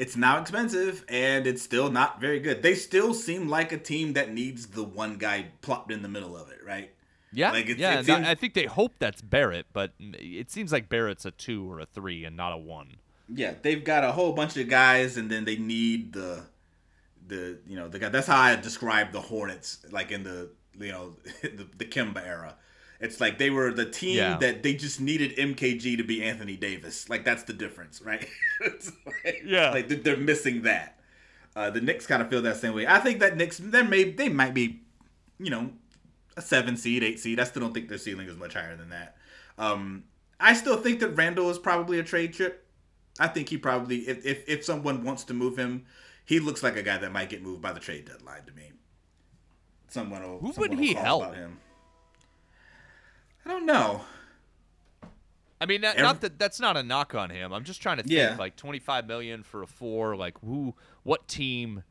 It's 0.03 0.17
now 0.17 0.41
expensive 0.41 1.05
and 1.09 1.47
it's 1.47 1.63
still 1.63 1.91
not 1.91 2.21
very 2.21 2.41
good. 2.41 2.63
They 2.63 2.75
still 2.75 3.15
seem 3.15 3.49
like 3.49 3.71
a 3.73 3.79
team 3.79 4.15
that 4.15 4.33
needs 4.33 4.67
the 4.79 4.83
one 4.83 5.17
guy 5.17 5.47
plopped 5.61 5.91
in 5.93 6.03
the 6.03 6.09
middle 6.09 6.37
of 6.37 6.51
it, 6.51 6.59
right? 6.67 6.91
Yeah, 7.33 7.51
Like, 7.53 7.65
it's- 7.73 7.79
yeah. 7.79 8.01
it 8.01 8.07
seems- 8.07 8.27
I 8.27 8.35
think 8.35 8.55
they 8.55 8.67
hope 8.67 8.93
that's 8.99 9.23
Barrett, 9.23 9.67
but 9.73 9.93
it 9.99 10.51
seems 10.51 10.71
like 10.73 10.89
Barrett's 10.89 11.25
a 11.25 11.31
two 11.31 11.71
or 11.71 11.81
a 11.81 11.87
three 11.87 12.25
and 12.25 12.37
not 12.37 12.53
a 12.53 12.59
one. 12.59 12.97
Yeah, 13.35 13.55
they've 13.63 13.83
got 13.85 14.05
a 14.05 14.13
whole 14.13 14.33
bunch 14.33 14.57
of 14.59 14.69
guys, 14.69 15.17
and 15.17 15.31
then 15.31 15.45
they 15.47 15.57
need 15.57 16.13
the 16.13 16.45
the 17.27 17.59
you 17.67 17.77
know 17.77 17.89
the 17.89 17.99
guy. 18.01 18.09
That's 18.11 18.27
how 18.27 18.39
I 18.41 18.57
describe 18.57 19.13
the 19.13 19.21
Hornets, 19.21 19.87
like 19.91 20.11
in 20.11 20.25
the 20.25 20.51
you 20.79 20.91
know 20.93 21.17
the, 21.43 21.67
the 21.79 21.87
Kemba 21.87 22.23
era. 22.27 22.57
It's 23.03 23.21
like 23.21 23.37
they 23.39 23.51
were 23.51 23.73
the 23.73 23.85
team 23.85 24.17
Yeah. 24.17 24.39
that 24.39 24.63
they 24.63 24.75
just 24.75 25.01
needed 25.01 25.37
MKG 25.37 25.97
to 25.99 26.05
be 26.05 26.23
Anthony 26.23 26.57
Davis. 26.57 27.09
Like 27.11 27.25
that's 27.25 27.43
the 27.43 27.53
difference, 27.53 28.01
right? 28.01 28.27
Like, 29.25 29.43
Yeah. 29.45 29.71
like 29.71 29.89
they- 29.89 29.97
they're 29.97 30.17
missing 30.17 30.63
that. 30.63 30.99
Uh, 31.55 31.69
the 31.69 31.81
Knicks 31.81 32.07
kind 32.07 32.23
of 32.23 32.31
feel 32.31 32.41
that 32.43 32.57
same 32.57 32.75
way. 32.75 32.87
I 32.87 32.99
think 33.01 33.21
that 33.21 33.37
Knicks, 33.37 33.59
they 33.59 33.83
may 33.83 34.05
they 34.05 34.29
might 34.31 34.55
be, 34.55 34.81
you 35.39 35.51
know, 35.51 35.71
a 36.37 36.41
seven 36.41 36.77
seed, 36.79 37.03
eight 37.03 37.19
seed. 37.21 37.39
I 37.41 37.45
still 37.45 37.61
don't 37.61 37.75
think 37.75 37.89
their 37.91 37.99
ceiling 37.99 38.29
is 38.29 38.37
much 38.37 38.55
higher 38.55 38.75
than 38.77 38.89
that. 38.91 39.17
Um, 39.59 40.05
I 40.41 40.55
still 40.55 40.79
think 40.79 41.01
that 41.01 41.11
Randle 41.11 41.51
is 41.51 41.59
probably 41.59 41.99
a 41.99 42.03
trade 42.03 42.33
chip. 42.33 42.67
I 43.21 43.27
think 43.29 43.51
he 43.51 43.59
probably, 43.59 43.99
if, 44.09 44.25
if 44.25 44.49
if 44.49 44.65
someone 44.65 45.05
wants 45.05 45.25
to 45.25 45.35
move 45.35 45.59
him, 45.59 45.85
he 46.25 46.41
looks 46.41 46.63
like 46.63 46.77
a 46.77 46.83
guy 46.83 46.97
that 46.99 47.13
might 47.13 47.29
get 47.29 47.43
moved 47.43 47.61
by 47.61 47.73
the 47.73 47.81
trade 47.81 48.07
deadline 48.07 48.45
to 48.47 48.53
me. 48.53 48.73
Someone 49.89 50.23
will. 50.23 50.39
Who 50.39 50.53
someone 50.53 50.71
would 50.71 50.79
he 50.79 50.95
help? 50.95 51.23
About 51.25 51.35
him. 51.37 51.59
I 53.45 53.49
don't 53.49 53.67
know. 53.67 54.03
I 55.61 55.67
mean, 55.67 55.81
not, 55.81 55.97
not 55.97 56.21
that 56.23 56.39
that's 56.39 56.59
not 56.59 56.77
a 56.77 56.83
knock 56.83 57.15
on 57.15 57.31
him. 57.31 57.53
I'm 57.53 57.63
just 57.65 57.81
trying 57.81 57.99
to 57.99 58.03
think 58.03 58.13
Yeah. 58.13 58.37
like 58.39 58.57
25 58.57 59.07
million 59.07 59.43
for 59.45 59.63
a 59.63 59.67
four. 59.67 60.17
Like 60.17 60.37
who? 60.45 60.75
What 61.05 61.29
team? 61.29 61.85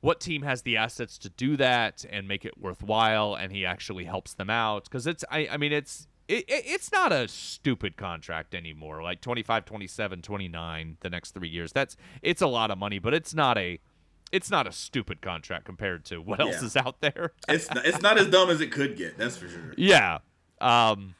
What 0.00 0.20
team 0.20 0.42
has 0.42 0.62
the 0.62 0.76
assets 0.76 1.18
to 1.18 1.28
do 1.28 1.56
that 1.56 2.04
and 2.08 2.26
make 2.28 2.44
it 2.44 2.56
worthwhile? 2.56 3.34
And 3.34 3.52
he 3.52 3.66
actually 3.66 4.04
helps 4.04 4.32
them 4.34 4.48
out 4.48 4.84
because 4.84 5.06
it's. 5.06 5.24
I. 5.30 5.48
I 5.50 5.56
mean, 5.58 5.72
it's. 5.72 6.06
It, 6.26 6.44
it, 6.48 6.64
it's 6.66 6.92
not 6.92 7.10
a 7.10 7.26
stupid 7.26 7.96
contract 7.96 8.54
anymore. 8.54 9.02
Like 9.02 9.22
25, 9.22 9.64
27, 9.64 10.20
29 10.22 10.96
the 11.00 11.10
next 11.10 11.32
three 11.32 11.48
years. 11.48 11.72
That's 11.72 11.96
it's 12.22 12.42
a 12.42 12.46
lot 12.46 12.70
of 12.70 12.78
money, 12.78 12.98
but 12.98 13.12
it's 13.12 13.34
not 13.34 13.58
a. 13.58 13.78
It's 14.30 14.50
not 14.50 14.66
a 14.66 14.72
stupid 14.72 15.22
contract 15.22 15.64
compared 15.64 16.04
to 16.06 16.18
what 16.20 16.40
else 16.40 16.56
Yeah. 16.60 16.66
is 16.66 16.76
out 16.76 17.00
there. 17.00 17.32
It's 17.48 17.68
not, 17.72 17.86
it's 17.86 18.02
not 18.02 18.18
as 18.18 18.26
dumb 18.28 18.50
as 18.50 18.60
it 18.60 18.70
could 18.72 18.96
get. 18.96 19.16
That's 19.18 19.36
for 19.36 19.48
sure. 19.48 19.72
Yeah. 19.76 20.18
Um 20.60 21.14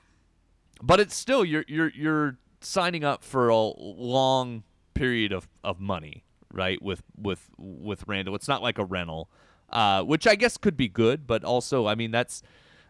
but 0.82 1.00
it's 1.00 1.14
still 1.16 1.44
you're 1.44 1.64
you're 1.68 1.90
you're 1.94 2.38
signing 2.60 3.04
up 3.04 3.24
for 3.24 3.48
a 3.48 3.56
long 3.56 4.62
period 4.94 5.32
of, 5.32 5.48
of 5.64 5.80
money, 5.80 6.24
right? 6.52 6.80
With 6.82 7.02
with 7.16 7.48
with 7.56 8.04
Randle. 8.06 8.34
It's 8.34 8.48
not 8.48 8.62
like 8.62 8.78
a 8.78 8.84
rental. 8.84 9.30
Uh 9.70 10.02
which 10.02 10.26
I 10.26 10.34
guess 10.34 10.56
could 10.56 10.76
be 10.76 10.88
good, 10.88 11.26
but 11.26 11.44
also 11.44 11.86
I 11.86 11.94
mean 11.94 12.10
that's 12.10 12.42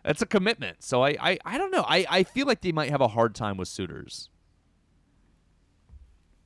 that's 0.05 0.23
a 0.23 0.27
commitment. 0.27 0.83
So 0.83 1.03
I 1.05 1.16
I, 1.21 1.39
I 1.45 1.59
don't 1.59 1.71
know. 1.71 1.85
I, 1.87 2.07
I 2.09 2.23
feel 2.25 2.47
like 2.47 2.61
they 2.62 2.73
might 2.73 2.91
have 2.91 3.01
a 3.01 3.09
hard 3.09 3.35
time 3.35 3.57
with 3.57 3.69
suitors. 3.69 4.31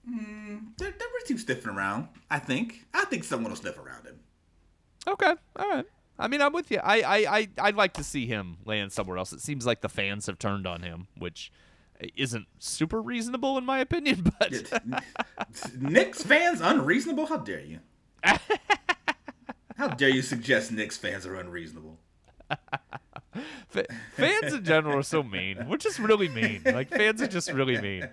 Mm, 0.09 0.77
they're, 0.79 0.91
they're 0.91 1.09
too 1.27 1.39
sniffing 1.39 1.71
around. 1.71 2.09
I 2.31 2.39
think. 2.39 2.85
I 2.93 3.05
think 3.05 3.25
someone 3.25 3.53
will 3.53 3.57
sniff 3.57 3.79
around 3.79 4.07
him. 4.07 4.21
Okay. 5.07 5.35
All 5.57 5.69
right. 5.69 5.87
I 6.19 6.29
mean, 6.29 6.43
I'm 6.43 6.53
with 6.53 6.71
you. 6.71 6.79
I, 6.79 7.01
I, 7.03 7.39
I, 7.39 7.49
I'd 7.59 7.77
like 7.77 7.95
to 7.95 8.05
see 8.05 8.27
him 8.27 8.59
land 8.65 8.93
somewhere 8.93 9.19
else. 9.19 9.33
It 9.33 9.41
seems 9.41 9.67
like 9.67 9.81
the 9.81 9.89
fans 9.89 10.27
have 10.27 10.39
turned 10.39 10.67
on 10.67 10.83
him, 10.83 11.09
which 11.17 11.51
isn't 12.17 12.47
super 12.59 13.01
reasonable 13.01 13.59
in 13.59 13.65
my 13.65 13.79
opinion, 13.79 14.23
but 14.39 14.53
Knicks 15.79 16.23
fans 16.23 16.61
unreasonable? 16.61 17.27
How 17.27 17.39
dare 17.39 17.61
you? 17.61 17.81
How 19.77 19.89
dare 19.89 20.11
you 20.11 20.23
suggest 20.23 20.71
Knicks 20.71 20.97
fans 20.97 21.27
are 21.27 21.35
unreasonable? 21.37 21.99
Fa- 23.68 23.87
fans 24.16 24.53
in 24.53 24.64
general 24.64 24.99
are 24.99 25.03
so 25.03 25.22
mean. 25.22 25.66
We're 25.68 25.76
just 25.78 25.99
really 25.99 26.28
mean. 26.28 26.62
Like 26.64 26.91
fans 26.91 27.22
are 27.22 27.26
just 27.26 27.51
really 27.53 27.80
mean. 27.80 28.09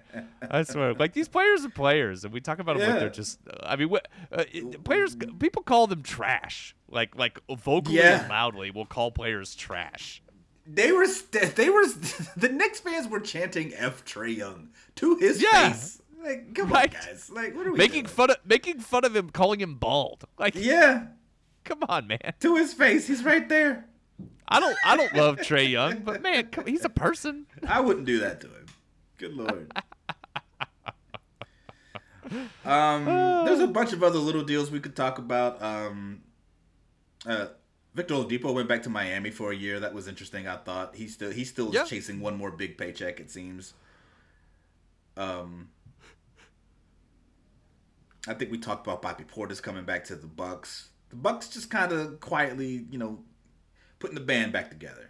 I 0.50 0.64
swear. 0.64 0.94
Like 0.94 1.14
these 1.14 1.28
players 1.28 1.66
are 1.66 1.70
players, 1.70 2.24
and 2.24 2.34
we 2.34 2.40
talk 2.42 2.60
about 2.60 2.78
them 2.78 2.90
like 2.90 3.00
they're 3.00 3.10
just. 3.10 3.40
I 3.64 3.76
mean, 3.76 3.90
what, 3.90 4.08
uh, 4.32 4.44
players. 4.84 5.16
People 5.40 5.64
call 5.64 5.88
them 5.88 6.04
trash. 6.04 6.76
Like 6.90 7.16
like 7.18 7.40
vocally 7.50 7.98
Yeah. 7.98 8.22
and 8.22 8.30
loudly, 8.30 8.72
will 8.72 8.86
call 8.86 9.12
players 9.12 9.56
trash. 9.56 10.22
They 10.66 10.92
were 10.92 11.06
st- 11.08 11.56
they 11.56 11.70
were 11.70 11.86
the 12.38 12.50
Knicks 12.50 12.80
fans 12.80 13.08
were 13.08 13.20
chanting 13.20 13.74
F 13.76 14.06
Trae 14.06 14.36
Young 14.38 14.70
to 14.96 15.16
his 15.18 15.42
Yeah. 15.42 15.72
face. 15.72 16.02
Like, 16.24 16.54
come 16.54 16.70
Right. 16.70 16.94
on, 16.96 17.02
guys. 17.02 17.30
Like, 17.34 17.56
what 17.56 17.66
are 17.66 17.72
we 17.72 17.78
Making 17.78 18.04
doing? 18.04 18.14
fun 18.16 18.30
of 18.32 18.38
making 18.46 18.80
fun 18.82 19.06
of 19.06 19.16
him, 19.16 19.30
calling 19.30 19.62
him 19.62 19.76
bald. 19.76 20.26
Like, 20.38 20.54
Yeah, 20.56 21.06
come 21.64 21.80
on, 21.88 22.08
man. 22.08 22.34
to 22.42 22.56
his 22.58 22.74
face. 22.74 23.08
He's 23.08 23.24
right 23.24 23.48
there. 23.48 23.86
I 24.48 24.60
don't 24.60 24.76
I 24.84 24.98
don't 24.98 25.14
love 25.16 25.38
Trae 25.38 25.70
Young, 25.70 26.00
but 26.00 26.22
man, 26.22 26.48
come, 26.48 26.66
he's 26.66 26.84
a 26.86 26.90
person. 26.90 27.46
I 27.68 27.80
wouldn't 27.80 28.06
do 28.06 28.20
that 28.20 28.42
to 28.42 28.48
him. 28.48 28.66
Good 29.18 29.34
lord. 29.34 29.72
um, 32.66 33.06
there's 33.06 33.60
a 33.60 33.68
bunch 33.68 33.94
of 33.94 34.04
other 34.04 34.20
little 34.20 34.44
deals 34.44 34.72
we 34.72 34.80
could 34.80 34.96
talk 34.96 35.18
about. 35.18 35.62
Um, 35.62 36.22
uh, 37.26 37.48
Victor 37.94 38.16
Oladipo 38.16 38.54
went 38.54 38.68
back 38.68 38.84
to 38.84 38.90
Miami 38.90 39.30
for 39.30 39.52
a 39.52 39.56
year. 39.56 39.80
That 39.80 39.94
was 39.94 40.08
interesting. 40.08 40.48
I 40.48 40.58
thought 40.58 40.96
he 40.96 41.08
still 41.08 41.32
he 41.32 41.44
still 41.44 41.76
is 41.76 41.90
chasing 41.90 42.20
one 42.20 42.38
more 42.38 42.52
big 42.52 42.78
paycheck. 42.78 43.20
It 43.20 43.30
seems. 43.30 43.74
Um, 45.18 45.70
I 48.28 48.34
think 48.34 48.52
we 48.52 48.58
talked 48.58 48.86
about 48.86 49.02
Bobby 49.02 49.24
Portis 49.24 49.62
coming 49.62 49.84
back 49.84 50.06
to 50.06 50.16
the 50.16 50.28
Bucks. 50.28 50.90
The 51.10 51.16
Bucks 51.16 51.50
just 51.50 51.70
kind 51.70 51.92
of 51.92 52.20
quietly, 52.20 52.86
you 52.92 52.98
know, 52.98 53.20
putting 54.00 54.16
the 54.16 54.22
band 54.22 54.52
back 54.54 54.70
together. 54.70 55.10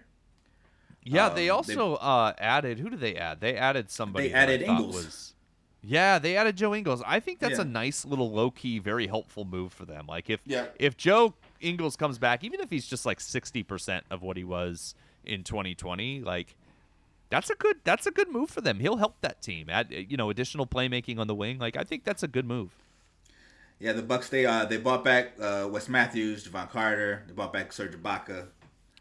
Yeah, 1.04 1.30
they 1.30 1.50
Um, 1.50 1.58
also 1.58 1.96
uh, 1.96 2.34
added. 2.38 2.80
Who 2.80 2.90
did 2.90 3.00
they 3.00 3.16
add? 3.16 3.40
They 3.40 3.56
added 3.56 3.90
somebody. 3.90 4.28
They 4.28 4.34
added 4.34 4.62
Ingles. 4.62 4.96
Was, 4.96 5.34
yeah, 5.82 6.20
they 6.20 6.36
added 6.36 6.58
Joe 6.58 6.76
Ingles. 6.76 7.02
I 7.06 7.20
think 7.20 7.40
that's 7.40 7.58
a 7.58 7.64
nice 7.64 8.04
little 8.06 8.30
low 8.32 8.52
key, 8.52 8.80
very 8.80 9.08
helpful 9.08 9.46
move 9.46 9.72
for 9.72 9.86
them. 9.86 10.08
Like 10.08 10.30
if 10.30 10.42
Yeah. 10.46 10.68
if 10.78 10.98
Joe 10.98 11.36
Ingles 11.62 11.96
comes 11.96 12.18
back, 12.18 12.44
even 12.44 12.60
if 12.60 12.70
he's 12.70 12.86
just 12.86 13.06
like 13.06 13.22
sixty 13.22 13.64
percent 13.64 14.04
of 14.12 14.22
what 14.22 14.36
he 14.36 14.44
was 14.44 14.94
in 15.24 15.44
2020, 15.44 16.22
like 16.22 16.56
that's 17.30 17.50
a 17.50 17.56
good 17.56 17.78
that's 17.86 18.06
a 18.06 18.12
good 18.12 18.30
move 18.30 18.50
for 18.50 18.60
them. 18.60 18.80
He'll 18.82 18.98
help 18.98 19.22
that 19.22 19.42
team. 19.42 19.70
Add 19.70 19.88
you 19.92 20.18
know 20.18 20.30
additional 20.30 20.68
playmaking 20.68 21.18
on 21.18 21.28
the 21.28 21.36
wing. 21.36 21.60
Like 21.60 21.78
I 21.78 21.84
think 21.86 22.04
that's 22.04 22.24
a 22.24 22.28
good 22.28 22.46
move. 22.46 22.72
Yeah, 23.80 23.94
the 23.94 24.02
Bucks 24.02 24.28
they 24.28 24.46
uh 24.46 24.66
they 24.66 24.78
bought 24.78 25.06
back 25.06 25.32
uh 25.40 25.66
Wes 25.72 25.88
Matthews, 25.88 26.46
Jevon 26.46 26.70
Carter, 26.70 27.24
they 27.28 27.34
bought 27.34 27.54
back 27.54 27.72
Serge 27.72 27.94
Ibaka. 27.96 28.48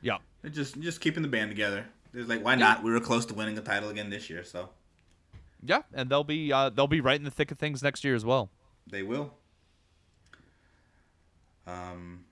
Yeah. 0.01 0.19
They're 0.43 0.51
just 0.51 0.81
just 0.81 1.01
keeping 1.01 1.23
the 1.23 1.29
band 1.29 1.51
together. 1.51 1.85
It's 2.15 2.29
like 2.29 2.45
why 2.45 2.55
not? 2.55 2.83
We 2.83 2.91
were 2.91 3.01
close 3.01 3.27
to 3.27 3.35
winning 3.35 3.55
the 3.55 3.63
title 3.63 3.89
again 3.91 4.11
this 4.11 4.31
year, 4.31 4.45
so 4.45 4.71
Yeah, 5.63 5.83
and 5.93 6.09
they'll 6.11 6.25
be 6.25 6.53
uh, 6.53 6.71
they'll 6.71 6.87
be 6.87 7.01
right 7.01 7.19
in 7.19 7.25
the 7.25 7.31
thick 7.31 7.51
of 7.51 7.59
things 7.59 7.83
next 7.83 8.05
year 8.05 8.15
as 8.15 8.25
well. 8.25 8.51
they 8.87 9.03
will. 9.03 9.35
Um. 11.67 12.25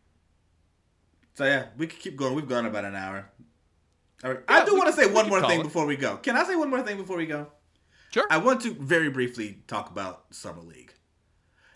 So 1.35 1.45
yeah, 1.45 1.67
we 1.77 1.87
could 1.87 1.99
keep 1.99 2.17
going. 2.17 2.35
We've 2.35 2.49
gone 2.49 2.65
about 2.65 2.85
an 2.85 2.95
hour. 2.95 3.31
Right. 4.23 4.39
I 4.49 4.65
do 4.65 4.75
want 4.75 4.87
to 4.87 4.93
say 4.95 5.13
one 5.13 5.29
more 5.29 5.43
thing 5.47 5.61
it. 5.61 5.65
before 5.65 5.85
we 5.85 5.97
go. 5.97 6.17
Can 6.17 6.37
I 6.37 6.45
say 6.45 6.57
one 6.57 6.71
more 6.71 6.81
thing 6.83 6.97
before 6.97 7.19
we 7.19 7.27
go? 7.27 7.49
Sure. 8.11 8.27
I 8.31 8.39
want 8.39 8.63
to 8.63 8.73
very 8.73 9.11
briefly 9.11 9.59
talk 9.67 9.91
about 9.91 10.25
Summer 10.31 10.63
League. 10.63 10.95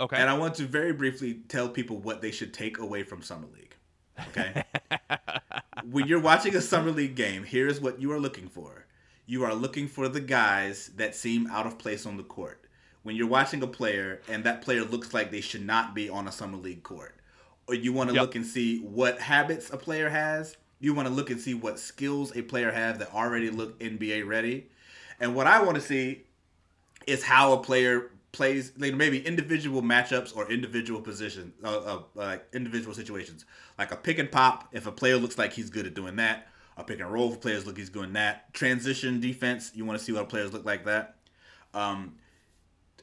okay. 0.00 0.16
And 0.16 0.30
I 0.30 0.38
want 0.38 0.54
to 0.54 0.64
very 0.64 0.94
briefly 0.94 1.42
tell 1.48 1.68
people 1.68 1.98
what 1.98 2.22
they 2.22 2.30
should 2.30 2.54
take 2.54 2.78
away 2.78 3.02
from 3.02 3.20
Summer 3.20 3.46
League. 3.54 3.76
Okay? 4.28 4.64
when 5.84 6.06
you're 6.06 6.20
watching 6.20 6.54
a 6.56 6.60
Summer 6.60 6.90
League 6.90 7.14
game, 7.14 7.44
here's 7.44 7.80
what 7.80 8.00
you 8.00 8.12
are 8.12 8.20
looking 8.20 8.48
for. 8.48 8.86
You 9.26 9.44
are 9.44 9.54
looking 9.54 9.86
for 9.88 10.08
the 10.08 10.20
guys 10.20 10.90
that 10.96 11.14
seem 11.14 11.46
out 11.48 11.66
of 11.66 11.78
place 11.78 12.06
on 12.06 12.16
the 12.16 12.22
court. 12.24 12.64
When 13.02 13.16
you're 13.16 13.28
watching 13.28 13.62
a 13.62 13.66
player 13.66 14.20
and 14.28 14.44
that 14.44 14.62
player 14.62 14.84
looks 14.84 15.14
like 15.14 15.30
they 15.30 15.40
should 15.40 15.64
not 15.64 15.94
be 15.94 16.08
on 16.08 16.26
a 16.28 16.32
Summer 16.32 16.58
League 16.58 16.82
court, 16.82 17.16
or 17.66 17.74
you 17.74 17.92
want 17.92 18.10
to 18.10 18.14
Yep. 18.14 18.20
look 18.20 18.34
and 18.34 18.44
see 18.44 18.80
what 18.80 19.20
habits 19.20 19.70
a 19.70 19.76
player 19.76 20.08
has, 20.10 20.56
you 20.80 20.92
want 20.94 21.06
to 21.08 21.14
look 21.14 21.30
and 21.30 21.40
see 21.40 21.54
what 21.54 21.78
skills 21.78 22.34
a 22.36 22.42
player 22.42 22.72
have 22.72 22.98
that 22.98 23.14
already 23.14 23.50
look 23.50 23.78
NBA 23.80 24.22
ready. 24.26 24.68
And 25.20 25.34
what 25.34 25.46
I 25.46 25.62
want 25.62 25.76
to 25.76 25.80
see 25.80 26.22
is 27.06 27.22
how 27.24 27.52
a 27.52 27.62
player 27.62 28.10
plays 28.32 28.72
like 28.78 28.94
maybe 28.94 29.26
individual 29.26 29.82
matchups 29.82 30.36
or 30.36 30.50
individual 30.50 31.00
positions 31.00 31.52
uh, 31.64 31.78
uh, 31.78 32.02
like 32.14 32.46
individual 32.52 32.94
situations. 32.94 33.44
Like 33.78 33.92
a 33.92 33.96
pick 33.96 34.18
and 34.18 34.30
pop 34.30 34.68
if 34.72 34.86
a 34.86 34.92
player 34.92 35.16
looks 35.16 35.38
like 35.38 35.52
he's 35.52 35.70
good 35.70 35.86
at 35.86 35.94
doing 35.94 36.16
that 36.16 36.46
a 36.80 36.84
pick 36.84 37.00
and 37.00 37.12
roll 37.12 37.32
if 37.32 37.40
players 37.40 37.66
look 37.66 37.76
he's 37.76 37.90
doing 37.90 38.12
that 38.14 38.52
transition 38.54 39.20
defense 39.20 39.70
you 39.74 39.84
want 39.84 39.98
to 39.98 40.04
see 40.04 40.12
what 40.12 40.28
players 40.28 40.52
look 40.52 40.64
like 40.64 40.84
that. 40.84 41.16
Um, 41.72 42.16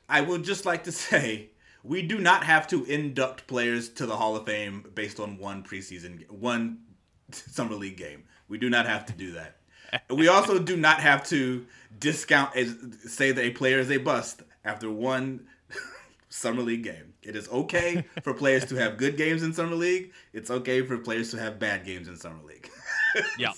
i 0.10 0.20
would 0.20 0.44
just 0.44 0.66
like 0.66 0.84
to 0.86 0.92
say 1.08 1.52
we 1.84 2.02
do 2.02 2.20
not 2.20 2.44
have 2.44 2.68
to 2.68 2.84
induct 2.86 3.48
players 3.48 3.88
to 3.90 4.06
the 4.06 4.18
hall 4.18 4.36
of 4.36 4.46
fame 4.46 4.86
based 4.94 5.20
on 5.20 5.38
one 5.38 5.64
preseason 5.64 6.30
one 6.30 6.80
summer 7.32 7.76
league 7.76 7.98
game. 7.98 8.24
We 8.50 8.58
do 8.58 8.70
not 8.70 8.88
have 8.88 9.06
to 9.08 9.14
do 9.14 9.34
that. 9.34 9.58
We 10.10 10.28
also 10.28 10.60
do 10.60 10.76
not 10.76 11.00
have 11.00 11.26
to 11.30 11.66
discount 11.98 12.56
as 12.56 12.76
say 13.06 13.32
that 13.32 13.44
a 13.44 13.52
player 13.52 13.80
is 13.80 13.90
a 13.90 13.98
bust 13.98 14.44
after 14.66 14.90
one 14.90 15.48
summer 16.30 16.62
league 16.62 16.84
game. 16.84 17.14
It 17.24 17.36
is 17.36 17.48
okay 17.50 18.06
for 18.24 18.34
players 18.34 18.66
to 18.66 18.76
have 18.76 18.98
good 18.98 19.18
games 19.18 19.44
in 19.44 19.54
summer 19.54 19.76
league. 19.76 20.12
It's 20.34 20.50
okay 20.50 20.82
for 20.86 20.98
players 20.98 21.32
to 21.32 21.40
have 21.40 21.60
bad 21.60 21.86
games 21.86 22.08
in 22.08 22.16
summer 22.18 22.44
league. 22.46 22.70
Yeah. 23.40 23.54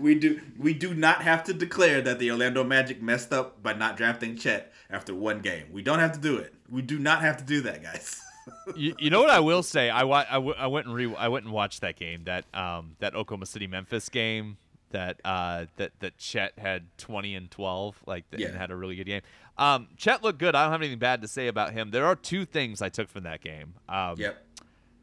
we 0.00 0.14
do 0.14 0.40
we 0.58 0.72
do 0.72 0.94
not 0.94 1.20
have 1.22 1.44
to 1.44 1.52
declare 1.52 2.00
that 2.00 2.18
the 2.18 2.30
Orlando 2.30 2.64
Magic 2.64 3.02
messed 3.02 3.30
up 3.32 3.62
by 3.62 3.74
not 3.74 3.96
drafting 3.96 4.36
Chet 4.38 4.72
after 4.88 5.14
one 5.14 5.40
game. 5.40 5.66
We 5.70 5.82
don't 5.82 5.98
have 5.98 6.12
to 6.12 6.20
do 6.20 6.36
it. 6.38 6.54
We 6.70 6.80
do 6.80 6.98
not 6.98 7.20
have 7.20 7.36
to 7.38 7.44
do 7.44 7.60
that, 7.62 7.82
guys. 7.82 8.22
you, 8.76 8.94
you 8.98 9.10
know 9.10 9.20
what 9.20 9.28
I 9.28 9.40
will 9.40 9.62
say? 9.62 9.90
I, 9.90 10.04
wa- 10.04 10.24
I, 10.30 10.34
w- 10.34 10.54
I 10.56 10.66
went 10.68 10.86
and 10.86 10.94
re- 10.94 11.14
I 11.16 11.28
went 11.28 11.44
and 11.44 11.52
watched 11.52 11.82
that 11.82 11.96
game 11.96 12.24
that 12.24 12.46
um 12.54 12.96
that 13.00 13.14
Oklahoma 13.14 13.46
City 13.46 13.66
Memphis 13.66 14.08
game 14.08 14.56
that 14.92 15.20
uh 15.26 15.66
that 15.76 15.90
that 16.00 16.16
Chet 16.16 16.52
had 16.58 16.86
20 16.96 17.34
and 17.34 17.50
12 17.50 17.96
like 18.06 18.30
th- 18.30 18.48
and 18.48 18.56
had 18.56 18.70
a 18.70 18.76
really 18.76 18.96
good 18.96 19.06
game. 19.06 19.22
Um 19.58 19.88
Chet 19.96 20.22
looked 20.22 20.38
good. 20.38 20.54
I 20.54 20.64
don't 20.64 20.72
have 20.72 20.80
anything 20.80 20.98
bad 20.98 21.22
to 21.22 21.28
say 21.28 21.48
about 21.48 21.72
him. 21.72 21.90
There 21.90 22.06
are 22.06 22.16
two 22.16 22.44
things 22.44 22.82
I 22.82 22.88
took 22.88 23.08
from 23.08 23.24
that 23.24 23.40
game. 23.40 23.74
Um 23.88 24.14
yep. 24.18 24.44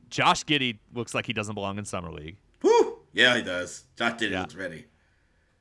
Josh 0.09 0.43
Giddey 0.45 0.79
looks 0.93 1.13
like 1.13 1.25
he 1.25 1.33
doesn't 1.33 1.55
belong 1.55 1.77
in 1.77 1.85
summer 1.85 2.11
league. 2.11 2.35
Whew. 2.61 2.99
Yeah, 3.13 3.37
he 3.37 3.43
does. 3.43 3.85
Josh 3.95 4.13
Giddey 4.13 4.31
Yeah. 4.31 4.41
looks 4.41 4.55
ready. 4.55 4.85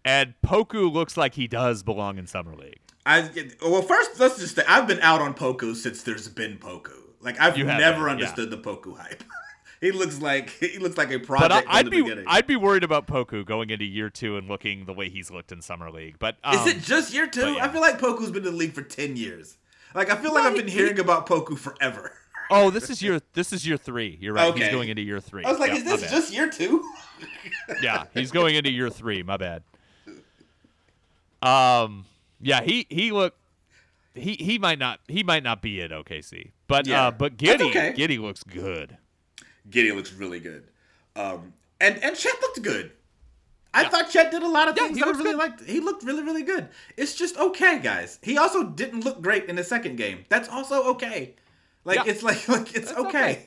And 0.04 0.34
Poku 0.44 0.90
looks 0.92 1.16
like 1.16 1.34
he 1.34 1.46
does 1.46 1.82
belong 1.82 2.18
in 2.18 2.26
summer 2.26 2.56
league. 2.56 2.80
I 3.06 3.30
well, 3.62 3.82
first 3.82 4.18
let's 4.18 4.38
just 4.38 4.56
say 4.56 4.62
I've 4.68 4.86
been 4.86 5.00
out 5.00 5.20
on 5.20 5.34
Poku 5.34 5.74
since 5.76 6.02
there's 6.02 6.28
been 6.28 6.58
Poku. 6.58 6.92
Like 7.20 7.38
I've 7.40 7.56
You 7.56 7.64
never 7.64 8.08
understood 8.08 8.50
the 8.50 8.58
Poku 8.58 8.96
hype. 8.98 9.22
he 9.82 9.92
looks 9.92 10.20
like 10.20 10.50
he 10.50 10.78
looks 10.78 10.96
like 10.98 11.10
a 11.10 11.18
project 11.18 11.48
But 11.50 11.52
I, 11.66 11.78
I'd 11.78 11.86
the 11.86 11.90
be 11.90 12.02
beginning. 12.02 12.24
I'd 12.26 12.46
be 12.46 12.56
worried 12.56 12.84
about 12.84 13.06
Poku 13.06 13.44
going 13.44 13.70
into 13.70 13.84
year 13.84 14.10
two 14.10 14.36
and 14.36 14.48
looking 14.48 14.84
the 14.84 14.92
way 14.92 15.08
he's 15.08 15.30
looked 15.30 15.52
in 15.52 15.62
summer 15.62 15.90
league. 15.90 16.16
But 16.18 16.36
um, 16.44 16.54
Is 16.54 16.66
it 16.74 16.82
just 16.82 17.12
year 17.14 17.26
two? 17.26 17.52
yeah. 17.54 17.64
I 17.64 17.68
feel 17.68 17.80
like 17.80 17.98
Poku's 17.98 18.30
been 18.30 18.44
in 18.46 18.52
the 18.52 18.58
league 18.58 18.72
for 18.74 18.82
ten 18.82 19.16
years. 19.16 19.56
Like 19.94 20.10
I 20.10 20.16
feel 20.16 20.32
like 20.34 20.44
No, 20.44 20.50
I've 20.50 20.56
been 20.56 20.68
he- 20.68 20.74
hearing 20.74 20.98
about 21.00 21.26
Poku 21.26 21.56
forever. 21.58 22.12
oh, 22.50 22.70
this 22.70 22.90
is 22.90 23.02
year 23.02 23.20
this 23.34 23.52
is 23.52 23.66
year 23.66 23.76
three. 23.76 24.18
You're 24.20 24.34
right. 24.34 24.54
He's 24.54 24.68
going 24.68 24.88
into 24.88 25.02
year 25.02 25.20
three. 25.20 25.44
I 25.44 25.50
was 25.50 25.58
like, 25.58 25.70
Yeah, 25.72 25.76
is 25.78 25.84
this 25.84 26.10
just 26.10 26.32
year 26.32 26.50
two? 26.50 26.84
yeah, 27.82 28.04
he's 28.14 28.30
going 28.30 28.54
into 28.54 28.70
year 28.70 28.90
three. 28.90 29.22
My 29.22 29.36
bad. 29.36 29.62
Um, 31.42 32.04
yeah, 32.40 32.60
he 32.62 32.86
he 32.90 33.12
look 33.12 33.34
he 34.14 34.34
he 34.34 34.58
might 34.58 34.78
not 34.78 35.00
he 35.08 35.22
might 35.22 35.42
not 35.42 35.62
be 35.62 35.80
at 35.82 35.90
OKC, 35.90 36.50
but 36.68 36.86
Yeah. 36.86 37.06
uh, 37.06 37.10
but 37.10 37.36
Giddey 37.36 37.70
okay. 37.70 37.94
Giddey 37.96 38.20
looks 38.20 38.42
good. 38.42 38.98
Giddey 39.70 39.94
looks 39.94 40.12
really 40.12 40.40
good. 40.40 40.64
Um, 41.16 41.52
and 41.80 42.02
and 42.02 42.16
Chet 42.16 42.34
looked 42.40 42.62
good. 42.62 42.92
I 43.72 43.82
Yeah. 43.82 43.88
thought 43.88 44.10
Chet 44.10 44.30
did 44.32 44.42
a 44.42 44.48
lot 44.48 44.68
of 44.68 44.76
Yeah, 44.76 44.84
things 44.84 44.96
he 44.98 45.00
that 45.04 45.08
I 45.08 45.10
really 45.12 45.24
good. 45.30 45.36
liked. 45.38 45.64
He 45.64 45.80
looked 45.80 46.02
really, 46.02 46.22
really 46.24 46.42
good. 46.42 46.68
It's 46.96 47.14
just 47.14 47.36
okay, 47.36 47.78
guys. 47.78 48.18
He 48.22 48.36
also 48.36 48.64
didn't 48.64 49.04
look 49.04 49.22
great 49.22 49.44
in 49.44 49.56
the 49.56 49.64
second 49.64 49.96
game. 49.96 50.24
That's 50.28 50.48
also 50.48 50.82
okay. 50.94 51.34
Like 51.84 51.96
Yeah. 52.04 52.10
it's 52.12 52.22
like 52.22 52.48
like 52.48 52.74
it's 52.74 52.88
That's 52.92 52.98
okay. 53.06 53.46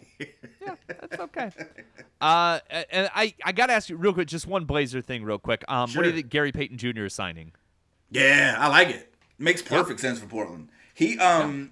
Yeah, 0.62 0.76
that's 0.88 1.20
okay. 1.20 1.52
Uh, 2.22 2.60
and 2.90 3.10
I 3.14 3.34
I 3.44 3.52
gotta 3.52 3.74
ask 3.74 3.90
you 3.90 3.98
real 3.98 4.14
quick, 4.14 4.28
just 4.30 4.48
one 4.48 4.64
Blazer 4.66 5.02
thing, 5.02 5.24
real 5.26 5.40
quick. 5.40 5.64
Um, 5.68 5.92
what 5.94 6.04
do 6.04 6.10
you 6.10 6.16
think 6.16 6.30
Gary 6.30 6.52
Payton 6.54 6.78
Jr. 6.78 7.06
is 7.06 7.14
signing? 7.14 7.52
yeah, 8.10 8.56
I 8.58 8.68
like 8.70 8.90
it. 8.90 9.14
Makes 9.40 9.62
perfect 9.64 10.00
sense 10.00 10.20
for 10.20 10.28
Portland. 10.28 10.70
He 10.94 11.18
um 11.20 11.72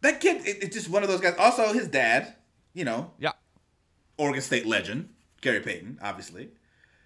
that 0.00 0.20
kid 0.20 0.44
it, 0.44 0.62
it's 0.64 0.74
just 0.76 0.88
one 0.90 1.02
of 1.04 1.08
those 1.08 1.20
guys. 1.20 1.34
Also 1.38 1.72
his 1.72 1.86
dad, 1.86 2.34
you 2.74 2.84
know, 2.84 3.12
Yeah, 3.18 3.32
Oregon 4.22 4.40
State 4.42 4.66
legend, 4.66 5.08
Gary 5.40 5.60
Payton, 5.60 5.98
obviously. 6.02 6.50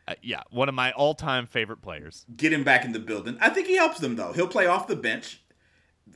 uh, 0.08 0.14
yeah, 0.22 0.42
one 0.50 0.68
of 0.68 0.74
my 0.74 0.92
all-time 0.92 1.46
favorite 1.46 1.82
players. 1.82 2.24
get 2.36 2.52
him 2.52 2.62
back 2.64 2.84
in 2.84 2.92
the 2.92 2.98
building. 3.00 3.36
I 3.40 3.48
think 3.50 3.66
he 3.66 3.76
helps 3.76 3.98
them 3.98 4.16
though. 4.16 4.32
He'll 4.32 4.46
play 4.48 4.66
off 4.66 4.86
the 4.86 4.96
bench. 4.96 5.40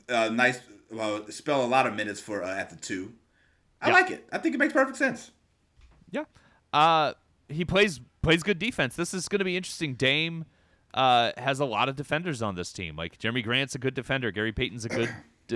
Uh, 0.07 0.29
nice, 0.29 0.59
well, 0.91 1.29
spell 1.31 1.63
a 1.63 1.67
lot 1.67 1.87
of 1.87 1.93
minutes 1.95 2.19
for 2.21 2.43
uh, 2.43 2.55
at 2.55 2.69
the 2.69 2.75
two. 2.75 3.13
I 3.81 3.87
Yeah. 3.87 3.93
like 3.93 4.11
it. 4.11 4.27
I 4.31 4.37
think 4.37 4.53
it 4.55 4.57
makes 4.59 4.73
perfect 4.73 4.97
sense. 4.97 5.31
Yeah. 6.11 6.25
Uh, 6.71 7.13
he 7.49 7.65
plays 7.65 7.99
plays 8.21 8.43
good 8.43 8.59
defense. 8.59 8.95
This 8.95 9.13
is 9.13 9.27
going 9.27 9.39
to 9.39 9.45
be 9.45 9.57
interesting. 9.57 9.95
Dame 9.95 10.45
uh, 10.93 11.31
has 11.37 11.59
a 11.59 11.65
lot 11.65 11.89
of 11.89 11.95
defenders 11.95 12.41
on 12.41 12.55
this 12.55 12.71
team. 12.71 12.95
Like 12.95 13.17
Jerami 13.17 13.43
Grant's 13.43 13.73
a 13.75 13.79
good 13.79 13.93
defender. 13.95 14.29
Gary 14.31 14.51
Payton's 14.51 14.85
a 14.85 14.89
good. 14.89 15.09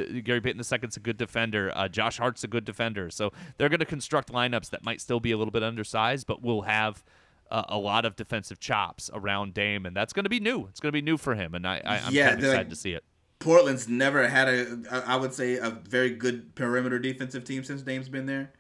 D- 0.04 0.22
Gary 0.22 0.42
Payton 0.42 0.58
the 0.58 0.64
second's 0.64 0.98
a 0.98 1.00
good 1.00 1.18
defender. 1.18 1.72
Uh, 1.76 1.88
Josh 1.88 2.18
Hart's 2.18 2.44
a 2.44 2.48
good 2.48 2.66
defender. 2.66 3.10
So 3.10 3.32
they're 3.58 3.70
going 3.70 3.80
to 3.80 3.86
construct 3.86 4.32
lineups 4.32 4.70
that 4.72 4.84
might 4.84 5.02
still 5.02 5.20
be 5.20 5.32
a 5.32 5.38
little 5.38 5.52
bit 5.52 5.64
undersized, 5.64 6.28
but 6.28 6.42
will 6.44 6.64
have 6.64 7.04
uh, 7.52 7.64
a 7.70 7.78
lot 7.78 8.06
of 8.06 8.16
defensive 8.16 8.60
chops 8.60 9.10
around 9.14 9.54
Dame, 9.54 9.86
and 9.86 9.96
that's 9.96 10.14
going 10.14 10.24
to 10.26 10.30
be 10.30 10.40
new. 10.40 10.68
It's 10.68 10.80
going 10.80 10.90
to 10.90 10.98
be 10.98 11.02
new 11.02 11.18
for 11.18 11.36
him, 11.36 11.54
and 11.56 11.66
I, 11.68 11.82
I, 11.86 11.98
I'm 12.00 12.14
Yeah, 12.14 12.30
kind 12.30 12.40
of 12.40 12.44
excited 12.46 12.58
like- 12.58 12.70
to 12.70 12.76
see 12.76 12.92
it. 12.94 13.04
Portland's 13.40 13.88
never 13.88 14.28
had 14.28 14.48
a, 14.48 15.04
I 15.06 15.18
would 15.18 15.34
say, 15.34 15.58
a 15.58 15.70
very 15.70 16.10
good 16.12 16.56
perimeter 16.56 16.98
defensive 16.98 17.44
team 17.44 17.64
since 17.64 17.82
Dame's 17.82 18.08
been 18.10 18.26
there. 18.26 18.54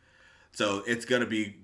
So 0.51 0.83
it's 0.85 1.05
gonna 1.05 1.25
be, 1.25 1.55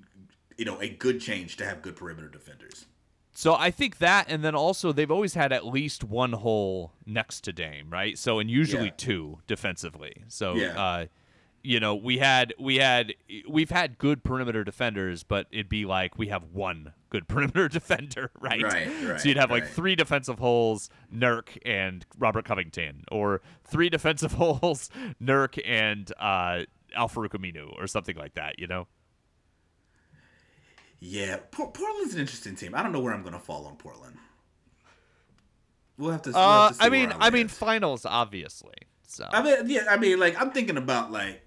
you 0.57 0.65
know, 0.65 0.79
a 0.79 0.87
good 0.89 1.19
change 1.21 1.57
to 1.57 1.65
have 1.65 1.81
good 1.81 1.95
perimeter 1.97 2.29
defenders. 2.29 2.85
So 3.33 3.55
I 3.55 3.71
think 3.71 3.99
that, 3.99 4.25
and 4.29 4.43
then 4.43 4.55
also 4.55 4.91
they've 4.91 5.09
always 5.11 5.33
had 5.35 5.51
at 5.53 5.65
least 5.65 6.03
one 6.03 6.33
hole 6.33 6.93
next 7.05 7.41
to 7.45 7.53
Dame, 7.53 7.89
right? 7.89 8.17
So 8.17 8.39
and 8.39 8.49
usually 8.51 8.87
Yeah. 8.87 8.93
two 8.97 9.39
defensively. 9.47 10.23
So 10.27 10.55
Yeah. 10.55 10.79
uh, 10.79 11.05
you 11.63 11.79
know, 11.79 11.93
we 11.95 12.17
had 12.17 12.53
we 12.59 12.77
had 12.77 13.13
we've 13.47 13.69
had 13.69 13.97
good 13.99 14.23
perimeter 14.23 14.63
defenders, 14.63 15.23
but 15.23 15.45
it'd 15.51 15.69
be 15.69 15.85
like 15.85 16.17
we 16.17 16.27
have 16.27 16.43
one 16.45 16.93
good 17.09 17.27
perimeter 17.29 17.67
defender, 17.69 18.31
right? 18.39 18.61
Right, 18.63 18.87
right, 19.05 19.19
So 19.21 19.27
you'd 19.29 19.37
have 19.37 19.51
like 19.51 19.67
three 19.67 19.95
defensive 19.95 20.39
holes, 20.39 20.89
Nurk 21.13 21.57
and 21.63 22.05
Robert 22.17 22.45
Covington, 22.45 23.03
or 23.11 23.41
three 23.63 23.89
defensive 23.97 24.33
holes, 24.33 24.89
Nurk 25.21 25.59
and 25.65 26.11
uh, 26.19 26.63
Al-Farouq 26.95 27.29
Aminu, 27.29 27.73
or 27.79 27.85
something 27.87 28.15
like 28.17 28.33
that. 28.33 28.57
You 28.59 28.67
know? 28.67 28.87
Yeah, 31.03 31.37
Por- 31.49 31.71
Portland's 31.71 32.13
an 32.13 32.21
interesting 32.21 32.55
team. 32.55 32.75
I 32.75 32.83
don't 32.83 32.91
know 32.91 32.99
where 32.99 33.11
I'm 33.13 33.23
gonna 33.23 33.39
fall 33.39 33.65
on 33.65 33.75
Portland. 33.75 34.17
We'll 35.97 36.11
have 36.11 36.21
to. 36.23 36.29
we'll 36.31 36.39
Uh, 36.39 36.61
have 36.67 36.71
to 36.73 36.75
see 36.77 36.85
I 36.85 36.89
mean, 36.89 37.11
I 37.19 37.29
mean, 37.31 37.47
finals 37.47 38.05
obviously. 38.05 38.75
So 39.07 39.27
I 39.31 39.41
mean, 39.43 39.67
yeah, 39.69 39.85
I 39.89 39.97
mean, 39.97 40.19
like 40.19 40.39
I'm 40.39 40.51
thinking 40.51 40.77
about 40.77 41.11
like 41.11 41.45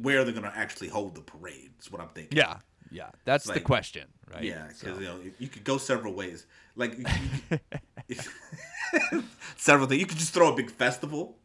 where 0.00 0.24
they're 0.24 0.32
gonna 0.32 0.52
actually 0.54 0.88
hold 0.88 1.16
the 1.16 1.22
parade. 1.22 1.72
Is 1.80 1.90
what 1.90 2.00
I'm 2.00 2.08
thinking. 2.10 2.38
Yeah, 2.38 2.58
yeah, 2.90 3.10
that's 3.24 3.44
the 3.46 3.60
question, 3.60 4.06
right? 4.32 4.44
Yeah, 4.44 4.62
because 4.68 4.78
So- 4.80 4.94
you 5.00 5.04
know 5.06 5.18
you 5.40 5.48
could 5.48 5.64
go 5.64 5.76
several 5.76 6.14
ways. 6.14 6.46
Like 6.76 6.96
you- 6.96 7.04
you- 8.08 8.18
several 9.56 9.88
things. 9.88 10.00
You 10.00 10.06
could 10.06 10.18
just 10.18 10.32
throw 10.32 10.52
a 10.52 10.56
big 10.56 10.70
festival. 10.70 11.36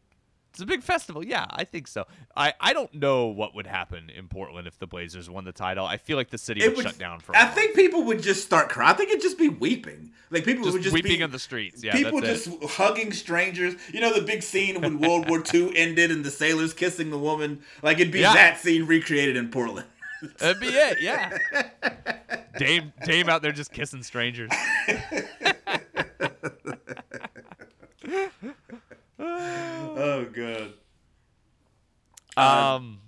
It's 0.52 0.60
a 0.60 0.66
big 0.66 0.82
festival. 0.82 1.24
Yeah, 1.24 1.46
I 1.48 1.64
think 1.64 1.88
so. 1.88 2.04
I 2.36 2.52
I 2.60 2.74
don't 2.74 2.92
know 2.92 3.28
what 3.28 3.54
would 3.54 3.66
happen 3.66 4.10
in 4.10 4.28
Portland 4.28 4.68
if 4.68 4.78
the 4.78 4.86
Blazers 4.86 5.30
won 5.30 5.44
the 5.44 5.52
title. 5.52 5.86
I 5.86 5.96
feel 5.96 6.18
like 6.18 6.28
the 6.28 6.36
city 6.36 6.68
would, 6.68 6.76
shut 6.78 6.98
down 6.98 7.20
for. 7.20 7.32
a 7.32 7.42
I 7.42 7.46
think 7.46 7.74
people 7.74 8.04
would 8.04 8.22
just 8.22 8.44
start 8.44 8.68
crying. 8.68 8.90
I 8.90 8.92
think 8.98 9.08
it'd 9.08 9.22
just 9.22 9.38
be 9.38 9.48
weeping. 9.48 10.10
Like 10.30 10.44
people 10.44 10.64
just 10.64 10.74
would 10.74 10.82
just 10.82 10.92
weeping 10.92 11.18
be, 11.18 11.22
in 11.22 11.30
the 11.30 11.38
streets. 11.38 11.82
Yeah, 11.82 11.94
people 11.94 12.20
just 12.20 12.48
it. 12.48 12.62
hugging 12.68 13.14
strangers. 13.14 13.76
You 13.94 14.02
know 14.02 14.12
the 14.12 14.20
big 14.20 14.42
scene 14.42 14.78
when 14.82 14.98
World 14.98 15.26
War 15.30 15.42
II 15.54 15.74
ended 15.74 16.10
and 16.10 16.22
the 16.22 16.30
sailors 16.30 16.74
kissing 16.74 17.08
the 17.08 17.18
woman. 17.18 17.62
Like 17.82 17.98
it'd 17.98 18.12
be 18.12 18.20
Yeah. 18.20 18.34
that 18.34 18.58
scene 18.58 18.84
recreated 18.86 19.38
in 19.38 19.48
Portland. 19.50 19.86
That'd 20.36 20.60
be 20.60 20.66
it. 20.68 21.00
Yeah. 21.00 21.38
Dame 22.58 22.92
Dame 23.06 23.30
out 23.30 23.40
there 23.40 23.52
just 23.52 23.72
kissing 23.72 24.02
strangers. 24.02 24.50
Oh 29.96 30.24
god. 30.32 30.72
Um. 32.36 32.98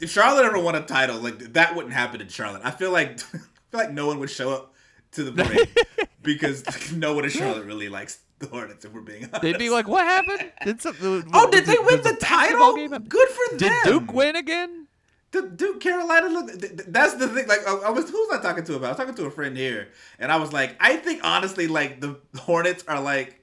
if 0.00 0.10
Charlotte 0.10 0.44
ever 0.44 0.58
won 0.58 0.74
a 0.76 0.82
title, 0.82 1.18
like 1.18 1.38
that 1.54 1.74
wouldn't 1.74 1.94
happen 1.94 2.20
in 2.20 2.28
Charlotte. 2.28 2.62
I 2.64 2.70
feel 2.70 2.92
like 2.92 3.10
I 3.34 3.38
feel 3.70 3.80
like 3.80 3.90
no 3.92 4.06
one 4.06 4.18
would 4.20 4.30
show 4.30 4.50
up 4.52 4.74
to 5.12 5.24
the 5.24 5.32
parade 5.44 5.68
because 6.22 6.92
no 6.92 7.14
one 7.14 7.24
in 7.24 7.30
Charlotte 7.30 7.64
really 7.64 7.88
likes 7.88 8.18
the 8.38 8.46
Hornets. 8.46 8.84
If 8.84 8.92
we're 8.92 9.00
being 9.00 9.24
honest, 9.24 9.42
They'd 9.42 9.58
be 9.58 9.70
like, 9.70 9.88
"What 9.88 10.04
happened? 10.06 10.52
Did 10.64 10.80
something? 10.80 11.28
"Oh, 11.34 11.50
did 11.50 11.66
they 11.66 11.76
win 11.78 12.02
the 12.02 12.16
title? 12.20 12.76
Game? 12.76 12.90
Good 13.08 13.28
for 13.28 13.56
Did 13.56 13.72
them." 13.72 13.82
Duke 13.84 14.12
win 14.12 14.36
again?" 14.36 14.86
Did 15.30 15.58
Duke 15.58 15.80
Carolina 15.80 16.28
look? 16.28 16.46
th- 16.48 16.60
th- 16.60 16.88
That's 16.88 17.14
the 17.14 17.28
thing. 17.28 17.46
Like, 17.48 17.66
I 17.68 17.74
I 17.74 17.90
was 17.90 18.08
who 18.08 18.16
was 18.16 18.38
I 18.38 18.42
talking 18.42 18.64
to 18.64 18.76
about? 18.76 18.86
I 18.86 18.88
was 18.90 18.96
talking 18.98 19.14
to 19.16 19.26
a 19.26 19.30
friend 19.30 19.56
here, 19.56 19.88
and 20.18 20.30
I 20.32 20.36
was 20.36 20.52
like, 20.54 20.74
I 20.80 20.96
think 20.96 21.20
honestly, 21.22 21.66
like 21.66 22.00
the 22.00 22.18
Hornets 22.38 22.82
are 22.88 23.00
like 23.00 23.38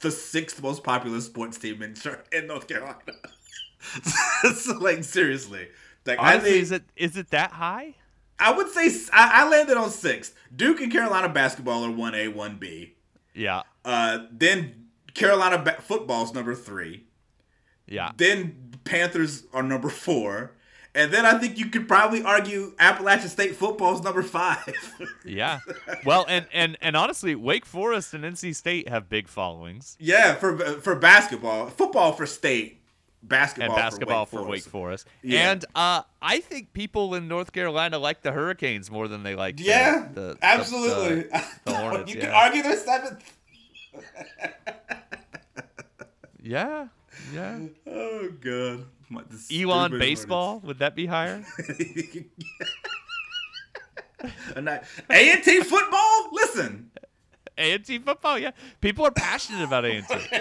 the 0.00 0.10
sixth 0.10 0.62
most 0.62 0.82
popular 0.82 1.20
sports 1.20 1.58
team 1.58 1.82
in 1.82 1.94
in 2.32 2.46
North 2.46 2.66
Carolina. 2.68 2.96
so, 4.54 4.78
like 4.78 5.04
seriously, 5.04 5.68
like 6.06 6.18
I 6.18 6.38
think 6.38 6.56
is 6.56 6.72
it 6.72 6.82
is 6.96 7.16
it 7.16 7.30
that 7.30 7.52
high? 7.52 7.94
I 8.38 8.52
would 8.52 8.70
say 8.70 8.90
I 9.12 9.48
landed 9.48 9.76
on 9.76 9.90
six. 9.90 10.32
Duke 10.54 10.80
and 10.80 10.90
Carolina 10.90 11.28
basketball 11.28 11.84
are 11.84 11.90
one 11.90 12.14
A, 12.14 12.28
one 12.28 12.56
B. 12.56 12.94
Yeah. 13.34 13.62
Uh, 13.84 14.20
then 14.32 14.86
Carolina 15.12 15.58
ba- 15.58 15.80
football's 15.82 16.32
number 16.32 16.54
three. 16.54 17.04
Yeah. 17.86 18.12
Then 18.16 18.72
Panthers 18.84 19.44
are 19.52 19.62
number 19.62 19.90
four. 19.90 20.52
And 20.94 21.12
then 21.12 21.24
I 21.24 21.38
think 21.38 21.56
you 21.56 21.66
could 21.66 21.86
probably 21.86 22.22
argue 22.24 22.74
Appalachian 22.78 23.28
State 23.28 23.54
football's 23.54 24.02
number 24.02 24.22
five. 24.22 24.58
Yeah. 25.24 25.60
Well, 26.04 26.24
and 26.28 26.46
and 26.52 26.76
and 26.80 26.96
honestly, 26.96 27.34
Wake 27.36 27.64
Forest 27.66 28.14
and 28.14 28.24
NC 28.24 28.56
State 28.56 28.88
have 28.88 29.08
big 29.08 29.28
followings, 29.28 29.96
yeah, 30.00 30.34
for 30.34 30.56
for 30.80 30.96
basketball, 30.96 31.68
football 31.68 32.12
for 32.12 32.26
state, 32.26 32.80
basketball, 33.22 33.76
and 33.76 33.76
basketball 33.76 34.26
for 34.26 34.38
for 34.38 34.42
Wake 34.42 34.50
Wake 34.50 34.62
Forest. 34.64 35.06
Yeah. 35.22 35.52
And 35.52 35.64
uh, 35.76 36.02
I 36.20 36.40
think 36.40 36.72
people 36.72 37.14
in 37.14 37.28
North 37.28 37.52
Carolina 37.52 37.98
like 37.98 38.22
the 38.22 38.32
Hurricanes 38.32 38.90
more 38.90 39.06
than 39.08 39.22
they 39.22 39.36
like. 39.36 39.58
the- 39.58 39.62
Yeah, 39.64 40.08
the, 40.12 40.36
absolutely. 40.42 41.22
the- 41.22 41.44
the 41.66 41.74
Hornets, 41.74 42.12
you 42.12 42.18
yeah. 42.18 42.24
can 42.26 42.34
argue 42.34 42.62
they're 42.62 42.76
seventh. 42.76 43.32
yeah. 46.42 46.88
Yeah. 47.34 47.58
Oh 47.86 48.28
the 48.40 48.84
Elon 49.10 49.38
stupid 49.38 49.98
baseball 49.98 50.60
would 50.60 50.78
that 50.78 50.94
be 50.94 51.06
higher? 51.06 51.44
Hornets. 54.20 54.88
And 55.08 55.10
A&T 55.10 55.62
football. 55.62 56.28
Listen, 56.32 56.90
A 57.56 57.72
and 57.72 57.84
T 57.84 57.98
football. 57.98 58.38
Yeah. 58.38 58.50
People 58.80 59.06
are 59.06 59.10
passionate 59.10 59.64
about 59.64 59.84
A 59.84 59.96
and 59.96 60.08
T. 60.08 60.14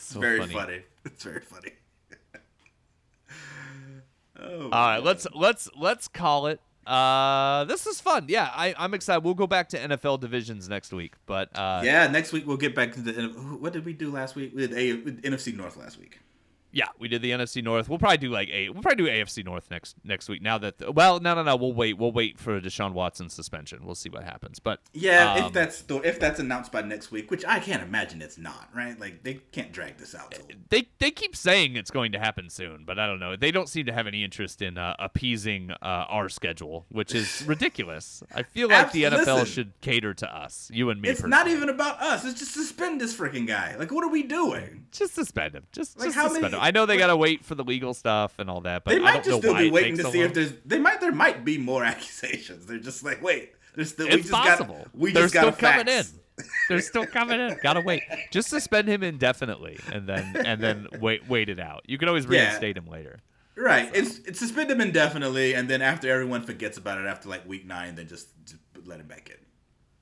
So 0.00 0.20
very 0.20 0.46
funny. 0.46 0.80
It's 1.04 1.22
very 1.22 1.40
funny. 1.40 1.72
oh, 4.40 4.62
All 4.62 4.70
right, 4.70 5.04
let's 5.04 5.26
let's 5.34 5.68
let's 5.76 6.08
call 6.08 6.46
it. 6.46 6.62
Uh, 6.88 7.64
this 7.64 7.86
is 7.86 8.00
fun. 8.00 8.24
Yeah, 8.28 8.50
I, 8.54 8.74
I'm 8.78 8.94
excited. 8.94 9.22
We'll 9.22 9.34
go 9.34 9.46
back 9.46 9.68
to 9.70 9.78
NFL 9.78 10.20
divisions 10.20 10.68
next 10.68 10.92
week, 10.92 11.14
but 11.26 11.56
uh, 11.56 11.82
yeah. 11.84 12.06
Next 12.06 12.32
week 12.32 12.46
we'll 12.46 12.56
get 12.56 12.74
back 12.74 12.92
to 12.94 13.00
the. 13.00 13.28
What 13.60 13.74
did 13.74 13.84
we 13.84 13.92
do 13.92 14.10
last 14.10 14.34
week? 14.34 14.52
We 14.54 14.66
did, 14.66 14.72
A, 14.72 14.96
NFC 15.28 15.54
North 15.54 15.76
last 15.76 15.98
week. 15.98 16.20
Yeah, 16.70 16.88
we 16.98 17.08
did 17.08 17.22
the 17.22 17.30
NFC 17.30 17.62
North. 17.64 17.88
We'll 17.88 17.98
probably 17.98 18.18
do 18.18 18.30
like 18.30 18.48
a 18.50 18.68
we'll 18.68 18.82
probably 18.82 19.04
do 19.04 19.10
AFC 19.10 19.44
North 19.44 19.70
next 19.70 19.96
next 20.04 20.28
week. 20.28 20.42
Now 20.42 20.58
that 20.58 20.78
the, 20.78 20.92
well, 20.92 21.18
no, 21.18 21.34
no, 21.34 21.42
no, 21.42 21.56
we'll 21.56 21.72
wait. 21.72 21.96
We'll 21.96 22.12
wait 22.12 22.38
for 22.38 22.60
Deshaun 22.60 22.92
Watson 22.92 23.30
suspension. 23.30 23.86
We'll 23.86 23.94
see 23.94 24.10
what 24.10 24.22
happens. 24.24 24.58
But 24.58 24.80
Yeah, 24.92 25.34
um, 25.34 25.44
if 25.46 25.52
that's 25.52 25.82
the, 25.82 25.96
if 26.06 26.20
that's 26.20 26.40
announced 26.40 26.70
by 26.70 26.82
next 26.82 27.10
week, 27.10 27.30
which 27.30 27.44
I 27.46 27.58
can't 27.58 27.82
imagine 27.82 28.20
it's 28.20 28.36
not, 28.36 28.68
right? 28.74 28.98
Like 29.00 29.22
they 29.22 29.34
can't 29.52 29.72
drag 29.72 29.96
this 29.96 30.14
out. 30.14 30.32
Till, 30.32 30.44
they 30.68 30.88
they 30.98 31.10
keep 31.10 31.34
saying 31.34 31.76
it's 31.76 31.90
going 31.90 32.12
to 32.12 32.18
happen 32.18 32.50
soon, 32.50 32.84
but 32.84 32.98
I 32.98 33.06
don't 33.06 33.18
know. 33.20 33.34
They 33.34 33.50
don't 33.50 33.68
seem 33.68 33.86
to 33.86 33.92
have 33.92 34.06
any 34.06 34.22
interest 34.22 34.60
in 34.60 34.76
uh, 34.76 34.94
appeasing 34.98 35.70
uh, 35.70 35.76
our 36.08 36.28
schedule, 36.28 36.84
which 36.90 37.14
is 37.14 37.42
ridiculous. 37.46 38.22
I 38.34 38.42
feel 38.42 38.68
like 38.68 38.86
Abs- 38.86 38.92
the 38.92 39.02
NFL 39.04 39.26
listen. 39.40 39.44
should 39.46 39.80
cater 39.80 40.12
to 40.14 40.36
us, 40.36 40.70
you 40.72 40.90
and 40.90 41.00
me. 41.00 41.08
it's 41.08 41.22
not 41.24 41.48
even 41.48 41.68
about 41.70 42.00
us. 42.02 42.24
It's 42.26 42.38
just 42.38 42.52
suspend 42.52 43.00
this 43.00 43.16
freaking 43.16 43.46
guy. 43.46 43.74
Like, 43.78 43.90
what 43.90 44.04
are 44.04 44.10
we 44.10 44.22
doing? 44.22 44.86
just 44.92 45.14
suspend 45.14 45.54
him. 45.54 45.64
Just, 45.72 45.98
Like, 45.98 46.08
just 46.08 46.16
how 46.16 46.24
suspend 46.28 46.42
many- 46.42 46.54
him. 46.56 46.60
I 46.68 46.70
know 46.70 46.84
they 46.84 46.98
gotta 46.98 47.16
wait 47.16 47.44
for 47.46 47.54
the 47.54 47.64
legal 47.64 47.94
stuff 47.94 48.38
and 48.38 48.50
all 48.50 48.60
that, 48.60 48.84
but 48.84 48.90
They 48.90 48.96
I 48.98 49.00
might 49.00 49.12
don't 49.14 49.24
just 49.24 49.30
know 49.30 49.40
still 49.40 49.54
be 49.56 49.70
waiting 49.70 49.96
to 49.96 50.02
so 50.02 50.10
see 50.12 50.18
long. 50.18 50.26
if 50.28 50.34
there's. 50.34 50.52
They 50.66 50.78
might. 50.78 51.00
There 51.00 51.12
might 51.12 51.42
be 51.44 51.56
more 51.56 51.82
accusations. 51.92 52.66
They're 52.66 52.78
just 52.78 53.02
like, 53.02 53.22
wait. 53.22 53.52
There's 53.74 53.90
still. 53.90 54.06
we 54.08 54.16
just 54.18 54.30
possible. 54.30 54.76
Got, 54.76 54.94
we 54.94 55.12
They're 55.12 55.22
just 55.24 55.34
still 55.34 55.52
coming 55.52 55.86
facts. 55.86 56.12
in. 56.38 56.44
They're 56.68 56.80
still 56.80 57.06
coming 57.06 57.40
in. 57.40 57.56
Gotta 57.62 57.80
wait. 57.80 58.02
Just 58.30 58.48
suspend 58.50 58.86
him 58.88 59.02
indefinitely, 59.02 59.78
and 59.92 60.06
then 60.06 60.36
and 60.44 60.60
then 60.60 60.86
wait 61.00 61.26
wait 61.28 61.48
it 61.48 61.58
out. 61.58 61.82
You 61.86 61.96
can 61.96 62.08
always 62.08 62.26
Yeah. 62.26 62.42
reinstate 62.48 62.76
him 62.76 62.86
later. 62.86 63.18
Right. 63.56 63.90
It's 63.94 64.18
it's 64.20 64.38
suspend 64.38 64.70
him 64.70 64.80
indefinitely, 64.80 65.54
and 65.54 65.68
then 65.70 65.80
after 65.82 66.10
everyone 66.12 66.42
forgets 66.42 66.76
about 66.76 66.98
it 66.98 67.06
after 67.06 67.28
like 67.28 67.48
week 67.48 67.66
nine, 67.66 67.94
then 67.96 68.06
just, 68.08 68.28
just 68.44 68.58
let 68.84 69.00
him 69.00 69.06
back 69.08 69.30
in. 69.30 69.36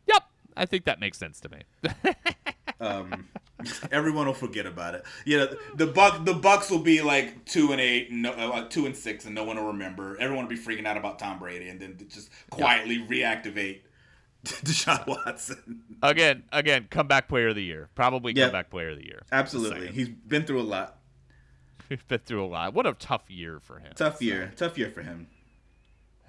Yep, 0.08 0.22
I 0.56 0.66
think 0.66 0.84
that 0.84 1.00
makes 1.00 1.16
sense 1.16 1.38
to 1.40 1.48
me. 1.48 1.62
Um, 2.78 3.26
everyone 3.90 4.26
will 4.26 4.34
forget 4.34 4.66
about 4.66 4.94
it. 4.94 5.04
Yeah, 5.24 5.46
the 5.74 5.86
buck 5.86 6.24
the 6.24 6.34
Bucks 6.34 6.70
will 6.70 6.80
be 6.80 7.00
like 7.02 7.44
two 7.46 7.72
and 7.72 7.80
eight, 7.80 8.10
no, 8.12 8.32
uh, 8.32 8.48
like 8.50 8.70
two 8.70 8.86
and 8.86 8.96
six, 8.96 9.24
and 9.24 9.34
no 9.34 9.44
one 9.44 9.56
will 9.56 9.68
remember. 9.68 10.16
Everyone 10.20 10.44
will 10.46 10.50
be 10.54 10.58
freaking 10.62 10.86
out 10.86 10.96
about 10.96 11.18
Tom 11.18 11.38
Brady, 11.38 11.68
and 11.68 11.80
then 11.80 11.96
just 12.08 12.28
quietly 12.50 12.98
reactivate 13.08 13.80
Deshaun 14.44 15.06
Watson. 15.06 15.82
again, 16.02 16.42
again, 16.52 16.86
comeback 16.90 17.28
player 17.28 17.48
of 17.48 17.54
the 17.56 17.64
year. 17.64 17.88
Probably 17.94 18.32
Yep. 18.34 18.46
comeback 18.50 18.70
player 18.70 18.90
of 18.90 18.98
the 18.98 19.04
year. 19.06 19.22
Absolutely, 19.32 19.88
he's 19.88 20.08
been 20.08 20.44
through 20.44 20.60
a 20.60 20.62
lot. 20.62 20.98
he's 21.88 22.02
been 22.02 22.20
through 22.20 22.44
a 22.44 22.46
lot. 22.46 22.74
What 22.74 22.86
a 22.86 22.92
tough 22.92 23.30
year 23.30 23.58
for 23.60 23.78
him. 23.78 23.92
Tough 23.96 24.20
year, 24.20 24.52
tough 24.56 24.76
year 24.76 24.90
for 24.90 25.02
him. 25.02 25.28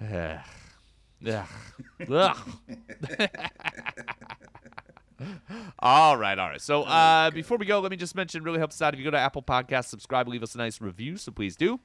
Ugh. 0.00 0.38
Ugh. 1.26 1.46
Ugh. 2.08 2.38
All 5.78 6.16
right, 6.16 6.38
all 6.38 6.48
right. 6.48 6.60
So 6.60 6.82
uh, 6.82 7.30
before 7.30 7.58
we 7.58 7.66
go, 7.66 7.80
let 7.80 7.90
me 7.90 7.96
just 7.96 8.14
mention 8.14 8.42
really 8.42 8.58
helps 8.58 8.76
us 8.76 8.82
out 8.82 8.94
if 8.94 8.98
you 8.98 9.04
go 9.04 9.10
to 9.10 9.18
Apple 9.18 9.42
Podcasts, 9.42 9.86
subscribe, 9.86 10.28
leave 10.28 10.42
us 10.42 10.54
a 10.54 10.58
nice 10.58 10.80
review. 10.80 11.16
So 11.16 11.32
please 11.32 11.56
do. 11.56 11.80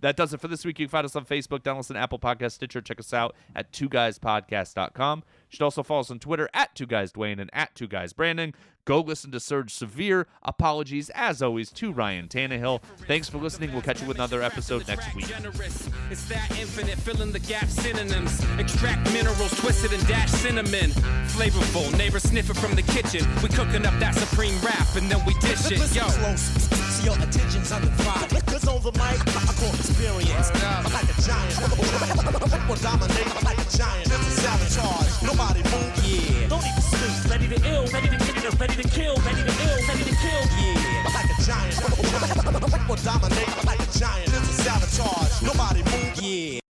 That 0.00 0.16
does 0.16 0.32
it 0.32 0.40
for 0.40 0.48
this 0.48 0.64
week. 0.64 0.78
You 0.78 0.86
can 0.86 0.90
find 0.90 1.04
us 1.04 1.14
on 1.14 1.26
Facebook, 1.26 1.60
download 1.60 1.80
us 1.80 1.90
on 1.90 1.96
Apple 1.96 2.18
Podcast, 2.18 2.52
Stitcher. 2.52 2.80
Check 2.80 2.98
us 2.98 3.12
out 3.12 3.34
at 3.54 3.70
two 3.72 3.88
guys 3.88 4.18
twoguyspodcast.com. 4.18 5.22
You 5.50 5.56
should 5.56 5.64
also 5.64 5.82
follow 5.82 6.00
us 6.00 6.10
on 6.10 6.20
Twitter 6.20 6.48
at 6.54 6.74
two 6.76 6.86
guys 6.86 7.12
Dwayne 7.12 7.40
and 7.40 7.50
at 7.52 7.74
two 7.74 7.88
guys 7.88 8.12
Brandon. 8.12 8.54
Go 8.84 9.00
listen 9.00 9.30
to 9.32 9.40
Surge 9.40 9.74
Severe. 9.74 10.26
Apologies, 10.42 11.10
as 11.14 11.42
always, 11.42 11.70
to 11.72 11.92
Ryan 11.92 12.28
Tannehill. 12.28 12.82
Thanks 13.06 13.28
for 13.28 13.38
listening. 13.38 13.72
We'll 13.72 13.82
catch 13.82 14.00
you 14.00 14.08
with 14.08 14.16
another 14.16 14.42
episode 14.42 14.88
next 14.88 15.14
week. 15.14 15.26
It's 16.10 16.24
that 16.28 16.50
infinite, 16.58 16.98
filling 16.98 17.30
the 17.30 17.40
gap 17.40 17.66
synonyms. 17.66 18.42
Extract 18.58 19.12
minerals, 19.12 19.50
twisted 19.60 19.92
and 19.92 20.06
dash 20.08 20.30
cinnamon. 20.30 20.90
Flavorful, 21.28 21.96
neighbor 21.98 22.18
sniff 22.20 22.48
it 22.48 22.56
from 22.56 22.74
the 22.74 22.82
kitchen. 22.82 23.26
We 23.42 23.48
cooking 23.50 23.84
up 23.84 23.94
that 24.00 24.14
supreme 24.14 24.58
rap 24.62 24.96
and 24.96 25.10
then 25.10 25.24
we 25.26 25.34
dish 25.34 25.70
it. 25.70 25.78
Yo. 25.94 26.02
close, 26.02 26.40
so 26.40 27.04
your 27.04 27.14
attention's 27.22 27.70
undivided. 27.70 28.46
Cause 28.46 28.66
on 28.66 28.82
the 28.82 28.92
mic, 28.92 29.20
I 29.36 29.52
call 29.60 29.74
experience. 29.74 30.50
Like 30.94 31.04
a 31.04 31.20
giant, 31.20 32.68
will 32.68 32.76
dominate 32.76 33.44
like 33.44 33.58
a 33.58 33.76
giant. 33.76 34.06
It's 34.06 34.26
a 34.26 34.40
sabotage. 34.40 35.10
Nobody 35.40 35.62
move, 35.70 36.04
yeah. 36.04 36.48
Don't 36.48 36.60
even 36.60 36.82
speak. 36.82 37.30
Ready 37.30 37.48
to 37.48 37.72
ill, 37.72 37.86
ready 37.86 38.08
to 38.10 38.18
to 38.18 38.56
ready 38.58 38.76
to 38.76 38.88
kill, 38.90 39.16
ready 39.24 39.42
to 39.42 39.48
ill, 39.48 39.88
ready 39.88 40.04
to 40.04 40.14
kill, 40.20 40.42
yeah. 40.60 41.14
Like 41.14 41.30
a 41.32 41.42
giant, 41.42 42.86
will 42.86 42.96
dominate 42.96 43.64
like 43.64 43.80
a 43.80 43.98
giant. 43.98 44.28
It's 44.28 44.58
a 44.58 44.62
sabotage. 44.62 45.42
Nobody 45.42 45.82
move, 45.84 46.20
yeah. 46.20 46.69